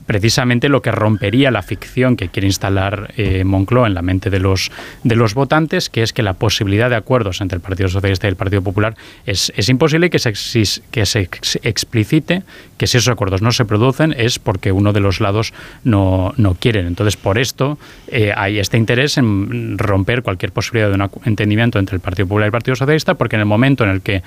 precisamente 0.07 0.69
lo 0.69 0.81
que 0.81 0.89
rompería 0.91 1.51
la 1.51 1.61
ficción 1.61 2.15
que 2.15 2.29
quiere 2.29 2.47
instalar 2.47 3.13
eh, 3.17 3.43
Moncloa 3.43 3.85
en 3.87 3.93
la 3.93 4.01
mente 4.01 4.31
de 4.31 4.39
los, 4.39 4.71
de 5.03 5.15
los 5.15 5.35
votantes, 5.35 5.89
que 5.89 6.01
es 6.01 6.13
que 6.13 6.23
la 6.23 6.33
posibilidad 6.33 6.89
de 6.89 6.95
acuerdos 6.95 7.41
entre 7.41 7.57
el 7.57 7.61
Partido 7.61 7.89
Socialista 7.89 8.25
y 8.25 8.29
el 8.29 8.35
Partido 8.35 8.63
Popular 8.63 8.95
es, 9.25 9.53
es 9.55 9.69
imposible 9.69 10.09
que 10.09 10.17
se, 10.17 10.33
que 10.89 11.05
se 11.05 11.19
ex- 11.19 11.59
explicite 11.61 12.41
que 12.77 12.87
si 12.87 12.97
esos 12.97 13.09
acuerdos 13.11 13.41
no 13.41 13.51
se 13.51 13.65
producen 13.65 14.15
es 14.17 14.39
porque 14.39 14.71
uno 14.71 14.93
de 14.93 15.01
los 15.01 15.19
lados 15.19 15.53
no, 15.83 16.33
no 16.37 16.55
quieren. 16.55 16.87
Entonces, 16.87 17.17
por 17.17 17.37
esto 17.37 17.77
eh, 18.07 18.31
hay 18.35 18.59
este 18.59 18.77
interés 18.77 19.17
en 19.17 19.77
romper 19.77 20.23
cualquier 20.23 20.51
posibilidad 20.51 20.89
de 20.89 20.95
un 20.95 21.09
entendimiento 21.25 21.79
entre 21.79 21.95
el 21.95 22.01
Partido 22.01 22.27
Popular 22.27 22.45
y 22.45 22.49
el 22.49 22.51
Partido 22.53 22.75
Socialista, 22.75 23.15
porque 23.15 23.35
en 23.35 23.41
el 23.41 23.45
momento 23.45 23.83
en 23.83 23.89
el 23.89 24.01
que 24.01 24.23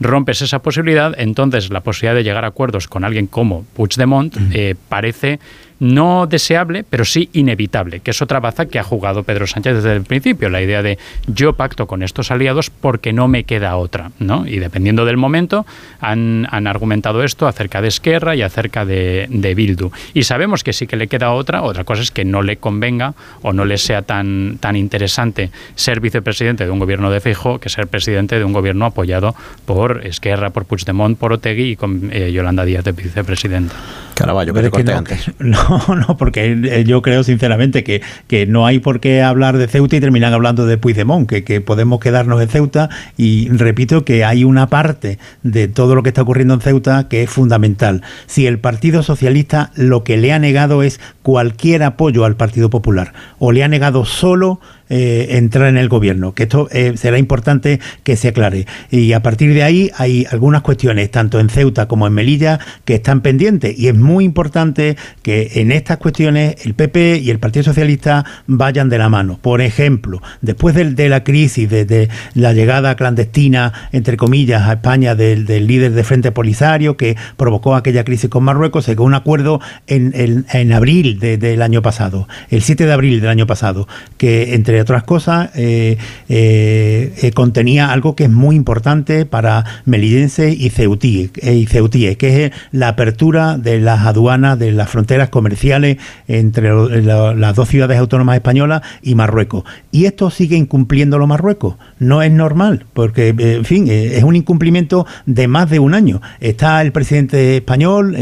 rompes 0.00 0.42
esa 0.42 0.60
posibilidad, 0.60 1.14
entonces 1.18 1.70
la 1.70 1.80
posibilidad 1.80 2.14
de 2.14 2.24
llegar 2.24 2.44
a 2.44 2.48
acuerdos 2.48 2.88
con 2.88 3.04
alguien 3.04 3.26
como 3.26 3.64
Puigdemont 3.74 4.36
eh, 4.52 4.74
parece 4.88 5.40
no 5.80 6.26
deseable, 6.26 6.84
pero 6.88 7.04
sí 7.04 7.28
inevitable, 7.32 8.00
que 8.00 8.10
es 8.10 8.22
otra 8.22 8.40
baza 8.40 8.66
que 8.66 8.78
ha 8.78 8.82
jugado 8.82 9.22
Pedro 9.22 9.46
Sánchez 9.46 9.76
desde 9.76 9.92
el 9.94 10.02
principio, 10.02 10.48
la 10.48 10.62
idea 10.62 10.82
de 10.82 10.98
yo 11.26 11.52
pacto 11.52 11.86
con 11.86 12.02
estos 12.02 12.30
aliados 12.30 12.70
porque 12.70 13.12
no 13.12 13.28
me 13.28 13.44
queda 13.44 13.76
otra, 13.76 14.10
¿no? 14.18 14.46
Y 14.46 14.58
dependiendo 14.58 15.04
del 15.04 15.16
momento, 15.16 15.66
han, 16.00 16.46
han 16.50 16.66
argumentado 16.66 17.22
esto 17.22 17.46
acerca 17.46 17.80
de 17.80 17.88
Esquerra 17.88 18.34
y 18.34 18.42
acerca 18.42 18.84
de, 18.84 19.26
de 19.30 19.54
Bildu. 19.54 19.90
Y 20.14 20.24
sabemos 20.24 20.64
que 20.64 20.72
sí 20.72 20.86
que 20.86 20.96
le 20.96 21.08
queda 21.08 21.32
otra, 21.32 21.62
otra 21.62 21.84
cosa 21.84 22.02
es 22.02 22.10
que 22.10 22.24
no 22.24 22.42
le 22.42 22.56
convenga 22.56 23.14
o 23.42 23.52
no 23.52 23.64
le 23.64 23.78
sea 23.78 24.02
tan, 24.02 24.58
tan 24.60 24.76
interesante 24.76 25.50
ser 25.74 26.00
vicepresidente 26.00 26.64
de 26.64 26.70
un 26.70 26.78
gobierno 26.78 27.10
de 27.10 27.20
Feijóo 27.20 27.58
que 27.58 27.68
ser 27.68 27.86
presidente 27.86 28.38
de 28.38 28.44
un 28.44 28.52
gobierno 28.52 28.86
apoyado 28.86 29.34
por 29.64 30.06
Esquerra, 30.06 30.50
por 30.50 30.64
Puigdemont, 30.64 31.18
por 31.18 31.32
Otegui 31.32 31.70
y 31.70 31.76
con 31.76 32.10
eh, 32.12 32.32
Yolanda 32.32 32.64
Díaz 32.64 32.84
de 32.84 32.92
vicepresidenta. 32.92 33.74
Caraballo, 34.14 34.52
que 34.52 34.84
no, 34.84 35.04
No, 35.38 35.67
no, 35.88 36.16
porque 36.16 36.58
eh, 36.64 36.84
yo 36.84 37.02
creo 37.02 37.22
sinceramente 37.22 37.84
que, 37.84 38.02
que 38.26 38.46
no 38.46 38.66
hay 38.66 38.78
por 38.78 39.00
qué 39.00 39.22
hablar 39.22 39.58
de 39.58 39.68
Ceuta 39.68 39.96
y 39.96 40.00
terminar 40.00 40.32
hablando 40.32 40.66
de 40.66 40.78
Puigdemont, 40.78 41.28
que, 41.28 41.44
que 41.44 41.60
podemos 41.60 42.00
quedarnos 42.00 42.40
en 42.40 42.48
Ceuta 42.48 42.88
y 43.16 43.48
repito 43.48 44.04
que 44.04 44.24
hay 44.24 44.44
una 44.44 44.68
parte 44.68 45.18
de 45.42 45.68
todo 45.68 45.94
lo 45.94 46.02
que 46.02 46.10
está 46.10 46.22
ocurriendo 46.22 46.54
en 46.54 46.60
Ceuta 46.60 47.08
que 47.08 47.22
es 47.22 47.30
fundamental. 47.30 48.02
Si 48.26 48.46
el 48.46 48.58
Partido 48.58 49.02
Socialista 49.02 49.70
lo 49.74 50.04
que 50.04 50.16
le 50.16 50.32
ha 50.32 50.38
negado 50.38 50.82
es 50.82 51.00
cualquier 51.22 51.82
apoyo 51.82 52.24
al 52.24 52.36
Partido 52.36 52.70
Popular 52.70 53.12
o 53.38 53.52
le 53.52 53.64
ha 53.64 53.68
negado 53.68 54.04
solo 54.04 54.60
eh, 54.90 55.36
entrar 55.36 55.68
en 55.68 55.76
el 55.76 55.88
gobierno, 55.88 56.34
que 56.34 56.44
esto 56.44 56.68
eh, 56.70 56.94
será 56.96 57.18
importante 57.18 57.78
que 58.04 58.16
se 58.16 58.28
aclare. 58.28 58.66
Y 58.90 59.12
a 59.12 59.22
partir 59.22 59.52
de 59.52 59.62
ahí 59.62 59.90
hay 59.96 60.26
algunas 60.30 60.62
cuestiones, 60.62 61.10
tanto 61.10 61.40
en 61.40 61.50
Ceuta 61.50 61.86
como 61.88 62.06
en 62.06 62.14
Melilla, 62.14 62.58
que 62.84 62.94
están 62.94 63.20
pendientes. 63.20 63.78
Y 63.78 63.88
es 63.88 63.94
muy 63.94 64.24
importante 64.24 64.96
que 65.22 65.52
en 65.56 65.72
estas 65.72 65.98
cuestiones 65.98 66.64
el 66.64 66.74
PP 66.74 67.18
y 67.18 67.30
el 67.30 67.38
Partido 67.38 67.64
Socialista 67.64 68.24
vayan 68.46 68.88
de 68.88 68.98
la 68.98 69.08
mano. 69.08 69.38
Por 69.42 69.60
ejemplo, 69.60 70.22
después 70.40 70.74
de, 70.74 71.08
la 71.08 71.22
crisis, 71.22 71.68
de, 71.68 72.08
la 72.34 72.52
llegada 72.52 72.96
clandestina, 72.96 73.72
entre 73.92 74.16
comillas, 74.16 74.68
a 74.68 74.74
España 74.74 75.14
del, 75.14 75.46
líder 75.66 75.92
de 75.92 76.04
Frente 76.04 76.32
Polisario, 76.32 76.96
que 76.96 77.16
provocó 77.36 77.74
aquella 77.74 78.04
crisis 78.04 78.30
con 78.30 78.44
Marruecos, 78.44 78.86
se 78.86 78.92
llegó 78.92 79.04
un 79.04 79.14
acuerdo 79.14 79.60
en, 79.86 80.12
en, 80.14 80.72
abril 80.72 81.18
del 81.18 81.62
año 81.62 81.82
pasado, 81.82 82.28
el 82.50 82.62
7 82.62 82.86
de 82.86 82.92
abril 82.92 83.20
del 83.20 83.30
año 83.30 83.46
pasado, 83.46 83.86
que 84.16 84.54
entre 84.54 84.77
otras 84.80 85.04
cosas 85.04 85.50
eh, 85.54 85.96
eh, 86.28 87.12
eh, 87.22 87.32
contenía 87.32 87.92
algo 87.92 88.14
que 88.14 88.24
es 88.24 88.30
muy 88.30 88.56
importante 88.56 89.26
para 89.26 89.64
melillenses 89.84 90.54
y 90.58 90.70
ceutíes, 90.70 91.30
que 91.30 92.44
es 92.44 92.52
la 92.72 92.88
apertura 92.88 93.58
de 93.58 93.80
las 93.80 94.06
aduanas, 94.06 94.58
de 94.58 94.72
las 94.72 94.88
fronteras 94.88 95.28
comerciales 95.28 95.98
entre 96.26 96.70
las 97.02 97.56
dos 97.56 97.68
ciudades 97.68 97.98
autónomas 97.98 98.36
españolas 98.36 98.82
y 99.02 99.14
Marruecos. 99.14 99.64
Y 99.90 100.06
esto 100.06 100.30
sigue 100.30 100.56
incumpliéndolo 100.56 101.26
Marruecos. 101.26 101.76
No 101.98 102.22
es 102.22 102.32
normal, 102.32 102.86
porque, 102.92 103.28
en 103.28 103.64
fin, 103.64 103.88
es 103.88 104.22
un 104.22 104.36
incumplimiento 104.36 105.06
de 105.26 105.48
más 105.48 105.70
de 105.70 105.78
un 105.78 105.94
año. 105.94 106.20
Está 106.40 106.82
el 106.82 106.92
presidente 106.92 107.56
español, 107.56 108.16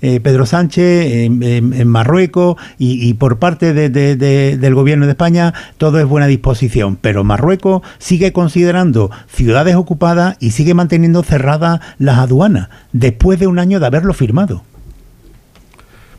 Pedro 0.00 0.46
Sánchez, 0.46 1.06
en, 1.06 1.88
Marruecos, 1.88 2.56
y, 2.78 3.14
por 3.14 3.38
parte 3.38 3.72
del 3.72 4.74
gobierno 4.74 5.06
de 5.06 5.12
España 5.12 5.54
todo 5.86 6.00
es 6.00 6.08
buena 6.08 6.26
disposición, 6.26 6.98
pero 7.00 7.22
Marruecos 7.22 7.80
sigue 7.98 8.32
considerando 8.32 9.12
ciudades 9.28 9.76
ocupadas 9.76 10.36
y 10.40 10.50
sigue 10.50 10.74
manteniendo 10.74 11.22
cerradas 11.22 11.78
las 11.98 12.18
aduanas, 12.18 12.70
después 12.90 13.38
de 13.38 13.46
un 13.46 13.60
año 13.60 13.78
de 13.78 13.86
haberlo 13.86 14.12
firmado. 14.12 14.64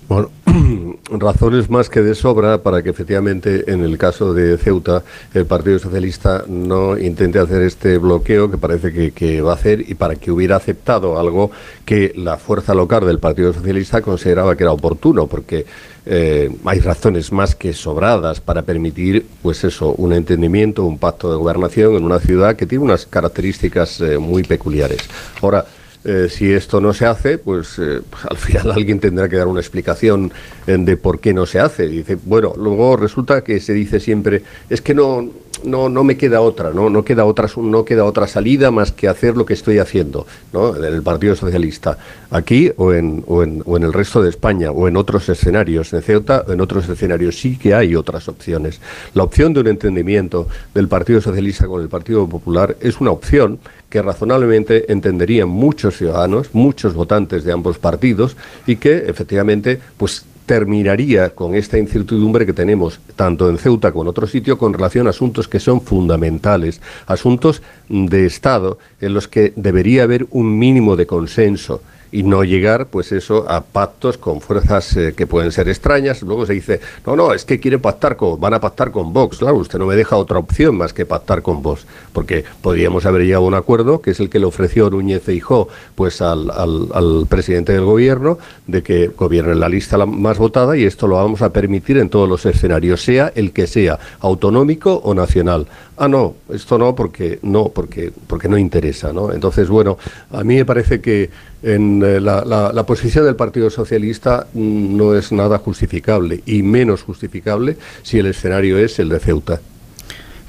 Bueno, 0.08 0.30
razones 1.12 1.70
más 1.70 1.90
que 1.90 2.02
de 2.02 2.16
sobra 2.16 2.60
para 2.64 2.82
que 2.82 2.90
efectivamente 2.90 3.70
en 3.72 3.84
el 3.84 3.98
caso 3.98 4.34
de 4.34 4.58
Ceuta 4.58 5.04
el 5.34 5.46
Partido 5.46 5.80
Socialista 5.80 6.46
no 6.48 6.98
intente 6.98 7.40
hacer 7.40 7.62
este 7.64 7.98
bloqueo 7.98 8.50
que 8.50 8.58
parece 8.58 9.12
que, 9.12 9.42
va 9.42 9.52
a 9.52 9.56
hacer 9.56 9.82
y 9.82 9.96
para 9.96 10.16
que 10.16 10.32
hubiera 10.32 10.56
aceptado 10.56 11.20
algo 11.20 11.52
que 11.84 12.14
la 12.16 12.38
fuerza 12.38 12.74
local 12.74 13.06
del 13.06 13.20
Partido 13.20 13.52
Socialista 13.52 14.02
consideraba 14.02 14.56
que 14.56 14.64
era 14.64 14.72
oportuno, 14.72 15.28
porque 15.28 15.66
eh, 16.06 16.50
hay 16.64 16.80
razones 16.80 17.34
más 17.34 17.54
que 17.56 17.74
sobradas 17.74 18.40
para 18.40 18.62
permitir, 18.62 19.26
pues 19.42 19.66
eso, 19.66 19.92
un 19.98 20.14
entendimiento, 20.14 20.86
un 20.86 21.00
pacto 21.00 21.30
de 21.30 21.38
gobernación 21.38 21.96
en 21.96 22.06
una 22.06 22.20
ciudad 22.20 22.56
que 22.56 22.66
tiene 22.66 22.86
unas 22.86 23.06
características 23.06 24.00
eh, 24.00 24.18
muy 24.18 24.44
peculiares. 24.44 25.02
Ahora, 25.42 25.66
eh, 26.08 26.30
si 26.30 26.54
esto 26.54 26.80
no 26.80 26.94
se 26.94 27.06
hace, 27.06 27.38
pues, 27.38 27.78
eh, 27.80 28.02
pues, 28.10 28.26
al 28.26 28.38
final 28.38 28.72
alguien 28.76 29.00
tendrá 29.00 29.28
que 29.28 29.36
dar 29.36 29.48
una 29.48 29.60
explicación 29.60 30.32
de 30.66 30.98
por 30.98 31.20
qué 31.20 31.34
no 31.34 31.46
se 31.46 31.60
hace. 31.60 31.88
Dice, 31.88 32.18
bueno, 32.24 32.54
luego 32.58 32.96
resulta 32.96 33.44
que 33.44 33.60
se 33.60 33.74
dice 33.74 34.00
siempre, 34.00 34.42
es 34.70 34.82
que 34.82 34.94
no, 34.94 35.30
no, 35.64 35.90
no 35.90 36.04
me 36.04 36.18
queda 36.18 36.42
otra, 36.42 36.72
¿no? 36.72 36.90
No 36.90 37.04
queda 37.04 37.26
otra, 37.26 37.48
no 37.58 37.86
queda 37.86 38.06
otra 38.06 38.28
salida 38.28 38.72
más 38.72 38.92
que 38.92 39.08
hacer 39.08 39.36
lo 39.36 39.46
que 39.46 39.54
estoy 39.54 39.80
haciendo, 39.80 40.26
¿no? 40.54 40.76
En 40.76 40.84
el 40.84 41.02
Partido 41.02 41.36
Socialista, 41.36 41.98
aquí 42.32 42.72
o 42.78 42.94
en, 42.94 43.24
o 43.28 43.44
en, 43.44 43.64
o 43.66 43.78
en 43.78 43.84
el 43.84 43.94
resto 43.94 44.22
de 44.22 44.30
España, 44.30 44.72
o 44.72 44.88
en 44.88 44.98
otros 44.98 45.28
escenarios, 45.30 45.94
en 45.94 46.02
Ceuta, 46.02 46.46
en 46.48 46.62
otros 46.62 46.88
escenarios 46.90 47.40
sí 47.40 47.58
que 47.58 47.74
hay 47.74 47.96
otras 47.96 48.28
opciones. 48.28 48.80
La 49.14 49.24
opción 49.24 49.54
de 49.54 49.62
un 49.62 49.68
entendimiento 49.68 50.48
del 50.74 50.88
Partido 50.88 51.22
Socialista 51.22 51.68
con 51.68 51.82
el 51.82 51.90
Partido 51.90 52.28
Popular 52.28 52.76
es 52.82 53.00
una 53.00 53.12
opción 53.12 53.60
que 53.90 54.02
razonablemente 54.02 54.92
entenderían 54.92 55.48
muchos 55.48 55.98
ciudadanos, 55.98 56.50
muchos 56.54 56.94
votantes 56.94 57.44
de 57.44 57.54
ambos 57.54 57.78
partidos 57.78 58.36
y 58.66 58.76
que 58.76 58.98
efectivamente 59.08 59.80
pues 59.98 60.26
terminaría 60.48 61.36
con 61.36 61.54
esta 61.54 61.78
incertidumbre 61.78 62.46
que 62.46 62.54
tenemos 62.54 63.00
tanto 63.16 63.50
en 63.50 63.60
Ceuta 63.60 63.92
como 63.92 64.06
en 64.06 64.08
otro 64.08 64.26
sitio 64.26 64.58
con 64.58 64.74
relación 64.74 65.06
a 65.06 65.12
asuntos 65.12 65.48
que 65.48 65.60
son 65.60 65.82
fundamentales, 65.82 66.82
asuntos 67.06 67.62
de 67.90 68.26
Estado 68.26 68.80
en 69.02 69.14
los 69.14 69.28
que 69.28 69.54
debería 69.56 70.04
haber 70.04 70.26
un 70.32 70.58
mínimo 70.58 70.96
de 70.96 71.06
consenso 71.06 71.82
y 72.12 72.24
no 72.24 72.44
llegar, 72.44 72.88
pues 72.88 73.12
eso, 73.12 73.50
a 73.50 73.62
pactos 73.62 74.18
con 74.18 74.42
fuerzas 74.42 74.96
eh, 74.98 75.14
que 75.16 75.28
pueden 75.28 75.52
ser 75.52 75.70
extrañas. 75.70 76.22
Luego 76.22 76.46
se 76.46 76.54
dice, 76.54 76.80
no, 77.06 77.16
no, 77.16 77.34
es 77.34 77.46
que 77.46 77.60
quieren 77.60 77.82
pactar 77.82 78.16
con, 78.16 78.40
van 78.40 78.54
a 78.54 78.62
pactar 78.62 78.92
con 78.92 79.14
Vox. 79.14 79.38
Claro, 79.38 79.58
usted 79.58 79.80
no 79.80 79.86
me 79.86 79.96
deja 79.96 80.16
otra 80.16 80.40
opción 80.40 80.78
más 80.78 80.94
que 80.94 81.06
pactar 81.06 81.42
con 81.42 81.62
Vox, 81.62 81.86
porque 82.14 82.44
podríamos 82.62 83.06
haber 83.06 83.24
llegado 83.24 83.46
a 83.46 83.48
un 83.48 83.54
acuerdo, 83.54 84.02
que 84.02 84.12
es 84.12 84.20
el 84.20 84.30
que 84.30 84.40
le 84.40 84.46
ofreció 84.46 84.90
Núñez 84.90 85.24
Feijó, 85.24 85.68
pues 85.96 86.22
al, 86.22 86.50
al, 86.52 87.26
presidente 87.28 87.74
del 87.74 87.86
gobierno, 87.86 88.38
de 88.66 88.84
que 88.84 89.08
gobierne 89.08 89.56
la 89.56 89.70
lista 89.70 89.98
más 90.06 90.38
votada 90.38 90.78
y 90.78 90.86
esto 90.86 91.08
lo 91.08 91.16
vamos 91.16 91.42
a 91.42 91.52
permitir 91.52 91.98
en 91.98 92.10
todos 92.10 92.28
los 92.28 92.46
escenarios, 92.46 93.02
sea 93.04 93.32
el 93.36 93.52
que 93.52 93.68
sea, 93.68 94.00
autonómico 94.20 94.96
o 95.04 95.14
nacional. 95.14 95.68
Ah, 96.00 96.08
no, 96.08 96.36
esto 96.54 96.78
no, 96.78 96.94
porque 96.94 97.40
no, 97.42 97.70
porque, 97.70 98.12
porque 98.28 98.48
no 98.48 98.58
interesa, 98.58 99.12
¿no? 99.12 99.34
Entonces, 99.34 99.68
bueno, 99.68 99.98
a 100.32 100.44
mí 100.44 100.56
me 100.56 100.66
parece 100.66 101.02
que 101.02 101.32
en 101.68 102.02
eh, 102.02 102.22
la, 102.22 102.84
posición 102.86 103.26
del 103.26 103.36
Partido 103.36 103.70
Socialista 103.70 104.48
no 104.54 105.14
es 105.16 105.32
nada 105.32 105.58
justificable 105.58 106.42
y 106.46 106.64
menos 106.64 107.04
justificable 107.04 107.78
si 108.04 108.20
el 108.20 108.28
escenario 108.28 108.78
es 108.78 109.00
el 109.00 109.10
de 109.10 109.20
Ceuta. 109.20 109.60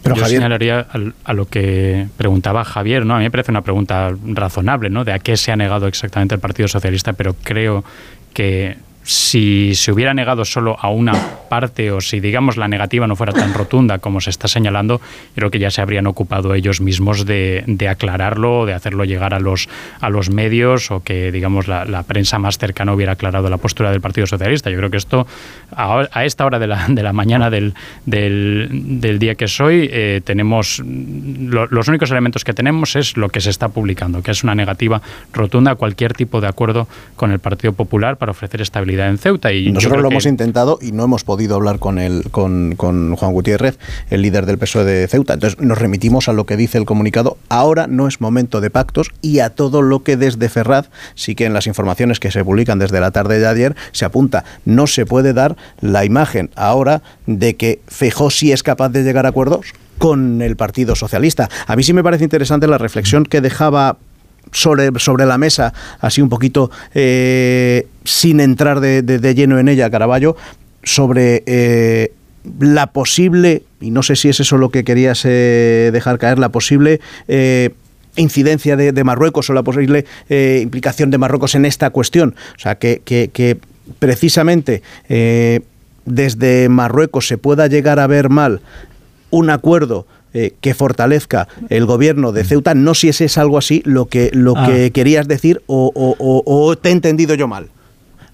Pero 0.03 0.15
Yo 0.15 0.27
señalaría 0.27 0.87
a, 1.25 1.33
lo 1.35 1.47
que 1.47 2.07
preguntaba 2.17 2.65
Javier, 2.65 3.05
¿no? 3.05 3.15
A 3.15 3.19
mí 3.19 3.25
me 3.25 3.31
parece 3.33 3.51
una 3.51 3.63
pregunta 3.63 4.15
razonable, 4.27 4.91
¿no? 4.91 5.05
De 5.05 5.13
a 5.13 5.19
qué 5.19 5.37
se 5.37 5.51
ha 5.51 5.57
negado 5.57 5.89
exactamente 5.89 6.37
el 6.37 6.41
Partido 6.41 6.69
Socialista, 6.69 7.13
pero 7.15 7.35
creo 7.43 7.85
que 8.33 8.77
si 9.09 9.75
se 9.75 9.91
hubiera 9.91 10.13
negado 10.13 10.45
solo 10.45 10.77
a 10.79 10.91
una 10.91 11.15
parte 11.49 11.91
o 11.93 12.03
si, 12.03 12.21
digamos, 12.21 12.59
la 12.59 12.69
negativa 12.69 13.07
no 13.07 13.17
fuera 13.17 13.33
tan 13.33 13.55
rotunda 13.55 14.01
como 14.01 14.21
se 14.21 14.29
está 14.29 14.49
señalando, 14.49 15.01
creo 15.35 15.51
que 15.51 15.59
ya 15.59 15.71
se 15.71 15.81
habrían 15.81 16.07
ocupado 16.07 16.53
ellos 16.53 16.83
mismos 16.83 17.25
de, 17.25 17.65
aclararlo, 17.89 18.67
de 18.67 18.75
hacerlo 18.75 19.07
llegar 19.07 19.33
a 19.33 19.41
los, 19.41 19.71
a 20.03 20.11
los 20.11 20.29
medios 20.29 20.91
o 20.91 21.03
que, 21.03 21.33
digamos, 21.33 21.69
la, 21.69 22.03
prensa 22.03 22.39
más 22.39 22.59
cercana 22.59 22.93
hubiera 22.93 23.13
aclarado 23.13 23.49
la 23.49 23.57
postura 23.57 23.91
del 23.91 24.03
Partido 24.03 24.27
Socialista. 24.27 24.69
Yo 24.69 24.77
creo 24.77 24.91
que 24.91 24.99
esto, 24.99 25.27
a, 25.75 26.25
esta 26.27 26.45
hora 26.45 26.59
de 26.59 26.67
la, 26.67 26.87
de 26.89 27.03
la 27.03 27.15
mañana 27.15 27.49
del, 27.49 27.73
del, 28.05 29.19
día 29.19 29.37
que 29.37 29.47
es 29.47 29.59
hoy, 29.59 29.89
eh, 29.91 30.21
tenemos 30.23 30.83
los 30.85 31.89
únicos 31.89 32.11
elementos 32.11 32.45
que 32.45 32.53
tenemos 32.53 32.95
es 32.95 33.17
lo 33.17 33.31
que 33.31 33.41
se 33.41 33.49
está 33.49 33.71
publicando, 33.71 34.23
que 34.23 34.33
es 34.33 34.45
una 34.45 34.55
negativa 34.55 35.01
rotunda 35.33 35.71
a 35.71 35.75
cualquier 35.77 36.13
tipo 36.13 36.43
de 36.43 36.49
acuerdo 36.49 36.89
con 37.17 37.33
el 37.33 37.39
Partido 37.39 37.73
Popular 37.73 38.19
para 38.19 38.33
ofrecer 38.33 38.61
estabilidad 38.61 38.98
en 39.07 39.19
Ceuta. 39.19 39.53
Y 39.53 39.71
Nosotros 39.71 40.03
lo 40.03 40.09
hemos 40.09 40.27
intentado 40.27 40.79
y 40.83 40.93
no 40.93 41.05
hemos 41.05 41.25
podido 41.25 41.57
hablar 41.57 41.79
con, 41.79 41.99
el, 41.99 42.25
con, 42.31 42.75
con 42.77 43.15
Juan 43.17 43.33
Gutiérrez, 43.33 43.79
el 44.11 44.23
líder 44.23 44.47
del 44.47 44.59
PSOE 44.59 44.85
de 44.85 45.09
Ceuta. 45.09 45.35
Entonces 45.35 45.61
nos 45.61 45.79
remitimos 45.79 46.29
a 46.29 46.33
lo 46.33 46.47
que 46.47 46.57
dice 46.57 46.79
el 46.79 46.85
comunicado. 46.85 47.39
Ahora 47.49 47.87
no 47.87 48.09
es 48.09 48.21
momento 48.21 48.61
de 48.61 48.71
pactos 48.71 49.11
y 49.23 49.41
a 49.41 49.51
todo 49.51 49.83
lo 49.83 50.03
que 50.03 50.17
desde 50.17 50.49
Ferraz, 50.49 50.91
sí 51.15 51.35
que 51.35 51.45
en 51.45 51.53
las 51.53 51.67
informaciones 51.67 52.21
que 52.21 52.31
se 52.31 52.45
publican 52.45 52.79
desde 52.79 53.01
la 53.01 53.11
tarde 53.11 53.39
de 53.39 53.47
ayer, 53.47 53.77
se 53.93 54.05
apunta. 54.05 54.45
No 54.65 54.87
se 54.87 55.07
puede 55.07 55.33
dar 55.33 55.57
la 55.81 56.05
imagen 56.05 56.51
ahora 56.57 57.03
de 57.27 57.57
que 57.57 57.81
Fejó 57.87 58.31
sí 58.31 58.53
es 58.53 58.63
capaz 58.63 58.89
de 58.91 59.03
llegar 59.03 59.27
a 59.27 59.31
acuerdos 59.31 59.67
con 59.99 60.43
el 60.43 60.57
Partido 60.57 60.95
Socialista. 60.95 61.49
A 61.67 61.77
mí 61.77 61.83
sí 61.83 61.93
me 61.93 62.03
parece 62.03 62.25
interesante 62.25 62.67
la 62.67 62.79
reflexión 62.79 63.25
que 63.25 63.41
dejaba 63.41 63.99
sobre, 64.53 64.91
sobre 64.99 65.27
la 65.27 65.39
mesa, 65.39 65.73
así 66.01 66.21
un 66.21 66.29
poquito 66.29 66.71
eh, 66.95 67.87
sin 68.05 68.41
entrar 68.41 68.81
de, 68.81 69.35
lleno 69.35 69.59
en 69.59 69.69
ella, 69.69 69.91
Caraballo, 69.91 70.37
sobre 70.83 71.43
eh, 71.47 72.13
la 72.61 72.89
posible, 72.89 73.63
y 73.81 73.91
no 73.91 74.03
sé 74.03 74.17
si 74.17 74.29
es 74.29 74.41
eso 74.41 74.59
lo 74.59 74.71
que 74.71 74.85
querías 74.85 75.23
eh, 75.25 75.91
dejar 75.93 76.19
caer, 76.19 76.39
la 76.39 76.51
posible 76.51 77.01
incidencia 78.17 78.77
de, 78.77 79.05
Marruecos 79.05 79.49
o 79.51 79.53
la 79.53 79.63
posible 79.63 80.05
implicación 80.29 81.11
de 81.11 81.19
Marruecos 81.19 81.55
en 81.55 81.65
esta 81.65 81.91
cuestión. 81.91 82.35
O 82.57 82.59
sea, 82.59 82.77
que, 82.77 83.01
que, 83.05 83.31
que 83.33 83.59
precisamente 84.01 84.83
desde 86.05 86.69
Marruecos 86.69 87.29
se 87.29 87.39
pueda 87.39 87.69
llegar 87.69 88.01
a 88.01 88.09
ver 88.09 88.29
mal 88.29 88.61
un 89.31 89.51
acuerdo 89.51 90.07
eh, 90.41 90.55
que 90.61 90.73
fortalezca 90.73 91.49
el 91.69 91.85
gobierno 91.85 92.31
de 92.31 92.45
Ceuta. 92.45 92.75
No 92.75 92.95
sé 92.95 93.13
si 93.13 93.25
es 93.25 93.39
algo 93.39 93.59
así 93.59 93.83
lo 93.85 94.07
que, 94.07 94.31
lo 94.33 94.55
ah. 94.57 94.67
que 94.67 94.93
querías 94.93 95.27
decir 95.27 95.63
o, 95.67 96.77
te 96.81 96.91
he 96.91 96.93
entendido 96.93 97.35
yo 97.35 97.49
mal. 97.49 97.67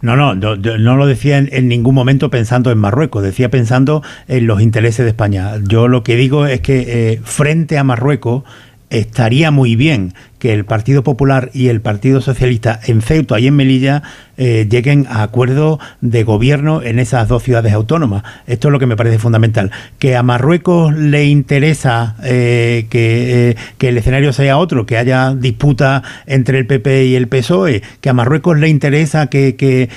No, 0.02 0.16
no, 0.16 0.34
no, 0.34 0.56
no 0.56 0.96
lo 0.98 1.06
decía 1.06 1.38
en, 1.38 1.68
ningún 1.68 1.94
momento 1.94 2.28
pensando 2.28 2.70
en 2.70 2.76
Marruecos, 2.76 3.22
decía 3.22 3.48
pensando 3.48 4.02
en 4.28 4.46
los 4.46 4.60
intereses 4.60 5.06
de 5.06 5.10
España. 5.10 5.52
Yo 5.66 5.88
lo 5.88 6.02
que 6.02 6.16
digo 6.16 6.46
es 6.46 6.60
que 6.60 6.84
eh, 7.12 7.20
frente 7.24 7.78
a 7.78 7.84
Marruecos 7.84 8.44
estaría 8.90 9.50
muy 9.50 9.76
bien 9.76 10.12
que 10.38 10.52
el 10.52 10.64
Partido 10.64 11.02
Popular 11.02 11.50
y 11.54 11.68
el 11.68 11.80
Partido 11.80 12.20
Socialista 12.20 12.80
en 12.86 13.00
Ceuta 13.02 13.40
y 13.40 13.46
en 13.46 13.56
Melilla 13.56 14.02
eh, 14.36 14.66
lleguen 14.68 15.06
a 15.08 15.22
acuerdos 15.22 15.78
de 16.00 16.24
gobierno 16.24 16.82
en 16.82 16.98
esas 16.98 17.28
dos 17.28 17.42
ciudades 17.42 17.72
autónomas. 17.72 18.24
Esto 18.46 18.68
es 18.68 18.72
lo 18.72 18.78
que 18.78 18.86
me 18.86 18.96
parece 18.96 19.18
fundamental. 19.18 19.70
Que 19.98 20.16
a 20.16 20.22
Marruecos 20.22 20.92
le 20.94 21.26
interesa 21.26 22.16
eh, 22.24 22.86
que, 22.90 23.50
eh, 23.50 23.56
que 23.78 23.88
el 23.88 23.98
escenario 23.98 24.32
sea 24.32 24.58
otro, 24.58 24.86
que 24.86 24.98
haya 24.98 25.34
disputa 25.34 26.02
entre 26.26 26.58
el 26.58 26.66
PP 26.66 27.06
y 27.06 27.14
el 27.14 27.28
PSOE, 27.28 27.82
que 28.00 28.10
a 28.10 28.12
Marruecos 28.12 28.58
le 28.58 28.68
interesa 28.68 29.28
que, 29.28 29.54
que 29.56 29.88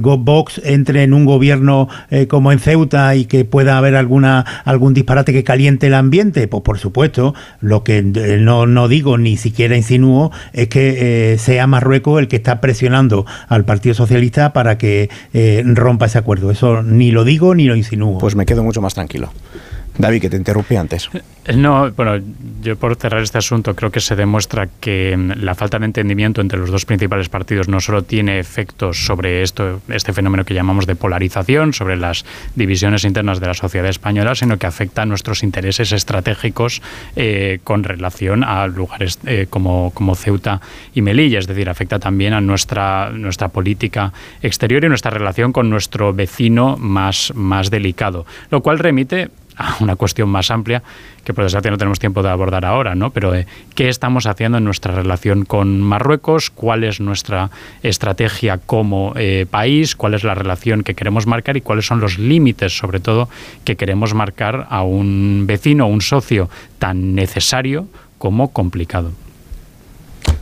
Vox 0.00 0.60
entre 0.64 1.02
en 1.02 1.14
un 1.14 1.24
gobierno 1.24 1.88
como 2.28 2.52
en 2.52 2.58
Ceuta 2.58 3.14
y 3.14 3.26
que 3.26 3.44
pueda 3.44 3.76
haber 3.78 3.96
alguna 3.96 4.44
algún 4.64 4.94
disparate 4.94 5.32
que 5.32 5.44
caliente 5.44 5.86
el 5.88 5.94
ambiente, 5.94 6.48
pues 6.48 6.62
por 6.62 6.78
supuesto, 6.78 7.34
lo 7.60 7.84
que 7.84 8.02
no, 8.02 8.66
no 8.66 8.88
digo 8.88 9.18
ni 9.18 9.36
siquiera 9.36 9.76
es 10.52 10.68
que 10.68 11.32
eh, 11.32 11.38
sea 11.38 11.66
Marruecos 11.66 12.20
el 12.20 12.28
que 12.28 12.36
está 12.36 12.60
presionando 12.60 13.26
al 13.48 13.64
Partido 13.64 13.94
Socialista 13.94 14.52
para 14.52 14.78
que 14.78 15.10
eh, 15.32 15.62
rompa 15.64 16.06
ese 16.06 16.18
acuerdo. 16.18 16.50
Eso 16.50 16.82
ni 16.82 17.10
lo 17.10 17.24
digo 17.24 17.54
ni 17.54 17.64
lo 17.64 17.76
insinúo. 17.76 18.18
Pues 18.18 18.36
me 18.36 18.46
quedo 18.46 18.62
mucho 18.62 18.80
más 18.80 18.94
tranquilo. 18.94 19.30
David, 19.98 20.22
que 20.22 20.30
te 20.30 20.36
interrumpí 20.36 20.76
antes. 20.76 21.08
No, 21.54 21.90
bueno, 21.92 22.22
yo 22.60 22.76
por 22.76 22.96
cerrar 22.96 23.22
este 23.22 23.38
asunto 23.38 23.76
creo 23.76 23.90
que 23.92 24.00
se 24.00 24.16
demuestra 24.16 24.68
que 24.80 25.16
mm, 25.16 25.44
la 25.44 25.54
falta 25.54 25.78
de 25.78 25.84
entendimiento 25.84 26.40
entre 26.40 26.58
los 26.58 26.70
dos 26.70 26.84
principales 26.84 27.28
partidos 27.28 27.68
no 27.68 27.80
solo 27.80 28.02
tiene 28.02 28.40
efectos 28.40 29.06
sobre 29.06 29.42
esto, 29.42 29.80
este 29.88 30.12
fenómeno 30.12 30.44
que 30.44 30.54
llamamos 30.54 30.86
de 30.86 30.96
polarización, 30.96 31.72
sobre 31.72 31.96
las 31.96 32.24
divisiones 32.56 33.04
internas 33.04 33.38
de 33.38 33.46
la 33.46 33.54
sociedad 33.54 33.88
española, 33.88 34.34
sino 34.34 34.58
que 34.58 34.66
afecta 34.66 35.02
a 35.02 35.06
nuestros 35.06 35.42
intereses 35.42 35.92
estratégicos 35.92 36.82
eh, 37.14 37.60
con 37.62 37.84
relación 37.84 38.42
a 38.42 38.66
lugares 38.66 39.18
eh, 39.24 39.46
como, 39.48 39.92
como 39.94 40.14
Ceuta 40.16 40.60
y 40.94 41.02
Melilla, 41.02 41.38
es 41.38 41.46
decir, 41.46 41.68
afecta 41.68 41.98
también 41.98 42.32
a 42.32 42.40
nuestra, 42.40 43.10
nuestra 43.10 43.48
política 43.48 44.12
exterior 44.42 44.84
y 44.84 44.88
nuestra 44.88 45.12
relación 45.12 45.52
con 45.52 45.70
nuestro 45.70 46.12
vecino 46.12 46.76
más, 46.76 47.32
más 47.36 47.70
delicado, 47.70 48.26
lo 48.50 48.62
cual 48.62 48.78
remite 48.78 49.30
a 49.56 49.76
una 49.80 49.96
cuestión 49.96 50.28
más 50.28 50.50
amplia 50.50 50.82
que 51.24 51.34
por 51.34 51.44
desgracia 51.44 51.70
no 51.70 51.78
tenemos 51.78 51.98
tiempo 51.98 52.22
de 52.22 52.28
abordar 52.30 52.64
ahora, 52.64 52.94
¿no? 52.94 53.10
Pero 53.10 53.34
eh, 53.34 53.46
¿qué 53.74 53.88
estamos 53.88 54.26
haciendo 54.26 54.58
en 54.58 54.64
nuestra 54.64 54.94
relación 54.94 55.44
con 55.44 55.80
Marruecos? 55.80 56.50
¿Cuál 56.50 56.84
es 56.84 57.00
nuestra 57.00 57.50
estrategia 57.82 58.58
como 58.58 59.12
eh, 59.16 59.46
país? 59.50 59.96
¿Cuál 59.96 60.14
es 60.14 60.22
la 60.22 60.34
relación 60.34 60.82
que 60.82 60.94
queremos 60.94 61.26
marcar 61.26 61.56
y 61.56 61.62
cuáles 61.62 61.86
son 61.86 62.00
los 62.00 62.18
límites, 62.18 62.76
sobre 62.76 63.00
todo, 63.00 63.28
que 63.64 63.76
queremos 63.76 64.14
marcar 64.14 64.66
a 64.70 64.82
un 64.82 65.44
vecino, 65.46 65.86
un 65.86 66.00
socio 66.00 66.48
tan 66.78 67.14
necesario 67.14 67.88
como 68.18 68.52
complicado? 68.52 69.10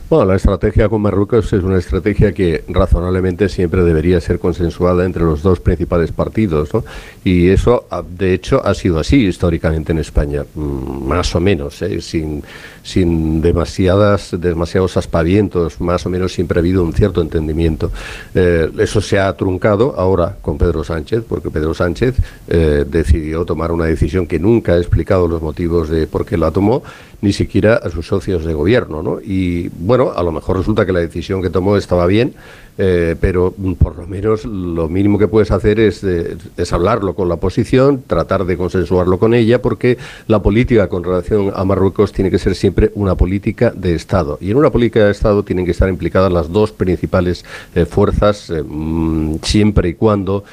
Bueno, 0.07 0.25
la 0.25 0.35
estrategia 0.35 0.87
con 0.87 1.01
Marruecos 1.01 1.51
es 1.51 1.63
una 1.63 1.79
estrategia 1.79 2.31
que 2.31 2.63
razonablemente 2.67 3.49
siempre 3.49 3.83
debería 3.83 4.21
ser 4.21 4.37
consensuada 4.37 5.03
entre 5.03 5.23
los 5.23 5.41
dos 5.41 5.59
principales 5.59 6.11
partidos, 6.11 6.71
¿no? 6.75 6.83
Y 7.23 7.49
eso, 7.49 7.87
ah, 7.89 8.03
de 8.07 8.35
hecho, 8.35 8.63
ha 8.63 8.75
sido 8.75 8.99
así 8.99 9.25
históricamente 9.25 9.93
en 9.93 9.97
España, 9.97 10.43
mm, 10.53 11.07
más 11.07 11.33
o 11.33 11.39
menos, 11.39 11.81
¿eh? 11.81 12.01
sin, 12.01 12.43
sin 12.83 13.41
demasiadas, 13.41 14.29
demasiados 14.39 14.95
aspavientos, 14.95 15.81
más 15.81 16.05
o 16.05 16.09
menos 16.11 16.33
siempre 16.33 16.59
ha 16.59 16.61
habido 16.61 16.83
un 16.83 16.93
cierto 16.93 17.19
entendimiento. 17.19 17.91
Eh, 18.35 18.69
eso 18.77 19.01
se 19.01 19.17
ha 19.17 19.35
truncado 19.35 19.95
ahora 19.97 20.37
con 20.39 20.59
Pedro 20.59 20.83
Sánchez, 20.83 21.23
porque 21.27 21.49
Pedro 21.49 21.73
Sánchez 21.73 22.13
eh, 22.47 22.85
decidió 22.87 23.43
tomar 23.43 23.71
una 23.71 23.85
decisión 23.85 24.27
que 24.27 24.37
nunca 24.37 24.73
ha 24.73 24.77
explicado 24.77 25.27
los 25.27 25.41
motivos 25.41 25.89
de 25.89 26.05
por 26.05 26.27
qué 26.27 26.37
la 26.37 26.51
tomó, 26.51 26.83
ni 27.25 27.33
siquiera 27.33 27.75
a 27.77 27.89
sus 27.89 28.05
socios 28.07 28.45
de 28.45 28.53
gobierno, 28.53 29.01
¿no? 29.01 29.19
Y 29.19 29.69
bueno, 29.79 30.11
a 30.15 30.21
lo 30.21 30.31
mejor 30.31 30.57
resulta 30.57 30.85
que 30.85 30.93
la 30.93 30.99
decisión 30.99 31.41
que 31.41 31.49
tomó 31.49 31.75
estaba 31.75 32.05
bien, 32.05 32.35
eh, 32.77 33.15
pero 33.19 33.53
por 33.79 33.97
lo 33.97 34.05
menos 34.05 34.45
lo 34.45 34.87
mínimo 34.89 35.17
que 35.17 35.27
puedes 35.27 35.49
hacer 35.49 35.79
es, 35.79 36.03
eh, 36.03 36.37
es 36.55 36.71
hablarlo 36.71 37.15
con 37.15 37.27
la 37.27 37.35
oposición, 37.35 38.03
tratar 38.05 38.45
de 38.45 38.57
consensuarlo 38.57 39.17
con 39.17 39.33
ella, 39.33 39.59
porque 39.61 39.97
la 40.27 40.41
política 40.43 40.87
con 40.87 41.03
relación 41.03 41.51
a 41.55 41.63
Marruecos 41.65 42.11
tiene 42.11 42.29
que 42.29 42.37
ser 42.37 42.53
siempre 42.53 42.91
una 42.93 43.15
política 43.15 43.71
de 43.75 43.95
Estado. 43.95 44.37
Y 44.39 44.51
en 44.51 44.57
una 44.57 44.69
política 44.69 45.05
de 45.05 45.11
Estado 45.11 45.41
tienen 45.43 45.65
que 45.65 45.71
estar 45.71 45.89
implicadas 45.89 46.31
las 46.31 46.51
dos 46.51 46.71
principales 46.71 47.43
eh, 47.73 47.85
fuerzas, 47.85 48.53
mm, 48.67 49.35
siempre 49.41 49.89
y 49.89 49.93
cuando 49.95 50.43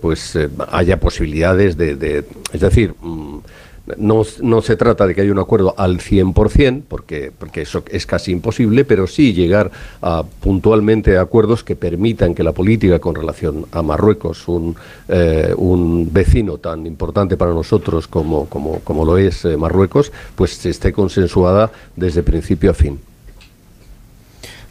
pues 0.00 0.38
haya 0.70 1.00
posibilidades 1.00 1.76
de, 1.76 1.96
de- 1.96 2.24
es 2.52 2.60
decir, 2.60 2.94
mm, 3.02 3.38
no, 3.96 4.22
no 4.42 4.62
se 4.62 4.76
trata 4.76 5.06
de 5.06 5.14
que 5.14 5.20
haya 5.20 5.32
un 5.32 5.38
acuerdo 5.38 5.74
al 5.76 5.98
100%, 5.98 6.82
porque, 6.88 7.32
porque 7.36 7.62
eso 7.62 7.82
es 7.90 8.06
casi 8.06 8.32
imposible, 8.32 8.84
pero 8.84 9.06
sí 9.06 9.32
llegar 9.32 9.70
a 10.02 10.24
puntualmente 10.40 11.16
a 11.16 11.22
acuerdos 11.22 11.62
que 11.62 11.76
permitan 11.76 12.34
que 12.34 12.42
la 12.42 12.52
política 12.52 12.98
con 12.98 13.14
relación 13.14 13.66
a 13.72 13.82
Marruecos, 13.82 14.48
un, 14.48 14.76
eh, 15.08 15.54
un 15.56 16.12
vecino 16.12 16.58
tan 16.58 16.86
importante 16.86 17.36
para 17.36 17.52
nosotros 17.52 18.08
como, 18.08 18.46
como, 18.46 18.80
como 18.80 19.04
lo 19.04 19.18
es 19.18 19.44
eh, 19.44 19.56
Marruecos, 19.56 20.12
pues 20.34 20.64
esté 20.66 20.92
consensuada 20.92 21.70
desde 21.94 22.22
principio 22.22 22.70
a 22.70 22.74
fin. 22.74 22.98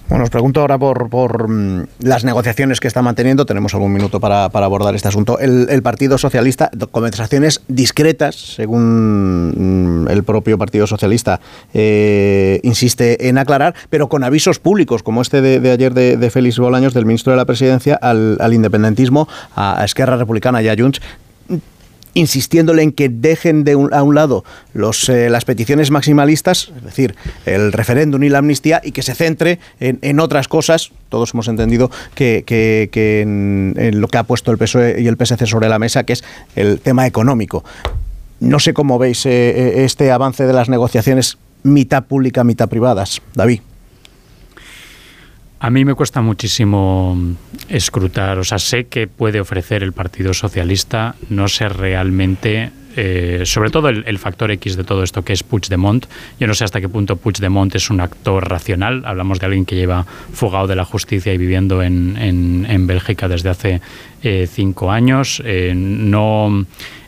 Bueno, 0.08 0.24
os 0.24 0.30
pregunto 0.30 0.62
ahora 0.62 0.78
por, 0.78 1.10
por 1.10 1.50
mm, 1.50 1.88
las 2.02 2.24
negociaciones 2.24 2.80
que 2.80 2.88
está 2.88 3.02
manteniendo. 3.02 3.46
Tenemos 3.46 3.74
algún 3.74 3.92
minuto 3.92 4.20
para, 4.20 4.50
para 4.50 4.68
abordar 4.68 4.94
este 4.94 5.08
asunto. 5.08 5.40
El, 5.40 5.82
Partido 5.82 6.18
Socialista, 6.18 6.70
conversaciones 6.92 7.62
discretas, 7.68 8.36
según 8.36 10.06
mm, 10.06 10.10
el 10.10 10.24
propio 10.24 10.58
Partido 10.60 10.86
Socialista 10.86 11.40
eh, 11.74 12.60
insiste 12.64 13.28
en 13.28 13.40
aclarar, 13.40 13.74
pero 13.90 14.08
con 14.08 14.24
avisos 14.24 14.60
públicos, 14.60 15.02
como 15.02 15.22
este 15.22 15.42
de, 15.42 15.72
ayer 15.72 15.94
de, 15.94 16.18
de 16.18 16.30
Félix 16.30 16.60
Bolaños, 16.60 16.94
del 16.94 17.06
ministro 17.06 17.32
de 17.32 17.38
la 17.38 17.46
Presidencia, 17.46 17.96
al, 17.96 18.38
al 18.40 18.54
independentismo, 18.54 19.28
a 19.56 19.84
Esquerra 19.84 20.18
Republicana 20.18 20.62
y 20.62 20.70
a 20.70 20.76
Junts, 20.78 21.02
insistiéndole 22.16 22.82
en 22.82 22.92
que 22.92 23.10
dejen 23.10 23.64
de 23.64 23.74
a 23.74 24.02
un 24.02 24.16
lado 24.16 24.44
los, 24.74 25.08
eh, 25.10 25.30
las 25.30 25.46
peticiones 25.46 25.92
maximalistas, 25.92 26.72
es 26.76 26.84
decir, 26.84 27.16
el 27.46 27.72
referéndum 27.72 28.24
y 28.24 28.30
la 28.30 28.40
amnistía, 28.40 28.82
y 28.84 28.92
que 28.92 29.04
se 29.04 29.14
centre 29.14 29.60
en, 29.80 30.20
otras 30.20 30.48
cosas. 30.48 30.92
Todos 31.10 31.34
hemos 31.34 31.48
entendido 31.48 31.92
que, 32.16 32.44
en 33.22 34.02
lo 34.02 34.08
que 34.08 34.18
ha 34.18 34.24
puesto 34.24 34.52
el 34.52 34.58
PSOE 34.58 35.02
y 35.02 35.08
el 35.08 35.18
PSC 35.18 35.46
sobre 35.46 35.70
la 35.70 35.78
mesa, 35.78 36.04
que 36.04 36.14
es 36.14 36.24
el 36.56 36.80
tema 36.80 37.06
económico. 37.06 37.64
No 38.40 38.60
sé 38.60 38.74
cómo 38.74 38.98
veis 38.98 39.26
eh, 39.26 39.30
eh, 39.30 39.86
este 39.86 40.12
avance 40.12 40.46
de 40.46 40.54
las 40.54 40.70
negociaciones 40.70 41.38
mitad 41.64 42.06
pública, 42.06 42.44
mitad 42.44 42.70
privadas. 42.70 43.22
David. 43.34 43.62
A 45.66 45.72
mí 45.72 45.84
me 45.84 45.96
cuesta 45.96 46.22
muchísimo 46.22 47.18
escrutar, 47.70 48.38
o 48.38 48.44
sea, 48.44 48.60
sé 48.60 48.86
que 48.86 49.08
puede 49.08 49.40
ofrecer 49.40 49.82
el 49.82 49.94
Partido 49.94 50.32
Socialista, 50.36 51.16
no 51.32 51.48
sé 51.48 51.70
realmente, 51.70 52.70
eh, 52.96 53.42
sobre 53.46 53.72
todo 53.72 53.90
el, 53.90 54.20
factor 54.20 54.52
X 54.52 54.76
de 54.76 54.84
todo 54.84 55.02
esto 55.02 55.24
que 55.26 55.34
es 55.34 55.42
Puigdemont, 55.42 56.06
yo 56.40 56.46
no 56.46 56.54
sé 56.54 56.66
hasta 56.66 56.80
qué 56.82 56.88
punto 56.88 57.16
Puigdemont 57.16 57.74
es 57.74 57.90
un 57.90 58.00
actor 58.00 58.48
racional, 58.48 59.02
hablamos 59.08 59.40
de 59.40 59.48
alguien 59.48 59.66
que 59.66 59.74
lleva 59.76 60.06
fugado 60.34 60.68
de 60.68 60.76
la 60.76 60.86
justicia 60.86 61.34
y 61.34 61.40
viviendo 61.40 61.82
en, 61.82 62.16
en- 62.20 62.68
en 62.70 62.86
Bélgica 62.86 63.28
desde 63.28 63.50
hace 63.50 63.82
eh, 64.22 64.48
cinco 64.48 64.92
años, 64.92 65.42
eh, 65.44 65.74
no... 65.76 66.64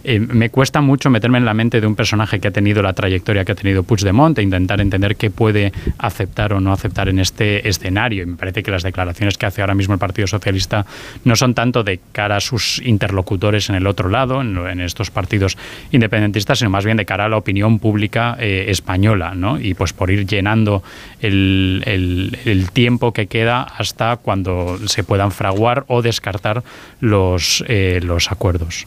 eh, 0.07 0.19
me 0.19 0.49
cuesta 0.49 0.81
mucho 0.81 1.09
meterme 1.09 1.37
en 1.37 1.45
la 1.45 1.53
mente 1.53 1.79
de 1.81 1.87
un 1.87 1.95
personaje 1.95 2.39
que 2.39 2.47
ha 2.47 2.51
tenido 2.51 2.81
la 2.81 2.93
trayectoria 2.93 3.45
que 3.45 3.51
ha 3.51 3.55
tenido 3.55 3.83
Puigdemont 3.83 4.37
e 4.39 4.41
intentar 4.41 4.81
entender 4.81 5.15
qué 5.15 5.29
puede 5.29 5.71
aceptar 5.99 6.53
o 6.53 6.59
no 6.59 6.71
aceptar 6.73 7.09
en 7.09 7.19
este 7.19 7.67
escenario. 7.67 8.23
Y 8.23 8.25
me 8.25 8.37
parece 8.37 8.63
que 8.63 8.71
las 8.71 8.83
declaraciones 8.83 9.37
que 9.37 9.45
hace 9.45 9.61
ahora 9.61 9.75
mismo 9.75 9.93
el 9.93 9.99
Partido 9.99 10.27
Socialista 10.27 10.85
no 11.25 11.35
son 11.35 11.53
tanto 11.53 11.83
de 11.83 11.99
cara 12.11 12.37
a 12.37 12.39
sus 12.39 12.81
interlocutores 12.83 13.69
en 13.69 13.75
el 13.75 13.85
otro 13.87 14.09
lado, 14.09 14.41
en, 14.41 14.57
en 14.57 14.81
estos 14.81 15.11
partidos 15.11 15.57
independentistas, 15.91 16.59
sino 16.59 16.69
más 16.71 16.85
bien 16.85 16.97
de 16.97 17.05
cara 17.05 17.25
a 17.25 17.29
la 17.29 17.37
opinión 17.37 17.79
pública 17.79 18.35
eh, 18.39 18.65
española, 18.69 19.33
¿no? 19.35 19.59
Y 19.59 19.73
pues 19.73 19.93
por 19.93 20.09
ir 20.09 20.25
llenando 20.25 20.81
el, 21.21 21.83
el- 21.85 22.71
tiempo 22.71 23.11
que 23.13 23.27
queda 23.27 23.63
hasta 23.63 24.17
cuando 24.17 24.77
se 24.87 25.03
puedan 25.03 25.31
fraguar 25.31 25.83
o 25.87 26.01
descartar 26.01 26.63
los, 26.99 27.63
eh, 27.67 27.99
los 28.03 28.31
acuerdos. 28.31 28.85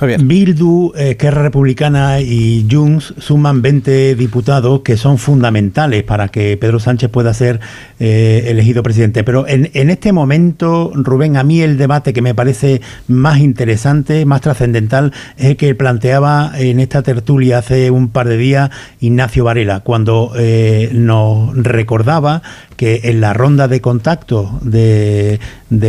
Bildu, 0.00 0.92
eh, 0.96 1.10
Esquerra 1.10 1.42
Republicana 1.42 2.20
y 2.20 2.66
Junts 2.70 3.14
suman 3.18 3.62
20 3.62 4.16
diputados 4.16 4.80
que 4.80 4.96
son 4.96 5.18
fundamentales 5.18 6.02
para 6.02 6.28
que 6.28 6.56
Pedro 6.56 6.80
Sánchez 6.80 7.10
pueda 7.10 7.32
ser 7.32 7.60
eh, 8.00 8.44
elegido 8.48 8.82
presidente. 8.82 9.22
Pero 9.22 9.46
en, 9.46 9.70
en 9.72 9.90
este 9.90 10.12
momento, 10.12 10.90
Rubén, 10.94 11.36
a 11.36 11.44
mí 11.44 11.60
el 11.60 11.78
debate 11.78 12.12
que 12.12 12.22
me 12.22 12.34
parece 12.34 12.80
más 13.06 13.38
interesante, 13.38 14.26
más 14.26 14.40
trascendental, 14.40 15.12
es 15.36 15.46
el 15.46 15.56
que 15.56 15.74
planteaba 15.74 16.52
en 16.56 16.80
esta 16.80 17.02
tertulia 17.02 17.58
hace 17.58 17.90
un 17.90 18.08
par 18.08 18.28
de 18.28 18.36
días 18.36 18.70
Ignacio 19.00 19.44
Varela, 19.44 19.80
cuando 19.80 20.32
eh, 20.36 20.90
nos 20.92 21.56
recordaba 21.56 22.42
que 22.76 23.00
en 23.04 23.20
la 23.20 23.32
ronda 23.32 23.68
de 23.68 23.80
contacto 23.80 24.58
de, 24.62 25.38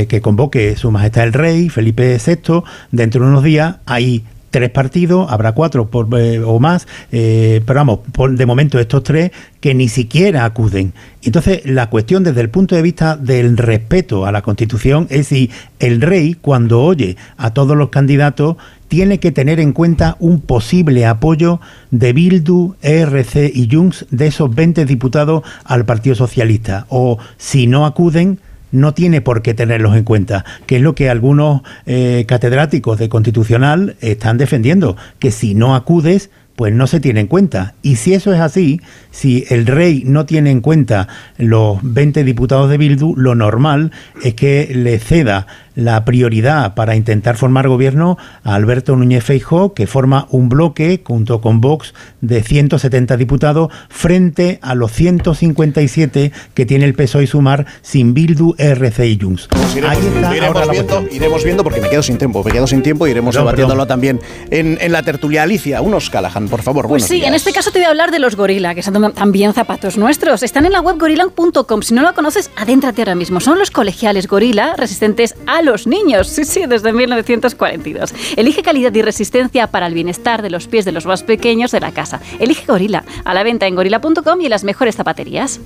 que 0.07 0.21
convoque 0.21 0.75
Su 0.75 0.91
Majestad 0.91 1.23
el 1.25 1.33
Rey, 1.33 1.69
Felipe 1.69 2.17
VI, 2.25 2.63
dentro 2.91 3.23
de 3.23 3.29
unos 3.31 3.43
días 3.43 3.77
hay 3.85 4.23
tres 4.51 4.69
partidos, 4.69 5.29
habrá 5.29 5.51
cuatro 5.51 5.89
por, 5.89 6.07
eh, 6.17 6.39
o 6.39 6.59
más, 6.59 6.87
eh, 7.11 7.61
pero 7.65 7.79
vamos, 7.81 7.99
por- 8.13 8.37
de 8.37 8.45
momento 8.45 8.79
estos 8.79 9.03
tres 9.03 9.31
que 9.59 9.73
ni 9.73 9.89
siquiera 9.89 10.45
acuden. 10.45 10.93
Entonces, 11.23 11.65
la 11.65 11.89
cuestión 11.89 12.23
desde 12.23 12.39
el 12.39 12.49
punto 12.49 12.73
de 12.73 12.81
vista 12.81 13.17
del 13.17 13.57
respeto 13.57 14.25
a 14.25 14.31
la 14.31 14.41
Constitución 14.43 15.07
es 15.09 15.27
si 15.27 15.51
el 15.79 15.99
rey, 15.99 16.37
cuando 16.39 16.81
oye 16.81 17.17
a 17.35 17.53
todos 17.53 17.75
los 17.75 17.89
candidatos, 17.89 18.55
tiene 18.87 19.19
que 19.19 19.31
tener 19.31 19.59
en 19.59 19.73
cuenta 19.73 20.15
un 20.19 20.41
posible 20.41 21.05
apoyo 21.05 21.59
de 21.91 22.13
Bildu, 22.13 22.75
ERC 22.81 23.51
y 23.53 23.69
Junts 23.71 24.05
de 24.11 24.27
esos 24.27 24.53
20 24.53 24.85
diputados 24.85 25.43
al 25.63 25.85
Partido 25.85 26.15
Socialista. 26.15 26.85
O 26.89 27.17
si 27.37 27.67
no 27.67 27.85
acuden, 27.85 28.39
no 28.71 28.93
tiene 28.93 29.21
por 29.21 29.41
qué 29.41 29.53
tenerlos 29.53 29.95
en 29.95 30.03
cuenta, 30.03 30.45
que 30.65 30.77
es 30.77 30.81
lo 30.81 30.95
que 30.95 31.09
algunos 31.09 31.61
eh, 31.85 32.25
catedráticos 32.27 32.99
de 32.99 33.09
constitucional 33.09 33.95
están 34.01 34.37
defendiendo, 34.37 34.97
que 35.19 35.31
si 35.31 35.55
no 35.55 35.75
acudes, 35.75 36.29
pues 36.55 36.73
no 36.73 36.87
se 36.87 36.99
tiene 36.99 37.21
en 37.21 37.27
cuenta. 37.27 37.75
Y 37.81 37.97
si 37.97 38.13
eso 38.13 38.33
es 38.33 38.39
así, 38.39 38.81
si 39.11 39.45
el 39.49 39.65
rey 39.65 40.03
no 40.05 40.25
tiene 40.25 40.51
en 40.51 40.61
cuenta 40.61 41.07
los 41.37 41.79
20 41.81 42.23
diputados 42.23 42.69
de 42.69 42.77
Bildu, 42.77 43.15
lo 43.15 43.35
normal 43.35 43.91
es 44.23 44.35
que 44.35 44.71
le 44.73 44.99
ceda 44.99 45.47
la 45.75 46.05
prioridad 46.05 46.73
para 46.73 46.95
intentar 46.95 47.37
formar 47.37 47.67
gobierno 47.67 48.17
a 48.43 48.55
Alberto 48.55 48.95
Núñez 48.95 49.23
Feijó, 49.23 49.73
que 49.73 49.87
forma 49.87 50.27
un 50.31 50.49
bloque 50.49 51.01
junto 51.05 51.41
con 51.41 51.61
Vox 51.61 51.93
de 52.21 52.41
170 52.41 53.17
diputados 53.17 53.71
frente 53.89 54.59
a 54.61 54.75
los 54.75 54.91
157 54.91 56.31
que 56.53 56.65
tiene 56.65 56.85
el 56.85 56.93
PSOE 56.93 57.23
y 57.23 57.27
Sumar 57.27 57.65
sin 57.81 58.13
Bildu, 58.13 58.55
RC 58.57 59.07
y 59.07 59.19
Junts. 59.19 59.47
Pues 59.49 59.75
iremos, 59.75 59.97
Ahí 59.97 60.05
está 60.05 60.35
iremos 60.35 60.55
ahora 60.55 60.65
la 60.65 60.71
viendo, 60.71 61.05
iremos 61.11 61.43
viendo 61.43 61.63
porque 61.63 61.81
me 61.81 61.89
quedo 61.89 62.03
sin 62.03 62.17
tiempo, 62.17 62.43
me 62.43 62.51
quedo 62.51 62.67
sin 62.67 62.81
tiempo 62.81 63.07
y 63.07 63.11
iremos 63.11 63.35
Perdón, 63.35 63.47
debatiéndolo 63.47 63.87
también 63.87 64.19
en, 64.49 64.77
en 64.79 64.91
la 64.91 65.03
tertulia. 65.03 65.43
Alicia, 65.43 65.81
unos 65.81 66.09
Callahan, 66.09 66.47
por 66.47 66.61
favor. 66.61 66.87
Pues 66.87 67.03
sí, 67.03 67.15
días. 67.15 67.27
en 67.27 67.33
este 67.35 67.51
caso 67.51 67.71
te 67.71 67.79
voy 67.79 67.85
a 67.85 67.89
hablar 67.89 68.11
de 68.11 68.19
los 68.19 68.35
gorila, 68.35 68.73
que 68.73 68.81
son 68.81 69.13
también 69.13 69.53
zapatos 69.53 69.97
nuestros. 69.97 70.43
Están 70.43 70.65
en 70.65 70.71
la 70.71 70.81
web 70.81 70.97
gorilan.com. 70.97 71.81
Si 71.81 71.93
no 71.93 72.01
lo 72.01 72.13
conoces, 72.13 72.49
adéntrate 72.55 73.01
ahora 73.01 73.15
mismo. 73.15 73.39
Son 73.39 73.59
los 73.59 73.71
colegiales 73.71 74.27
gorila 74.27 74.75
resistentes 74.77 75.35
a 75.45 75.61
los 75.65 75.87
niños. 75.87 76.27
Sí, 76.27 76.45
sí, 76.45 76.65
desde 76.67 76.93
1942. 76.93 78.13
Elige 78.37 78.61
calidad 78.63 78.93
y 78.93 79.01
resistencia 79.01 79.67
para 79.67 79.87
el 79.87 79.93
bienestar 79.93 80.41
de 80.41 80.49
los 80.49 80.67
pies 80.67 80.85
de 80.85 80.91
los 80.91 81.05
más 81.05 81.23
pequeños 81.23 81.71
de 81.71 81.79
la 81.79 81.91
casa. 81.91 82.19
Elige 82.39 82.65
gorila. 82.67 83.03
A 83.25 83.33
la 83.33 83.43
venta 83.43 83.67
en 83.67 83.75
gorila.com 83.75 84.41
y 84.41 84.45
en 84.45 84.49
las 84.51 84.63
mejores 84.63 84.95
zapaterías. 84.95 85.59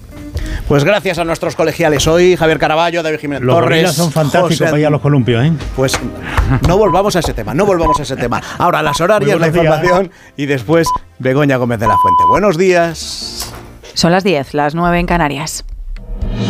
Pues 0.68 0.84
gracias 0.84 1.18
a 1.20 1.26
nuestros 1.26 1.56
colegiales 1.56 2.08
hoy, 2.08 2.36
Javier 2.36 2.60
Caraballo, 2.60 3.02
David 3.04 3.20
Jiménez 3.20 3.44
Los 3.44 3.56
Torres. 3.56 3.92
son 3.94 4.12
fantásticos 4.12 4.50
José- 4.58 4.66
para 4.66 4.80
ir 4.80 4.86
a 4.86 4.90
los 4.90 5.02
columpios, 5.02 5.44
¿eh? 5.44 5.52
Pues 5.76 6.00
no 6.68 6.78
volvamos 6.78 7.16
a 7.16 7.20
ese 7.20 7.34
tema, 7.34 7.54
no 7.54 7.66
volvamos 7.66 8.00
a 8.00 8.04
ese 8.04 8.16
tema. 8.16 8.42
Ahora 8.58 8.82
las 8.84 9.00
horarias, 9.02 9.40
la 9.40 9.48
días. 9.50 9.56
información 9.56 10.12
y 10.38 10.46
después 10.46 10.88
Begoña 11.18 11.58
Gómez 11.58 11.80
de 11.80 11.88
la 11.88 11.98
Fuente. 11.98 12.24
Buenos 12.30 12.58
días. 12.58 13.52
Son 13.96 14.12
las 14.12 14.24
10, 14.24 14.54
las 14.54 14.76
9 14.76 15.00
en 15.00 15.08
Canarias. 15.08 15.66